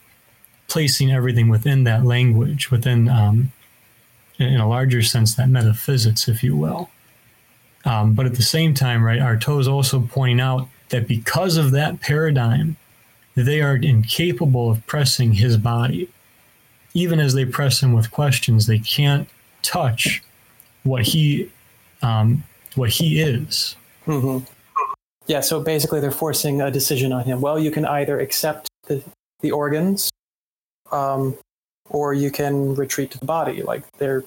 placing 0.68 1.10
everything 1.10 1.48
within 1.48 1.84
that 1.84 2.04
language, 2.04 2.70
within, 2.70 3.08
um, 3.08 3.52
in, 4.38 4.60
a 4.60 4.68
larger 4.68 5.02
sense, 5.02 5.34
that 5.34 5.48
metaphysics, 5.48 6.28
if 6.28 6.42
you 6.42 6.56
will. 6.56 6.90
Um, 7.84 8.14
but 8.14 8.26
at 8.26 8.34
the 8.34 8.42
same 8.42 8.74
time, 8.74 9.02
right, 9.02 9.20
Artaud 9.20 9.60
is 9.60 9.68
also 9.68 10.00
pointing 10.00 10.40
out 10.40 10.68
that 10.90 11.06
because 11.06 11.56
of 11.56 11.70
that 11.72 12.00
paradigm, 12.00 12.76
they 13.34 13.60
are 13.62 13.76
incapable 13.76 14.70
of 14.70 14.84
pressing 14.86 15.32
his 15.32 15.56
body. 15.56 16.08
Even 16.94 17.20
as 17.20 17.34
they 17.34 17.44
press 17.44 17.82
him 17.82 17.92
with 17.92 18.10
questions, 18.10 18.66
they 18.66 18.78
can't 18.78 19.28
touch 19.62 20.22
what 20.84 21.02
he, 21.02 21.50
um, 22.02 22.44
what 22.74 22.90
he 22.90 23.20
is. 23.20 23.76
hmm 24.04 24.38
Yeah, 25.26 25.40
so 25.40 25.60
basically 25.60 26.00
they're 26.00 26.10
forcing 26.10 26.60
a 26.60 26.70
decision 26.70 27.12
on 27.12 27.24
him. 27.24 27.40
Well, 27.40 27.58
you 27.58 27.70
can 27.70 27.84
either 27.84 28.18
accept 28.20 28.68
the, 28.86 29.02
the 29.40 29.50
organs, 29.50 30.10
um, 30.92 31.36
or 31.90 32.14
you 32.14 32.30
can 32.30 32.74
retreat 32.74 33.10
to 33.12 33.18
the 33.18 33.26
body. 33.26 33.62
Like 33.62 33.82
they're 33.98 34.24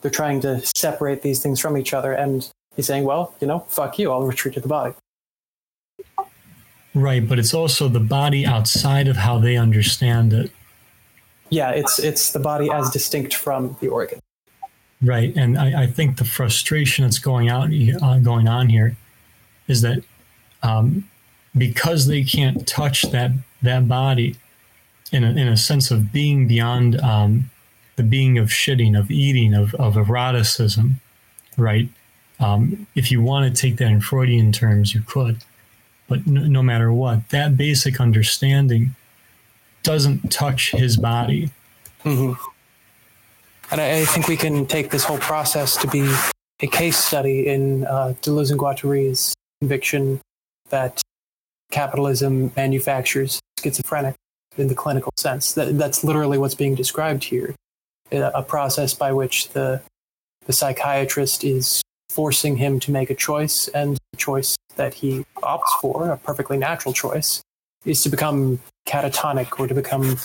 they're 0.00 0.10
trying 0.10 0.40
to 0.40 0.62
separate 0.76 1.22
these 1.22 1.42
things 1.42 1.60
from 1.60 1.76
each 1.76 1.92
other, 1.92 2.12
and 2.12 2.48
he's 2.76 2.86
saying, 2.86 3.04
"Well, 3.04 3.34
you 3.40 3.46
know, 3.46 3.60
fuck 3.68 3.98
you. 3.98 4.10
I'll 4.10 4.22
retreat 4.22 4.54
to 4.54 4.60
the 4.60 4.68
body." 4.68 4.94
Right, 6.94 7.26
but 7.26 7.38
it's 7.38 7.54
also 7.54 7.88
the 7.88 8.00
body 8.00 8.44
outside 8.44 9.06
of 9.06 9.16
how 9.16 9.38
they 9.38 9.56
understand 9.56 10.32
it. 10.32 10.50
Yeah, 11.48 11.70
it's 11.70 11.98
it's 11.98 12.32
the 12.32 12.38
body 12.38 12.70
as 12.70 12.90
distinct 12.90 13.34
from 13.34 13.76
the 13.80 13.88
organ. 13.88 14.20
Right, 15.02 15.34
and 15.34 15.58
I, 15.58 15.84
I 15.84 15.86
think 15.86 16.18
the 16.18 16.26
frustration 16.26 17.04
that's 17.04 17.18
going 17.18 17.48
out 17.48 17.70
uh, 18.02 18.18
going 18.18 18.48
on 18.48 18.68
here 18.68 18.96
is 19.66 19.80
that 19.80 20.04
um, 20.62 21.08
because 21.56 22.06
they 22.06 22.22
can't 22.22 22.66
touch 22.66 23.02
that 23.10 23.30
that 23.62 23.88
body 23.88 24.36
in 25.12 25.24
a, 25.24 25.30
in 25.30 25.48
a 25.48 25.56
sense 25.56 25.90
of 25.90 26.12
being 26.12 26.46
beyond 26.46 27.00
um, 27.00 27.50
the 27.96 28.02
being 28.02 28.38
of 28.38 28.48
shitting, 28.48 28.98
of 28.98 29.10
eating, 29.10 29.54
of, 29.54 29.74
of 29.74 29.96
eroticism, 29.96 31.00
right? 31.56 31.88
Um, 32.38 32.86
if 32.94 33.10
you 33.10 33.20
want 33.20 33.54
to 33.54 33.60
take 33.60 33.76
that 33.78 33.88
in 33.88 34.00
Freudian 34.00 34.52
terms, 34.52 34.94
you 34.94 35.02
could. 35.02 35.44
But 36.08 36.26
no, 36.26 36.42
no 36.42 36.62
matter 36.62 36.92
what, 36.92 37.28
that 37.30 37.56
basic 37.56 38.00
understanding 38.00 38.94
doesn't 39.82 40.32
touch 40.32 40.70
his 40.70 40.96
body. 40.96 41.50
Mm-hmm. 42.04 42.32
And 43.70 43.80
I, 43.80 44.00
I, 44.00 44.04
think 44.04 44.26
we 44.26 44.36
can 44.36 44.66
take 44.66 44.90
this 44.90 45.04
whole 45.04 45.18
process 45.18 45.76
to 45.76 45.86
be 45.86 46.12
a 46.60 46.66
case 46.66 46.96
study 46.96 47.46
in 47.46 47.86
uh, 47.86 48.14
Deleuze 48.20 48.50
and 48.50 48.58
Guattari's 48.58 49.34
conviction 49.60 50.20
that 50.70 51.00
capitalism 51.70 52.52
manufactures 52.56 53.40
schizophrenic 53.62 54.16
in 54.56 54.68
the 54.68 54.74
clinical 54.74 55.12
sense. 55.16 55.52
That, 55.52 55.78
that's 55.78 56.02
literally 56.02 56.36
what's 56.36 56.54
being 56.54 56.74
described 56.74 57.24
here. 57.24 57.54
A 58.10 58.42
process 58.42 58.92
by 58.92 59.12
which 59.12 59.50
the, 59.50 59.80
the 60.46 60.52
psychiatrist 60.52 61.44
is 61.44 61.80
forcing 62.08 62.56
him 62.56 62.80
to 62.80 62.90
make 62.90 63.08
a 63.08 63.14
choice, 63.14 63.68
and 63.68 63.96
the 64.10 64.16
choice 64.16 64.56
that 64.74 64.94
he 64.94 65.24
opts 65.36 65.70
for, 65.80 66.10
a 66.10 66.16
perfectly 66.16 66.58
natural 66.58 66.92
choice, 66.92 67.40
is 67.84 68.02
to 68.02 68.08
become 68.08 68.58
catatonic 68.88 69.60
or 69.60 69.68
to 69.68 69.74
become 69.74 70.18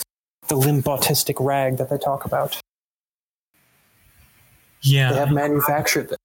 the 0.48 0.56
limp 0.56 0.86
autistic 0.86 1.36
rag 1.40 1.78
that 1.78 1.92
they 1.92 1.98
talk 2.00 2.26
about. 2.26 2.60
Yeah. 4.86 5.12
They 5.12 5.20
have 5.20 5.32
manufactured 5.32 6.12
it. 6.12 6.20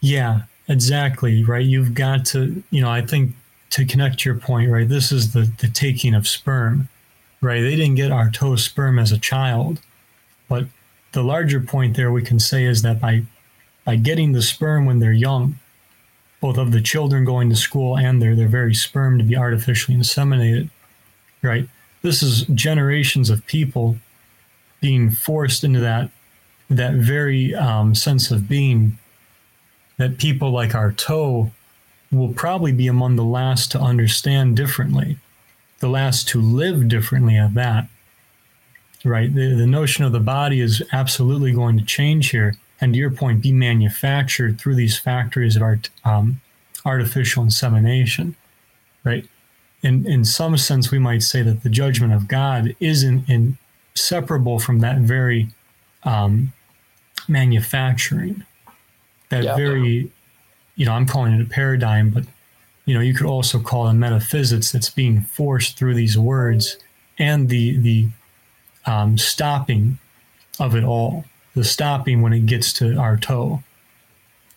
Yeah, 0.00 0.42
exactly. 0.68 1.44
Right. 1.44 1.64
You've 1.64 1.94
got 1.94 2.24
to, 2.26 2.62
you 2.70 2.80
know, 2.80 2.90
I 2.90 3.02
think 3.02 3.34
to 3.70 3.84
connect 3.84 4.24
your 4.24 4.34
point, 4.34 4.70
right, 4.70 4.88
this 4.88 5.12
is 5.12 5.32
the, 5.32 5.50
the 5.58 5.68
taking 5.68 6.14
of 6.14 6.26
sperm, 6.26 6.88
right? 7.40 7.60
They 7.60 7.76
didn't 7.76 7.96
get 7.96 8.10
our 8.10 8.28
Artaud 8.28 8.58
sperm 8.58 8.98
as 8.98 9.12
a 9.12 9.18
child. 9.18 9.80
But 10.48 10.66
the 11.12 11.22
larger 11.22 11.60
point 11.60 11.96
there 11.96 12.10
we 12.10 12.22
can 12.22 12.38
say 12.38 12.64
is 12.64 12.82
that 12.82 13.00
by 13.00 13.22
by 13.84 13.96
getting 13.96 14.32
the 14.32 14.42
sperm 14.42 14.84
when 14.84 14.98
they're 14.98 15.12
young, 15.12 15.58
both 16.40 16.58
of 16.58 16.72
the 16.72 16.80
children 16.80 17.24
going 17.24 17.48
to 17.48 17.56
school 17.56 17.96
and 17.96 18.20
their, 18.20 18.36
their 18.36 18.48
very 18.48 18.74
sperm 18.74 19.16
to 19.16 19.24
be 19.24 19.34
artificially 19.34 19.96
inseminated, 19.96 20.68
right? 21.40 21.66
This 22.02 22.22
is 22.22 22.42
generations 22.52 23.30
of 23.30 23.46
people 23.46 23.96
being 24.80 25.10
forced 25.10 25.64
into 25.64 25.80
that 25.80 26.10
that 26.70 26.94
very 26.94 27.54
um, 27.54 27.94
sense 27.94 28.30
of 28.30 28.48
being 28.48 28.98
that 29.96 30.18
people 30.18 30.50
like 30.50 30.70
Artaud 30.70 31.50
will 32.10 32.32
probably 32.32 32.72
be 32.72 32.86
among 32.86 33.16
the 33.16 33.24
last 33.24 33.70
to 33.72 33.80
understand 33.80 34.56
differently, 34.56 35.18
the 35.80 35.88
last 35.88 36.28
to 36.28 36.40
live 36.40 36.88
differently 36.88 37.36
at 37.36 37.54
that. 37.54 37.88
Right? 39.04 39.32
The, 39.32 39.54
the 39.54 39.66
notion 39.66 40.04
of 40.04 40.12
the 40.12 40.20
body 40.20 40.60
is 40.60 40.82
absolutely 40.92 41.52
going 41.52 41.78
to 41.78 41.84
change 41.84 42.30
here. 42.30 42.56
And 42.80 42.92
to 42.92 42.98
your 42.98 43.10
point, 43.10 43.42
be 43.42 43.52
manufactured 43.52 44.60
through 44.60 44.76
these 44.76 44.98
factories 44.98 45.56
of 45.56 45.62
art, 45.62 45.90
um, 46.04 46.40
artificial 46.84 47.42
insemination. 47.42 48.36
Right? 49.04 49.26
In, 49.82 50.06
in 50.06 50.24
some 50.24 50.56
sense, 50.56 50.90
we 50.90 50.98
might 50.98 51.22
say 51.22 51.42
that 51.42 51.62
the 51.62 51.70
judgment 51.70 52.12
of 52.12 52.28
God 52.28 52.74
is 52.80 53.02
in, 53.02 53.24
inseparable 53.94 54.58
from 54.58 54.80
that 54.80 54.98
very 54.98 55.48
um, 56.04 56.52
manufacturing, 57.28 58.44
that 59.28 59.44
yeah. 59.44 59.56
very 59.56 60.10
you 60.78 60.86
know, 60.86 60.92
I'm 60.92 61.06
calling 61.06 61.34
it 61.34 61.42
a 61.42 61.44
paradigm, 61.44 62.10
but 62.10 62.24
you 62.84 62.94
know, 62.94 63.00
you 63.00 63.12
could 63.12 63.26
also 63.26 63.58
call 63.58 63.88
it 63.88 63.94
metaphysics 63.94 64.70
that's 64.72 64.88
being 64.88 65.20
forced 65.20 65.76
through 65.76 65.94
these 65.94 66.16
words 66.16 66.78
and 67.18 67.48
the 67.48 67.76
the 67.76 68.08
um, 68.86 69.18
stopping 69.18 69.98
of 70.60 70.74
it 70.74 70.84
all, 70.84 71.24
the 71.54 71.64
stopping 71.64 72.22
when 72.22 72.32
it 72.32 72.46
gets 72.46 72.72
to 72.74 72.84
Artaud. 72.94 73.62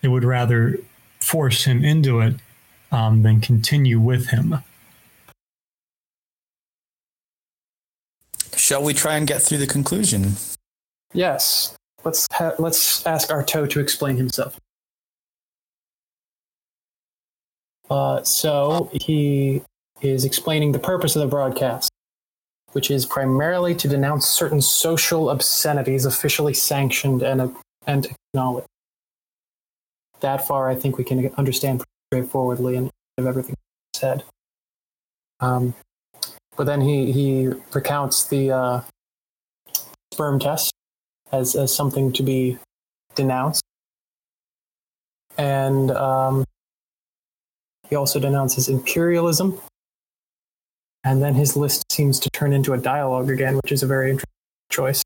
It 0.03 0.09
would 0.09 0.23
rather 0.23 0.77
force 1.19 1.65
him 1.65 1.83
into 1.83 2.21
it 2.21 2.35
um, 2.91 3.23
than 3.23 3.41
continue 3.41 3.99
with 3.99 4.27
him. 4.27 4.59
Shall 8.55 8.83
we 8.83 8.93
try 8.93 9.15
and 9.15 9.27
get 9.27 9.41
through 9.41 9.57
the 9.57 9.67
conclusion? 9.67 10.33
Yes. 11.13 11.75
Let's 12.03 12.27
ha- 12.31 12.55
let's 12.57 13.05
ask 13.05 13.29
Artaud 13.29 13.69
to 13.71 13.79
explain 13.79 14.17
himself. 14.17 14.59
Uh, 17.89 18.23
so 18.23 18.89
he 18.93 19.61
is 20.01 20.25
explaining 20.25 20.71
the 20.71 20.79
purpose 20.79 21.15
of 21.15 21.21
the 21.21 21.27
broadcast, 21.27 21.91
which 22.71 22.89
is 22.89 23.05
primarily 23.05 23.75
to 23.75 23.87
denounce 23.87 24.25
certain 24.25 24.61
social 24.61 25.29
obscenities 25.29 26.05
officially 26.05 26.53
sanctioned 26.53 27.21
and, 27.21 27.53
and 27.85 28.07
acknowledged. 28.33 28.67
That 30.21 30.47
far, 30.47 30.69
I 30.69 30.75
think 30.75 30.97
we 30.97 31.03
can 31.03 31.31
understand 31.37 31.83
straightforwardly 32.07 32.77
and 32.77 32.89
of 33.17 33.27
everything 33.27 33.55
said. 33.93 34.23
Um, 35.39 35.73
but 36.55 36.65
then 36.65 36.81
he, 36.81 37.11
he 37.11 37.49
recounts 37.73 38.23
the 38.25 38.51
uh, 38.51 38.81
sperm 40.13 40.39
test 40.39 40.71
as, 41.31 41.55
as 41.55 41.73
something 41.73 42.11
to 42.13 42.23
be 42.23 42.57
denounced. 43.15 43.63
And 45.37 45.91
um, 45.91 46.45
he 47.89 47.95
also 47.95 48.19
denounces 48.19 48.69
imperialism. 48.69 49.59
And 51.03 51.21
then 51.21 51.33
his 51.33 51.57
list 51.57 51.91
seems 51.91 52.19
to 52.19 52.29
turn 52.29 52.53
into 52.53 52.73
a 52.73 52.77
dialogue 52.77 53.29
again, 53.29 53.55
which 53.55 53.71
is 53.71 53.81
a 53.81 53.87
very 53.87 54.11
interesting 54.11 54.29
choice. 54.69 55.03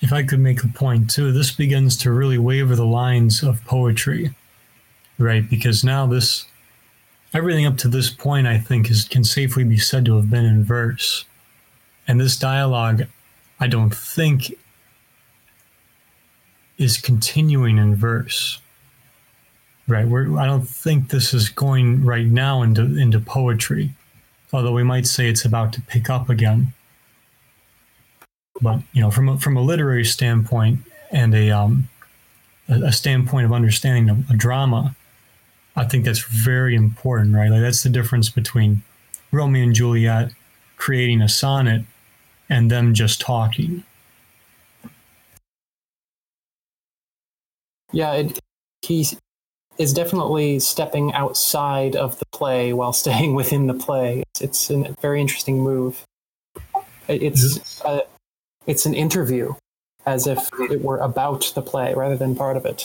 If 0.00 0.12
I 0.12 0.22
could 0.22 0.40
make 0.40 0.62
a 0.62 0.68
point 0.68 1.10
too, 1.10 1.32
this 1.32 1.50
begins 1.50 1.96
to 1.98 2.12
really 2.12 2.38
waver 2.38 2.74
the 2.74 2.86
lines 2.86 3.42
of 3.42 3.64
poetry, 3.64 4.34
right? 5.18 5.48
Because 5.48 5.84
now 5.84 6.06
this, 6.06 6.46
everything 7.34 7.66
up 7.66 7.76
to 7.78 7.88
this 7.88 8.08
point, 8.08 8.46
I 8.46 8.58
think, 8.58 8.90
is 8.90 9.04
can 9.04 9.24
safely 9.24 9.64
be 9.64 9.76
said 9.76 10.04
to 10.06 10.16
have 10.16 10.30
been 10.30 10.44
in 10.44 10.64
verse. 10.64 11.24
And 12.08 12.18
this 12.18 12.36
dialogue, 12.36 13.06
I 13.60 13.66
don't 13.66 13.94
think, 13.94 14.54
is 16.78 16.96
continuing 16.96 17.76
in 17.76 17.94
verse. 17.94 18.60
Right. 19.86 20.06
We're, 20.06 20.38
I 20.38 20.46
don't 20.46 20.68
think 20.68 21.10
this 21.10 21.34
is 21.34 21.50
going 21.50 22.04
right 22.04 22.26
now 22.26 22.62
into 22.62 22.98
into 22.98 23.20
poetry, 23.20 23.94
although 24.52 24.72
we 24.72 24.82
might 24.82 25.06
say 25.06 25.28
it's 25.28 25.44
about 25.44 25.72
to 25.74 25.82
pick 25.82 26.10
up 26.10 26.28
again. 26.28 26.74
But 28.60 28.80
you 28.92 29.00
know, 29.00 29.10
from 29.10 29.28
a, 29.28 29.38
from 29.38 29.56
a 29.56 29.62
literary 29.62 30.04
standpoint 30.04 30.80
and 31.10 31.34
a 31.34 31.50
um, 31.50 31.88
a, 32.68 32.92
standpoint 32.92 33.46
of 33.46 33.52
understanding 33.52 34.10
a, 34.28 34.34
a 34.34 34.36
drama, 34.36 34.94
I 35.74 35.84
think 35.84 36.04
that's 36.04 36.22
very 36.22 36.74
important. 36.74 37.34
Right. 37.34 37.50
Like 37.50 37.62
that's 37.62 37.82
the 37.82 37.88
difference 37.88 38.28
between 38.28 38.82
Romeo 39.32 39.62
and 39.62 39.74
Juliet 39.74 40.32
creating 40.76 41.22
a 41.22 41.28
sonnet 41.28 41.82
and 42.48 42.70
them 42.70 42.94
just 42.94 43.20
talking. 43.20 43.84
Yeah, 47.92 48.12
it, 48.12 48.38
he's 48.82 49.16
is 49.78 49.92
definitely 49.92 50.58
stepping 50.58 51.12
outside 51.12 51.94
of 51.94 52.18
the 52.18 52.26
play 52.26 52.72
while 52.72 52.92
staying 53.04 53.34
within 53.34 53.66
the 53.66 53.74
play. 53.74 54.22
It's, 54.34 54.40
it's 54.40 54.70
a 54.70 54.94
very 55.00 55.20
interesting 55.20 55.60
move. 55.60 56.04
It's 57.08 57.80
a, 57.84 58.02
it's 58.66 58.84
an 58.84 58.92
interview, 58.92 59.54
as 60.04 60.26
if 60.26 60.48
it 60.58 60.82
were 60.82 60.98
about 60.98 61.52
the 61.54 61.62
play 61.62 61.94
rather 61.94 62.16
than 62.16 62.36
part 62.36 62.56
of 62.56 62.66
it. 62.66 62.84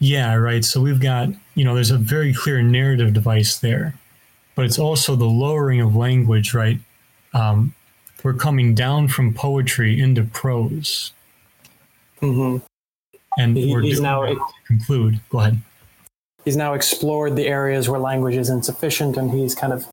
Yeah, 0.00 0.34
right. 0.34 0.62
So 0.62 0.82
we've 0.82 1.00
got 1.00 1.30
you 1.54 1.64
know 1.64 1.74
there's 1.74 1.90
a 1.90 1.96
very 1.96 2.34
clear 2.34 2.60
narrative 2.60 3.14
device 3.14 3.56
there, 3.58 3.94
but 4.54 4.66
it's 4.66 4.78
also 4.78 5.16
the 5.16 5.24
lowering 5.24 5.80
of 5.80 5.96
language, 5.96 6.52
right? 6.52 6.78
Um, 7.32 7.74
we're 8.24 8.34
coming 8.34 8.74
down 8.74 9.06
from 9.06 9.32
poetry 9.32 10.00
into 10.00 10.24
prose. 10.24 11.12
Mm-hmm 12.20 12.58
and 13.36 13.56
he, 13.56 13.74
he's 13.80 14.00
now 14.00 14.36
conclude. 14.66 15.20
Go 15.30 15.40
ahead. 15.40 15.60
He's 16.44 16.56
now 16.56 16.74
explored 16.74 17.36
the 17.36 17.46
areas 17.46 17.88
where 17.88 17.98
language 17.98 18.36
is 18.36 18.50
insufficient, 18.50 19.16
and 19.16 19.30
he's 19.30 19.54
kind 19.54 19.72
of 19.72 19.86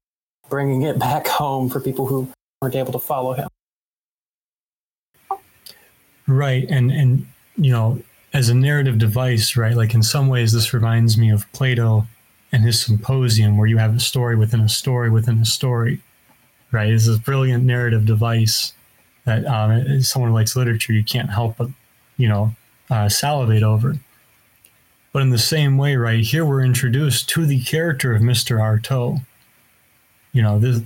bringing 0.49 0.84
it 0.84 0.99
back 0.99 1.28
home 1.28 1.70
for 1.70 1.80
people 1.80 2.06
who 2.06 2.28
aren't 2.62 2.76
able 2.76 2.94
to 2.94 2.99
follow 2.99 3.34
him. 3.34 3.49
Right, 6.28 6.66
and 6.70 6.91
and 6.91 7.28
you 7.58 7.72
know, 7.72 8.02
as 8.34 8.49
a 8.49 8.53
narrative 8.53 8.98
device, 8.98 9.56
right? 9.58 9.76
Like 9.76 9.94
in 9.94 10.03
some 10.03 10.28
ways, 10.28 10.52
this 10.52 10.74
reminds 10.74 11.18
me 11.18 11.32
of 11.32 11.52
Plato 11.52 12.08
and 12.52 12.64
his 12.64 12.82
symposium, 12.82 13.58
where 13.58 13.68
you 13.68 13.78
have 13.78 13.95
a 13.95 13.99
story 13.99 14.36
within 14.36 14.60
a 14.60 14.70
story 14.70 15.10
within 15.10 15.40
a 15.40 15.45
story, 15.45 16.02
right? 16.72 16.89
Is 16.89 17.07
a 17.07 17.18
brilliant 17.18 17.64
narrative 17.64 18.06
device 18.06 18.73
that 19.26 19.45
um, 19.45 20.02
someone 20.02 20.31
who 20.31 20.35
likes 20.35 20.56
literature, 20.56 20.93
you 20.93 21.03
can't 21.03 21.30
help 21.30 21.57
but, 21.57 21.69
you 22.18 22.27
know, 22.27 22.56
uh, 22.89 23.07
salivate 23.07 23.64
over. 23.64 23.95
But 25.14 25.22
in 25.23 25.30
the 25.30 25.38
same 25.38 25.77
way, 25.77 25.95
right 25.95 26.23
here, 26.23 26.45
we're 26.45 26.64
introduced 26.64 27.30
to 27.30 27.45
the 27.45 27.61
character 27.61 28.15
of 28.15 28.22
Mr. 28.22 28.60
Artaud. 28.60 29.22
You 30.31 30.41
know, 30.41 30.57
this 30.57 30.81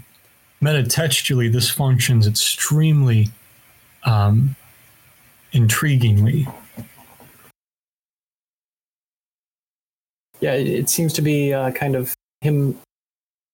metatextually, 0.61 1.51
this 1.51 1.69
functions 1.69 2.25
extremely 2.27 3.29
um, 4.03 4.55
intriguingly. 5.53 6.51
Yeah, 10.41 10.53
it 10.53 10.67
it 10.67 10.89
seems 10.89 11.13
to 11.13 11.21
be 11.21 11.53
uh, 11.53 11.71
kind 11.71 11.95
of 11.95 12.13
him 12.41 12.77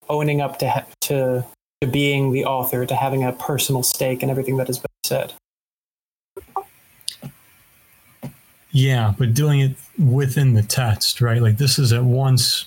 owning 0.09 0.41
up 0.41 0.57
to 0.59 0.69
ha- 0.69 0.85
to 1.01 1.45
to 1.81 1.87
being 1.87 2.31
the 2.31 2.45
author, 2.45 2.85
to 2.85 2.95
having 2.95 3.23
a 3.23 3.33
personal 3.33 3.81
stake 3.81 4.21
in 4.21 4.29
everything 4.29 4.57
that 4.57 4.67
has 4.67 4.77
been 4.77 4.91
said. 5.03 5.33
Yeah, 8.71 9.13
but 9.17 9.33
doing 9.33 9.59
it 9.59 9.75
within 9.99 10.53
the 10.53 10.61
text, 10.61 11.19
right? 11.19 11.41
Like 11.41 11.57
this 11.57 11.77
is 11.77 11.91
at 11.91 12.03
once, 12.03 12.65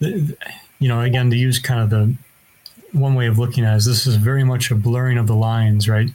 you 0.00 0.36
know, 0.80 1.02
again, 1.02 1.30
to 1.30 1.36
use 1.36 1.58
kind 1.58 1.80
of 1.80 1.90
the 1.90 2.16
one 2.98 3.14
way 3.14 3.26
of 3.26 3.38
looking 3.38 3.64
at 3.64 3.74
it 3.74 3.76
is 3.76 3.84
this 3.84 4.06
is 4.06 4.16
very 4.16 4.42
much 4.42 4.70
a 4.70 4.74
blurring 4.74 5.18
of 5.18 5.26
the 5.26 5.36
lines, 5.36 5.88
right? 5.88 6.08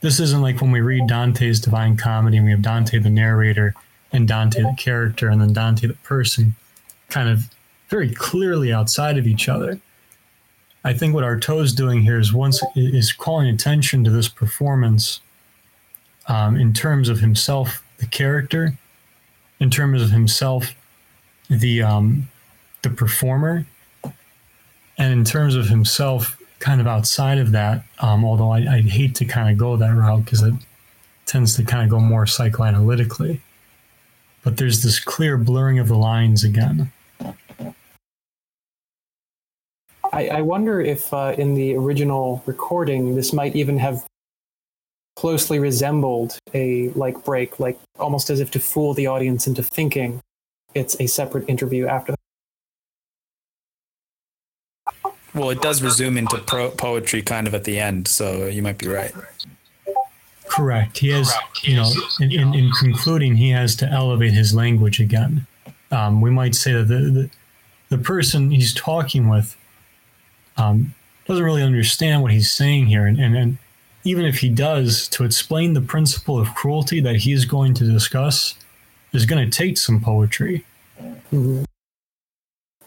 This 0.00 0.18
isn't 0.18 0.42
like 0.42 0.60
when 0.60 0.72
we 0.72 0.80
read 0.80 1.06
Dante's 1.06 1.60
Divine 1.60 1.96
Comedy 1.96 2.38
and 2.38 2.44
we 2.44 2.50
have 2.50 2.62
Dante 2.62 2.98
the 2.98 3.08
narrator 3.08 3.74
and 4.10 4.26
Dante 4.26 4.62
the 4.62 4.74
character 4.76 5.28
and 5.28 5.40
then 5.40 5.52
Dante 5.52 5.86
the 5.86 5.94
person 5.94 6.56
kind 7.08 7.28
of 7.28 7.44
very 7.88 8.12
clearly 8.12 8.72
outside 8.72 9.16
of 9.16 9.26
each 9.26 9.48
other. 9.48 9.80
I 10.84 10.92
think 10.92 11.14
what 11.14 11.24
Artaud's 11.24 11.72
doing 11.72 12.02
here 12.02 12.18
is 12.18 12.32
once 12.32 12.62
is 12.74 13.12
calling 13.12 13.48
attention 13.48 14.02
to 14.04 14.10
this 14.10 14.28
performance 14.28 15.20
um, 16.26 16.56
in 16.56 16.72
terms 16.72 17.08
of 17.08 17.20
himself, 17.20 17.84
the 17.98 18.06
character, 18.06 18.76
in 19.60 19.70
terms 19.70 20.02
of 20.02 20.10
himself, 20.10 20.74
the 21.48 21.82
um, 21.82 22.28
the 22.82 22.90
performer, 22.90 23.64
and 24.98 25.12
in 25.12 25.24
terms 25.24 25.54
of 25.54 25.68
himself, 25.68 26.36
kind 26.58 26.80
of 26.80 26.86
outside 26.86 27.38
of 27.38 27.52
that. 27.52 27.84
Um, 28.00 28.24
although 28.24 28.50
I, 28.50 28.58
I 28.58 28.80
hate 28.80 29.14
to 29.16 29.24
kind 29.24 29.50
of 29.50 29.58
go 29.58 29.76
that 29.76 29.94
route 29.94 30.24
because 30.24 30.42
it 30.42 30.54
tends 31.26 31.54
to 31.56 31.64
kind 31.64 31.84
of 31.84 31.90
go 31.90 32.00
more 32.00 32.24
psychoanalytically. 32.24 33.40
But 34.42 34.56
there's 34.56 34.82
this 34.82 34.98
clear 34.98 35.36
blurring 35.36 35.78
of 35.78 35.86
the 35.86 35.96
lines 35.96 36.42
again. 36.42 36.90
I, 40.12 40.28
I 40.28 40.40
wonder 40.42 40.80
if 40.80 41.12
uh, 41.12 41.34
in 41.38 41.54
the 41.54 41.74
original 41.74 42.42
recording, 42.44 43.16
this 43.16 43.32
might 43.32 43.56
even 43.56 43.78
have 43.78 44.04
closely 45.16 45.58
resembled 45.58 46.38
a 46.52 46.90
like 46.90 47.24
break, 47.24 47.58
like 47.58 47.78
almost 47.98 48.28
as 48.28 48.40
if 48.40 48.50
to 48.52 48.60
fool 48.60 48.92
the 48.94 49.06
audience 49.06 49.46
into 49.46 49.62
thinking 49.62 50.20
it's 50.74 50.98
a 51.00 51.06
separate 51.06 51.48
interview 51.48 51.86
after. 51.86 52.14
Well, 55.34 55.48
it 55.48 55.62
does 55.62 55.82
resume 55.82 56.18
into 56.18 56.38
pro- 56.38 56.70
poetry 56.70 57.22
kind 57.22 57.46
of 57.46 57.54
at 57.54 57.64
the 57.64 57.78
end, 57.78 58.06
so 58.06 58.46
you 58.46 58.62
might 58.62 58.76
be 58.76 58.88
right. 58.88 59.12
Correct. 60.46 60.98
He 60.98 61.08
has, 61.08 61.32
you 61.62 61.76
know, 61.76 61.90
in, 62.20 62.32
in, 62.32 62.54
in 62.54 62.70
concluding, 62.72 63.36
he 63.36 63.48
has 63.50 63.74
to 63.76 63.86
elevate 63.86 64.32
his 64.32 64.54
language 64.54 65.00
again. 65.00 65.46
Um, 65.90 66.20
we 66.20 66.30
might 66.30 66.54
say 66.54 66.72
that 66.72 66.84
the, 66.84 66.98
the, 66.98 67.30
the 67.88 67.98
person 67.98 68.50
he's 68.50 68.74
talking 68.74 69.30
with 69.30 69.56
um, 70.56 70.94
doesn't 71.26 71.44
really 71.44 71.62
understand 71.62 72.22
what 72.22 72.32
he's 72.32 72.52
saying 72.52 72.86
here. 72.86 73.06
And, 73.06 73.18
and, 73.18 73.36
and 73.36 73.58
even 74.04 74.24
if 74.24 74.38
he 74.38 74.48
does, 74.48 75.08
to 75.08 75.24
explain 75.24 75.74
the 75.74 75.80
principle 75.80 76.38
of 76.38 76.54
cruelty 76.54 77.00
that 77.00 77.16
he's 77.16 77.44
going 77.44 77.74
to 77.74 77.84
discuss 77.84 78.54
is 79.12 79.26
going 79.26 79.48
to 79.48 79.56
take 79.56 79.78
some 79.78 80.00
poetry. 80.00 80.64
Mhm. 81.32 81.64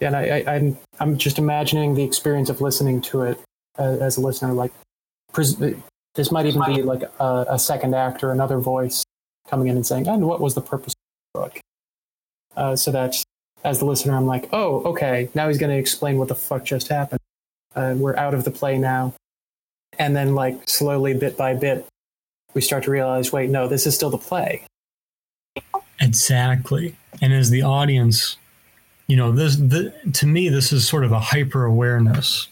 Yeah, 0.00 0.08
and 0.08 0.16
I, 0.16 0.22
I, 0.22 0.54
I'm 0.54 0.78
I'm 1.00 1.16
just 1.16 1.38
imagining 1.38 1.94
the 1.94 2.04
experience 2.04 2.50
of 2.50 2.60
listening 2.60 3.00
to 3.02 3.22
it 3.22 3.40
uh, 3.78 3.96
as 4.00 4.18
a 4.18 4.20
listener. 4.20 4.52
Like, 4.52 4.72
pres- 5.32 5.56
this 6.14 6.30
might 6.30 6.44
even 6.44 6.62
be 6.66 6.82
like 6.82 7.02
a, 7.18 7.46
a 7.50 7.58
second 7.58 7.94
act 7.94 8.22
or 8.22 8.30
another 8.30 8.58
voice 8.58 9.02
coming 9.48 9.68
in 9.68 9.76
and 9.76 9.86
saying, 9.86 10.06
"And 10.06 10.26
what 10.26 10.40
was 10.40 10.54
the 10.54 10.60
purpose 10.60 10.92
of 10.92 10.98
the 11.32 11.40
book?" 11.40 11.60
Uh, 12.56 12.76
so 12.76 12.90
that 12.90 13.22
as 13.64 13.78
the 13.78 13.86
listener, 13.86 14.14
I'm 14.14 14.26
like, 14.26 14.48
"Oh, 14.52 14.82
okay, 14.84 15.30
now 15.34 15.48
he's 15.48 15.58
going 15.58 15.70
to 15.70 15.78
explain 15.78 16.18
what 16.18 16.28
the 16.28 16.34
fuck 16.34 16.64
just 16.64 16.88
happened. 16.88 17.20
Uh, 17.76 17.94
we're 17.96 18.16
out 18.16 18.34
of 18.34 18.44
the 18.44 18.50
play 18.50 18.78
now." 18.78 19.14
And 19.98 20.16
then, 20.16 20.34
like 20.34 20.68
slowly, 20.68 21.14
bit 21.14 21.36
by 21.36 21.54
bit, 21.54 21.86
we 22.54 22.60
start 22.60 22.84
to 22.84 22.90
realize, 22.90 23.32
"Wait, 23.32 23.50
no, 23.50 23.68
this 23.68 23.86
is 23.86 23.94
still 23.94 24.10
the 24.10 24.18
play." 24.18 24.62
Exactly. 26.00 26.96
And 27.22 27.32
as 27.32 27.50
the 27.50 27.62
audience, 27.62 28.36
you 29.06 29.16
know, 29.16 29.32
this 29.32 29.56
the, 29.56 29.94
to 30.14 30.26
me, 30.26 30.48
this 30.48 30.72
is 30.72 30.86
sort 30.86 31.04
of 31.04 31.12
a 31.12 31.20
hyper 31.20 31.64
awareness 31.64 32.48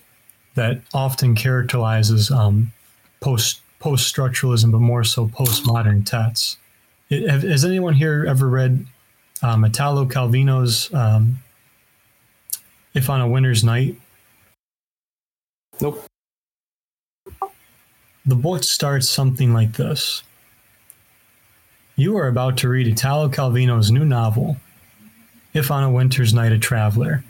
that 0.55 0.81
often 0.93 1.35
characterizes 1.35 2.31
um, 2.31 2.73
post 3.21 3.61
post 3.81 4.15
structuralism, 4.15 4.73
but 4.73 4.79
more 4.79 5.05
so 5.05 5.27
postmodern 5.29 6.07
texts. 6.07 6.57
It, 7.11 7.29
has 7.29 7.65
anyone 7.65 7.95
here 7.95 8.25
ever 8.27 8.49
read 8.49 8.87
um, 9.43 9.65
Italo 9.65 10.07
Calvino's 10.07 10.93
um, 10.95 11.43
"If 12.95 13.11
on 13.11 13.21
a 13.21 13.29
Winter's 13.29 13.63
Night"? 13.63 13.97
Nope. 15.81 16.05
The 18.27 18.35
book 18.35 18.63
starts 18.65 19.09
something 19.09 19.53
like 19.53 19.73
this. 19.73 20.23
You 21.97 22.17
are 22.17 22.29
about 22.29 22.57
to 22.59 22.69
read 22.69 22.87
Italo 22.87 23.29
Calvino's 23.29 23.91
new 23.91 24.05
novel, 24.05 24.57
If 25.53 25.71
on 25.71 25.85
a 25.85 25.91
Winter's 25.91 26.33
Night 26.33 26.53
a 26.53 26.59
Traveler. 26.59 27.23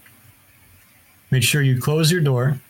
Make 1.31 1.43
sure 1.43 1.63
you 1.63 1.81
close 1.81 2.13
your 2.13 2.21
door, 2.21 2.61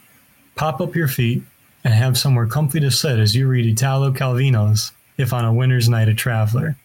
pop 0.57 0.81
up 0.81 0.97
your 0.97 1.09
feet, 1.09 1.43
and 1.85 1.93
have 1.93 2.17
somewhere 2.17 2.47
comfy 2.47 2.81
to 2.81 2.91
sit 2.91 3.19
as 3.19 3.37
you 3.37 3.47
read 3.47 3.67
Italo 3.67 4.11
Calvino's 4.13 4.93
If 5.19 5.33
on 5.33 5.45
a 5.45 5.53
Winter's 5.53 5.89
Night 5.89 6.09
a 6.09 6.15
Traveler. 6.15 6.77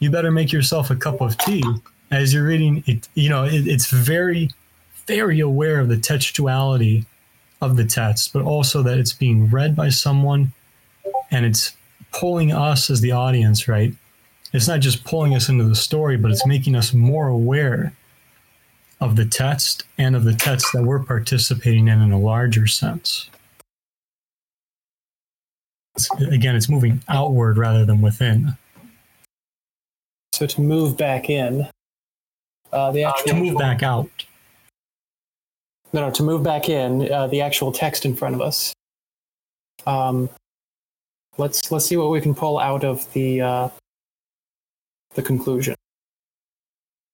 You 0.00 0.10
better 0.10 0.30
make 0.30 0.52
yourself 0.52 0.90
a 0.90 0.96
cup 0.96 1.20
of 1.20 1.38
tea 1.38 1.64
as 2.10 2.34
you're 2.34 2.44
reading 2.44 2.84
it. 2.86 3.08
You 3.14 3.30
know, 3.30 3.44
it, 3.44 3.66
it's 3.66 3.90
very, 3.90 4.50
very 5.06 5.40
aware 5.40 5.80
of 5.80 5.88
the 5.88 5.96
textuality 5.96 7.06
of 7.64 7.76
the 7.76 7.84
text, 7.84 8.32
but 8.32 8.42
also 8.42 8.82
that 8.82 8.98
it's 8.98 9.12
being 9.12 9.48
read 9.50 9.74
by 9.74 9.88
someone 9.88 10.52
and 11.30 11.44
it's 11.44 11.72
pulling 12.12 12.52
us 12.52 12.90
as 12.90 13.00
the 13.00 13.12
audience, 13.12 13.66
right? 13.66 13.92
It's 14.52 14.68
not 14.68 14.80
just 14.80 15.04
pulling 15.04 15.34
us 15.34 15.48
into 15.48 15.64
the 15.64 15.74
story, 15.74 16.16
but 16.16 16.30
it's 16.30 16.46
making 16.46 16.76
us 16.76 16.94
more 16.94 17.28
aware 17.28 17.92
of 19.00 19.16
the 19.16 19.24
text 19.24 19.84
and 19.98 20.14
of 20.14 20.24
the 20.24 20.34
text 20.34 20.72
that 20.72 20.84
we're 20.84 21.02
participating 21.02 21.88
in 21.88 22.00
in 22.00 22.12
a 22.12 22.18
larger 22.18 22.66
sense. 22.66 23.28
It's, 25.96 26.08
again, 26.20 26.54
it's 26.56 26.68
moving 26.68 27.02
outward 27.08 27.58
rather 27.58 27.84
than 27.84 28.00
within. 28.00 28.56
So 30.32 30.46
to 30.46 30.60
move 30.60 30.96
back 30.96 31.30
in, 31.30 31.68
uh, 32.72 32.90
the 32.92 33.04
actual 33.04 33.28
To 33.28 33.34
move 33.34 33.58
back 33.58 33.82
out. 33.82 34.23
No, 35.94 36.00
no, 36.00 36.10
to 36.10 36.24
move 36.24 36.42
back 36.42 36.68
in, 36.68 37.10
uh, 37.10 37.28
the 37.28 37.40
actual 37.40 37.70
text 37.70 38.04
in 38.04 38.16
front 38.16 38.34
of 38.34 38.40
us. 38.40 38.74
Um, 39.86 40.28
let's 41.38 41.70
let's 41.70 41.86
see 41.86 41.96
what 41.96 42.10
we 42.10 42.20
can 42.20 42.34
pull 42.34 42.58
out 42.58 42.82
of 42.82 43.10
the 43.12 43.40
uh, 43.40 43.68
the 45.14 45.22
conclusion, 45.22 45.76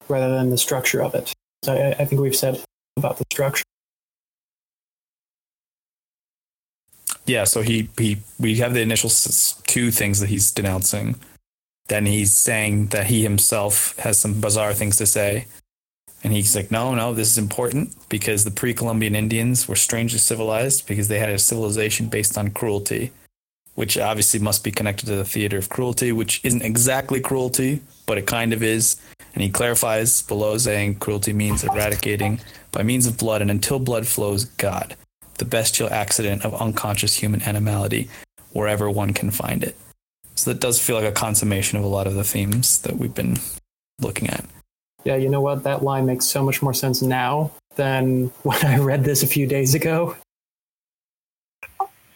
rather 0.08 0.34
than 0.34 0.48
the 0.48 0.56
structure 0.56 1.02
of 1.02 1.14
it. 1.14 1.30
So 1.62 1.74
I, 1.74 2.02
I 2.02 2.04
think 2.06 2.22
we've 2.22 2.34
said 2.34 2.64
about 2.96 3.18
the 3.18 3.24
structure. 3.30 3.64
Yeah, 7.26 7.44
so 7.44 7.60
he 7.60 7.90
he 7.98 8.22
we 8.38 8.56
have 8.56 8.72
the 8.72 8.80
initial 8.80 9.10
two 9.66 9.90
things 9.90 10.20
that 10.20 10.30
he's 10.30 10.50
denouncing. 10.50 11.16
Then 11.88 12.06
he's 12.06 12.34
saying 12.34 12.86
that 12.88 13.08
he 13.08 13.22
himself 13.22 13.98
has 13.98 14.18
some 14.18 14.40
bizarre 14.40 14.72
things 14.72 14.96
to 14.96 15.06
say. 15.06 15.46
And 16.22 16.32
he's 16.32 16.54
like, 16.54 16.70
no, 16.70 16.94
no, 16.94 17.14
this 17.14 17.30
is 17.30 17.38
important 17.38 17.96
because 18.08 18.44
the 18.44 18.50
pre 18.50 18.74
Columbian 18.74 19.14
Indians 19.14 19.66
were 19.66 19.76
strangely 19.76 20.18
civilized 20.18 20.86
because 20.86 21.08
they 21.08 21.18
had 21.18 21.30
a 21.30 21.38
civilization 21.38 22.08
based 22.08 22.36
on 22.36 22.50
cruelty, 22.50 23.12
which 23.74 23.96
obviously 23.96 24.38
must 24.40 24.62
be 24.62 24.70
connected 24.70 25.06
to 25.06 25.16
the 25.16 25.24
theater 25.24 25.56
of 25.56 25.70
cruelty, 25.70 26.12
which 26.12 26.40
isn't 26.44 26.62
exactly 26.62 27.20
cruelty, 27.20 27.80
but 28.04 28.18
it 28.18 28.26
kind 28.26 28.52
of 28.52 28.62
is. 28.62 29.00
And 29.32 29.42
he 29.42 29.48
clarifies 29.48 30.22
below 30.22 30.58
saying 30.58 30.96
cruelty 30.96 31.32
means 31.32 31.64
eradicating 31.64 32.40
by 32.72 32.82
means 32.82 33.06
of 33.06 33.16
blood, 33.16 33.40
and 33.40 33.50
until 33.50 33.78
blood 33.78 34.06
flows, 34.06 34.44
God, 34.44 34.96
the 35.38 35.44
bestial 35.44 35.88
accident 35.90 36.44
of 36.44 36.60
unconscious 36.60 37.16
human 37.16 37.42
animality, 37.42 38.10
wherever 38.52 38.90
one 38.90 39.14
can 39.14 39.30
find 39.30 39.64
it. 39.64 39.76
So 40.34 40.52
that 40.52 40.60
does 40.60 40.78
feel 40.80 40.96
like 40.96 41.04
a 41.04 41.12
consummation 41.12 41.78
of 41.78 41.84
a 41.84 41.88
lot 41.88 42.06
of 42.06 42.14
the 42.14 42.24
themes 42.24 42.80
that 42.82 42.96
we've 42.96 43.14
been 43.14 43.38
looking 44.00 44.28
at. 44.28 44.44
Yeah, 45.04 45.16
you 45.16 45.28
know 45.28 45.40
what? 45.40 45.62
That 45.64 45.82
line 45.82 46.06
makes 46.06 46.26
so 46.26 46.42
much 46.42 46.62
more 46.62 46.74
sense 46.74 47.02
now 47.02 47.50
than 47.76 48.26
when 48.42 48.64
I 48.64 48.78
read 48.78 49.04
this 49.04 49.22
a 49.22 49.26
few 49.26 49.46
days 49.46 49.74
ago. 49.74 50.16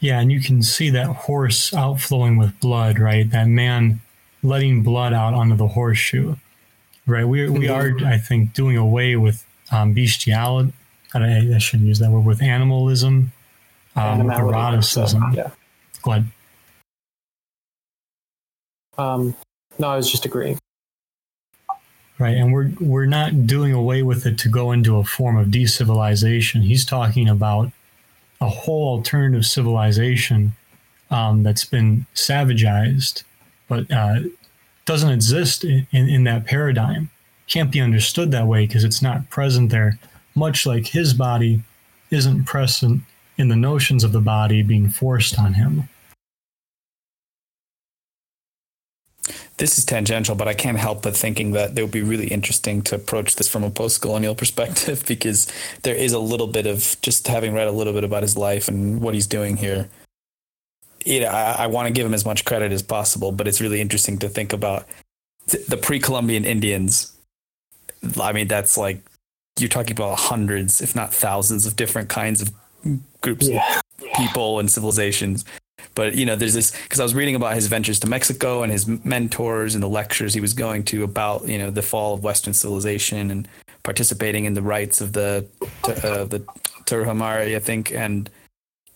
Yeah, 0.01 0.21
and 0.21 0.31
you 0.31 0.41
can 0.41 0.63
see 0.63 0.91
that 0.91 1.07
horse 1.07 1.73
outflowing 1.73 2.37
with 2.37 2.59
blood, 2.61 2.99
right? 2.99 3.31
That 3.31 3.49
man 3.49 4.01
letting 4.43 4.83
blood 4.83 5.15
out 5.15 5.33
onto 5.33 5.57
the 5.57 5.69
horseshoe, 5.69 6.37
right? 7.07 7.25
We 7.25 7.49
we 7.49 7.69
are, 7.69 7.97
I 8.05 8.19
think, 8.19 8.53
doing 8.53 8.77
away 8.77 9.17
with 9.17 9.47
um, 9.73 9.95
bestiality. 9.95 10.75
I, 11.15 11.55
I 11.55 11.59
shouldn't 11.59 11.89
use 11.89 12.01
that 12.01 12.11
word 12.11 12.25
with 12.27 12.43
animalism, 12.43 13.33
um, 13.97 14.31
eroticism. 14.31 15.33
yeah. 15.33 15.51
Go 16.03 16.11
ahead. 16.11 16.27
Um, 18.99 19.35
no, 19.79 19.89
I 19.89 19.97
was 19.97 20.11
just 20.11 20.27
agreeing. 20.27 20.59
Right, 22.25 22.39
and 22.39 22.55
we're 22.55 22.71
we're 22.81 23.05
not 23.05 23.47
doing 23.47 23.75
away 23.75 24.03
with 24.03 24.25
it 24.25 24.39
to 24.39 24.49
go 24.49 24.73
into 24.73 24.97
a 24.97 25.05
form 25.05 25.37
of 25.37 25.49
decivilization. 25.49 26.63
He's 26.63 26.87
talking 26.87 27.29
about 27.29 27.71
a 28.41 28.49
whole 28.49 28.97
alternative 28.97 29.45
civilization 29.45 30.57
um, 31.11 31.43
that's 31.43 31.67
been 31.67 32.07
savagized, 32.15 33.25
but 33.69 33.91
uh, 33.91 34.21
doesn't 34.87 35.11
exist 35.11 35.65
in, 35.65 35.87
in, 35.93 36.09
in 36.09 36.25
that 36.25 36.47
paradigm. 36.47 37.11
Can't 37.47 37.71
be 37.71 37.83
understood 37.83 38.31
that 38.31 38.47
way 38.47 38.67
because 38.67 38.85
it's 38.85 39.03
not 39.03 39.29
present 39.29 39.69
there. 39.69 39.99
Much 40.35 40.65
like 40.65 40.87
his 40.87 41.13
body 41.13 41.63
isn't 42.11 42.47
present 42.47 43.03
in 43.37 43.49
the 43.49 43.57
notions 43.71 44.03
of 44.03 44.13
the 44.13 44.23
body 44.23 44.63
being 44.63 44.89
forced 44.89 45.39
on 45.39 45.53
him. 45.53 45.91
This 49.57 49.79
is 49.79 49.85
tangential, 49.85 50.35
but 50.35 50.49
I 50.49 50.55
can't 50.55 50.79
help 50.79 51.03
but 51.03 51.17
thinking 51.17 51.53
that 51.53 51.79
it 51.79 51.83
would 51.83 51.93
be 51.93 52.03
really 52.03 52.27
interesting 52.29 52.83
to 52.83 52.97
approach 52.97 53.37
this 53.37 53.49
from 53.49 53.63
a 53.63 53.71
post 53.71 54.01
colonial 54.01 54.35
perspective 54.43 55.05
because 55.07 55.47
there 55.83 55.95
is 55.95 56.13
a 56.13 56.19
little 56.19 56.49
bit 56.49 56.67
of 56.67 56.97
just 57.03 57.29
having 57.29 57.55
read 57.55 57.69
a 57.69 57.73
little 57.73 57.93
bit 57.93 58.05
about 58.05 58.23
his 58.23 58.37
life 58.37 58.69
and 58.69 59.01
what 59.01 59.15
he's 59.15 59.27
doing 59.27 59.57
here. 59.57 59.89
You 61.05 61.21
know, 61.21 61.29
I, 61.29 61.65
I 61.65 61.67
want 61.69 61.87
to 61.87 61.93
give 61.93 62.07
him 62.07 62.15
as 62.15 62.25
much 62.25 62.45
credit 62.45 62.73
as 62.73 62.83
possible, 62.83 63.31
but 63.31 63.47
it's 63.47 63.61
really 63.61 63.81
interesting 63.81 64.19
to 64.19 64.29
think 64.29 64.53
about 64.53 64.89
th- 65.49 65.67
the 65.67 65.77
pre 65.77 66.01
Columbian 66.01 66.45
Indians. 66.45 67.13
I 68.21 68.33
mean, 68.33 68.49
that's 68.49 68.77
like 68.77 69.03
you're 69.59 69.69
talking 69.69 69.93
about 69.93 70.19
hundreds, 70.19 70.81
if 70.81 70.97
not 70.97 71.15
thousands, 71.15 71.67
of 71.67 71.77
different 71.77 72.09
kinds 72.09 72.43
of 72.43 72.51
groups 73.21 73.49
Yeah. 73.49 73.81
People 74.15 74.59
and 74.59 74.71
civilizations. 74.71 75.45
But 75.95 76.15
you 76.15 76.27
know, 76.27 76.37
there's 76.37 76.55
this 76.55 76.71
because 76.71 77.01
I 77.01 77.03
was 77.03 77.15
reading 77.15 77.35
about 77.35 77.55
his 77.55 77.67
ventures 77.67 78.01
to 78.01 78.09
Mexico 78.09 78.63
and 78.63 78.73
his 78.73 78.87
mentors 78.87 79.75
and 79.75 79.83
the 79.83 79.89
lectures 79.89 80.35
he 80.35 80.41
was 80.41 80.53
going 80.53 80.85
to 80.85 81.05
about 81.05 81.47
you 81.47 81.59
know 81.59 81.71
the 81.71 81.83
fall 81.83 82.15
of 82.15 82.25
Western 82.25 82.55
civilization 82.55 83.31
and 83.31 83.49
participating 83.83 84.45
in 84.45 84.55
the 84.55 84.63
rites 84.63 85.01
of 85.01 85.13
the 85.13 85.47
uh, 85.85 86.25
the 86.25 86.45
Tarahumara, 86.87 87.55
I 87.55 87.59
think, 87.59 87.93
and 87.93 88.29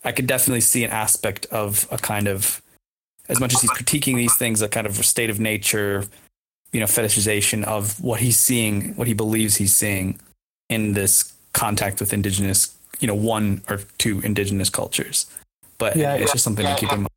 I 0.05 0.13
could 0.13 0.27
definitely 0.27 0.61
see 0.61 0.85
an 0.85 0.91
aspect 0.91 1.47
of 1.47 1.87
a 1.91 1.99
kind 1.99 2.29
of 2.29 2.63
as 3.29 3.41
much 3.41 3.55
as 3.55 3.61
he's 3.61 3.71
critiquing 3.71 4.17
these 4.17 4.37
things, 4.37 4.63
a 4.63 4.69
kind 4.69 4.87
of 4.87 4.97
state 5.05 5.31
of 5.31 5.39
nature, 5.39 6.05
you 6.73 6.81
know, 6.81 6.87
fetishization 6.87 7.63
of 7.65 8.01
what 8.01 8.21
he's 8.21 8.41
seeing, 8.41 8.95
what 8.95 9.07
he 9.07 9.15
believes 9.15 9.57
he's 9.57 9.75
seeing 9.75 10.19
in 10.69 10.95
this 10.95 11.33
contact 11.53 12.01
with 12.01 12.13
indigenous, 12.13 12.75
you 13.01 13.07
know, 13.07 13.15
one 13.15 13.63
or 13.69 13.81
two 13.99 14.21
indigenous 14.21 14.71
cultures. 14.71 15.27
But 15.79 15.97
Yeah, 15.97 16.15
it's 16.15 16.21
yeah. 16.29 16.33
just 16.33 16.45
something 16.45 16.67
to 16.67 16.75
keep 16.77 16.93
in 16.93 17.01
mind. 17.01 17.09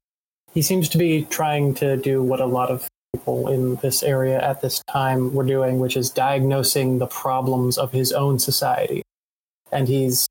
He 0.53 0.61
seems 0.61 0.89
to 0.89 0.97
be 0.97 1.23
trying 1.29 1.73
to 1.75 1.97
do 1.97 2.21
what 2.21 2.39
a 2.39 2.45
lot 2.45 2.69
of 2.69 2.87
people 3.13 3.49
in 3.49 3.75
this 3.77 4.03
area 4.03 4.41
at 4.41 4.61
this 4.61 4.81
time 4.89 5.33
were 5.33 5.45
doing, 5.45 5.79
which 5.79 5.97
is 5.97 6.09
diagnosing 6.09 6.99
the 6.99 7.07
problems 7.07 7.77
of 7.77 7.91
his 7.91 8.11
own 8.11 8.39
society. 8.39 9.01
And 9.71 9.87
he's 9.87 10.27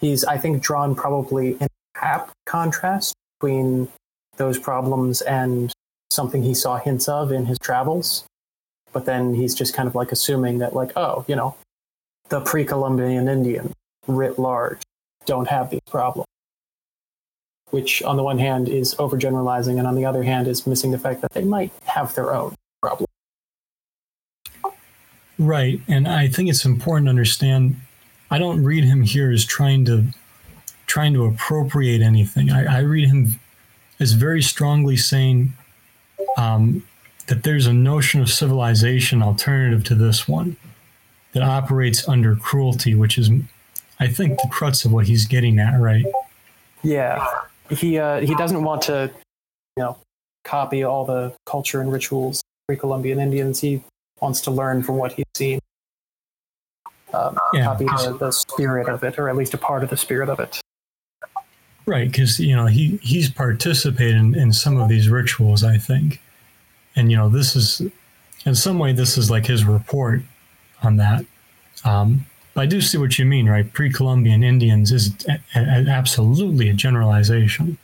he's 0.00 0.24
I 0.24 0.38
think 0.38 0.62
drawn 0.62 0.94
probably 0.94 1.56
an 1.60 1.68
apt 1.96 2.32
contrast 2.46 3.14
between 3.38 3.88
those 4.36 4.58
problems 4.58 5.20
and 5.22 5.72
something 6.10 6.42
he 6.42 6.54
saw 6.54 6.78
hints 6.78 7.08
of 7.08 7.30
in 7.30 7.46
his 7.46 7.58
travels. 7.58 8.24
But 8.92 9.04
then 9.04 9.34
he's 9.34 9.54
just 9.54 9.74
kind 9.74 9.86
of 9.86 9.94
like 9.94 10.10
assuming 10.12 10.58
that 10.58 10.74
like, 10.74 10.96
oh, 10.96 11.24
you 11.28 11.36
know, 11.36 11.54
the 12.30 12.40
pre-Columbian 12.40 13.28
Indian 13.28 13.72
writ 14.08 14.38
large 14.38 14.82
don't 15.26 15.48
have 15.48 15.70
these 15.70 15.80
problems 15.88 16.26
which 17.70 18.02
on 18.02 18.16
the 18.16 18.22
one 18.22 18.38
hand 18.38 18.68
is 18.68 18.94
overgeneralizing 18.96 19.78
and 19.78 19.86
on 19.86 19.94
the 19.94 20.04
other 20.04 20.22
hand 20.22 20.48
is 20.48 20.66
missing 20.66 20.90
the 20.90 20.98
fact 20.98 21.20
that 21.20 21.32
they 21.32 21.44
might 21.44 21.70
have 21.84 22.14
their 22.14 22.34
own 22.34 22.54
problem. 22.80 23.06
Right. 25.38 25.80
And 25.86 26.08
I 26.08 26.28
think 26.28 26.48
it's 26.48 26.64
important 26.64 27.06
to 27.06 27.10
understand 27.10 27.76
I 28.30 28.38
don't 28.38 28.62
read 28.62 28.84
him 28.84 29.02
here 29.02 29.30
as 29.30 29.44
trying 29.44 29.84
to 29.86 30.06
trying 30.86 31.12
to 31.14 31.24
appropriate 31.24 32.00
anything. 32.00 32.50
I, 32.50 32.78
I 32.78 32.80
read 32.80 33.08
him 33.08 33.38
as 34.00 34.12
very 34.12 34.42
strongly 34.42 34.96
saying 34.96 35.52
um, 36.36 36.82
that 37.26 37.42
there's 37.42 37.66
a 37.66 37.72
notion 37.72 38.20
of 38.20 38.30
civilization 38.30 39.22
alternative 39.22 39.84
to 39.84 39.94
this 39.94 40.26
one 40.26 40.56
that 41.32 41.42
operates 41.42 42.08
under 42.08 42.34
cruelty, 42.34 42.94
which 42.94 43.18
is 43.18 43.30
I 44.00 44.06
think 44.08 44.40
the 44.40 44.48
crux 44.48 44.84
of 44.84 44.92
what 44.92 45.06
he's 45.06 45.26
getting 45.26 45.58
at, 45.58 45.78
right? 45.80 46.04
Yeah, 46.82 47.26
he 47.70 47.98
uh, 47.98 48.20
he 48.20 48.34
doesn't 48.34 48.62
want 48.62 48.82
to, 48.82 49.10
you 49.76 49.82
know, 49.82 49.96
copy 50.44 50.84
all 50.84 51.04
the 51.04 51.34
culture 51.46 51.80
and 51.80 51.92
rituals 51.92 52.38
of 52.38 52.42
pre-Columbian 52.68 53.18
Indians. 53.18 53.60
He 53.60 53.82
wants 54.20 54.40
to 54.42 54.50
learn 54.50 54.82
from 54.82 54.96
what 54.96 55.12
he's 55.12 55.24
seen, 55.34 55.58
um, 57.12 57.38
Yeah. 57.52 57.64
copy 57.64 57.84
the, 57.84 58.16
the 58.18 58.30
spirit 58.30 58.88
of 58.88 59.02
it, 59.02 59.18
or 59.18 59.28
at 59.28 59.36
least 59.36 59.54
a 59.54 59.58
part 59.58 59.82
of 59.82 59.90
the 59.90 59.96
spirit 59.96 60.28
of 60.28 60.38
it. 60.40 60.60
Right, 61.86 62.10
because 62.10 62.38
you 62.38 62.54
know 62.54 62.66
he 62.66 62.98
he's 63.02 63.30
participated 63.30 64.16
in, 64.16 64.34
in 64.34 64.52
some 64.52 64.76
of 64.76 64.88
these 64.88 65.08
rituals, 65.08 65.64
I 65.64 65.78
think, 65.78 66.20
and 66.94 67.10
you 67.10 67.16
know 67.16 67.28
this 67.28 67.56
is 67.56 67.82
in 68.44 68.54
some 68.54 68.78
way 68.78 68.92
this 68.92 69.18
is 69.18 69.30
like 69.30 69.46
his 69.46 69.64
report 69.64 70.22
on 70.82 70.96
that. 70.98 71.24
Um, 71.84 72.26
I 72.58 72.66
do 72.66 72.80
see 72.80 72.98
what 72.98 73.18
you 73.18 73.24
mean, 73.24 73.48
right? 73.48 73.70
Pre-Columbian 73.72 74.42
Indians 74.42 74.92
is 74.92 75.14
a, 75.28 75.38
a- 75.54 75.88
absolutely 75.88 76.68
a 76.68 76.74
generalization, 76.74 77.78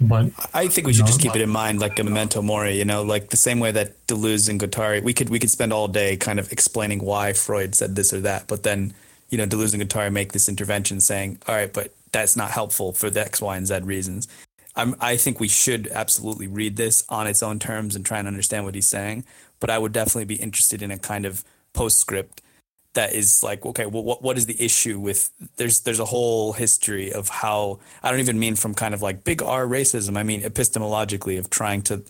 but 0.00 0.30
I 0.52 0.68
think 0.68 0.86
we 0.86 0.92
should 0.92 1.06
just 1.06 1.20
keep 1.20 1.34
it 1.34 1.40
in 1.40 1.50
mind, 1.50 1.80
like 1.80 1.98
a 1.98 2.04
memento 2.04 2.42
mori. 2.42 2.76
You 2.76 2.84
know, 2.84 3.02
like 3.02 3.30
the 3.30 3.36
same 3.36 3.60
way 3.60 3.70
that 3.72 4.06
Deleuze 4.06 4.48
and 4.48 4.60
Guattari, 4.60 5.02
we 5.02 5.12
could 5.12 5.30
we 5.30 5.38
could 5.38 5.50
spend 5.50 5.72
all 5.72 5.88
day 5.88 6.16
kind 6.16 6.38
of 6.38 6.50
explaining 6.52 7.00
why 7.00 7.32
Freud 7.32 7.74
said 7.74 7.96
this 7.96 8.12
or 8.12 8.20
that, 8.20 8.46
but 8.46 8.62
then 8.62 8.94
you 9.30 9.38
know 9.38 9.46
Deleuze 9.46 9.72
and 9.72 9.82
Guattari 9.82 10.12
make 10.12 10.32
this 10.32 10.48
intervention 10.48 11.00
saying, 11.00 11.38
all 11.46 11.54
right, 11.54 11.72
but 11.72 11.92
that's 12.12 12.36
not 12.36 12.50
helpful 12.50 12.92
for 12.92 13.10
the 13.10 13.20
X, 13.20 13.40
Y, 13.40 13.56
and 13.56 13.66
Z 13.66 13.80
reasons. 13.82 14.28
I'm, 14.76 14.96
I 15.00 15.16
think 15.16 15.38
we 15.38 15.48
should 15.48 15.86
absolutely 15.88 16.48
read 16.48 16.76
this 16.76 17.04
on 17.08 17.26
its 17.26 17.42
own 17.42 17.58
terms 17.58 17.94
and 17.94 18.04
try 18.04 18.18
and 18.18 18.26
understand 18.26 18.64
what 18.64 18.74
he's 18.74 18.88
saying. 18.88 19.24
But 19.60 19.70
I 19.70 19.78
would 19.78 19.92
definitely 19.92 20.24
be 20.24 20.34
interested 20.36 20.82
in 20.82 20.90
a 20.90 20.98
kind 20.98 21.24
of 21.24 21.44
postscript 21.72 22.42
that 22.94 23.12
is 23.12 23.42
like, 23.42 23.64
okay, 23.66 23.86
well, 23.86 24.02
what 24.02 24.22
what 24.22 24.38
is 24.38 24.46
the 24.46 24.60
issue 24.62 24.98
with? 24.98 25.30
There's 25.56 25.80
there's 25.80 26.00
a 26.00 26.04
whole 26.04 26.52
history 26.52 27.12
of 27.12 27.28
how 27.28 27.80
I 28.02 28.10
don't 28.10 28.20
even 28.20 28.38
mean 28.38 28.56
from 28.56 28.74
kind 28.74 28.94
of 28.94 29.02
like 29.02 29.24
big 29.24 29.42
R 29.42 29.66
racism. 29.66 30.16
I 30.16 30.22
mean 30.22 30.42
epistemologically 30.42 31.38
of 31.38 31.50
trying 31.50 31.82
to. 31.82 32.02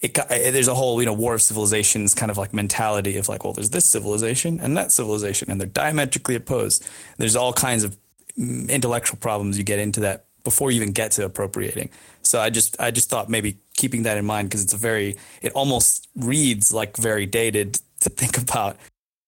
It, 0.00 0.18
eh, 0.18 0.50
there's 0.50 0.68
a 0.68 0.74
whole 0.74 1.00
you 1.00 1.06
know 1.06 1.12
war 1.12 1.34
of 1.34 1.42
civilizations 1.42 2.12
kind 2.14 2.30
of 2.30 2.36
like 2.36 2.52
mentality 2.52 3.16
of 3.18 3.28
like 3.28 3.44
well 3.44 3.52
there's 3.52 3.70
this 3.70 3.86
civilization 3.86 4.58
and 4.58 4.76
that 4.76 4.90
civilization 4.90 5.50
and 5.50 5.60
they're 5.60 5.68
diametrically 5.68 6.34
opposed. 6.34 6.86
There's 7.18 7.36
all 7.36 7.52
kinds 7.52 7.84
of 7.84 7.96
intellectual 8.36 9.18
problems 9.18 9.58
you 9.58 9.64
get 9.64 9.78
into 9.78 10.00
that 10.00 10.24
before 10.44 10.70
you 10.70 10.76
even 10.76 10.92
get 10.92 11.12
to 11.12 11.24
appropriating. 11.24 11.90
So 12.22 12.40
I 12.40 12.50
just 12.50 12.80
I 12.80 12.90
just 12.90 13.08
thought 13.08 13.28
maybe 13.28 13.58
keeping 13.76 14.04
that 14.04 14.16
in 14.16 14.24
mind 14.24 14.48
because 14.48 14.62
it's 14.62 14.72
a 14.72 14.78
very 14.78 15.16
it 15.42 15.52
almost 15.52 16.08
reads 16.16 16.72
like 16.72 16.96
very 16.96 17.26
dated 17.26 17.80
to 18.00 18.08
think 18.08 18.38
about 18.42 18.76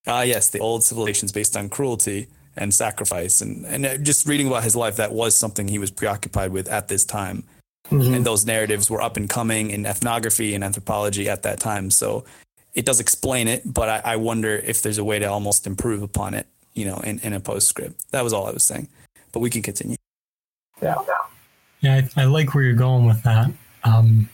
ah 0.07 0.23
yes 0.23 0.49
the 0.49 0.59
old 0.59 0.85
civilizations 0.85 1.33
based 1.33 1.57
on 1.57 1.69
cruelty 1.69 2.29
and 2.57 2.73
sacrifice. 2.73 3.41
And 3.41 3.67
and 3.67 3.87
uh, 3.87 3.97
just 3.99 4.27
reading 4.27 4.47
about 4.47 4.65
his 4.65 4.77
life 4.77 4.97
that 4.97 5.13
was 5.13 5.35
something 5.37 5.69
he 5.69 5.79
was 5.79 5.91
preoccupied 5.91 6.53
with 6.53 6.69
at 6.69 6.89
this 6.89 7.05
time. 7.05 7.45
And 7.91 8.25
those 8.25 8.47
narratives 8.47 8.89
were 8.89 9.03
up 9.03 9.19
and 9.19 9.29
coming 9.29 9.71
in 9.71 9.85
ethnography 9.85 10.55
and 10.55 10.65
anthropology 10.65 11.29
at 11.29 11.43
that 11.43 11.61
time. 11.61 11.91
So 11.91 12.25
it 12.73 12.87
does 12.87 12.99
explain 12.99 13.47
it 13.47 13.63
but 13.65 13.89
I, 13.89 14.13
I 14.13 14.17
wonder 14.17 14.57
if 14.57 14.83
there's 14.83 14.99
a 14.99 15.05
way 15.05 15.19
to 15.19 15.27
almost 15.27 15.67
improve 15.67 16.03
upon 16.03 16.35
it 16.35 16.47
you 16.73 16.87
know 16.87 16.99
in, 16.99 17.19
in 17.21 17.33
a 17.33 17.41
postscript. 17.41 18.11
That 18.11 18.25
was 18.25 18.33
all 18.33 18.47
I 18.47 18.53
was 18.53 18.65
saying. 18.65 18.89
But 19.33 19.41
we 19.41 19.51
can 19.51 19.63
continue. 19.63 19.97
Yeah. 20.83 20.95
yeah, 21.81 22.03
I, 22.17 22.23
I 22.23 22.25
like 22.25 22.55
where 22.55 22.65
you're 22.65 22.75
going 22.75 23.05
with 23.07 23.23
that. 23.25 23.51
Um, 23.85 24.29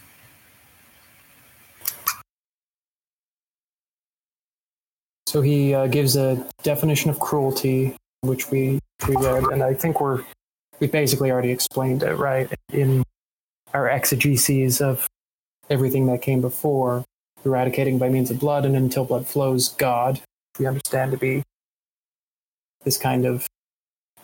So 5.30 5.42
he 5.42 5.72
uh, 5.72 5.86
gives 5.86 6.16
a 6.16 6.44
definition 6.64 7.08
of 7.08 7.20
cruelty, 7.20 7.94
which 8.22 8.50
we 8.50 8.80
we 9.06 9.14
read, 9.14 9.44
and 9.44 9.62
I 9.62 9.74
think 9.74 10.00
we're 10.00 10.24
we 10.80 10.88
basically 10.88 11.30
already 11.30 11.52
explained 11.52 12.02
it 12.02 12.16
right 12.16 12.50
in 12.72 13.04
our 13.72 13.88
exegeses 13.88 14.80
of 14.80 15.06
everything 15.70 16.06
that 16.06 16.20
came 16.20 16.40
before, 16.40 17.04
eradicating 17.44 17.96
by 17.96 18.08
means 18.08 18.32
of 18.32 18.40
blood 18.40 18.64
and 18.64 18.74
until 18.74 19.04
blood 19.04 19.24
flows, 19.24 19.68
God, 19.68 20.20
we 20.58 20.66
understand 20.66 21.12
to 21.12 21.16
be 21.16 21.44
this 22.82 22.98
kind 22.98 23.24
of 23.24 23.46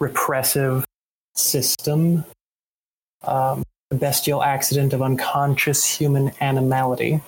repressive 0.00 0.84
system, 1.36 2.24
um, 3.22 3.62
a 3.92 3.94
bestial 3.94 4.42
accident 4.42 4.92
of 4.92 5.02
unconscious 5.02 5.84
human 5.84 6.32
animality. 6.40 7.20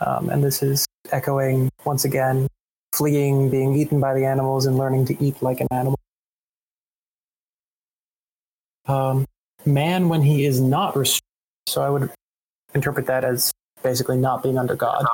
Um, 0.00 0.28
and 0.28 0.44
this 0.44 0.62
is 0.62 0.84
echoing 1.12 1.70
once 1.86 2.04
again 2.04 2.46
fleeing, 2.94 3.50
being 3.50 3.74
eaten 3.74 4.00
by 4.00 4.14
the 4.14 4.24
animals, 4.24 4.66
and 4.66 4.78
learning 4.78 5.06
to 5.06 5.24
eat 5.24 5.42
like 5.42 5.60
an 5.60 5.68
animal. 5.70 5.98
Um, 8.86 9.26
man, 9.64 10.08
when 10.08 10.22
he 10.22 10.44
is 10.44 10.60
not 10.60 10.96
restrained, 10.96 11.22
so 11.66 11.82
I 11.82 11.90
would 11.90 12.10
interpret 12.74 13.06
that 13.06 13.24
as 13.24 13.52
basically 13.82 14.16
not 14.16 14.42
being 14.42 14.58
under 14.58 14.74
God, 14.74 15.04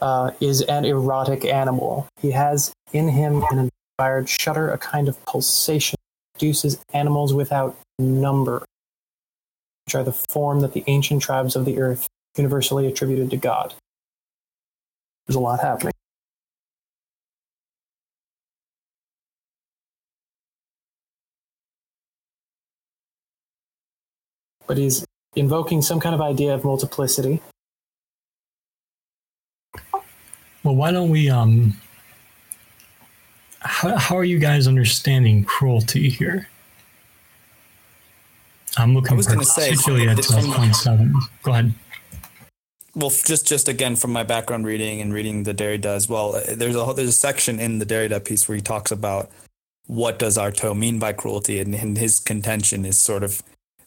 uh, 0.00 0.30
is 0.40 0.62
an 0.62 0.84
erotic 0.84 1.44
animal. 1.44 2.08
He 2.20 2.30
has 2.32 2.72
in 2.92 3.08
him 3.08 3.44
an 3.50 3.70
inspired 3.98 4.28
shudder, 4.28 4.70
a 4.70 4.78
kind 4.78 5.08
of 5.08 5.22
pulsation, 5.26 5.96
produces 6.34 6.78
animals 6.92 7.32
without 7.32 7.76
number, 7.98 8.64
which 9.86 9.94
are 9.94 10.04
the 10.04 10.12
form 10.12 10.60
that 10.60 10.72
the 10.72 10.84
ancient 10.86 11.22
tribes 11.22 11.56
of 11.56 11.64
the 11.64 11.78
earth 11.78 12.06
universally 12.36 12.86
attributed 12.86 13.30
to 13.30 13.36
God. 13.36 13.74
There's 15.26 15.36
a 15.36 15.40
lot 15.40 15.60
happening. 15.60 15.92
But 24.66 24.76
he's 24.78 25.04
invoking 25.34 25.82
some 25.82 26.00
kind 26.00 26.14
of 26.14 26.20
idea 26.20 26.54
of 26.54 26.64
multiplicity. 26.64 27.40
Well, 30.62 30.74
why 30.74 30.90
don't 30.90 31.10
we 31.10 31.30
um 31.30 31.74
how, 33.60 33.96
how 33.96 34.16
are 34.16 34.24
you 34.24 34.38
guys 34.38 34.66
understanding 34.66 35.44
cruelty 35.44 36.08
here? 36.10 36.48
I'm 38.76 38.94
looking 38.94 39.12
I 39.12 39.16
was 39.16 39.26
gonna 39.26 39.44
say, 39.44 39.70
particularly 39.70 40.08
at 40.08 40.18
it's 40.18 40.32
from- 40.32 40.44
12.7. 40.44 41.12
Go 41.42 41.52
ahead. 41.52 41.72
well 42.94 43.10
just 43.10 43.46
just 43.46 43.68
again 43.68 43.94
from 43.96 44.12
my 44.12 44.22
background 44.22 44.66
reading 44.66 45.00
and 45.00 45.12
reading 45.14 45.44
the 45.44 45.54
Derrida 45.54 45.86
as 45.86 46.08
well 46.08 46.34
uh, 46.36 46.40
there's 46.54 46.74
a 46.76 46.84
whole- 46.84 46.94
there's 46.94 47.10
a 47.10 47.12
section 47.12 47.60
in 47.60 47.78
the 47.78 47.86
Derrida 47.86 48.24
piece 48.24 48.48
where 48.48 48.56
he 48.56 48.62
talks 48.62 48.90
about 48.90 49.30
what 49.86 50.18
does 50.18 50.36
Artaud 50.36 50.76
mean 50.76 50.98
by 50.98 51.12
cruelty 51.12 51.60
and, 51.60 51.74
and 51.74 51.96
his 51.96 52.18
contention 52.18 52.84
is 52.84 52.98
sort 53.00 53.22
of 53.22 53.42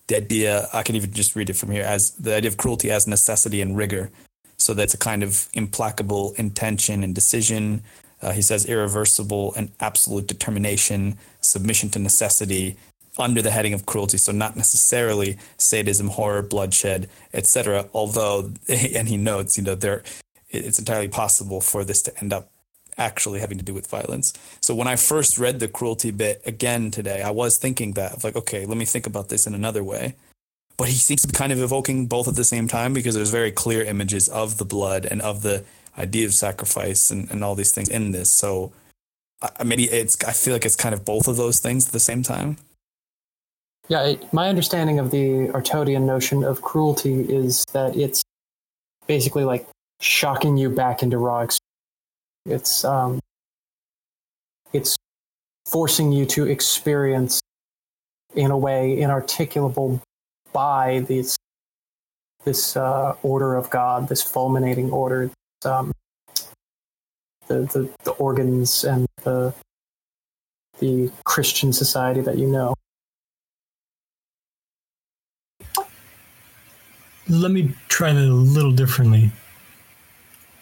the 0.09 0.17
idea 0.17 0.67
I 0.73 0.83
can 0.83 0.95
even 0.95 1.13
just 1.13 1.35
read 1.35 1.49
it 1.49 1.55
from 1.55 1.71
here 1.71 1.83
as 1.83 2.11
the 2.11 2.35
idea 2.35 2.49
of 2.49 2.57
cruelty 2.57 2.91
as 2.91 3.07
necessity 3.07 3.61
and 3.61 3.77
rigor. 3.77 4.09
So 4.57 4.73
that's 4.73 4.93
a 4.93 4.97
kind 4.97 5.23
of 5.23 5.47
implacable 5.53 6.33
intention 6.35 7.03
and 7.03 7.15
decision. 7.15 7.83
Uh, 8.21 8.33
he 8.33 8.41
says 8.41 8.65
irreversible 8.65 9.53
and 9.55 9.71
absolute 9.79 10.27
determination 10.27 11.17
submission 11.41 11.89
to 11.91 11.99
necessity 11.99 12.75
under 13.17 13.41
the 13.41 13.51
heading 13.51 13.73
of 13.73 13.85
cruelty. 13.85 14.17
So 14.17 14.31
not 14.31 14.55
necessarily 14.55 15.37
sadism 15.57 16.09
horror 16.09 16.41
bloodshed 16.41 17.07
etc 17.33 17.87
although 17.93 18.51
and 18.67 19.07
he 19.07 19.15
notes 19.15 19.57
you 19.57 19.63
know 19.63 19.75
there 19.75 20.03
it's 20.49 20.79
entirely 20.79 21.07
possible 21.07 21.61
for 21.61 21.85
this 21.85 22.01
to 22.01 22.19
end 22.19 22.33
up 22.33 22.49
actually 22.99 23.39
having 23.39 23.57
to 23.57 23.63
do 23.63 23.73
with 23.73 23.87
violence. 23.87 24.33
So 24.61 24.75
when 24.75 24.87
i 24.87 24.95
first 24.95 25.37
read 25.39 25.59
the 25.59 25.67
cruelty 25.67 26.11
bit 26.11 26.41
again 26.45 26.91
today 26.91 27.21
i 27.21 27.31
was 27.31 27.57
thinking 27.57 27.93
that 27.93 28.13
of 28.13 28.23
like 28.23 28.35
okay 28.35 28.65
let 28.65 28.77
me 28.77 28.85
think 28.85 29.07
about 29.07 29.29
this 29.29 29.47
in 29.47 29.55
another 29.55 29.83
way. 29.83 30.15
But 30.77 30.87
he 30.87 30.95
seems 30.95 31.21
to 31.23 31.27
be 31.27 31.33
kind 31.33 31.51
of 31.51 31.59
evoking 31.59 32.07
both 32.07 32.27
at 32.29 32.35
the 32.35 32.45
same 32.45 32.67
time 32.67 32.93
because 32.93 33.13
there's 33.15 33.31
very 33.31 33.51
clear 33.51 33.83
images 33.83 34.29
of 34.29 34.57
the 34.57 34.65
blood 34.65 35.05
and 35.05 35.21
of 35.21 35.41
the 35.41 35.65
idea 35.97 36.25
of 36.25 36.33
sacrifice 36.33 37.11
and, 37.11 37.29
and 37.31 37.43
all 37.43 37.53
these 37.53 37.73
things 37.73 37.89
in 37.89 38.11
this. 38.11 38.31
So 38.31 38.71
I- 39.41 39.63
maybe 39.63 39.85
it's 39.85 40.15
i 40.23 40.31
feel 40.31 40.53
like 40.53 40.65
it's 40.65 40.77
kind 40.77 40.93
of 40.95 41.03
both 41.03 41.27
of 41.27 41.35
those 41.35 41.59
things 41.59 41.87
at 41.87 41.91
the 41.91 41.99
same 41.99 42.23
time. 42.23 42.57
Yeah, 43.89 44.03
it, 44.03 44.31
my 44.31 44.49
understanding 44.49 44.99
of 44.99 45.11
the 45.11 45.49
Artaudian 45.51 46.03
notion 46.03 46.43
of 46.43 46.61
cruelty 46.61 47.21
is 47.21 47.65
that 47.73 47.95
it's 47.97 48.21
basically 49.07 49.43
like 49.43 49.67
shocking 49.99 50.57
you 50.57 50.69
back 50.69 51.01
into 51.03 51.17
raw. 51.17 51.47
It's 52.45 52.83
um, 52.83 53.19
it's 54.73 54.95
forcing 55.65 56.11
you 56.11 56.25
to 56.25 56.47
experience 56.47 57.41
in 58.35 58.51
a 58.51 58.57
way 58.57 58.97
inarticulable 58.97 60.01
by 60.53 60.99
this 61.07 61.37
this 62.45 62.75
uh, 62.77 63.15
order 63.21 63.55
of 63.55 63.69
God, 63.69 64.07
this 64.07 64.23
fulminating 64.23 64.91
order, 64.91 65.29
um, 65.65 65.91
the, 67.47 67.61
the 67.61 67.89
the 68.03 68.11
organs 68.11 68.83
and 68.83 69.05
the 69.23 69.53
the 70.79 71.11
Christian 71.25 71.73
society 71.73 72.21
that 72.21 72.37
you 72.37 72.47
know. 72.47 72.73
Let 77.27 77.51
me 77.51 77.75
try 77.89 78.11
that 78.11 78.23
a 78.23 78.33
little 78.33 78.71
differently. 78.71 79.31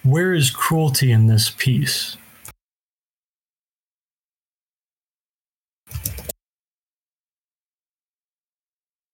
Where 0.07 0.33
is 0.33 0.51
cruelty 0.51 1.11
in 1.11 1.27
this 1.27 1.49
piece? 1.49 2.15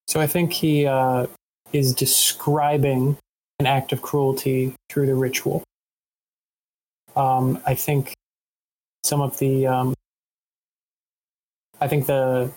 So 0.07 0.21
I 0.21 0.27
think 0.27 0.53
he 0.53 0.85
uh, 0.85 1.25
is 1.71 1.95
describing 1.95 3.17
an 3.57 3.65
act 3.65 3.91
of 3.91 4.03
cruelty 4.03 4.75
through 4.91 5.07
the 5.07 5.15
ritual. 5.15 5.63
Um, 7.15 7.59
I 7.65 7.73
think 7.73 8.13
some 9.03 9.19
of 9.19 9.39
the, 9.39 9.65
um, 9.65 9.95
I 11.81 11.87
think 11.87 12.05
the 12.05 12.51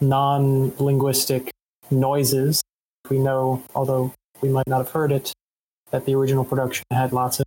non-linguistic 0.00 1.50
noises 1.90 2.62
we 3.10 3.18
know, 3.18 3.64
although 3.74 4.14
we 4.42 4.48
might 4.48 4.68
not 4.68 4.78
have 4.78 4.90
heard 4.90 5.10
it, 5.10 5.32
that 5.90 6.06
the 6.06 6.14
original 6.14 6.44
production 6.44 6.84
had 6.92 7.12
lots 7.12 7.40
of 7.40 7.46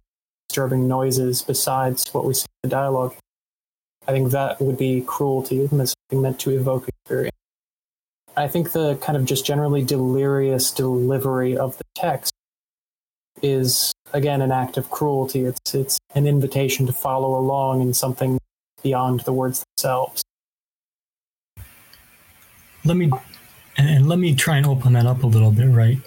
disturbing 0.58 0.88
noises 0.88 1.44
besides 1.44 2.12
what 2.16 2.26
we 2.26 2.34
see 2.34 2.48
in 2.64 2.70
the 2.70 2.76
dialogue. 2.76 3.14
I 4.08 4.12
think 4.12 4.32
that 4.32 4.60
would 4.60 4.76
be 4.76 5.02
cruelty, 5.02 5.62
as 5.62 5.70
something 5.70 6.20
meant 6.20 6.40
to 6.40 6.50
evoke 6.50 6.88
experience. 6.88 7.36
I 8.36 8.48
think 8.48 8.72
the 8.72 8.96
kind 8.96 9.16
of 9.16 9.26
just 9.26 9.46
generally 9.46 9.84
delirious 9.84 10.72
delivery 10.72 11.56
of 11.56 11.78
the 11.78 11.84
text 11.94 12.34
is 13.44 13.94
again 14.14 14.42
an 14.42 14.52
act 14.52 14.78
of 14.78 14.90
cruelty. 14.90 15.46
It's 15.46 15.76
it's 15.76 16.00
an 16.16 16.26
invitation 16.26 16.88
to 16.88 16.94
follow 16.94 17.38
along 17.38 17.82
in 17.84 17.94
something 17.94 18.40
beyond 18.82 19.20
the 19.22 19.34
words 19.34 19.64
themselves. 19.76 20.24
Let 22.84 22.98
me 22.98 23.12
and, 23.78 23.88
and 23.88 24.10
let 24.10 24.18
me 24.18 24.34
try 24.34 24.58
and 24.58 24.66
open 24.66 24.94
that 24.94 25.06
up 25.06 25.22
a 25.22 25.28
little 25.28 25.52
bit, 25.52 25.68
right? 25.68 26.00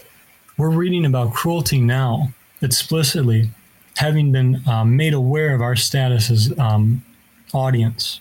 We're 0.59 0.71
reading 0.71 1.05
about 1.05 1.35
cruelty 1.35 1.81
now 1.81 2.31
explicitly, 2.63 3.51
having 3.97 4.33
been 4.33 4.63
um, 4.67 4.97
made 4.97 5.15
aware 5.15 5.55
of 5.55 5.61
our 5.61 5.77
status 5.77 6.31
as 6.31 6.59
um, 6.59 7.05
audience, 7.53 8.21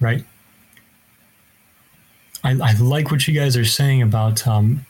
right? 0.00 0.24
I, 2.42 2.52
I 2.52 2.72
like 2.80 3.10
what 3.10 3.28
you 3.28 3.34
guys 3.34 3.56
are 3.56 3.64
saying 3.64 4.02
about 4.02 4.46
um, 4.46 4.86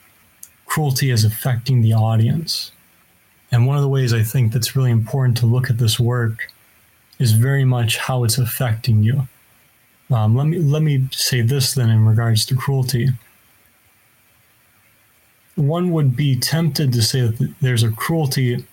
cruelty 0.67 1.11
as 1.11 1.25
affecting 1.25 1.83
the 1.83 1.93
audience. 1.93 2.73
And 3.53 3.67
one 3.67 3.77
of 3.77 3.83
the 3.83 3.89
ways 3.89 4.13
I 4.13 4.23
think 4.23 4.53
that's 4.53 4.77
really 4.77 4.93
important 4.93 5.37
to 5.39 5.47
look 5.47 5.69
at 5.69 5.79
this 5.79 5.99
work 5.99 6.53
is 7.19 7.33
very 7.33 7.65
much 7.65 7.99
how 7.99 8.25
it's 8.25 8.39
affecting 8.39 9.03
you. 9.03 9.27
Um, 10.11 10.37
let 10.37 10.47
me 10.47 10.59
let 10.59 10.83
me 10.83 11.09
say 11.13 11.41
this 11.41 11.75
then 11.75 11.91
in 11.91 12.05
regards 12.05 12.45
to 12.47 12.57
cruelty. 12.57 13.11
One 15.55 15.91
would 15.93 16.17
be 16.17 16.37
tempted 16.37 16.93
to 16.93 17.03
say 17.03 17.21
that 17.21 17.55
there's 17.61 17.83
a 17.83 17.91
cruelty 17.91 18.65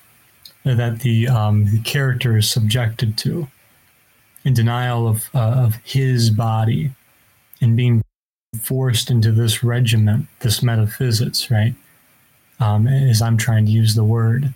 that 0.75 0.99
the, 0.99 1.27
um, 1.27 1.65
the 1.65 1.79
character 1.79 2.37
is 2.37 2.49
subjected 2.49 3.17
to, 3.19 3.47
in 4.43 4.53
denial 4.53 5.07
of 5.07 5.29
uh, 5.35 5.65
of 5.65 5.75
his 5.83 6.29
body, 6.29 6.91
and 7.59 7.75
being 7.75 8.01
forced 8.61 9.11
into 9.11 9.31
this 9.31 9.63
regiment, 9.63 10.27
this 10.39 10.63
metaphysics, 10.63 11.51
right? 11.51 11.75
Um, 12.59 12.87
as 12.87 13.21
I'm 13.21 13.37
trying 13.37 13.65
to 13.65 13.71
use 13.71 13.93
the 13.93 14.03
word, 14.03 14.53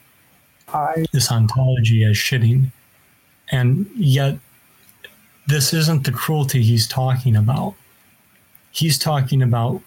I 0.74 1.06
this 1.12 1.32
ontology 1.32 2.04
as 2.06 2.16
shitting, 2.16 2.72
and 3.52 3.90
yet 3.96 4.38
this 5.48 5.74
isn't 5.74 6.06
the 6.06 6.12
cruelty 6.12 6.64
he's 6.64 6.88
talking 6.88 7.36
about. 7.36 7.76
He's 8.72 8.98
talking 8.98 9.42
about 9.42 9.82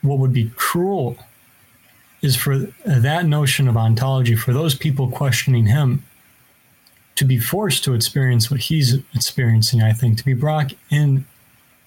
what 0.00 0.18
would 0.18 0.32
be 0.32 0.50
cruel 0.56 1.18
is 2.22 2.36
for 2.36 2.58
that 2.86 3.26
notion 3.26 3.68
of 3.68 3.76
ontology, 3.76 4.36
for 4.36 4.52
those 4.52 4.74
people 4.74 5.08
questioning 5.10 5.66
him, 5.66 6.04
to 7.16 7.24
be 7.24 7.38
forced 7.38 7.84
to 7.84 7.94
experience 7.94 8.50
what 8.50 8.60
he's 8.60 8.94
experiencing, 9.14 9.82
I 9.82 9.92
think, 9.92 10.16
to 10.18 10.24
be 10.24 10.32
brought 10.34 10.72
in 10.90 11.26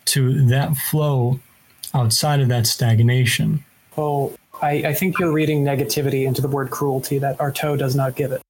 to 0.05 0.45
that 0.47 0.75
flow 0.75 1.39
outside 1.93 2.41
of 2.41 2.49
that 2.49 2.67
stagnation. 2.67 3.63
oh 3.97 4.35
I, 4.61 4.71
I 4.71 4.93
think 4.93 5.19
you're 5.19 5.33
reading 5.33 5.65
negativity 5.65 6.25
into 6.25 6.41
the 6.41 6.47
word 6.47 6.69
cruelty 6.69 7.17
that 7.19 7.37
Artaud 7.39 7.77
does 7.77 7.93
not 7.95 8.15
give 8.15 8.31
it. 8.31 8.41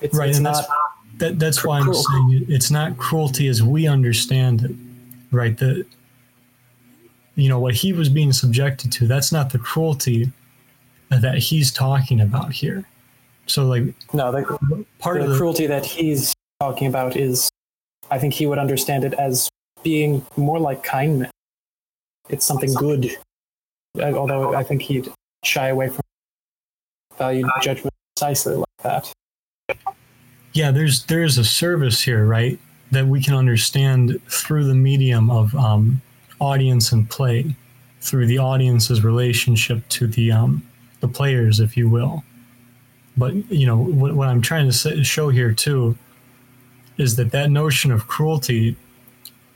It's, 0.00 0.16
Right, 0.16 0.28
it's 0.28 0.38
and 0.38 0.44
not 0.44 0.54
that's- 0.54 0.70
that 1.18 1.38
that's 1.38 1.64
why 1.64 1.78
I'm 1.78 1.94
saying 1.94 2.46
it's 2.48 2.72
not 2.72 2.96
cruelty 2.98 3.46
as 3.46 3.62
we 3.62 3.86
understand 3.86 4.64
it, 4.64 4.72
right? 5.30 5.56
The 5.56 5.86
you 7.36 7.48
know 7.48 7.60
what 7.60 7.74
he 7.74 7.92
was 7.92 8.08
being 8.08 8.32
subjected 8.32 8.90
to. 8.92 9.06
That's 9.06 9.30
not 9.30 9.50
the 9.50 9.58
cruelty 9.60 10.32
that 11.20 11.38
he's 11.38 11.70
talking 11.72 12.20
about 12.20 12.52
here. 12.52 12.84
So 13.46 13.66
like 13.66 13.94
No, 14.12 14.32
the, 14.32 14.84
part 14.98 15.18
the 15.18 15.24
of 15.24 15.30
the 15.30 15.36
cruelty 15.36 15.66
that 15.66 15.84
he's 15.84 16.32
talking 16.60 16.86
about 16.86 17.16
is, 17.16 17.50
I 18.10 18.18
think 18.18 18.34
he 18.34 18.46
would 18.46 18.58
understand 18.58 19.04
it 19.04 19.14
as 19.14 19.48
being 19.82 20.24
more 20.36 20.58
like 20.58 20.82
kindness. 20.82 21.30
It's 22.28 22.44
something 22.44 22.72
good. 22.74 23.16
Uh, 23.98 24.12
Although 24.14 24.54
I 24.54 24.64
think 24.64 24.82
he'd 24.82 25.12
shy 25.44 25.68
away 25.68 25.88
from 25.88 26.00
value 27.18 27.46
judgment 27.62 27.94
precisely 28.16 28.56
like 28.56 28.66
that. 28.82 29.12
yeah, 30.52 30.70
there's 30.70 31.04
there's 31.04 31.38
a 31.38 31.44
service 31.44 32.00
here, 32.02 32.26
right? 32.26 32.58
That 32.90 33.06
we 33.06 33.22
can 33.22 33.34
understand 33.34 34.20
through 34.28 34.64
the 34.64 34.74
medium 34.74 35.30
of 35.30 35.54
um, 35.54 36.00
audience 36.40 36.92
and 36.92 37.08
play, 37.08 37.54
through 38.00 38.26
the 38.26 38.38
audience's 38.38 39.04
relationship 39.04 39.86
to 39.90 40.06
the 40.06 40.32
um, 40.32 40.62
the 41.04 41.12
players, 41.12 41.60
if 41.60 41.76
you 41.76 41.88
will. 41.88 42.24
But 43.16 43.34
you 43.50 43.66
know 43.66 43.76
what, 43.76 44.14
what 44.14 44.28
I'm 44.28 44.40
trying 44.40 44.66
to 44.66 44.72
say, 44.72 45.02
show 45.02 45.28
here 45.28 45.52
too 45.52 45.96
is 46.96 47.16
that 47.16 47.30
that 47.32 47.50
notion 47.50 47.92
of 47.92 48.06
cruelty 48.06 48.76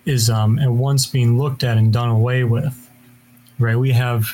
is 0.04 0.28
um, 0.28 0.58
at 0.58 0.70
once 0.70 1.06
being 1.06 1.38
looked 1.38 1.64
at 1.64 1.78
and 1.78 1.92
done 1.92 2.08
away 2.08 2.44
with, 2.44 2.90
right? 3.58 3.76
We 3.76 3.92
have 3.92 4.26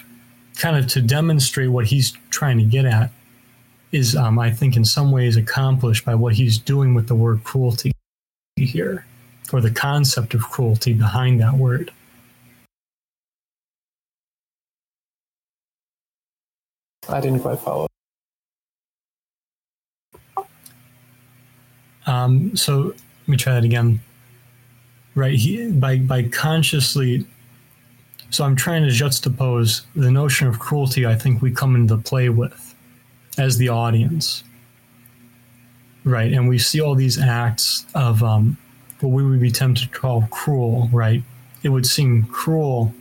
kind 0.57 0.77
of 0.77 0.86
to 0.89 1.03
demonstrate 1.03 1.70
what 1.70 1.86
he's 1.86 2.12
trying 2.31 2.59
to 2.59 2.65
get 2.65 2.85
at 2.85 3.11
is, 3.93 4.16
um, 4.16 4.39
I 4.39 4.51
think, 4.51 4.77
in 4.77 4.85
some 4.85 5.12
ways 5.12 5.36
accomplished 5.36 6.05
by 6.05 6.15
what 6.15 6.35
he's 6.35 6.59
doing 6.59 6.95
with 6.95 7.07
the 7.07 7.15
word 7.15 7.45
cruelty 7.45 7.93
here, 8.57 9.07
or 9.53 9.61
the 9.61 9.70
concept 9.70 10.35
of 10.35 10.43
cruelty 10.43 10.93
behind 10.93 11.41
that 11.41 11.55
word. 11.55 11.93
I 17.09 17.20
didn't 17.20 17.40
quite 17.40 17.59
follow. 17.59 17.86
Um, 22.06 22.56
so 22.56 22.78
let 22.82 23.28
me 23.28 23.36
try 23.36 23.55
that 23.55 23.64
again. 23.64 24.01
Right, 25.14 25.35
he, 25.35 25.70
by 25.70 25.98
by 25.98 26.24
consciously. 26.24 27.26
So 28.31 28.44
I'm 28.44 28.56
trying 28.56 28.82
to 28.82 28.89
juxtapose 28.89 29.82
the 29.94 30.10
notion 30.10 30.48
of 30.48 30.59
cruelty. 30.59 31.06
I 31.06 31.14
think 31.14 31.40
we 31.40 31.52
come 31.52 31.76
into 31.76 31.97
play 31.98 32.28
with 32.31 32.74
as 33.39 33.59
the 33.59 33.68
audience, 33.68 34.43
right? 36.02 36.32
And 36.32 36.48
we 36.48 36.59
see 36.59 36.81
all 36.81 36.97
these 36.97 37.18
acts 37.18 37.86
of 37.94 38.24
um, 38.24 38.56
what 39.01 39.10
we 39.10 39.24
would 39.24 39.40
be 39.40 39.52
tempted 39.52 39.93
to 39.93 39.98
call 39.98 40.26
cruel, 40.32 40.89
right? 40.93 41.22
It 41.62 41.68
would 41.68 41.86
seem 41.86 42.24
cruel 42.24 42.93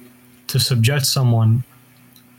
to 0.47 0.59
subject 0.59 1.07
someone 1.07 1.63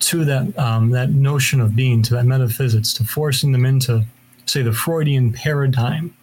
to 0.01 0.25
that 0.25 0.59
um, 0.59 0.91
that 0.91 1.11
notion 1.11 1.61
of 1.61 1.75
being, 1.75 2.03
to 2.03 2.15
that 2.15 2.27
metaphysics, 2.27 2.93
to 2.95 3.05
forcing 3.05 3.53
them 3.53 3.65
into, 3.65 4.05
say, 4.47 4.63
the 4.63 4.73
Freudian 4.73 5.33
paradigm 5.33 6.15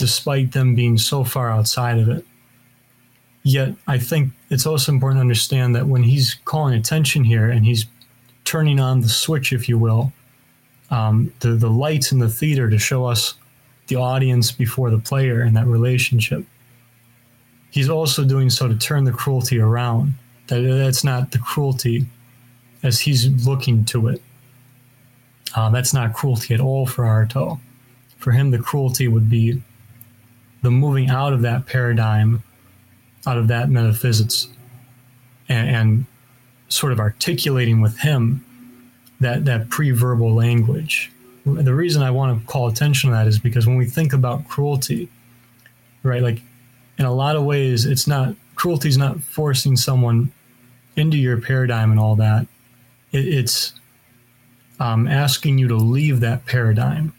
despite 0.00 0.52
them 0.52 0.74
being 0.74 0.96
so 0.96 1.22
far 1.22 1.50
outside 1.50 1.98
of 1.98 2.08
it. 2.08 2.24
Yet, 3.42 3.74
I 3.86 3.98
think 3.98 4.32
it's 4.48 4.64
also 4.64 4.92
important 4.92 5.18
to 5.18 5.20
understand 5.20 5.76
that 5.76 5.86
when 5.86 6.02
he's 6.02 6.36
calling 6.46 6.74
attention 6.74 7.22
here 7.22 7.50
and 7.50 7.66
he's 7.66 7.84
turning 8.44 8.80
on 8.80 9.02
the 9.02 9.10
switch, 9.10 9.52
if 9.52 9.68
you 9.68 9.78
will, 9.78 10.10
um, 10.90 11.32
the, 11.40 11.50
the 11.50 11.68
lights 11.68 12.12
in 12.12 12.18
the 12.18 12.30
theater 12.30 12.70
to 12.70 12.78
show 12.78 13.04
us 13.04 13.34
the 13.88 13.96
audience 13.96 14.50
before 14.50 14.90
the 14.90 14.98
player 14.98 15.42
and 15.42 15.54
that 15.54 15.66
relationship, 15.66 16.44
he's 17.70 17.90
also 17.90 18.24
doing 18.24 18.48
so 18.48 18.68
to 18.68 18.76
turn 18.76 19.04
the 19.04 19.12
cruelty 19.12 19.60
around. 19.60 20.14
That 20.46 20.62
That's 20.62 21.04
not 21.04 21.30
the 21.30 21.38
cruelty 21.38 22.06
as 22.82 23.00
he's 23.00 23.26
looking 23.46 23.84
to 23.86 24.08
it. 24.08 24.22
Uh, 25.54 25.70
that's 25.70 25.92
not 25.92 26.14
cruelty 26.14 26.54
at 26.54 26.60
all 26.60 26.86
for 26.86 27.04
Artaud. 27.04 27.58
For 28.18 28.32
him, 28.32 28.50
the 28.50 28.58
cruelty 28.58 29.08
would 29.08 29.28
be 29.28 29.62
the 30.62 30.70
moving 30.70 31.08
out 31.08 31.32
of 31.32 31.42
that 31.42 31.66
paradigm, 31.66 32.42
out 33.26 33.38
of 33.38 33.48
that 33.48 33.70
metaphysics, 33.70 34.48
and, 35.48 35.68
and 35.68 36.06
sort 36.68 36.92
of 36.92 37.00
articulating 37.00 37.80
with 37.80 37.98
him 37.98 38.44
that 39.20 39.44
that 39.44 39.68
pre-verbal 39.68 40.32
language. 40.34 41.10
The 41.44 41.74
reason 41.74 42.02
I 42.02 42.10
want 42.10 42.38
to 42.38 42.46
call 42.46 42.68
attention 42.68 43.10
to 43.10 43.16
that 43.16 43.26
is 43.26 43.38
because 43.38 43.66
when 43.66 43.76
we 43.76 43.86
think 43.86 44.12
about 44.12 44.46
cruelty, 44.48 45.08
right, 46.02 46.22
like 46.22 46.42
in 46.98 47.06
a 47.06 47.12
lot 47.12 47.36
of 47.36 47.44
ways, 47.44 47.86
it's 47.86 48.06
not 48.06 48.34
cruelty 48.54 48.88
is 48.88 48.98
not 48.98 49.20
forcing 49.22 49.76
someone 49.76 50.30
into 50.96 51.16
your 51.16 51.40
paradigm 51.40 51.90
and 51.90 51.98
all 51.98 52.16
that. 52.16 52.46
It, 53.12 53.26
it's 53.26 53.72
um, 54.78 55.06
asking 55.06 55.58
you 55.58 55.68
to 55.68 55.76
leave 55.76 56.20
that 56.20 56.46
paradigm 56.46 57.12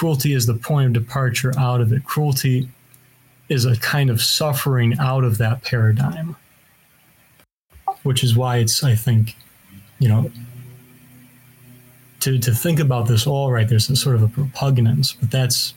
cruelty 0.00 0.32
is 0.32 0.46
the 0.46 0.54
point 0.54 0.86
of 0.86 1.04
departure 1.04 1.52
out 1.58 1.82
of 1.82 1.92
it. 1.92 2.02
Cruelty 2.04 2.66
is 3.50 3.66
a 3.66 3.76
kind 3.80 4.08
of 4.08 4.22
suffering 4.22 4.96
out 4.98 5.24
of 5.24 5.36
that 5.36 5.62
paradigm, 5.62 6.34
which 8.02 8.24
is 8.24 8.34
why 8.34 8.56
it's, 8.56 8.82
I 8.82 8.94
think, 8.94 9.36
you 9.98 10.08
know, 10.08 10.32
to, 12.20 12.38
to 12.38 12.54
think 12.54 12.80
about 12.80 13.08
this 13.08 13.26
all 13.26 13.52
right, 13.52 13.68
there's 13.68 13.90
a 13.90 13.96
sort 13.96 14.16
of 14.16 14.22
a 14.22 14.40
repugnance, 14.40 15.12
but 15.12 15.30
that's 15.30 15.74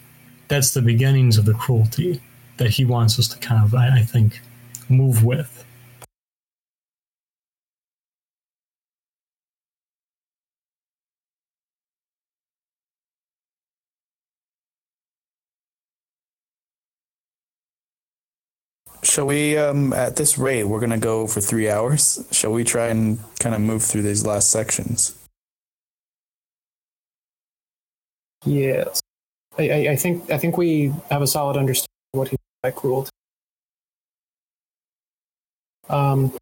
that's 0.47 0.73
the 0.73 0.81
beginnings 0.81 1.37
of 1.37 1.43
the 1.43 1.53
cruelty 1.53 2.21
that 2.55 2.69
he 2.69 2.85
wants 2.85 3.19
us 3.19 3.27
to 3.27 3.37
kind 3.39 3.61
of, 3.61 3.75
I, 3.75 3.99
I 3.99 4.01
think, 4.03 4.39
move 4.87 5.25
with. 5.25 5.62
Shall 19.13 19.27
we, 19.27 19.55
um, 19.59 19.93
at 19.93 20.15
this 20.15 20.39
rate, 20.39 20.63
we're 20.63 20.79
going 20.79 20.89
to 20.89 20.97
go 20.97 21.27
for 21.27 21.39
three 21.39 21.69
hours. 21.69 22.25
Shall 22.31 22.51
we 22.51 22.63
try 22.63 22.87
and 22.87 23.19
kind 23.39 23.53
of 23.53 23.61
move 23.61 23.83
through 23.83 24.01
these 24.01 24.25
last 24.25 24.49
sections? 24.49 25.15
Yes, 28.43 28.99
I, 29.59 29.69
I, 29.69 29.75
I 29.91 29.95
think 29.97 30.31
I 30.31 30.39
think 30.39 30.57
we 30.57 30.91
have 31.11 31.21
a 31.21 31.27
solid 31.27 31.57
understanding 31.57 31.93
of 32.15 32.17
what 32.17 32.27
he 32.29 32.37
meant 32.63 32.83
ruled. 32.83 33.09
Um, 35.89 36.35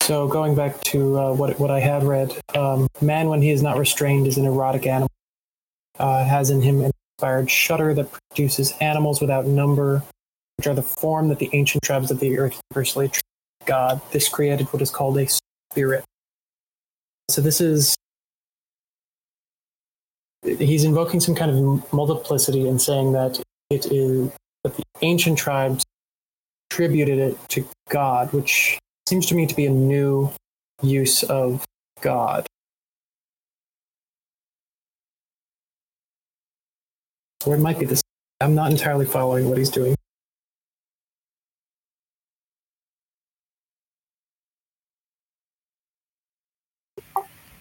so 0.00 0.26
going 0.26 0.54
back 0.54 0.80
to 0.84 1.18
uh, 1.18 1.32
what 1.34 1.60
what 1.60 1.70
I 1.70 1.80
had 1.80 2.02
read, 2.02 2.32
um, 2.54 2.88
man 3.02 3.28
when 3.28 3.42
he 3.42 3.50
is 3.50 3.62
not 3.62 3.76
restrained 3.76 4.26
is 4.26 4.38
an 4.38 4.46
erotic 4.46 4.86
animal, 4.86 5.10
uh, 5.98 6.24
has 6.24 6.48
in 6.48 6.62
him 6.62 6.80
an 6.82 6.92
shudder 7.46 7.94
that 7.94 8.08
produces 8.30 8.72
animals 8.80 9.20
without 9.20 9.46
number, 9.46 10.02
which 10.56 10.66
are 10.66 10.74
the 10.74 10.82
form 10.82 11.28
that 11.28 11.38
the 11.38 11.50
ancient 11.52 11.82
tribes 11.82 12.10
of 12.10 12.20
the 12.20 12.38
earth 12.38 12.60
universally 12.70 13.06
attribute 13.06 13.22
God. 13.64 14.00
This 14.12 14.28
created 14.28 14.66
what 14.72 14.82
is 14.82 14.90
called 14.90 15.18
a 15.18 15.26
spirit. 15.72 16.04
So 17.30 17.40
this 17.40 17.60
is 17.60 17.96
he's 20.44 20.84
invoking 20.84 21.20
some 21.20 21.34
kind 21.34 21.50
of 21.50 21.92
multiplicity 21.92 22.68
and 22.68 22.80
saying 22.80 23.12
that 23.12 23.40
it 23.70 23.86
is 23.86 24.30
that 24.62 24.76
the 24.76 24.82
ancient 25.02 25.38
tribes 25.38 25.84
attributed 26.70 27.18
it 27.18 27.48
to 27.50 27.66
God, 27.88 28.32
which 28.32 28.78
seems 29.08 29.26
to 29.26 29.34
me 29.34 29.46
to 29.46 29.54
be 29.54 29.66
a 29.66 29.70
new 29.70 30.30
use 30.82 31.22
of 31.24 31.64
God. 32.00 32.46
Or 37.46 37.54
it 37.54 37.60
might 37.60 37.78
be 37.78 37.86
this. 37.86 38.02
I'm 38.40 38.54
not 38.54 38.70
entirely 38.70 39.06
following 39.06 39.48
what 39.48 39.56
he's 39.56 39.70
doing. 39.70 39.94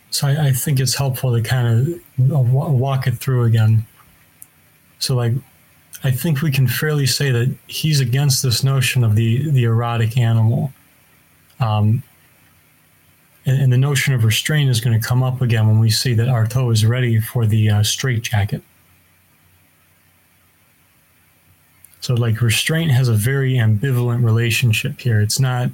So 0.09 0.27
I, 0.27 0.47
I 0.47 0.51
think 0.51 0.79
it's 0.79 0.95
helpful 0.95 1.35
to 1.35 1.41
kind 1.41 2.01
of 2.31 2.51
walk 2.51 3.05
it 3.05 3.17
through 3.17 3.43
again. 3.43 3.85
So 4.99 5.15
like, 5.15 5.33
I 6.03 6.11
think 6.11 6.41
we 6.41 6.51
can 6.51 6.67
fairly 6.67 7.05
say 7.05 7.31
that 7.31 7.55
he's 7.67 7.99
against 7.99 8.41
this 8.41 8.63
notion 8.63 9.03
of 9.03 9.15
the 9.15 9.49
the 9.51 9.63
erotic 9.63 10.17
animal, 10.17 10.71
um, 11.59 12.03
and, 13.45 13.61
and 13.61 13.73
the 13.73 13.77
notion 13.77 14.13
of 14.13 14.23
restraint 14.23 14.69
is 14.69 14.79
going 14.79 14.99
to 14.99 15.05
come 15.05 15.23
up 15.23 15.41
again 15.41 15.67
when 15.67 15.79
we 15.79 15.89
see 15.89 16.13
that 16.13 16.27
Artaud 16.27 16.71
is 16.71 16.85
ready 16.85 17.19
for 17.19 17.45
the 17.45 17.69
uh, 17.69 17.83
straitjacket. 17.83 18.61
So 22.05 22.13
like 22.13 22.39
restraint 22.39 22.91
has 22.91 23.07
a 23.07 23.15
very 23.15 23.53
ambivalent 23.53 24.23
relationship 24.23 24.99
here. 24.99 25.19
It's 25.21 25.39
not. 25.39 25.71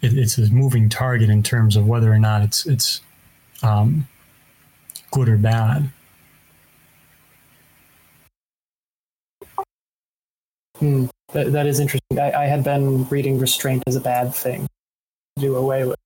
It, 0.00 0.16
it's 0.16 0.38
a 0.38 0.50
moving 0.50 0.88
target 0.88 1.28
in 1.28 1.42
terms 1.42 1.76
of 1.76 1.86
whether 1.86 2.10
or 2.10 2.18
not 2.18 2.40
it's 2.40 2.64
it's 2.64 3.02
um, 3.62 4.08
good 5.10 5.28
or 5.28 5.36
bad. 5.36 5.90
Hmm. 10.78 11.04
That, 11.34 11.52
that 11.52 11.66
is 11.66 11.80
interesting. 11.80 12.18
I, 12.18 12.32
I 12.32 12.46
had 12.46 12.64
been 12.64 13.06
reading 13.10 13.38
restraint 13.38 13.82
as 13.86 13.94
a 13.94 14.00
bad 14.00 14.34
thing 14.34 14.66
to 15.36 15.42
do 15.42 15.56
away 15.56 15.84
with. 15.84 15.98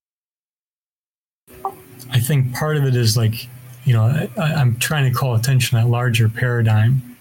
I 2.10 2.18
think 2.18 2.52
part 2.52 2.76
of 2.76 2.82
it 2.82 2.96
is 2.96 3.16
like, 3.16 3.48
you 3.84 3.92
know, 3.92 4.28
I, 4.36 4.54
I'm 4.54 4.76
trying 4.80 5.08
to 5.08 5.16
call 5.16 5.36
attention 5.36 5.78
to 5.78 5.84
that 5.84 5.88
larger 5.88 6.28
paradigm, 6.28 7.15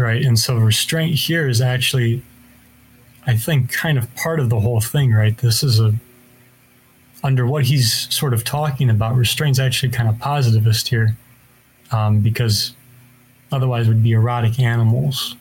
right? 0.00 0.24
And 0.24 0.38
so 0.38 0.56
restraint 0.56 1.14
here 1.14 1.48
is 1.48 1.60
actually, 1.60 2.22
I 3.26 3.36
think, 3.36 3.72
kind 3.72 3.98
of 3.98 4.12
part 4.16 4.40
of 4.40 4.50
the 4.50 4.60
whole 4.60 4.80
thing, 4.80 5.12
right? 5.12 5.36
This 5.38 5.62
is 5.62 5.80
a, 5.80 5.94
under 7.22 7.46
what 7.46 7.64
he's 7.64 8.12
sort 8.12 8.34
of 8.34 8.44
talking 8.44 8.90
about, 8.90 9.14
restraint's 9.14 9.58
actually 9.58 9.92
kind 9.92 10.08
of 10.08 10.18
positivist 10.18 10.88
here, 10.88 11.16
um, 11.92 12.20
because 12.20 12.74
otherwise 13.52 13.88
would 13.88 14.02
be 14.02 14.12
erotic 14.12 14.58
animals. 14.58 15.36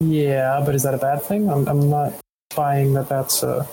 Yeah, 0.00 0.62
but 0.64 0.74
is 0.74 0.82
that 0.82 0.94
a 0.94 0.98
bad 0.98 1.22
thing? 1.22 1.48
I'm, 1.48 1.66
I'm 1.68 1.88
not 1.88 2.12
buying 2.54 2.92
that 2.94 3.08
that's 3.08 3.42
a. 3.42 3.66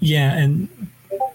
Yeah, 0.00 0.32
and 0.32 0.68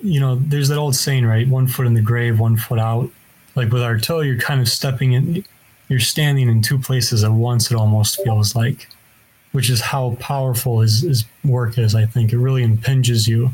you 0.02 0.20
know, 0.20 0.36
there's 0.36 0.70
that 0.70 0.78
old 0.78 0.96
saying, 0.96 1.26
right? 1.26 1.48
One 1.48 1.68
foot 1.68 1.86
in 1.86 1.94
the 1.94 2.02
grave, 2.02 2.40
one 2.40 2.58
foot 2.58 2.80
out. 2.80 3.10
Like 3.56 3.72
with 3.72 3.82
Artaud, 3.82 4.26
you're 4.26 4.40
kind 4.40 4.62
of 4.62 4.70
stepping 4.70 5.14
in, 5.14 5.46
you're 5.88 6.00
standing 6.00 6.50
in 6.50 6.62
two 6.62 6.80
places 6.80 7.24
at 7.24 7.32
once. 7.32 7.72
It 7.72 7.76
almost 7.76 8.22
feels 8.24 8.56
like, 8.56 8.88
which 9.52 9.70
is 9.70 9.82
how 9.82 10.16
powerful 10.20 10.80
his, 10.82 11.26
work 11.44 11.78
is. 11.78 11.94
I 11.94 12.06
think 12.06 12.34
it 12.34 12.38
really 12.38 12.64
impinges 12.64 13.28
you 13.28 13.52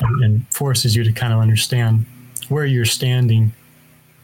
and, 0.00 0.24
and 0.24 0.54
forces 0.54 0.96
you 0.96 1.04
to 1.04 1.12
kind 1.12 1.32
of 1.32 1.40
understand 1.40 2.06
where 2.48 2.64
you're 2.64 2.84
standing 2.84 3.52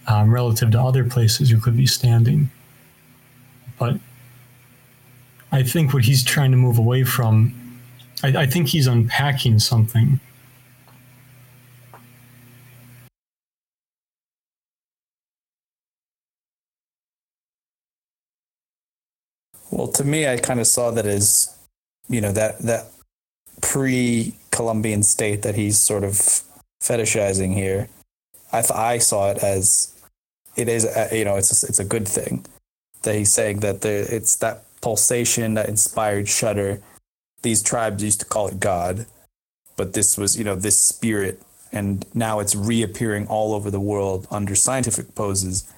um, 0.06 0.32
relative 0.32 0.70
to 0.70 0.80
other 0.80 1.04
places 1.04 1.50
you 1.50 1.58
could 1.58 1.76
be 1.76 1.86
standing. 1.86 2.50
But 3.78 3.98
I 5.52 5.62
think 5.62 5.92
what 5.92 6.04
he's 6.04 6.24
trying 6.24 6.52
to 6.52 6.56
move 6.56 6.78
away 6.78 7.04
from 7.04 7.54
I, 8.22 8.28
I 8.28 8.46
think 8.46 8.68
he's 8.68 8.86
unpacking 8.86 9.58
something. 9.58 10.20
Well, 19.76 19.88
to 19.88 20.04
me, 20.04 20.26
I 20.26 20.38
kind 20.38 20.58
of 20.58 20.66
saw 20.66 20.90
that 20.92 21.04
as, 21.04 21.54
you 22.08 22.22
know, 22.22 22.32
that 22.32 22.60
that 22.60 22.86
pre-Columbian 23.60 25.02
state 25.02 25.42
that 25.42 25.54
he's 25.54 25.78
sort 25.78 26.02
of 26.02 26.12
fetishizing 26.82 27.52
here. 27.52 27.90
I 28.52 28.62
th- 28.62 28.70
I 28.70 28.96
saw 28.96 29.30
it 29.32 29.38
as 29.42 29.94
it 30.56 30.70
is, 30.70 30.84
you 31.12 31.26
know, 31.26 31.36
it's 31.36 31.62
a, 31.62 31.66
it's 31.66 31.78
a 31.78 31.84
good 31.84 32.08
thing 32.08 32.46
that 33.02 33.16
he's 33.16 33.30
saying 33.30 33.60
that 33.60 33.82
there 33.82 34.06
it's 34.10 34.36
that 34.36 34.64
pulsation, 34.80 35.52
that 35.54 35.68
inspired 35.68 36.26
shudder. 36.26 36.80
These 37.42 37.62
tribes 37.62 38.02
used 38.02 38.20
to 38.20 38.26
call 38.26 38.48
it 38.48 38.58
God, 38.58 39.04
but 39.76 39.92
this 39.92 40.16
was, 40.16 40.38
you 40.38 40.44
know, 40.44 40.54
this 40.54 40.78
spirit, 40.78 41.42
and 41.70 42.06
now 42.14 42.40
it's 42.40 42.54
reappearing 42.54 43.26
all 43.26 43.52
over 43.52 43.70
the 43.70 43.80
world 43.92 44.26
under 44.30 44.54
scientific 44.54 45.14
poses 45.14 45.70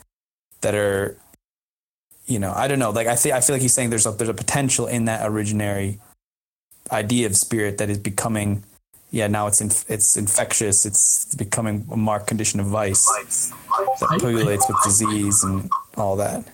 that 0.60 0.76
are 0.76 1.16
you 2.28 2.38
know, 2.38 2.52
I 2.54 2.68
don't 2.68 2.78
know. 2.78 2.90
Like 2.90 3.06
I 3.06 3.16
feel, 3.16 3.34
I 3.34 3.40
feel 3.40 3.54
like 3.54 3.62
he's 3.62 3.72
saying 3.72 3.90
there's 3.90 4.06
a 4.06 4.12
there's 4.12 4.28
a 4.28 4.34
potential 4.34 4.86
in 4.86 5.06
that 5.06 5.28
originary 5.28 5.98
idea 6.92 7.26
of 7.26 7.36
spirit 7.36 7.78
that 7.78 7.88
is 7.88 7.98
becoming, 7.98 8.62
yeah. 9.10 9.26
Now 9.26 9.46
it's 9.46 9.60
in, 9.60 9.70
it's 9.88 10.16
infectious. 10.16 10.84
It's 10.84 11.34
becoming 11.34 11.86
a 11.90 11.96
marked 11.96 12.26
condition 12.26 12.60
of 12.60 12.66
vice 12.66 13.06
that 13.06 14.20
pullulates 14.20 14.68
with 14.68 14.76
disease 14.84 15.42
and 15.42 15.70
all 15.96 16.16
that. 16.16 16.44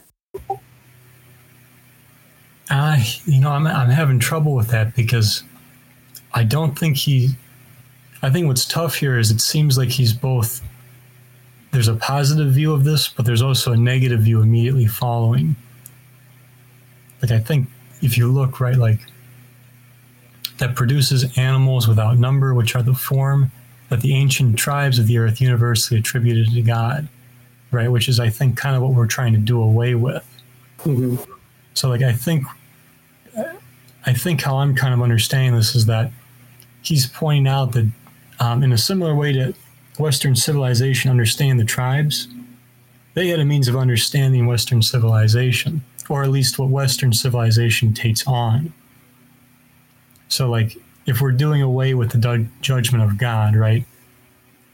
I, 2.71 3.05
you 3.27 3.41
know, 3.41 3.51
I'm 3.51 3.67
I'm 3.67 3.91
having 3.91 4.21
trouble 4.21 4.55
with 4.55 4.69
that 4.69 4.95
because 4.95 5.43
I 6.33 6.45
don't 6.45 6.79
think 6.79 6.97
he. 6.97 7.31
I 8.23 8.31
think 8.31 8.47
what's 8.47 8.65
tough 8.65 8.95
here 8.95 9.19
is 9.19 9.31
it 9.33 9.41
seems 9.41 9.77
like 9.77 9.91
he's 9.91 10.13
both. 10.13 10.63
There's 11.75 11.89
a 11.89 11.97
positive 11.97 12.53
view 12.53 12.73
of 12.73 12.85
this, 12.85 13.09
but 13.09 13.27
there's 13.27 13.43
also 13.43 13.73
a 13.73 13.77
negative 13.77 14.21
view 14.21 14.41
immediately 14.41 14.87
following. 14.87 15.57
Like 17.21 17.33
I 17.33 17.41
think 17.41 17.69
if 18.01 18.17
you 18.17 18.31
look 18.31 18.61
right, 18.61 18.77
like 18.77 19.01
that 20.59 20.77
produces 20.77 21.37
animals 21.37 21.89
without 21.89 22.17
number, 22.17 22.55
which 22.55 22.77
are 22.77 22.83
the 22.85 22.95
form 22.95 23.51
that 23.89 24.03
the 24.03 24.15
ancient 24.15 24.57
tribes 24.57 25.01
of 25.01 25.09
the 25.09 25.19
earth 25.19 25.41
universally 25.41 25.99
attributed 25.99 26.55
to 26.55 26.63
God, 26.63 27.09
right? 27.73 27.91
Which 27.91 28.09
is, 28.09 28.21
I 28.21 28.29
think, 28.31 28.57
kind 28.57 28.77
of 28.77 28.83
what 28.83 28.93
we're 28.93 29.09
trying 29.09 29.33
to 29.33 29.41
do 29.41 29.61
away 29.61 29.97
with. 29.97 30.25
Mhm. 30.85 31.27
So, 31.75 31.89
like, 31.89 32.03
I 32.03 32.13
think, 32.13 32.47
I 34.07 34.13
think 34.13 34.43
how 34.43 34.59
I'm 34.59 34.77
kind 34.77 34.95
of 34.95 35.03
understanding 35.03 35.57
this 35.57 35.75
is 35.75 35.87
that 35.87 36.13
he's 36.83 37.07
pointing 37.07 37.49
out 37.49 37.73
that, 37.73 37.91
um, 38.39 38.63
in 38.63 38.73
a 38.73 38.79
similar 38.79 39.17
way 39.17 39.33
to 39.33 39.55
Western 39.99 40.35
civilization 40.35 41.11
understand 41.11 41.61
the 41.61 41.65
tribes, 41.65 42.29
they 43.15 43.29
had 43.29 43.41
a 43.41 43.45
means 43.45 43.69
of 43.69 43.77
understanding 43.77 44.47
Western 44.47 44.83
civilization, 44.83 45.85
or 46.09 46.23
at 46.23 46.31
least 46.31 46.59
what 46.59 46.69
Western 46.69 47.13
civilization 47.13 47.95
takes 47.95 48.27
on. 48.27 48.73
So, 50.29 50.51
like, 50.51 50.77
if 51.07 51.21
we're 51.21 51.33
doing 51.33 51.63
away 51.63 51.95
with 51.95 52.11
the 52.11 52.47
judgment 52.61 53.05
of 53.05 53.19
God, 53.19 53.55
right? 53.55 53.85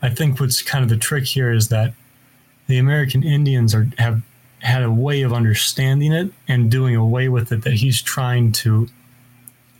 I 0.02 0.08
think 0.08 0.40
what's 0.40 0.62
kind 0.62 0.82
of 0.82 0.88
the 0.88 0.96
trick 0.96 1.24
here 1.24 1.52
is 1.52 1.68
that 1.68 1.92
the 2.66 2.78
American 2.78 3.22
Indians 3.22 3.74
are 3.74 3.88
have 3.98 4.22
had 4.60 4.82
a 4.82 4.90
way 4.90 5.22
of 5.22 5.32
understanding 5.32 6.12
it 6.12 6.30
and 6.48 6.70
doing 6.70 6.94
away 6.94 7.28
with 7.28 7.50
it 7.50 7.62
that 7.62 7.74
he's 7.74 8.00
trying 8.00 8.52
to 8.52 8.88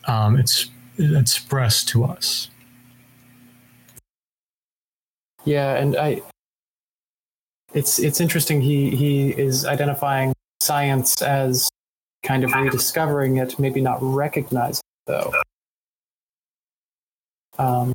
um, 0.07 0.39
it's, 0.39 0.71
express 0.99 1.85
to 1.85 2.05
us. 2.05 2.49
Yeah, 5.45 5.75
and 5.77 5.97
I. 5.97 6.23
It's 7.73 7.99
it's 7.99 8.21
interesting. 8.21 8.61
He 8.61 8.91
he 8.91 9.31
is 9.31 9.65
identifying 9.65 10.33
science 10.61 11.23
as 11.23 11.71
kind 12.23 12.45
of 12.45 12.53
rediscovering 12.53 13.37
it, 13.37 13.59
maybe 13.59 13.81
not 13.81 13.99
recognizing 14.03 14.83
it, 15.07 15.07
though. 15.07 15.33
Um, 17.59 17.93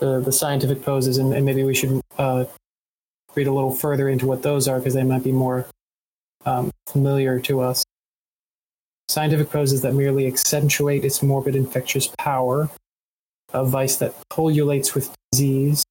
the 0.00 0.20
the 0.20 0.32
scientific 0.32 0.82
poses, 0.82 1.18
and, 1.18 1.32
and 1.32 1.44
maybe 1.44 1.64
we 1.64 1.74
should 1.74 2.00
uh, 2.18 2.44
read 3.34 3.46
a 3.46 3.52
little 3.52 3.74
further 3.74 4.08
into 4.08 4.26
what 4.26 4.42
those 4.42 4.68
are 4.68 4.78
because 4.78 4.94
they 4.94 5.02
might 5.02 5.24
be 5.24 5.32
more 5.32 5.66
um, 6.46 6.70
familiar 6.86 7.40
to 7.40 7.60
us. 7.60 7.84
Scientific 9.08 9.50
poses 9.50 9.82
that 9.82 9.94
merely 9.94 10.26
accentuate 10.26 11.04
its 11.04 11.22
morbid 11.22 11.54
infectious 11.54 12.08
power, 12.18 12.68
a 13.54 13.64
vice 13.64 13.96
that 13.96 14.14
pullulates 14.30 14.94
with 14.94 15.14
disease. 15.32 15.84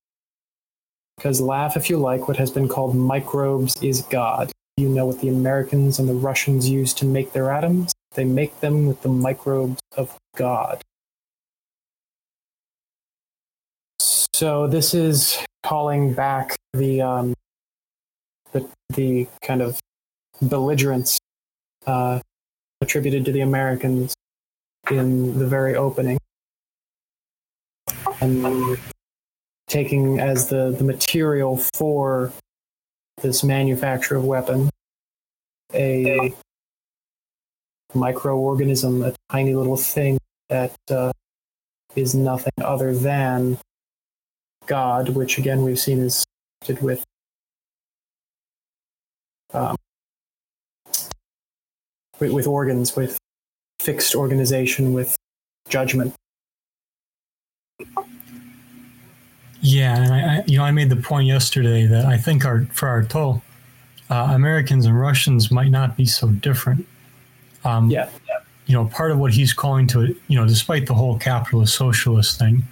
Because 1.18 1.42
laugh 1.42 1.78
if 1.78 1.90
you 1.90 1.98
like, 1.98 2.28
what 2.28 2.38
has 2.38 2.52
been 2.52 2.68
called 2.68 2.96
microbes 2.96 3.82
is 3.82 4.02
God. 4.04 4.52
You 4.78 4.90
know 4.90 5.06
what 5.06 5.22
the 5.22 5.30
Americans 5.30 6.00
and 6.00 6.10
the 6.10 6.14
Russians 6.14 6.70
use 6.70 6.94
to 6.96 7.06
make 7.06 7.32
their 7.34 7.52
atoms? 7.52 7.94
They 8.16 8.26
make 8.26 8.60
them 8.60 8.88
with 8.88 9.02
the 9.02 9.10
microbes 9.10 9.80
of 9.96 10.16
God. 10.36 10.82
So 14.00 14.68
this 14.68 14.94
is 14.94 15.38
calling 15.64 16.14
back 16.14 16.56
the 16.74 17.02
um, 17.02 17.34
the, 18.52 18.68
the 18.94 19.28
kind 19.42 19.62
of 19.62 19.80
belligerence 20.42 21.20
uh, 21.86 22.20
attributed 22.82 23.26
to 23.26 23.32
the 23.32 23.42
Americans 23.42 24.14
in 24.92 25.38
the 25.40 25.48
very 25.48 25.76
opening, 25.76 26.18
and 28.24 28.78
taking 29.68 30.20
as 30.20 30.48
the, 30.48 30.72
the 30.78 30.84
material 30.84 31.58
for 31.58 32.32
this 33.22 33.44
manufacture 33.44 34.16
of 34.16 34.24
weapon 34.24 34.70
a 35.74 36.34
microorganism, 37.94 39.06
a 39.06 39.16
tiny 39.32 39.56
little 39.56 39.78
thing 39.78 40.18
that 40.50 40.76
uh, 40.90 41.12
is 41.96 42.14
nothing 42.16 42.54
other 42.62 42.96
than 42.96 43.58
God, 44.68 45.10
which 45.10 45.38
again 45.38 45.64
we've 45.64 45.80
seen 45.80 46.00
is 46.00 46.24
with 46.82 47.04
um, 49.54 49.76
with, 52.20 52.32
with 52.32 52.48
organs, 52.48 52.96
with 52.96 53.18
fixed 53.80 54.16
organization, 54.16 54.94
with 54.94 55.16
judgment. 55.70 56.14
Yeah, 59.66 59.96
and 59.96 60.14
I, 60.14 60.20
I, 60.20 60.44
you 60.46 60.58
know, 60.58 60.66
I 60.66 60.72
made 60.72 60.90
the 60.90 60.98
point 60.98 61.26
yesterday 61.26 61.86
that 61.88 62.06
I 62.06 62.18
think 62.18 62.44
our 62.44 62.66
for 62.74 62.88
Artaud, 62.90 63.42
uh, 64.10 64.32
Americans 64.34 64.86
and 64.86 65.00
Russians 65.00 65.52
might 65.52 65.72
not 65.72 65.96
be 65.96 66.06
so 66.06 66.28
different. 66.28 66.86
Um, 67.64 67.90
Yeah, 67.90 68.10
You 68.68 68.74
know, 68.74 68.86
part 68.86 69.12
of 69.12 69.20
what 69.20 69.34
he's 69.34 69.54
calling 69.54 69.88
to, 69.88 70.14
you 70.28 70.38
know, 70.38 70.46
despite 70.46 70.86
the 70.86 70.94
whole 70.94 71.18
capitalist 71.18 71.76
socialist 71.76 72.38
thing, 72.38 72.64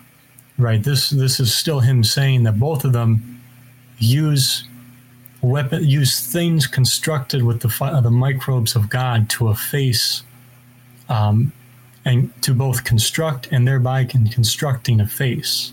right? 0.58 0.84
This 0.84 1.10
this 1.10 1.40
is 1.40 1.56
still 1.56 1.80
him 1.80 2.04
saying 2.04 2.44
that 2.44 2.60
both 2.60 2.84
of 2.84 2.92
them 2.92 3.42
use 3.98 4.66
weapon 5.42 5.84
use 5.86 6.28
things 6.28 6.68
constructed 6.68 7.42
with 7.42 7.62
the 7.62 7.70
fi- 7.70 8.02
the 8.02 8.12
microbes 8.12 8.76
of 8.76 8.90
God 8.90 9.30
to 9.30 9.50
efface, 9.50 10.24
um, 11.08 11.54
and 12.04 12.30
to 12.42 12.54
both 12.54 12.84
construct 12.84 13.48
and 13.50 13.66
thereby 13.66 14.04
can 14.04 14.28
constructing 14.28 15.00
a 15.00 15.08
face. 15.08 15.72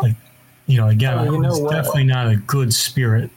Like, 0.00 0.14
you 0.66 0.78
know, 0.78 0.88
again, 0.88 1.18
Oh, 1.18 1.24
you 1.24 1.40
know 1.40 1.50
it's 1.50 1.60
what? 1.60 1.72
definitely 1.72 2.04
not 2.04 2.28
a 2.28 2.36
good 2.36 2.72
spirit. 2.72 3.30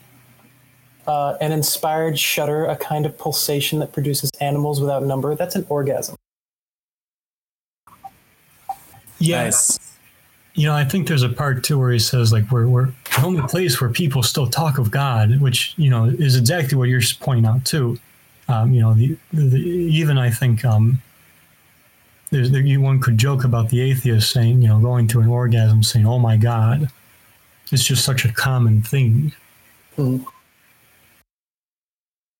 Uh, 1.08 1.38
an 1.42 1.52
inspired 1.52 2.18
shudder, 2.18 2.66
a 2.66 2.76
kind 2.76 3.06
of 3.06 3.18
pulsation 3.18 3.80
that 3.80 3.94
produces 3.94 4.32
animals 4.42 4.82
without 4.82 5.04
number. 5.04 5.36
That's 5.36 5.56
an 5.56 5.66
orgasm. 5.70 6.16
yes 9.20 9.78
Nice. 9.80 9.80
you 10.56 10.68
know, 10.68 10.74
I 10.76 10.84
think 10.84 11.08
there's 11.08 11.24
a 11.24 11.30
part 11.30 11.64
too 11.64 11.80
where 11.80 11.92
he 11.92 12.00
says 12.00 12.32
like 12.34 12.50
we're 12.52 12.68
we're 12.68 12.86
the 13.18 13.24
only 13.24 13.42
place 13.48 13.80
where 13.80 13.90
people 13.90 14.24
still 14.24 14.48
talk 14.48 14.78
of 14.78 14.92
God, 14.92 15.40
which 15.42 15.74
you 15.78 15.90
know 15.90 16.06
is 16.06 16.36
exactly 16.38 16.78
what 16.78 16.90
you're 16.90 17.02
pointing 17.20 17.46
out 17.46 17.64
too. 17.66 17.98
Um, 18.48 18.74
you 18.74 18.82
know, 18.82 18.94
the, 18.94 19.18
the 19.34 19.58
even 19.60 20.18
I 20.18 20.30
think 20.30 20.64
um, 20.66 21.02
there's 22.32 22.52
there, 22.52 22.62
you- 22.62 22.82
one 22.82 23.00
could 23.00 23.18
joke 23.18 23.44
about 23.44 23.70
the 23.70 23.82
atheist 23.82 24.32
saying 24.32 24.62
you 24.62 24.68
know 24.68 24.80
going 24.80 25.08
to 25.10 25.20
an 25.22 25.28
orgasm 25.28 25.84
saying 25.84 26.06
oh 26.06 26.20
my 26.20 26.38
God, 26.38 26.90
it's 27.72 27.84
just 27.84 28.04
such 28.04 28.26
a 28.26 28.32
common 28.32 28.82
thing. 28.82 29.34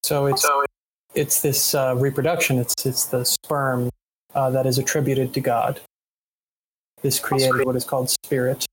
So 0.04 0.28
it's 0.28 0.46
it's 1.14 1.42
this 1.42 1.74
uh, 1.74 1.96
reproduction. 1.98 2.60
It's 2.60 2.86
it's 2.86 3.06
the 3.06 3.24
sperm 3.24 3.90
uh, 4.34 4.50
that 4.52 4.66
is 4.66 4.78
attributed 4.78 5.34
to 5.34 5.40
God. 5.42 5.80
This 7.02 7.20
created 7.20 7.66
what 7.66 7.76
is 7.76 7.86
called 7.86 8.10
spirit. 8.10 8.66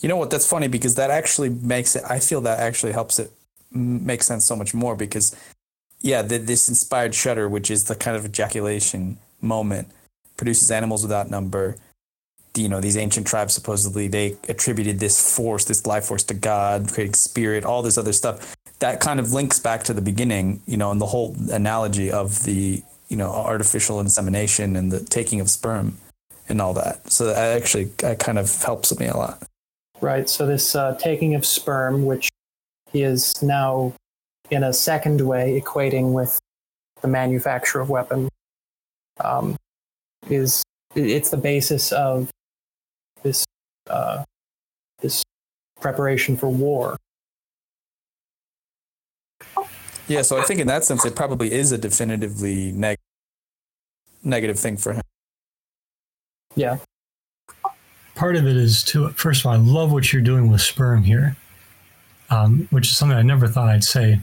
You 0.00 0.08
know 0.08 0.16
what? 0.16 0.30
That's 0.30 0.46
funny 0.46 0.68
because 0.68 0.94
that 0.96 1.10
actually 1.10 1.48
makes 1.48 1.96
it. 1.96 2.04
I 2.08 2.20
feel 2.20 2.40
that 2.42 2.60
actually 2.60 2.92
helps 2.92 3.18
it 3.18 3.32
make 3.72 4.22
sense 4.22 4.44
so 4.44 4.54
much 4.54 4.72
more 4.72 4.94
because, 4.94 5.34
yeah, 6.00 6.22
the, 6.22 6.38
this 6.38 6.68
inspired 6.68 7.14
shudder, 7.14 7.48
which 7.48 7.70
is 7.70 7.84
the 7.84 7.94
kind 7.94 8.16
of 8.16 8.24
ejaculation 8.24 9.18
moment, 9.40 9.88
produces 10.36 10.70
animals 10.70 11.02
without 11.02 11.30
number. 11.30 11.76
You 12.56 12.68
know, 12.68 12.80
these 12.80 12.96
ancient 12.96 13.26
tribes 13.26 13.54
supposedly 13.54 14.08
they 14.08 14.36
attributed 14.48 14.98
this 14.98 15.36
force, 15.36 15.64
this 15.64 15.86
life 15.86 16.06
force, 16.06 16.24
to 16.24 16.34
God, 16.34 16.90
creating 16.92 17.14
spirit, 17.14 17.64
all 17.64 17.82
this 17.82 17.98
other 17.98 18.12
stuff. 18.12 18.56
That 18.80 19.00
kind 19.00 19.20
of 19.20 19.32
links 19.32 19.58
back 19.58 19.84
to 19.84 19.92
the 19.92 20.00
beginning, 20.00 20.62
you 20.66 20.76
know, 20.76 20.90
and 20.90 21.00
the 21.00 21.06
whole 21.06 21.36
analogy 21.50 22.10
of 22.10 22.44
the 22.44 22.82
you 23.08 23.16
know 23.16 23.30
artificial 23.30 24.00
insemination 24.00 24.76
and 24.76 24.92
the 24.92 25.00
taking 25.04 25.40
of 25.40 25.50
sperm 25.50 25.98
and 26.48 26.60
all 26.60 26.74
that. 26.74 27.10
So 27.10 27.26
that 27.26 27.56
actually 27.56 27.84
that 27.98 28.18
kind 28.18 28.38
of 28.38 28.62
helps 28.62 28.98
me 28.98 29.06
a 29.06 29.16
lot. 29.16 29.42
Right. 30.00 30.28
So 30.28 30.46
this 30.46 30.74
uh, 30.74 30.96
taking 30.98 31.34
of 31.34 31.44
sperm, 31.44 32.04
which 32.06 32.28
is 32.92 33.42
now 33.42 33.92
in 34.50 34.64
a 34.64 34.72
second 34.72 35.20
way 35.20 35.60
equating 35.60 36.12
with 36.12 36.38
the 37.02 37.08
manufacture 37.08 37.80
of 37.80 37.90
weapons, 37.90 38.30
um, 39.20 39.56
is 40.28 40.62
it's 40.94 41.30
the 41.30 41.36
basis 41.36 41.92
of 41.92 42.30
this 43.22 43.44
uh, 43.88 44.24
this 45.00 45.22
preparation 45.80 46.36
for 46.36 46.48
war. 46.48 46.96
Yeah, 50.06 50.22
so 50.22 50.38
I 50.38 50.42
think 50.44 50.60
in 50.60 50.66
that 50.68 50.84
sense, 50.84 51.04
it 51.04 51.14
probably 51.14 51.52
is 51.52 51.70
a 51.70 51.78
definitively 51.78 52.72
neg- 52.72 52.98
negative 54.24 54.58
thing 54.58 54.76
for 54.78 54.94
him. 54.94 55.02
Yeah. 56.56 56.78
part 58.14 58.34
of 58.34 58.46
it 58.46 58.56
is 58.56 58.82
too. 58.82 59.10
First 59.10 59.42
of 59.42 59.46
all, 59.46 59.52
I 59.52 59.56
love 59.56 59.92
what 59.92 60.12
you're 60.12 60.22
doing 60.22 60.50
with 60.50 60.60
sperm 60.62 61.04
here, 61.04 61.36
um, 62.30 62.66
which 62.70 62.88
is 62.88 62.96
something 62.96 63.16
I 63.16 63.22
never 63.22 63.46
thought 63.46 63.68
I'd 63.68 63.84
say. 63.84 64.20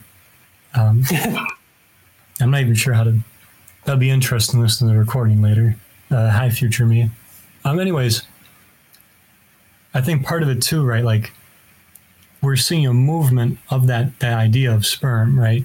Um, 0.73 1.03
I'm 2.41 2.51
not 2.51 2.61
even 2.61 2.75
sure 2.75 2.93
how 2.93 3.03
to. 3.05 3.19
That'll 3.85 3.99
be 3.99 4.09
interesting 4.09 4.59
to 4.59 4.63
listen 4.63 4.87
to 4.87 4.93
the 4.93 4.99
recording 4.99 5.43
later. 5.43 5.75
Uh, 6.09 6.31
hi, 6.31 6.49
future 6.49 6.87
me. 6.87 7.11
Um, 7.63 7.79
anyways, 7.79 8.23
I 9.93 10.01
think 10.01 10.25
part 10.25 10.41
of 10.41 10.49
it 10.49 10.61
too, 10.63 10.83
right? 10.83 11.03
Like 11.03 11.31
we're 12.41 12.55
seeing 12.55 12.87
a 12.87 12.93
movement 12.93 13.59
of 13.69 13.85
that 13.87 14.19
that 14.19 14.33
idea 14.33 14.73
of 14.73 14.87
sperm, 14.87 15.39
right? 15.39 15.63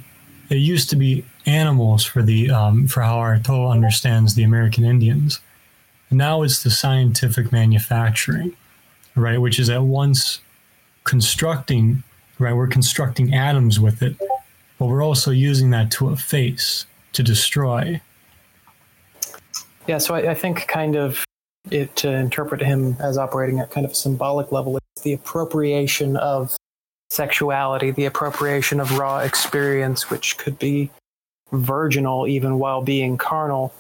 It 0.51 0.57
used 0.57 0.91
to 0.91 0.97
be 0.97 1.25
animals 1.47 2.05
for 2.05 2.23
the 2.23 2.51
um, 2.51 2.87
for 2.87 3.01
how 3.01 3.17
Artaud 3.17 3.71
understands 3.71 4.35
the 4.35 4.43
American 4.43 4.85
Indians. 4.85 5.41
Now 6.11 6.43
it's 6.43 6.63
the 6.63 6.71
scientific 6.71 7.51
manufacturing, 7.53 8.55
right? 9.17 9.41
Which 9.41 9.59
is 9.59 9.71
at 9.71 9.83
once 9.83 10.43
constructing, 11.05 12.03
right? 12.39 12.53
We're 12.53 12.67
constructing 12.67 13.33
atoms 13.33 13.81
with 13.81 14.03
it, 14.03 14.17
but 14.79 14.87
we're 14.87 15.03
also 15.03 15.31
using 15.31 15.71
that 15.71 15.91
to 15.93 16.11
efface, 16.11 16.85
to 17.15 17.23
destroy. 17.23 18.03
Yeah, 19.91 19.99
so 19.99 20.15
I, 20.15 20.31
I 20.31 20.35
think 20.35 20.69
kind 20.69 20.95
of 20.95 21.25
it 21.69 21.97
to 21.97 22.09
interpret 22.09 22.63
him 22.63 22.97
as 23.01 23.19
operating 23.19 23.59
at 23.59 23.73
kind 23.73 23.85
of 23.85 23.91
a 23.91 23.95
symbolic 23.97 24.53
level, 24.53 24.77
it's 24.77 25.03
the 25.03 25.15
appropriation 25.15 26.17
of 26.17 26.55
sexuality, 27.11 27.91
the 27.91 28.05
appropriation 28.05 28.79
of 28.79 28.97
raw 28.97 29.19
experience, 29.19 30.09
which 30.09 30.39
could 30.39 30.57
be 30.61 30.93
virginal 31.51 32.29
even 32.29 32.61
while 32.61 32.83
being 32.83 33.19
carnal, 33.19 33.75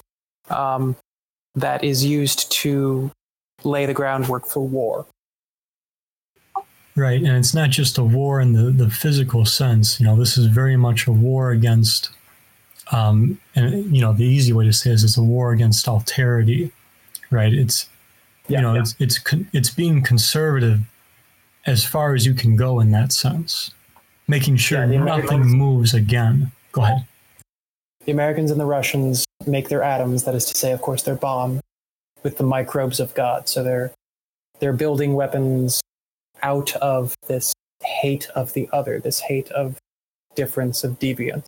um, 0.49 0.97
that 1.55 1.85
is 1.85 2.05
used 2.05 2.51
to 2.51 3.13
lay 3.63 3.87
the 3.87 3.95
groundwork 3.95 4.47
for 4.47 4.67
war. 4.67 5.07
Right. 6.97 7.23
And 7.23 7.37
it's 7.37 7.55
not 7.55 7.71
just 7.71 7.99
a 7.99 8.03
war 8.03 8.41
in 8.41 8.55
the, 8.55 8.73
the 8.73 8.91
physical 8.91 9.45
sense. 9.45 10.01
You 10.01 10.07
know, 10.07 10.17
this 10.17 10.37
is 10.37 10.47
very 10.47 10.77
much 10.77 11.07
a 11.07 11.13
war 11.13 11.53
against, 11.53 12.11
um, 12.93 13.39
and, 13.55 13.95
you 13.95 14.01
know, 14.01 14.13
the 14.13 14.25
easy 14.25 14.53
way 14.53 14.65
to 14.65 14.73
say 14.73 14.91
is 14.91 15.05
it's 15.05 15.17
a 15.17 15.23
war 15.23 15.53
against 15.53 15.87
alterity, 15.87 16.71
right? 17.31 17.53
It's, 17.53 17.89
Yeah, 18.49 18.59
you 18.59 18.63
know, 18.63 18.75
yeah. 18.75 18.81
it's, 18.81 18.95
it's, 18.99 19.19
con- 19.19 19.49
it's 19.53 19.71
being 19.71 20.03
conservative 20.03 20.81
as 21.67 21.85
far 21.85 22.15
as 22.15 22.27
you 22.27 22.35
can 22.35 22.57
go 22.57 22.81
in 22.81 22.91
that 22.91 23.13
sense, 23.13 23.71
making 24.27 24.57
sure 24.57 24.85
Yeah, 24.85 25.05
nothing 25.05 25.43
moves 25.43 25.95
again. 25.95 26.51
Go 26.73 26.83
ahead. 26.83 27.07
The 28.07 28.13
Americans 28.13 28.51
and 28.51 28.59
the 28.59 28.67
Russians 28.67 29.25
make 29.47 29.69
their 29.69 29.83
atoms, 29.83 30.25
that 30.25 30.35
is 30.35 30.47
to 30.47 30.59
say, 30.59 30.73
of 30.73 30.81
course, 30.81 31.03
their 31.03 31.17
bomb, 31.17 31.61
with 32.23 32.39
the 32.39 32.45
microbes 32.45 33.01
of 33.01 33.15
God. 33.15 33.49
So 33.49 33.63
they're 33.63 33.93
they're 34.59 34.73
building 34.73 35.15
weapons 35.15 35.81
out 36.43 36.75
of 36.77 37.15
this 37.29 37.53
hate 37.83 38.29
of 38.35 38.53
the 38.53 38.69
other, 38.73 39.01
this 39.01 39.21
hate 39.21 39.51
of 39.53 39.79
difference 40.35 40.85
of 40.85 40.99
deviance. 40.99 41.45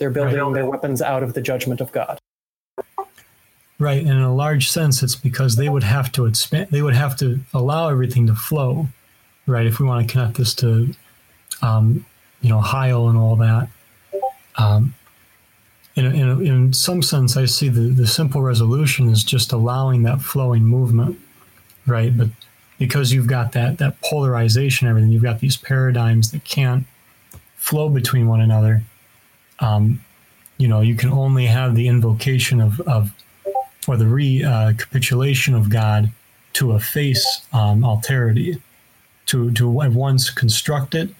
They're 0.00 0.10
building 0.10 0.54
their 0.54 0.64
weapons 0.64 1.02
out 1.02 1.22
of 1.22 1.34
the 1.34 1.42
judgment 1.42 1.82
of 1.82 1.92
God. 1.92 2.18
Right, 3.78 4.00
and 4.00 4.10
in 4.10 4.22
a 4.22 4.34
large 4.34 4.70
sense, 4.70 5.02
it's 5.02 5.14
because 5.14 5.56
they 5.56 5.68
would 5.68 5.82
have 5.82 6.10
to 6.12 6.24
expand. 6.24 6.68
They 6.70 6.80
would 6.80 6.94
have 6.94 7.16
to 7.18 7.38
allow 7.52 7.90
everything 7.90 8.26
to 8.26 8.34
flow, 8.34 8.88
right? 9.46 9.66
If 9.66 9.78
we 9.78 9.86
want 9.86 10.08
to 10.08 10.10
connect 10.10 10.38
this 10.38 10.54
to, 10.56 10.94
um, 11.60 12.06
you 12.40 12.48
know, 12.48 12.60
Heil 12.60 13.10
and 13.10 13.18
all 13.18 13.36
that. 13.36 13.68
Um, 14.56 14.94
in, 15.96 16.06
a, 16.06 16.10
in, 16.10 16.28
a, 16.28 16.38
in 16.40 16.72
some 16.72 17.02
sense, 17.02 17.36
I 17.36 17.44
see 17.44 17.68
the, 17.68 17.90
the 17.90 18.06
simple 18.06 18.40
resolution 18.40 19.10
is 19.10 19.22
just 19.22 19.52
allowing 19.52 20.02
that 20.04 20.22
flowing 20.22 20.64
movement, 20.64 21.18
right? 21.86 22.16
But 22.16 22.28
because 22.78 23.12
you've 23.12 23.26
got 23.26 23.52
that 23.52 23.76
that 23.78 24.00
polarization, 24.00 24.88
everything, 24.88 25.10
you've 25.10 25.22
got 25.22 25.40
these 25.40 25.58
paradigms 25.58 26.30
that 26.30 26.44
can't 26.44 26.86
flow 27.56 27.90
between 27.90 28.28
one 28.28 28.40
another. 28.40 28.82
Um, 29.60 30.02
you 30.58 30.68
know, 30.68 30.80
you 30.80 30.94
can 30.94 31.10
only 31.10 31.46
have 31.46 31.74
the 31.74 31.88
invocation 31.88 32.60
of, 32.60 32.80
of 32.82 33.12
or 33.88 33.96
the 33.96 34.06
recapitulation 34.06 35.54
of 35.54 35.70
God 35.70 36.10
to 36.54 36.72
efface 36.72 37.46
um, 37.52 37.82
alterity, 37.82 38.60
to 39.26 39.50
to 39.52 39.82
at 39.82 39.92
once 39.92 40.30
construct 40.30 40.94
it 40.94 41.10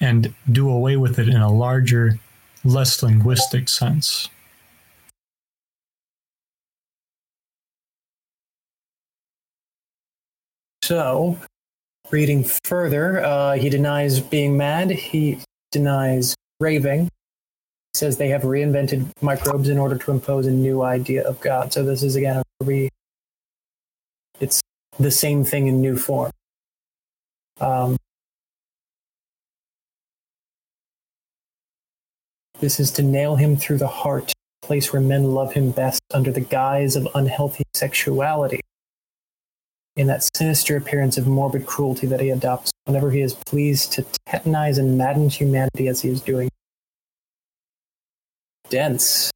and 0.00 0.32
do 0.52 0.68
away 0.70 0.96
with 0.96 1.18
it 1.18 1.28
in 1.28 1.40
a 1.40 1.52
larger, 1.52 2.18
less 2.64 3.02
linguistic 3.02 3.68
sense. 3.68 4.28
So, 10.82 11.38
reading 12.10 12.44
further, 12.64 13.24
uh, 13.24 13.54
he 13.54 13.70
denies 13.70 14.20
being 14.20 14.56
mad. 14.56 14.90
He 14.90 15.38
denies 15.72 16.34
raving. 16.60 17.08
Says 17.94 18.16
they 18.16 18.28
have 18.28 18.42
reinvented 18.42 19.08
microbes 19.20 19.68
in 19.68 19.78
order 19.78 19.96
to 19.96 20.10
impose 20.10 20.46
a 20.46 20.50
new 20.50 20.82
idea 20.82 21.22
of 21.22 21.40
God. 21.40 21.72
So 21.72 21.84
this 21.84 22.02
is 22.02 22.16
again 22.16 22.38
a 22.38 22.64
re. 22.64 22.88
It's 24.40 24.60
the 24.98 25.12
same 25.12 25.44
thing 25.44 25.68
in 25.68 25.80
new 25.80 25.96
form. 25.96 26.32
Um, 27.60 27.96
this 32.58 32.80
is 32.80 32.90
to 32.92 33.02
nail 33.02 33.36
him 33.36 33.56
through 33.56 33.78
the 33.78 33.86
heart 33.86 34.32
place 34.64 34.92
where 34.92 35.02
men 35.02 35.34
love 35.34 35.52
him 35.52 35.70
best 35.70 36.00
under 36.12 36.32
the 36.32 36.40
guise 36.40 36.96
of 36.96 37.06
unhealthy 37.14 37.64
sexuality. 37.74 38.60
In 39.96 40.08
that 40.08 40.28
sinister 40.36 40.76
appearance 40.76 41.16
of 41.18 41.26
morbid 41.26 41.66
cruelty 41.66 42.06
that 42.08 42.20
he 42.20 42.30
adopts 42.30 42.72
whenever 42.84 43.10
he 43.12 43.20
is 43.20 43.34
pleased 43.34 43.92
to 43.92 44.04
tetanize 44.28 44.78
and 44.78 44.98
madden 44.98 45.28
humanity 45.28 45.86
as 45.86 46.00
he 46.00 46.08
is 46.08 46.20
doing. 46.20 46.48
Dense. 48.70 49.30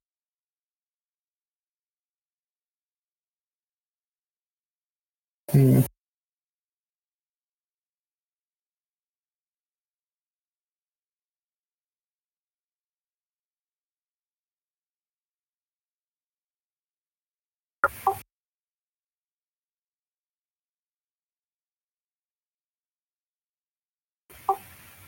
Hmm. 5.51 5.81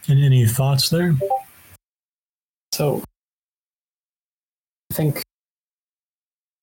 And 0.08 0.24
any 0.24 0.46
thoughts 0.46 0.88
there? 0.90 1.14
So, 2.72 3.04
think 4.92 5.22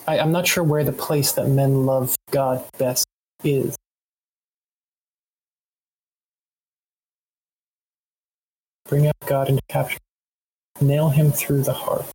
I, 0.07 0.19
I'm 0.19 0.31
not 0.31 0.47
sure 0.47 0.63
where 0.63 0.83
the 0.83 0.93
place 0.93 1.33
that 1.33 1.47
men 1.47 1.85
love 1.85 2.15
God 2.31 2.63
best 2.77 3.05
is. 3.43 3.75
Bring 8.87 9.07
out 9.07 9.15
God 9.25 9.49
into 9.49 9.61
capture. 9.67 9.97
Nail 10.79 11.09
him 11.09 11.31
through 11.31 11.63
the 11.63 11.73
heart. 11.73 12.05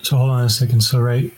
So 0.00 0.16
hold 0.16 0.30
on 0.30 0.44
a 0.44 0.48
second. 0.48 0.80
So 0.80 1.00
right, 1.00 1.30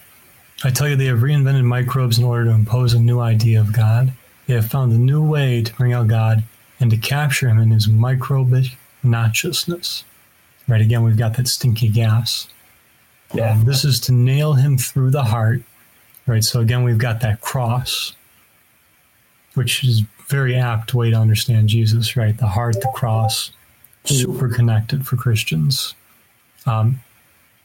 I 0.62 0.70
tell 0.70 0.88
you 0.88 0.94
they 0.94 1.06
have 1.06 1.18
reinvented 1.18 1.64
microbes 1.64 2.18
in 2.18 2.24
order 2.24 2.44
to 2.44 2.50
impose 2.52 2.94
a 2.94 3.00
new 3.00 3.18
idea 3.18 3.60
of 3.60 3.72
God. 3.72 4.12
They 4.46 4.54
have 4.54 4.70
found 4.70 4.92
a 4.92 4.98
new 4.98 5.22
way 5.26 5.62
to 5.62 5.74
bring 5.74 5.92
out 5.92 6.06
God 6.06 6.44
and 6.78 6.90
to 6.90 6.96
capture 6.96 7.48
him 7.48 7.58
in 7.58 7.70
his 7.70 7.88
microbic 7.88 8.76
noxiousness. 9.04 10.04
Right 10.68 10.80
again, 10.80 11.02
we've 11.02 11.16
got 11.16 11.36
that 11.36 11.48
stinky 11.48 11.88
gas. 11.88 12.48
Yeah. 13.34 13.52
Um, 13.52 13.64
this 13.64 13.84
is 13.84 14.00
to 14.00 14.12
nail 14.12 14.54
him 14.54 14.78
through 14.78 15.10
the 15.10 15.24
heart. 15.24 15.62
Right. 16.26 16.44
So 16.44 16.60
again, 16.60 16.84
we've 16.84 16.98
got 16.98 17.20
that 17.20 17.40
cross, 17.40 18.14
which 19.54 19.82
is 19.84 20.02
very 20.28 20.54
apt 20.54 20.94
way 20.94 21.10
to 21.10 21.16
understand 21.16 21.68
Jesus. 21.68 22.16
Right. 22.16 22.36
The 22.36 22.46
heart, 22.46 22.80
the 22.80 22.92
cross, 22.94 23.50
super 24.04 24.48
connected 24.48 25.06
for 25.06 25.16
Christians. 25.16 25.94
Um, 26.66 27.00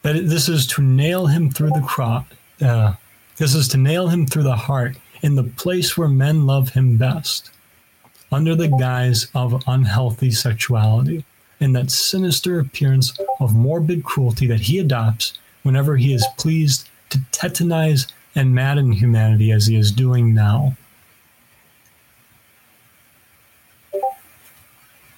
that 0.01 0.13
this 0.13 0.49
is 0.49 0.67
to 0.67 0.81
nail 0.81 1.27
him 1.27 1.51
through 1.51 1.71
the 1.71 1.81
cross. 1.81 2.25
Uh, 2.61 2.93
this 3.37 3.53
is 3.53 3.67
to 3.69 3.77
nail 3.77 4.07
him 4.07 4.25
through 4.25 4.43
the 4.43 4.55
heart 4.55 4.95
in 5.21 5.35
the 5.35 5.43
place 5.43 5.97
where 5.97 6.07
men 6.07 6.45
love 6.45 6.69
him 6.69 6.97
best, 6.97 7.49
under 8.31 8.55
the 8.55 8.67
guise 8.67 9.27
of 9.33 9.63
unhealthy 9.67 10.31
sexuality, 10.31 11.25
in 11.65 11.73
that 11.73 11.89
sinister 11.89 12.59
appearance 12.59 13.17
of 13.39 13.55
morbid 13.55 14.03
cruelty 14.03 14.45
that 14.45 14.59
he 14.59 14.77
adopts 14.77 15.33
whenever 15.63 15.97
he 15.97 16.13
is 16.13 16.23
pleased 16.37 16.87
to 17.09 17.17
tetanize 17.31 18.05
and 18.35 18.53
madden 18.53 18.91
humanity 18.91 19.51
as 19.51 19.65
he 19.65 19.75
is 19.75 19.91
doing 19.91 20.31
now. 20.31 20.77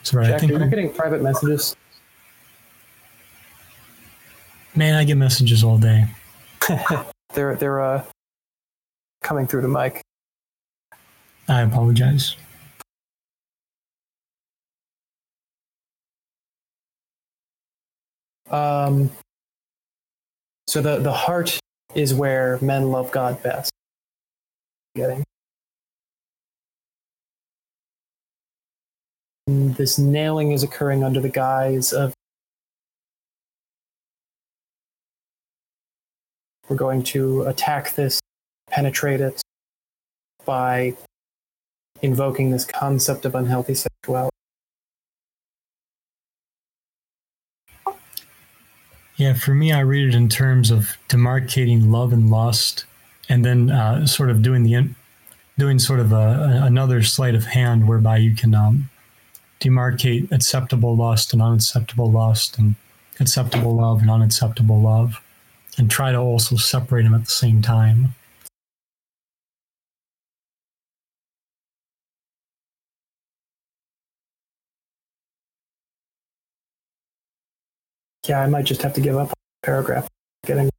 Sorry, 0.03 0.27
I 0.27 0.29
Jack, 0.29 0.39
think 0.39 0.51
you're 0.51 0.59
not 0.61 0.69
getting 0.69 0.93
private 0.93 1.21
messages. 1.21 1.75
man, 4.73 4.95
I 4.95 5.03
get 5.03 5.17
messages 5.17 5.65
all 5.65 5.77
day. 5.77 6.05
They're 7.33 7.55
they're 7.57 7.81
uh 7.81 8.03
coming 9.21 9.47
through 9.47 9.63
the 9.63 9.67
mic. 9.67 10.01
I 11.49 11.61
apologize. 11.61 12.37
Um, 18.49 19.11
so 20.67 20.81
the 20.81 20.97
the 20.99 21.13
heart 21.13 21.59
is 21.95 22.13
where 22.13 22.59
men 22.61 22.91
love 22.91 23.11
God 23.11 23.41
best. 23.43 23.71
Getting 24.95 25.23
this 29.47 29.97
nailing 29.97 30.51
is 30.51 30.63
occurring 30.63 31.03
under 31.03 31.21
the 31.21 31.29
guise 31.29 31.93
of 31.93 32.13
we're 36.67 36.75
going 36.75 37.01
to 37.01 37.43
attack 37.43 37.95
this, 37.95 38.19
penetrate 38.69 39.21
it 39.21 39.41
by 40.45 40.95
invoking 42.01 42.51
this 42.51 42.65
concept 42.65 43.25
of 43.25 43.35
unhealthy 43.35 43.73
sexuality. 43.73 44.36
Yeah, 49.17 49.33
for 49.33 49.53
me, 49.55 49.71
I 49.73 49.79
read 49.79 50.09
it 50.09 50.15
in 50.15 50.29
terms 50.29 50.69
of 50.69 50.95
demarcating 51.09 51.89
love 51.89 52.13
and 52.13 52.29
lust, 52.29 52.85
and 53.27 53.43
then 53.43 53.71
uh, 53.71 54.05
sort 54.05 54.29
of 54.29 54.43
doing 54.43 54.61
the 54.63 54.75
in- 54.75 54.95
doing 55.57 55.79
sort 55.79 55.99
of 55.99 56.11
a- 56.11 56.61
another 56.63 57.01
sleight 57.01 57.33
of 57.33 57.45
hand 57.45 57.87
whereby 57.87 58.17
you 58.17 58.35
can 58.35 58.53
um, 58.53 58.89
demarcate 59.59 60.31
acceptable 60.31 60.95
lust 60.95 61.33
and 61.33 61.41
unacceptable 61.41 62.11
lust, 62.11 62.59
and 62.59 62.75
acceptable 63.19 63.75
love 63.75 64.01
and 64.01 64.11
unacceptable 64.11 64.79
love, 64.79 65.19
and 65.79 65.89
try 65.89 66.11
to 66.11 66.17
also 66.19 66.55
separate 66.55 67.03
them 67.03 67.15
at 67.15 67.25
the 67.25 67.31
same 67.31 67.63
time. 67.63 68.13
Yeah, 78.27 78.41
I 78.41 78.47
might 78.47 78.65
just 78.65 78.81
have 78.81 78.93
to 78.93 79.01
give 79.01 79.15
up 79.15 79.29
on 79.29 79.33
paragraph. 79.63 80.07
Getting 80.45 80.69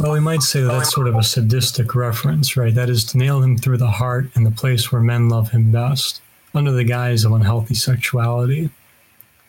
Well, 0.00 0.12
we 0.12 0.20
might 0.20 0.42
say 0.42 0.60
that 0.60 0.68
that's 0.68 0.94
sort 0.94 1.08
of 1.08 1.16
a 1.16 1.24
sadistic 1.24 1.94
reference, 1.94 2.56
right? 2.56 2.72
That 2.72 2.88
is 2.88 3.04
to 3.06 3.18
nail 3.18 3.42
him 3.42 3.58
through 3.58 3.78
the 3.78 3.90
heart 3.90 4.28
in 4.36 4.44
the 4.44 4.50
place 4.50 4.92
where 4.92 5.02
men 5.02 5.28
love 5.28 5.50
him 5.50 5.72
best, 5.72 6.20
under 6.54 6.70
the 6.70 6.84
guise 6.84 7.24
of 7.24 7.32
unhealthy 7.32 7.74
sexuality. 7.74 8.70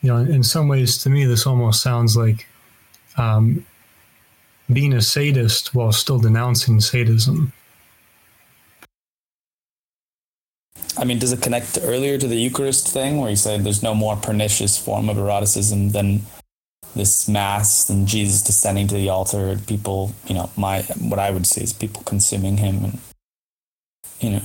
You 0.01 0.09
know, 0.09 0.17
in 0.17 0.43
some 0.43 0.67
ways, 0.67 0.97
to 0.99 1.09
me, 1.09 1.25
this 1.25 1.45
almost 1.45 1.83
sounds 1.83 2.17
like 2.17 2.47
um, 3.17 3.63
being 4.71 4.93
a 4.93 5.01
sadist 5.01 5.75
while 5.75 5.91
still 5.91 6.17
denouncing 6.19 6.79
sadism. 6.79 7.53
I 10.99 11.05
mean, 11.05 11.17
does 11.17 11.31
it 11.31 11.41
connect 11.41 11.79
earlier 11.81 12.17
to 12.17 12.27
the 12.27 12.35
Eucharist 12.35 12.89
thing 12.89 13.19
where 13.19 13.29
you 13.29 13.37
said 13.37 13.63
there's 13.63 13.81
no 13.81 13.95
more 13.95 14.17
pernicious 14.17 14.77
form 14.77 15.07
of 15.07 15.17
eroticism 15.17 15.91
than 15.91 16.23
this 16.93 17.29
mass 17.29 17.89
and 17.89 18.05
Jesus 18.05 18.41
descending 18.41 18.87
to 18.87 18.95
the 18.95 19.07
altar 19.07 19.47
and 19.47 19.65
people, 19.65 20.13
you 20.27 20.35
know, 20.35 20.49
my 20.57 20.81
what 20.99 21.19
I 21.19 21.31
would 21.31 21.47
say 21.47 21.61
is 21.61 21.71
people 21.71 22.03
consuming 22.03 22.57
him 22.57 22.83
and 22.83 22.99
you 24.19 24.29
know. 24.31 24.41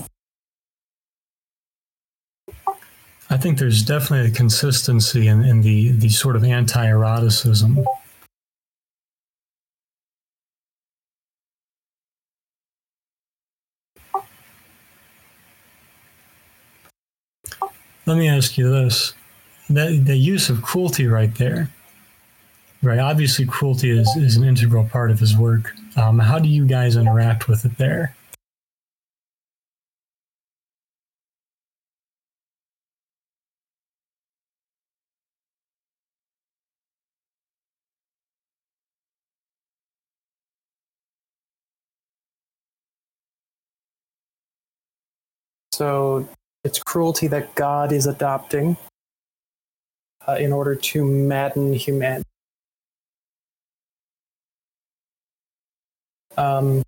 I 3.30 3.36
think 3.36 3.58
there's 3.58 3.82
definitely 3.82 4.30
a 4.30 4.34
consistency 4.34 5.26
in, 5.26 5.42
in 5.42 5.62
the, 5.62 5.90
the 5.92 6.08
sort 6.08 6.36
of 6.36 6.44
anti 6.44 6.86
eroticism. 6.86 7.84
Let 18.06 18.18
me 18.18 18.28
ask 18.28 18.58
you 18.58 18.68
this 18.70 19.14
the, 19.70 19.98
the 20.02 20.16
use 20.16 20.50
of 20.50 20.62
cruelty 20.62 21.06
right 21.06 21.34
there, 21.36 21.70
right? 22.82 22.98
Obviously, 22.98 23.46
cruelty 23.46 23.90
is, 23.90 24.08
is 24.16 24.36
an 24.36 24.44
integral 24.44 24.84
part 24.86 25.10
of 25.10 25.20
his 25.20 25.36
work. 25.36 25.72
Um, 25.96 26.18
how 26.18 26.38
do 26.38 26.48
you 26.48 26.66
guys 26.66 26.96
interact 26.96 27.48
with 27.48 27.64
it 27.64 27.78
there? 27.78 28.14
So 45.72 46.28
it's 46.64 46.82
cruelty 46.82 47.26
that 47.26 47.54
God 47.54 47.92
is 47.92 48.06
adopting 48.06 48.78
uh, 50.26 50.36
in 50.36 50.52
order 50.52 50.74
to 50.74 51.04
madden 51.04 51.74
humanity. 51.74 52.24
Um, 56.36 56.82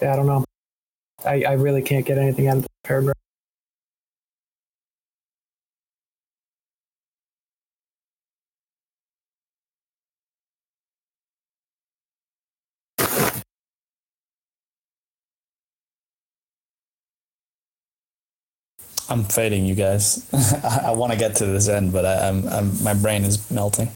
I 0.00 0.16
don't 0.16 0.26
know. 0.26 0.44
I, 1.24 1.44
I 1.44 1.52
really 1.52 1.82
can't 1.82 2.04
get 2.04 2.18
anything 2.18 2.48
out 2.48 2.56
of 2.56 2.62
the 2.62 2.68
paragraph. 2.84 3.21
I'm 19.12 19.24
fading, 19.24 19.66
you 19.66 19.74
guys. 19.74 20.26
I, 20.64 20.84
I 20.86 20.90
want 20.92 21.12
to 21.12 21.18
get 21.18 21.36
to 21.36 21.46
this 21.46 21.68
end, 21.68 21.92
but 21.92 22.06
I, 22.06 22.28
I'm, 22.28 22.48
I'm 22.48 22.82
my 22.82 22.94
brain 22.94 23.24
is 23.24 23.50
melting. 23.50 23.90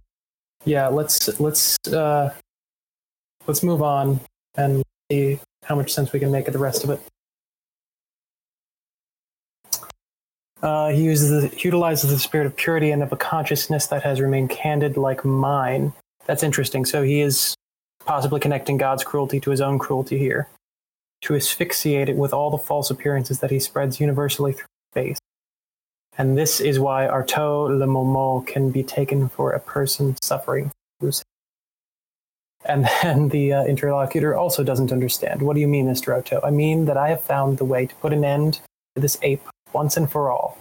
Yeah, 0.67 0.89
let's 0.89 1.41
let's 1.41 1.79
uh, 1.89 2.35
let's 3.47 3.63
move 3.63 3.81
on 3.81 4.21
and 4.57 4.83
see 5.11 5.41
how 5.65 5.75
much 5.75 5.91
sense 5.91 6.13
we 6.13 6.21
can 6.21 6.31
make 6.31 6.49
of 6.49 6.53
the 6.53 6.59
rest 6.59 6.85
of 6.85 6.91
it. 6.91 7.01
Uh, 10.63 10.91
he 10.91 11.03
uses 11.03 11.31
the, 11.31 11.61
utilizes 11.63 12.11
the 12.11 12.19
spirit 12.19 12.47
of 12.47 12.55
purity 12.55 12.91
and 12.91 13.03
of 13.03 13.11
a 13.11 13.17
consciousness 13.17 13.87
that 13.87 14.03
has 14.03 14.21
remained 14.21 14.51
candid 14.51 14.99
like 14.99 15.25
mine. 15.25 15.95
That's 16.27 16.43
interesting. 16.43 16.85
So 16.85 17.03
he 17.03 17.23
is 17.23 17.55
possibly 18.05 18.41
connecting 18.41 18.77
God's 18.77 19.03
cruelty 19.03 19.41
to 19.41 19.51
his 19.51 19.63
own 19.63 19.79
cruelty 19.79 20.19
here, 20.19 20.49
to 21.23 21.35
asphyxiate 21.35 22.11
it 22.11 22.17
with 22.17 22.35
all 22.35 22.51
the 22.51 22.59
false 22.59 22.91
appearances 22.91 23.41
that 23.41 23.51
he 23.51 23.59
spreads 23.59 23.99
universally 23.99 24.53
through 24.53 24.67
And 26.19 26.37
this 26.37 26.61
is 26.61 26.79
why 26.79 27.07
Artaud 27.07 27.79
le 27.79 27.87
Mômo 27.87 28.47
can 28.47 28.71
be 28.71 28.83
taken 28.83 29.29
for 29.29 29.53
a 29.53 29.61
person 29.61 30.17
suffering. 30.23 30.73
And 32.65 32.89
then 33.03 33.29
the 33.29 33.53
uh, 33.53 33.65
interlocutor 33.65 34.35
also 34.35 34.65
doesn't 34.65 34.93
understand. 34.93 35.43
What 35.43 35.55
do 35.55 35.61
you 35.61 35.69
mean, 35.69 35.87
Mr. 35.87 36.15
Artaud? 36.15 36.45
I 36.45 36.51
mean 36.51 36.87
that 36.87 36.97
I 36.97 37.09
have 37.09 37.23
found 37.23 37.59
the 37.59 37.65
way 37.65 37.87
to 37.87 37.95
put 37.97 38.13
an 38.13 38.25
end 38.25 38.61
to 38.95 39.03
this 39.03 39.19
ape 39.23 39.43
once 39.73 39.97
and 39.97 40.11
for 40.11 40.31
all. 40.31 40.59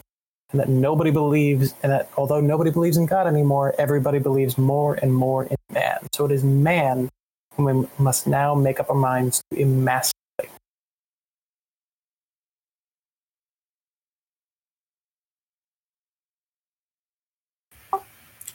And 0.52 0.60
that 0.60 0.70
nobody 0.70 1.10
believes, 1.10 1.74
and 1.82 1.92
that 1.92 2.10
although 2.18 2.40
nobody 2.40 2.70
believes 2.70 2.98
in 2.98 3.08
God 3.08 3.26
anymore, 3.26 3.74
everybody 3.80 4.20
believes 4.20 4.58
more 4.58 4.96
and 4.96 5.14
more 5.14 5.46
in 5.46 5.56
man. 5.72 5.98
So 6.14 6.26
it 6.26 6.32
is 6.32 6.44
man 6.44 7.10
whom 7.56 7.66
we 7.66 7.88
must 7.98 8.28
now 8.28 8.54
make 8.54 8.80
up 8.80 8.90
our 8.90 8.96
minds 8.96 9.42
to 9.52 9.62
emasculate. 9.62 10.14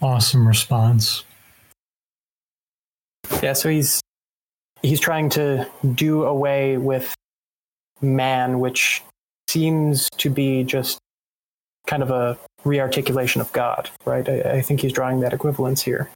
Awesome 0.03 0.49
response. 0.49 1.25
Yeah, 3.43 3.53
so 3.53 3.69
he's 3.69 4.01
he's 4.83 5.01
trying 5.01 5.29
to 5.31 5.69
do 5.95 6.25
away 6.25 6.79
with 6.79 7.15
man, 8.01 8.61
which 8.61 9.03
seems 9.49 10.09
to 10.17 10.31
be 10.31 10.65
just 10.65 10.99
kind 11.87 12.03
of 12.03 12.11
a 12.11 12.39
rearticulation 12.65 13.41
of 13.41 13.53
God, 13.53 13.91
right? 14.05 14.29
I, 14.29 14.41
I 14.41 14.63
think 14.63 14.81
he's 14.81 14.93
drawing 14.93 15.21
that 15.21 15.33
equivalence 15.33 15.83
here. 15.83 16.11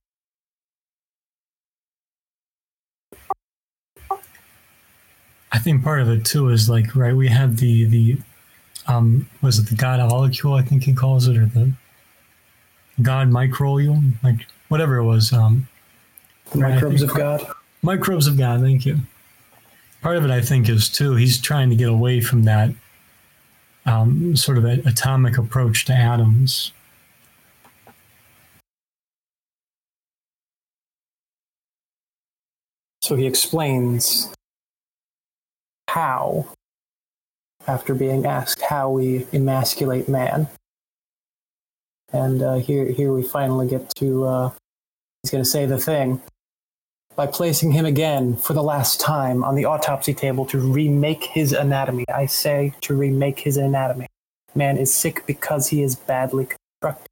I 5.53 5.59
think 5.59 5.85
part 5.85 6.01
of 6.01 6.09
it 6.09 6.25
too 6.25 6.49
is 6.49 6.69
like 6.69 6.97
right. 6.97 7.15
We 7.15 7.29
have 7.29 7.59
the 7.59 7.85
the 7.85 8.19
um 8.87 9.29
was 9.41 9.59
it 9.59 9.69
the 9.69 9.77
God 9.77 10.01
molecule? 10.01 10.55
I 10.55 10.63
think 10.63 10.85
he 10.85 10.95
calls 10.95 11.29
it 11.29 11.37
or 11.37 11.47
the 11.47 11.73
God 13.03 13.29
microbiome, 13.31 14.13
like 14.23 14.47
whatever 14.69 14.97
it 14.97 15.05
was. 15.05 15.33
Um, 15.33 15.69
The 16.53 16.59
Right, 16.59 16.73
I 16.73 16.75
microbes 16.75 17.01
think- 17.01 17.11
of 17.13 17.17
God. 17.17 17.47
microbes 17.83 18.27
of 18.27 18.37
God. 18.37 18.61
Thank 18.61 18.85
you. 18.87 19.01
Part 20.03 20.17
of 20.17 20.25
it, 20.25 20.31
I 20.31 20.41
think, 20.43 20.69
is 20.69 20.89
too. 20.91 21.15
He's 21.17 21.41
trying 21.41 21.71
to 21.71 21.77
get 21.77 21.89
away 21.89 22.21
from 22.21 22.43
that 22.45 22.71
um, 23.87 24.37
sort 24.37 24.59
of 24.59 24.65
a, 24.65 24.81
atomic 24.87 25.39
approach 25.39 25.85
to 25.87 25.93
atoms. 25.95 26.73
So 33.03 33.17
he 33.17 33.27
explains 33.27 34.33
how, 35.89 36.47
after 37.67 37.95
being 37.95 38.27
asked 38.27 38.63
how 38.63 38.91
we 38.91 39.27
emasculate 39.33 40.09
man. 40.09 40.49
And 42.15 42.43
uh, 42.43 42.55
here, 42.55 42.87
here 42.93 43.13
we 43.13 43.25
finally 43.25 43.67
get 43.67 43.93
to, 43.97 44.25
uh, 44.25 44.51
he's 45.21 45.33
going 45.33 45.43
to 45.43 45.51
say 45.51 45.67
the 45.67 45.79
thing. 45.79 46.23
By 47.17 47.27
placing 47.27 47.73
him 47.73 47.87
again 47.87 48.37
for 48.37 48.53
the 48.53 48.63
last 48.63 49.01
time 49.01 49.43
on 49.43 49.57
the 49.57 49.65
autopsy 49.65 50.15
table 50.15 50.47
to 50.47 50.59
remake 50.59 51.25
his 51.25 51.53
anatomy. 51.53 52.05
I 52.09 52.27
say 52.27 52.73
to 52.83 52.95
remake 52.95 53.41
his 53.41 53.57
anatomy. 53.57 54.07
Man 54.55 54.79
is 54.79 54.95
sick 54.95 55.27
because 55.27 55.69
he 55.69 55.83
is 55.83 55.97
badly 55.97 56.47
constructed. 56.47 57.09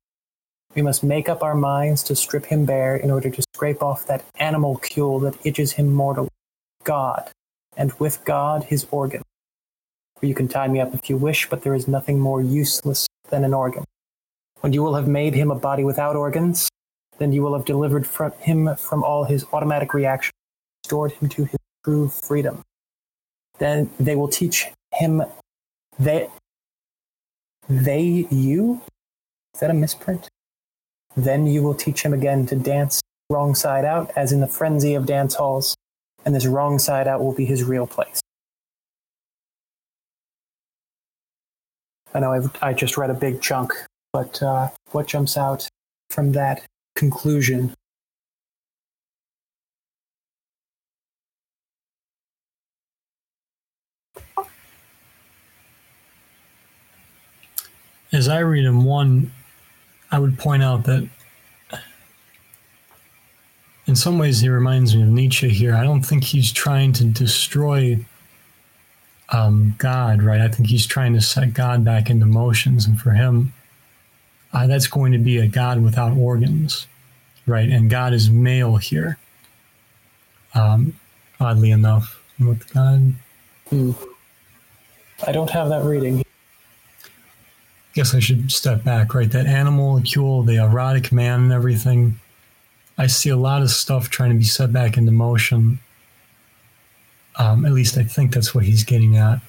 We 0.76 0.82
must 0.82 1.02
make 1.02 1.28
up 1.28 1.42
our 1.42 1.56
minds 1.56 2.04
to 2.04 2.14
strip 2.14 2.46
him 2.46 2.64
bare 2.64 2.94
in 2.96 3.10
order 3.10 3.28
to 3.28 3.42
scrape 3.54 3.82
off 3.82 4.06
that 4.06 4.24
animalcule 4.36 5.18
that 5.20 5.36
itches 5.44 5.72
him 5.72 5.92
mortally. 5.92 6.28
God, 6.84 7.28
and 7.76 7.92
with 7.94 8.24
God 8.24 8.64
his 8.64 8.86
organ. 8.92 9.22
You 10.20 10.34
can 10.34 10.46
tie 10.46 10.68
me 10.68 10.80
up 10.80 10.94
if 10.94 11.10
you 11.10 11.16
wish, 11.16 11.48
but 11.50 11.62
there 11.62 11.74
is 11.74 11.88
nothing 11.88 12.20
more 12.20 12.40
useless 12.40 13.08
than 13.30 13.44
an 13.44 13.52
organ. 13.52 13.84
When 14.62 14.72
you 14.72 14.80
will 14.84 14.94
have 14.94 15.08
made 15.08 15.34
him 15.34 15.50
a 15.50 15.56
body 15.56 15.82
without 15.82 16.14
organs, 16.14 16.68
then 17.18 17.32
you 17.32 17.42
will 17.42 17.52
have 17.52 17.64
delivered 17.64 18.06
from 18.06 18.30
him 18.38 18.76
from 18.76 19.02
all 19.02 19.24
his 19.24 19.44
automatic 19.52 19.92
reactions, 19.92 20.32
restored 20.84 21.10
him 21.10 21.28
to 21.30 21.44
his 21.46 21.56
true 21.84 22.08
freedom. 22.08 22.62
Then 23.58 23.90
they 23.98 24.14
will 24.14 24.28
teach 24.28 24.68
him 24.92 25.24
they 25.98 26.28
they 27.68 28.26
you? 28.30 28.80
Is 29.52 29.60
that 29.60 29.70
a 29.70 29.74
misprint? 29.74 30.28
Then 31.16 31.48
you 31.48 31.64
will 31.64 31.74
teach 31.74 32.02
him 32.02 32.14
again 32.14 32.46
to 32.46 32.54
dance 32.54 33.00
wrong 33.30 33.56
side 33.56 33.84
out, 33.84 34.12
as 34.14 34.30
in 34.30 34.40
the 34.40 34.46
frenzy 34.46 34.94
of 34.94 35.06
dance 35.06 35.34
halls, 35.34 35.74
and 36.24 36.36
this 36.36 36.46
wrong 36.46 36.78
side 36.78 37.08
out 37.08 37.20
will 37.20 37.34
be 37.34 37.46
his 37.46 37.64
real 37.64 37.88
place. 37.88 38.20
I 42.14 42.20
know 42.20 42.32
I've, 42.32 42.56
I 42.62 42.72
just 42.74 42.96
read 42.96 43.10
a 43.10 43.14
big 43.14 43.40
chunk, 43.40 43.72
but 44.12 44.42
uh, 44.42 44.68
what 44.90 45.06
jumps 45.06 45.36
out 45.36 45.68
from 46.10 46.32
that 46.32 46.66
conclusion? 46.94 47.74
As 58.12 58.28
I 58.28 58.40
read 58.40 58.66
him, 58.66 58.84
one, 58.84 59.32
I 60.10 60.18
would 60.18 60.38
point 60.38 60.62
out 60.62 60.84
that 60.84 61.08
in 63.86 63.96
some 63.96 64.18
ways 64.18 64.40
he 64.40 64.50
reminds 64.50 64.94
me 64.94 65.02
of 65.02 65.08
Nietzsche 65.08 65.48
here. 65.48 65.74
I 65.74 65.82
don't 65.82 66.02
think 66.02 66.24
he's 66.24 66.52
trying 66.52 66.92
to 66.94 67.04
destroy 67.04 68.04
um, 69.30 69.74
God, 69.78 70.22
right? 70.22 70.42
I 70.42 70.48
think 70.48 70.68
he's 70.68 70.86
trying 70.86 71.14
to 71.14 71.22
set 71.22 71.54
God 71.54 71.86
back 71.86 72.10
into 72.10 72.26
motions, 72.26 72.84
and 72.84 73.00
for 73.00 73.12
him, 73.12 73.54
uh, 74.52 74.66
that's 74.66 74.86
going 74.86 75.12
to 75.12 75.18
be 75.18 75.38
a 75.38 75.46
God 75.46 75.82
without 75.82 76.16
organs, 76.16 76.86
right? 77.46 77.68
And 77.68 77.88
God 77.88 78.12
is 78.12 78.30
male 78.30 78.76
here. 78.76 79.18
Um, 80.54 80.98
oddly 81.40 81.70
enough, 81.70 82.22
with 82.38 82.72
God, 82.74 83.14
I 85.26 85.32
don't 85.32 85.50
have 85.50 85.68
that 85.70 85.84
reading. 85.84 86.22
guess 87.94 88.14
I 88.14 88.18
should 88.18 88.52
step 88.52 88.84
back, 88.84 89.14
right? 89.14 89.30
That 89.30 89.46
animalcule, 89.46 90.44
the 90.44 90.56
erotic 90.56 91.12
man, 91.12 91.44
and 91.44 91.52
everything. 91.52 92.18
I 92.98 93.06
see 93.06 93.30
a 93.30 93.36
lot 93.36 93.62
of 93.62 93.70
stuff 93.70 94.10
trying 94.10 94.30
to 94.30 94.36
be 94.36 94.44
set 94.44 94.72
back 94.72 94.98
into 94.98 95.12
motion. 95.12 95.78
Um, 97.36 97.64
at 97.64 97.72
least 97.72 97.96
I 97.96 98.04
think 98.04 98.34
that's 98.34 98.54
what 98.54 98.64
he's 98.64 98.84
getting 98.84 99.16
at. 99.16 99.40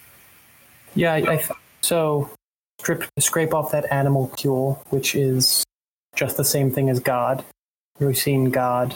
Yeah, 0.95 1.13
I, 1.13 1.17
I 1.17 1.35
th- 1.37 1.51
so 1.81 2.29
strip, 2.83 3.05
scrape 3.17 3.53
off 3.53 3.71
that 3.71 3.89
animal 3.91 4.27
animalcule, 4.27 4.83
which 4.89 5.15
is 5.15 5.63
just 6.15 6.35
the 6.35 6.43
same 6.43 6.69
thing 6.69 6.89
as 6.89 6.99
God. 6.99 7.43
We've 7.99 8.17
seen 8.17 8.49
God 8.51 8.95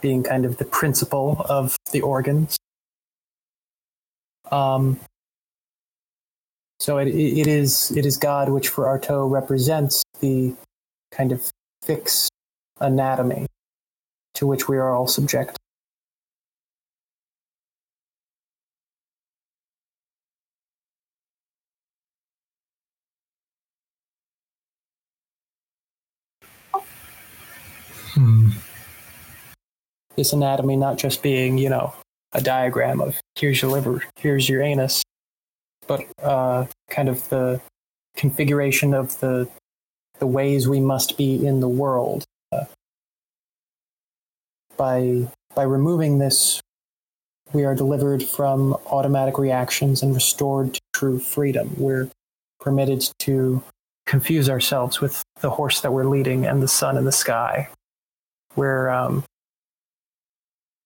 being 0.00 0.22
kind 0.22 0.46
of 0.46 0.56
the 0.56 0.64
principle 0.64 1.44
of 1.48 1.76
the 1.92 2.00
organs. 2.00 2.56
Um, 4.50 4.98
so 6.78 6.96
it, 6.98 7.08
it 7.08 7.46
is 7.46 7.90
it 7.90 8.06
is 8.06 8.16
God 8.16 8.48
which 8.48 8.68
for 8.68 8.84
Artaud 8.84 9.30
represents 9.30 10.02
the 10.20 10.54
kind 11.10 11.32
of 11.32 11.50
fixed 11.82 12.30
anatomy 12.80 13.46
to 14.34 14.46
which 14.46 14.68
we 14.68 14.76
are 14.78 14.94
all 14.94 15.08
subject. 15.08 15.58
This 30.16 30.32
anatomy 30.32 30.76
not 30.76 30.98
just 30.98 31.22
being, 31.22 31.58
you 31.58 31.68
know, 31.68 31.92
a 32.32 32.40
diagram 32.40 33.00
of 33.00 33.20
here's 33.34 33.60
your 33.62 33.70
liver, 33.70 34.02
here's 34.16 34.48
your 34.48 34.62
anus, 34.62 35.02
but 35.86 36.04
uh, 36.22 36.66
kind 36.90 37.08
of 37.08 37.28
the 37.28 37.60
configuration 38.16 38.94
of 38.94 39.20
the 39.20 39.48
the 40.18 40.26
ways 40.26 40.66
we 40.66 40.80
must 40.80 41.18
be 41.18 41.46
in 41.46 41.60
the 41.60 41.68
world. 41.68 42.24
Uh, 42.50 42.64
by 44.76 45.28
by 45.54 45.62
removing 45.62 46.18
this, 46.18 46.60
we 47.52 47.64
are 47.64 47.74
delivered 47.74 48.22
from 48.22 48.74
automatic 48.86 49.38
reactions 49.38 50.02
and 50.02 50.14
restored 50.14 50.74
to 50.74 50.80
true 50.94 51.18
freedom. 51.18 51.74
We're 51.76 52.10
permitted 52.60 53.08
to 53.20 53.62
confuse 54.06 54.48
ourselves 54.48 55.00
with 55.00 55.22
the 55.40 55.50
horse 55.50 55.80
that 55.80 55.92
we're 55.92 56.04
leading 56.04 56.46
and 56.46 56.62
the 56.62 56.68
sun 56.68 56.96
in 56.96 57.04
the 57.04 57.12
sky. 57.12 57.68
We're 58.54 58.88
um, 58.88 59.24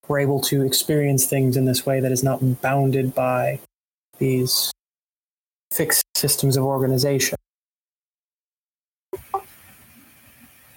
we're 0.07 0.19
able 0.19 0.41
to 0.41 0.63
experience 0.63 1.25
things 1.25 1.55
in 1.55 1.65
this 1.65 1.85
way 1.85 1.99
that 1.99 2.11
is 2.11 2.23
not 2.23 2.61
bounded 2.61 3.13
by 3.15 3.59
these 4.17 4.71
fixed 5.71 6.03
systems 6.15 6.57
of 6.57 6.63
organization. 6.63 7.37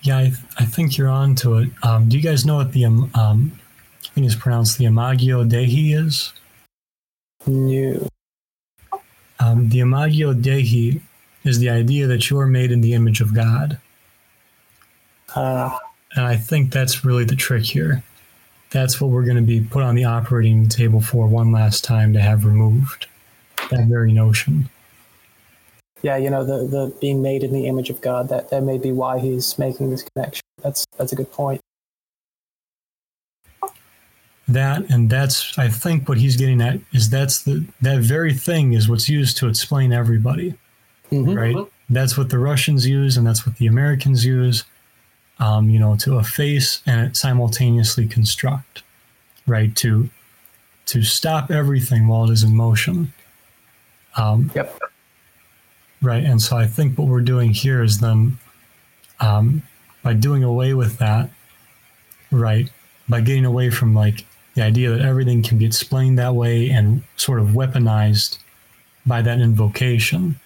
Yeah, 0.03 0.19
I, 0.19 0.33
I 0.59 0.65
think 0.67 0.99
you're 0.99 1.09
on 1.09 1.35
to 1.36 1.59
it. 1.59 1.70
Um, 1.83 2.09
do 2.09 2.17
you 2.17 2.23
guys 2.23 2.44
know 2.44 2.57
what 2.57 2.73
the 2.73 2.85
um, 2.85 3.11
um, 3.15 3.53
I 4.05 4.09
think 4.09 4.27
it's 4.27 4.36
pronounced 4.36 4.78
the 4.78 4.85
Imago 4.85 5.44
Dei 5.44 5.65
is? 5.65 6.33
New. 7.47 8.07
Um, 9.41 9.69
the 9.70 9.81
Imago 9.81 10.33
Dei 10.35 11.01
is 11.44 11.59
the 11.59 11.70
idea 11.70 12.07
that 12.07 12.31
you 12.31 12.39
are 12.39 12.47
made 12.47 12.70
in 12.70 12.83
the 12.83 12.93
image 12.93 13.20
of 13.20 13.35
God. 13.35 13.78
Uh, 15.35 15.77
And 16.17 16.25
I 16.25 16.36
think 16.36 16.73
that's 16.73 17.05
really 17.05 17.25
the 17.25 17.35
trick 17.35 17.65
here. 17.65 18.03
That's 18.75 19.01
what 19.01 19.12
we're 19.12 19.23
going 19.23 19.36
to 19.36 19.43
be 19.43 19.61
put 19.61 19.85
on 19.85 19.94
the 19.94 20.03
operating 20.05 20.69
table 20.69 21.01
for 21.01 21.28
one 21.28 21.53
last 21.53 21.85
time 21.85 22.12
to 22.12 22.20
have 22.20 22.44
removed. 22.44 23.07
That 23.70 23.86
very 23.86 24.12
notion. 24.12 24.69
yeah, 26.03 26.17
you 26.17 26.28
know, 26.28 26.44
the, 26.44 26.67
the 26.67 26.93
being 27.01 27.23
made 27.23 27.44
in 27.44 27.53
the 27.53 27.69
image 27.69 27.89
of 27.89 28.01
God, 28.01 28.28
that, 28.31 28.51
that 28.51 28.65
may 28.65 28.77
be 28.77 28.91
why 28.91 29.20
he's 29.20 29.57
making 29.61 29.91
this 29.91 30.03
connection. 30.03 30.43
That's 30.61 30.85
that's 30.99 31.12
a 31.12 31.15
good 31.17 31.31
point. 31.31 31.61
That 34.49 34.91
and 34.91 35.09
that's 35.09 35.57
I 35.57 35.69
think 35.69 36.09
what 36.09 36.19
he's 36.19 36.36
getting 36.36 36.61
at 36.61 36.81
is 36.93 37.09
that's 37.09 37.44
the 37.44 37.65
that 37.81 38.01
very 38.01 38.35
thing 38.35 38.73
is 38.73 38.89
what's 38.89 39.09
used 39.09 39.36
to 39.39 39.49
explain 39.49 39.93
everybody. 39.93 40.55
Mhm. 41.12 41.36
right? 41.36 41.67
That's 41.89 42.19
what 42.19 42.28
the 42.28 42.39
Russians 42.39 42.89
use, 42.89 43.17
and 43.17 43.25
that's 43.25 43.47
what 43.47 43.57
the 43.57 43.69
Americans 43.69 44.25
use. 44.25 44.65
Um, 45.41 45.69
you 45.69 45.81
know, 45.81 45.97
to 45.97 46.19
efface 46.19 46.81
and 46.87 47.17
simultaneously 47.17 48.07
construct, 48.07 48.83
right? 49.47 49.75
To 49.77 50.09
to 50.87 51.03
stop 51.03 51.51
everything 51.51 52.07
while 52.07 52.25
it 52.31 52.33
is 52.33 52.45
in 52.45 52.55
motion. 52.55 53.13
Um, 54.17 54.51
Yep. 54.55 54.79
right, 56.03 56.23
and 56.23 56.41
so 56.41 56.57
I 56.57 56.67
think 56.67 56.97
what 56.97 57.09
we're 57.09 57.21
doing 57.21 57.51
here 57.51 57.83
is 57.83 57.99
then 57.99 58.39
um, 59.19 59.63
by 60.05 60.13
doing 60.13 60.45
away 60.45 60.73
with 60.75 60.99
that, 60.99 61.31
right? 62.31 62.71
By 63.09 63.21
getting 63.21 63.45
away 63.45 63.71
from 63.71 63.93
like 63.95 64.25
the 64.55 64.63
idea 64.63 64.91
that 64.91 65.01
everything 65.01 65.43
can 65.43 65.59
be 65.59 65.65
explained 65.65 66.19
that 66.19 66.35
way 66.35 66.71
and 66.71 67.03
sort 67.17 67.41
of 67.41 67.49
weaponized 67.49 68.39
by 69.05 69.21
that 69.23 69.41
invocation 69.41 70.39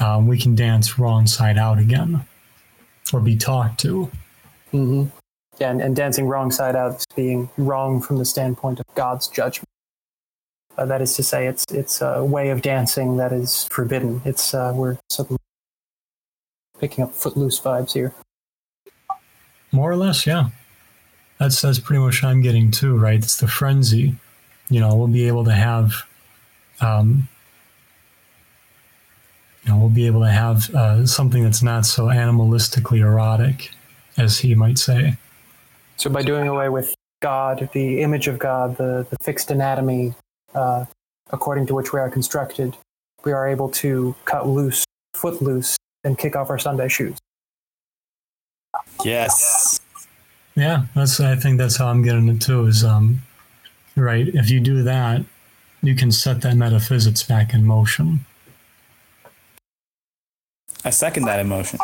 um, 0.00 0.26
we 0.26 0.38
can 0.38 0.54
dance 0.54 0.98
wrong 0.98 1.26
side 1.26 1.58
out 1.58 1.78
again 1.78 2.24
or 3.12 3.20
be 3.20 3.36
talked 3.36 3.80
to. 3.80 4.10
hmm 4.70 5.04
Yeah, 5.58 5.70
and, 5.70 5.80
and 5.80 5.94
dancing 5.96 6.26
wrong 6.26 6.50
side 6.50 6.76
out 6.76 6.96
is 6.96 7.06
being 7.14 7.50
wrong 7.56 8.00
from 8.00 8.18
the 8.18 8.24
standpoint 8.24 8.80
of 8.80 8.86
God's 8.94 9.28
judgment. 9.28 9.68
Uh, 10.76 10.84
that 10.86 11.00
is 11.00 11.14
to 11.14 11.22
say, 11.22 11.46
it's 11.46 11.64
it's 11.70 12.02
a 12.02 12.24
way 12.24 12.50
of 12.50 12.60
dancing 12.60 13.16
that 13.18 13.32
is 13.32 13.68
forbidden. 13.70 14.20
It's 14.24 14.54
uh, 14.54 14.72
we're 14.74 14.98
suddenly 15.08 15.38
picking 16.80 17.04
up 17.04 17.14
footloose 17.14 17.60
vibes 17.60 17.92
here. 17.92 18.12
More 19.70 19.90
or 19.90 19.96
less, 19.96 20.26
yeah. 20.26 20.48
That's 21.38 21.60
that's 21.60 21.78
pretty 21.78 22.00
much 22.02 22.22
what 22.22 22.30
I'm 22.30 22.42
getting 22.42 22.70
too, 22.72 22.96
right? 22.96 23.22
It's 23.22 23.38
the 23.38 23.46
frenzy. 23.48 24.16
You 24.68 24.80
know, 24.80 24.96
we'll 24.96 25.08
be 25.08 25.28
able 25.28 25.44
to 25.44 25.52
have, 25.52 25.92
um, 26.80 27.28
you 29.64 29.72
know, 29.72 29.78
we'll 29.78 29.88
be 29.88 30.06
able 30.06 30.20
to 30.20 30.30
have 30.30 30.74
uh, 30.74 31.06
something 31.06 31.42
that's 31.42 31.62
not 31.62 31.86
so 31.86 32.06
animalistically 32.06 32.98
erotic, 33.00 33.70
as 34.16 34.38
he 34.38 34.54
might 34.54 34.78
say. 34.78 35.16
So 35.96 36.10
by 36.10 36.22
doing 36.22 36.48
away 36.48 36.68
with 36.68 36.94
God, 37.22 37.68
the 37.72 38.00
image 38.00 38.28
of 38.28 38.38
God, 38.38 38.76
the, 38.76 39.06
the 39.08 39.16
fixed 39.22 39.50
anatomy 39.50 40.14
uh, 40.54 40.84
according 41.30 41.66
to 41.66 41.74
which 41.74 41.92
we 41.92 42.00
are 42.00 42.10
constructed, 42.10 42.76
we 43.24 43.32
are 43.32 43.48
able 43.48 43.70
to 43.70 44.14
cut 44.24 44.46
loose, 44.46 44.84
foot 45.14 45.40
loose, 45.40 45.76
and 46.04 46.18
kick 46.18 46.36
off 46.36 46.50
our 46.50 46.58
Sunday 46.58 46.88
shoes. 46.88 47.18
Yes. 49.04 49.80
Yeah, 50.54 50.84
that's. 50.94 51.18
I 51.20 51.36
think 51.36 51.58
that's 51.58 51.76
how 51.76 51.88
I'm 51.88 52.02
getting 52.02 52.28
it 52.28 52.40
too. 52.40 52.66
Is 52.66 52.84
um, 52.84 53.22
right. 53.96 54.28
If 54.28 54.50
you 54.50 54.60
do 54.60 54.82
that, 54.84 55.24
you 55.82 55.96
can 55.96 56.12
set 56.12 56.42
that 56.42 56.56
metaphysics 56.56 57.22
back 57.22 57.54
in 57.54 57.64
motion. 57.64 58.24
I 60.84 60.90
second 60.90 61.24
that 61.24 61.40
emotion. 61.40 61.78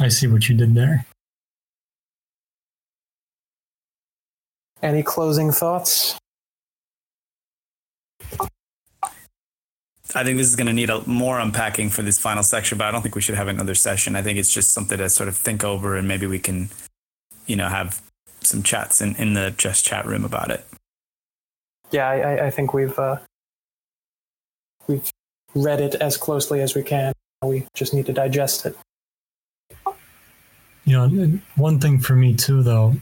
I 0.00 0.08
see 0.08 0.26
what 0.26 0.48
you 0.48 0.56
did 0.56 0.74
there. 0.74 1.06
Any 4.82 5.02
closing 5.02 5.52
thoughts? 5.52 6.18
I 10.14 10.24
think 10.24 10.36
this 10.36 10.46
is 10.48 10.56
going 10.56 10.66
to 10.66 10.72
need 10.74 10.90
a, 10.90 11.06
more 11.08 11.38
unpacking 11.40 11.88
for 11.88 12.02
this 12.02 12.18
final 12.18 12.42
section, 12.42 12.76
but 12.76 12.86
I 12.86 12.90
don't 12.90 13.00
think 13.00 13.14
we 13.14 13.22
should 13.22 13.36
have 13.36 13.48
another 13.48 13.74
session. 13.74 14.14
I 14.14 14.20
think 14.22 14.38
it's 14.38 14.52
just 14.52 14.72
something 14.72 14.98
to 14.98 15.08
sort 15.08 15.28
of 15.28 15.36
think 15.38 15.64
over, 15.64 15.96
and 15.96 16.06
maybe 16.06 16.26
we 16.26 16.38
can, 16.38 16.68
you 17.46 17.56
know, 17.56 17.68
have 17.68 18.02
some 18.42 18.62
chats 18.62 19.00
in, 19.00 19.14
in 19.16 19.32
the 19.32 19.54
just 19.56 19.86
chat 19.86 20.04
room 20.04 20.24
about 20.24 20.50
it. 20.50 20.66
Yeah, 21.92 22.08
I, 22.08 22.16
I- 22.20 22.46
I 22.46 22.50
think 22.50 22.74
we've 22.74 22.98
uh, 22.98 23.16
we've 23.16 23.31
read 25.54 25.80
it 25.80 25.94
as 25.96 26.16
closely 26.16 26.60
as 26.60 26.74
we 26.74 26.82
can. 26.82 27.12
We 27.42 27.66
just 27.74 27.92
need 27.92 28.06
to 28.06 28.12
digest 28.12 28.66
it. 28.66 28.76
You 30.84 31.08
know, 31.08 31.38
one 31.56 31.78
thing 31.78 31.98
for 32.00 32.14
me 32.14 32.34
too, 32.34 32.62
though, 32.62 32.94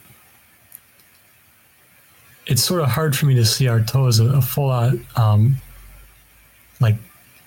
it's 2.46 2.64
sort 2.64 2.80
of 2.80 2.88
hard 2.88 3.16
for 3.16 3.26
me 3.26 3.34
to 3.36 3.44
see 3.44 3.66
Artaud 3.66 4.08
as 4.08 4.20
a, 4.20 4.26
a 4.26 4.42
full 4.42 4.70
out, 4.70 4.98
um, 5.16 5.56
like, 6.80 6.96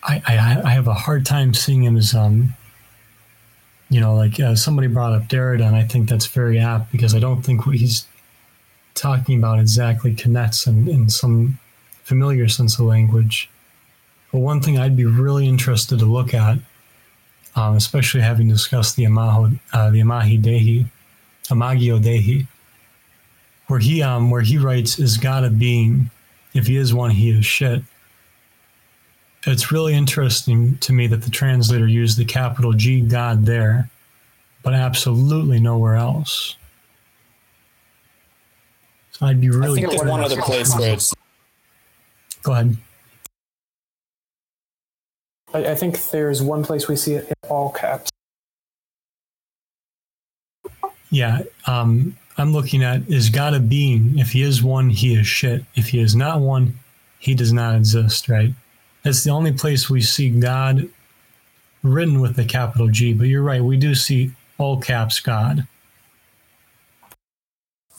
I, 0.03 0.21
I, 0.27 0.61
I 0.65 0.69
have 0.71 0.87
a 0.87 0.93
hard 0.93 1.25
time 1.25 1.53
seeing 1.53 1.83
him 1.83 1.97
as, 1.97 2.13
um, 2.13 2.53
you 3.89 3.99
know, 3.99 4.15
like 4.15 4.39
uh, 4.39 4.55
somebody 4.55 4.87
brought 4.87 5.13
up 5.13 5.23
Derrida, 5.23 5.65
and 5.65 5.75
I 5.75 5.83
think 5.83 6.09
that's 6.09 6.25
very 6.25 6.59
apt 6.59 6.91
because 6.91 7.13
I 7.15 7.19
don't 7.19 7.41
think 7.41 7.65
what 7.65 7.75
he's 7.75 8.05
talking 8.95 9.37
about 9.37 9.59
exactly 9.59 10.13
connects 10.13 10.67
in, 10.67 10.87
in 10.87 11.09
some 11.09 11.59
familiar 12.03 12.47
sense 12.47 12.79
of 12.79 12.85
language. 12.85 13.49
But 14.33 14.39
one 14.39 14.59
thing 14.59 14.77
I'd 14.77 14.97
be 14.97 15.05
really 15.05 15.47
interested 15.47 15.99
to 15.99 16.05
look 16.05 16.33
at 16.33 16.57
um, 17.55 17.75
especially 17.75 18.21
having 18.21 18.47
discussed 18.47 18.95
the 18.95 19.03
Amaho, 19.03 19.59
uh, 19.73 19.89
the 19.91 19.99
Amahi 19.99 20.41
Dehi, 20.41 20.85
Amagio 21.49 22.01
Dehi, 22.01 22.47
where 23.67 23.79
he 23.79 24.01
um, 24.01 24.31
where 24.31 24.41
he 24.41 24.57
writes, 24.57 24.99
"Is 24.99 25.17
God 25.17 25.43
a 25.43 25.49
being? 25.49 26.09
If 26.53 26.67
he 26.67 26.77
is 26.77 26.93
one, 26.93 27.11
he 27.11 27.29
is 27.29 27.45
shit." 27.45 27.83
It's 29.45 29.71
really 29.71 29.93
interesting 29.93 30.77
to 30.77 30.93
me 30.93 31.05
that 31.07 31.21
the 31.21 31.29
translator 31.29 31.87
used 31.87 32.17
the 32.17 32.25
capital 32.25 32.73
G 32.73 33.01
God 33.01 33.45
there, 33.45 33.89
but 34.63 34.73
absolutely 34.73 35.59
nowhere 35.59 35.95
else. 35.95 36.55
So 39.11 39.27
I'd 39.27 39.41
be 39.41 39.49
really. 39.49 39.83
I 39.83 39.87
think 39.87 39.97
there's 39.97 40.09
one 40.09 40.23
other 40.23 40.41
place 40.41 40.75
where 40.75 40.93
it's 40.93 41.13
Go 42.41 42.51
ahead. 42.51 42.75
I, 45.53 45.71
I 45.71 45.75
think 45.75 46.09
there's 46.09 46.41
one 46.41 46.63
place 46.63 46.87
we 46.87 46.95
see 46.95 47.13
it 47.13 47.27
in 47.27 47.33
all 47.49 47.71
caps. 47.71 48.09
Yeah, 51.09 51.43
um, 51.67 52.17
I'm 52.37 52.53
looking 52.53 52.83
at 52.83 53.07
is 53.07 53.29
God 53.29 53.53
a 53.53 53.59
being? 53.59 54.17
If 54.17 54.31
he 54.31 54.41
is 54.41 54.63
one, 54.63 54.89
he 54.89 55.15
is 55.15 55.27
shit. 55.27 55.63
If 55.75 55.89
he 55.89 55.99
is 55.99 56.15
not 56.15 56.39
one, 56.39 56.79
he 57.19 57.35
does 57.35 57.53
not 57.53 57.75
exist, 57.75 58.27
right? 58.27 58.53
That's 59.03 59.23
the 59.23 59.29
only 59.29 59.51
place 59.51 59.89
we 59.89 60.01
see 60.01 60.29
God 60.29 60.89
written 61.83 62.19
with 62.19 62.35
the 62.35 62.45
capital 62.45 62.87
G. 62.87 63.13
But 63.13 63.27
you're 63.27 63.43
right, 63.43 63.63
we 63.63 63.77
do 63.77 63.93
see 63.93 64.31
all 64.57 64.79
caps 64.79 65.19
God. 65.19 65.67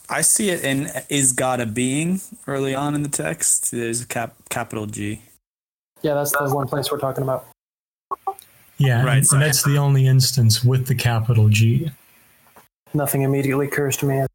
I 0.08 0.20
see 0.20 0.50
it 0.50 0.64
in 0.64 0.90
"Is 1.08 1.32
God 1.32 1.60
a 1.60 1.66
being?" 1.66 2.20
early 2.46 2.74
on 2.74 2.94
in 2.94 3.02
the 3.02 3.08
text. 3.08 3.70
There's 3.70 4.02
a 4.02 4.06
cap 4.06 4.34
capital 4.50 4.86
G. 4.86 5.22
Yeah, 6.04 6.12
that's 6.12 6.32
the 6.32 6.54
one 6.54 6.68
place 6.68 6.92
we're 6.92 6.98
talking 6.98 7.22
about. 7.24 7.46
Yeah, 8.76 9.02
Right, 9.04 9.16
and, 9.18 9.26
so- 9.26 9.36
and 9.36 9.42
that's 9.44 9.62
the 9.64 9.78
only 9.78 10.06
instance 10.06 10.62
with 10.62 10.86
the 10.86 10.94
capital 10.94 11.48
G. 11.48 11.90
Nothing 12.92 13.22
immediately 13.22 13.66
occurs 13.68 13.96
to 13.98 14.06
me 14.06 14.18
as 14.20 14.28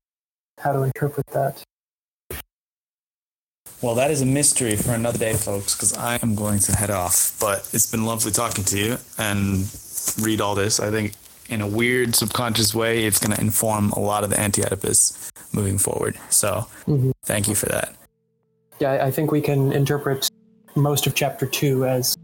how 0.59 0.73
to 0.73 0.81
interpret 0.81 1.27
that. 1.27 1.61
Well, 3.81 3.93
that 3.95 4.09
is 4.11 4.21
a 4.21 4.25
mystery 4.25 4.75
for 4.75 4.91
another 4.91 5.19
day, 5.19 5.33
folks, 5.33 5.75
because 5.75 5.93
I 5.95 6.17
am 6.23 6.33
going 6.35 6.59
to 6.59 6.75
head 6.75 6.89
off. 6.89 7.37
But 7.39 7.69
it's 7.71 7.89
been 7.89 8.03
lovely 8.05 8.31
talking 8.31 8.63
to 8.65 8.77
you 8.77 8.97
and 9.19 9.71
read 10.19 10.41
all 10.41 10.55
this. 10.55 10.79
I 10.79 10.89
think 10.89 11.13
in 11.49 11.61
a 11.61 11.67
weird 11.67 12.15
subconscious 12.15 12.73
way, 12.73 13.05
it's 13.05 13.19
going 13.19 13.35
to 13.35 13.39
inform 13.41 13.91
a 13.91 13.99
lot 13.99 14.23
of 14.23 14.31
the 14.31 14.39
anti 14.39 14.63
Oedipus 14.63 15.31
moving 15.53 15.77
forward. 15.77 16.17
So 16.29 16.65
Mhm. 16.87 17.11
thank 17.23 17.47
you 17.47 17.55
for 17.55 17.67
that. 17.67 17.95
Yeah, 18.79 18.91
I- 18.93 19.05
I 19.07 19.11
think 19.11 19.31
we 19.31 19.39
can 19.41 19.71
interpret 19.71 20.27
most 20.79 21.07
of 21.07 21.15
chapter 21.15 21.45
two 21.45 21.85
as 21.85 22.17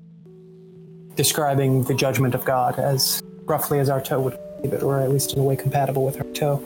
describing 1.15 1.83
the 1.83 1.93
judgment 1.93 2.35
of 2.35 2.43
God 2.45 2.77
as 2.79 3.21
roughly 3.45 3.79
as 3.79 3.89
Artaud 3.89 4.21
would 4.23 4.37
believe 4.61 4.73
it, 4.73 4.83
or 4.83 4.99
at 4.99 5.09
least 5.11 5.33
in 5.33 5.39
a 5.39 5.43
way 5.43 5.55
compatible 5.55 6.03
with 6.05 6.17
Artaud. 6.17 6.61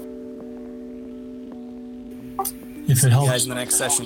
If 2.89 3.03
it 3.03 3.11
helps, 3.11 3.29
guys 3.29 3.43
in 3.43 3.49
the 3.49 3.55
next 3.55 3.75
session. 3.75 4.05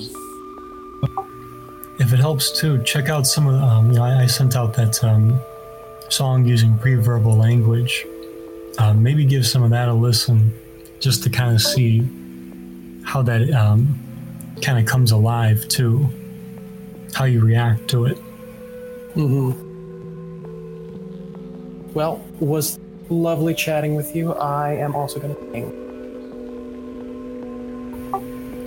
if 1.99 2.11
it 2.11 2.19
helps 2.19 2.59
too, 2.59 2.81
check 2.83 3.09
out 3.09 3.25
some 3.27 3.47
of. 3.47 3.53
the- 3.53 3.63
Um, 3.65 3.91
you 3.91 3.97
know, 3.97 4.03
I, 4.03 4.23
I 4.23 4.25
sent 4.27 4.55
out 4.55 4.73
that 4.73 5.01
um, 5.03 5.39
song 6.09 6.45
using 6.45 6.77
pre-verbal 6.77 7.35
language. 7.37 8.05
Uh, 8.77 8.93
maybe 8.93 9.23
give 9.25 9.45
some 9.45 9.63
of 9.63 9.69
that 9.69 9.87
a 9.87 9.93
listen, 9.93 10.51
just 10.99 11.23
to 11.23 11.29
kind 11.29 11.53
of 11.53 11.61
see 11.61 12.01
how 13.05 13.21
that 13.21 13.49
um, 13.51 13.97
kind 14.61 14.79
of 14.79 14.85
comes 14.85 15.11
alive 15.11 15.65
too. 15.67 16.09
How 17.13 17.25
you 17.25 17.41
react 17.41 17.87
to 17.89 18.05
it. 18.05 18.17
Mm-hmm. 19.15 19.51
Well, 21.93 22.23
was 22.39 22.79
lovely 23.09 23.53
chatting 23.53 23.95
with 23.95 24.15
you. 24.15 24.33
I 24.33 24.73
am 24.73 24.95
also 24.95 25.19
going 25.19 25.35
to. 25.35 25.41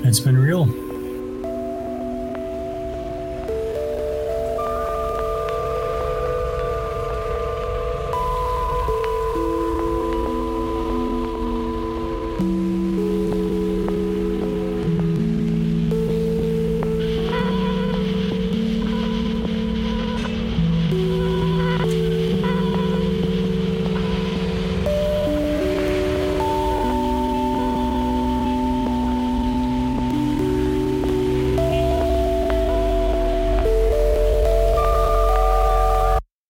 It's 0.06 0.20
been 0.20 0.38
real. 0.38 0.85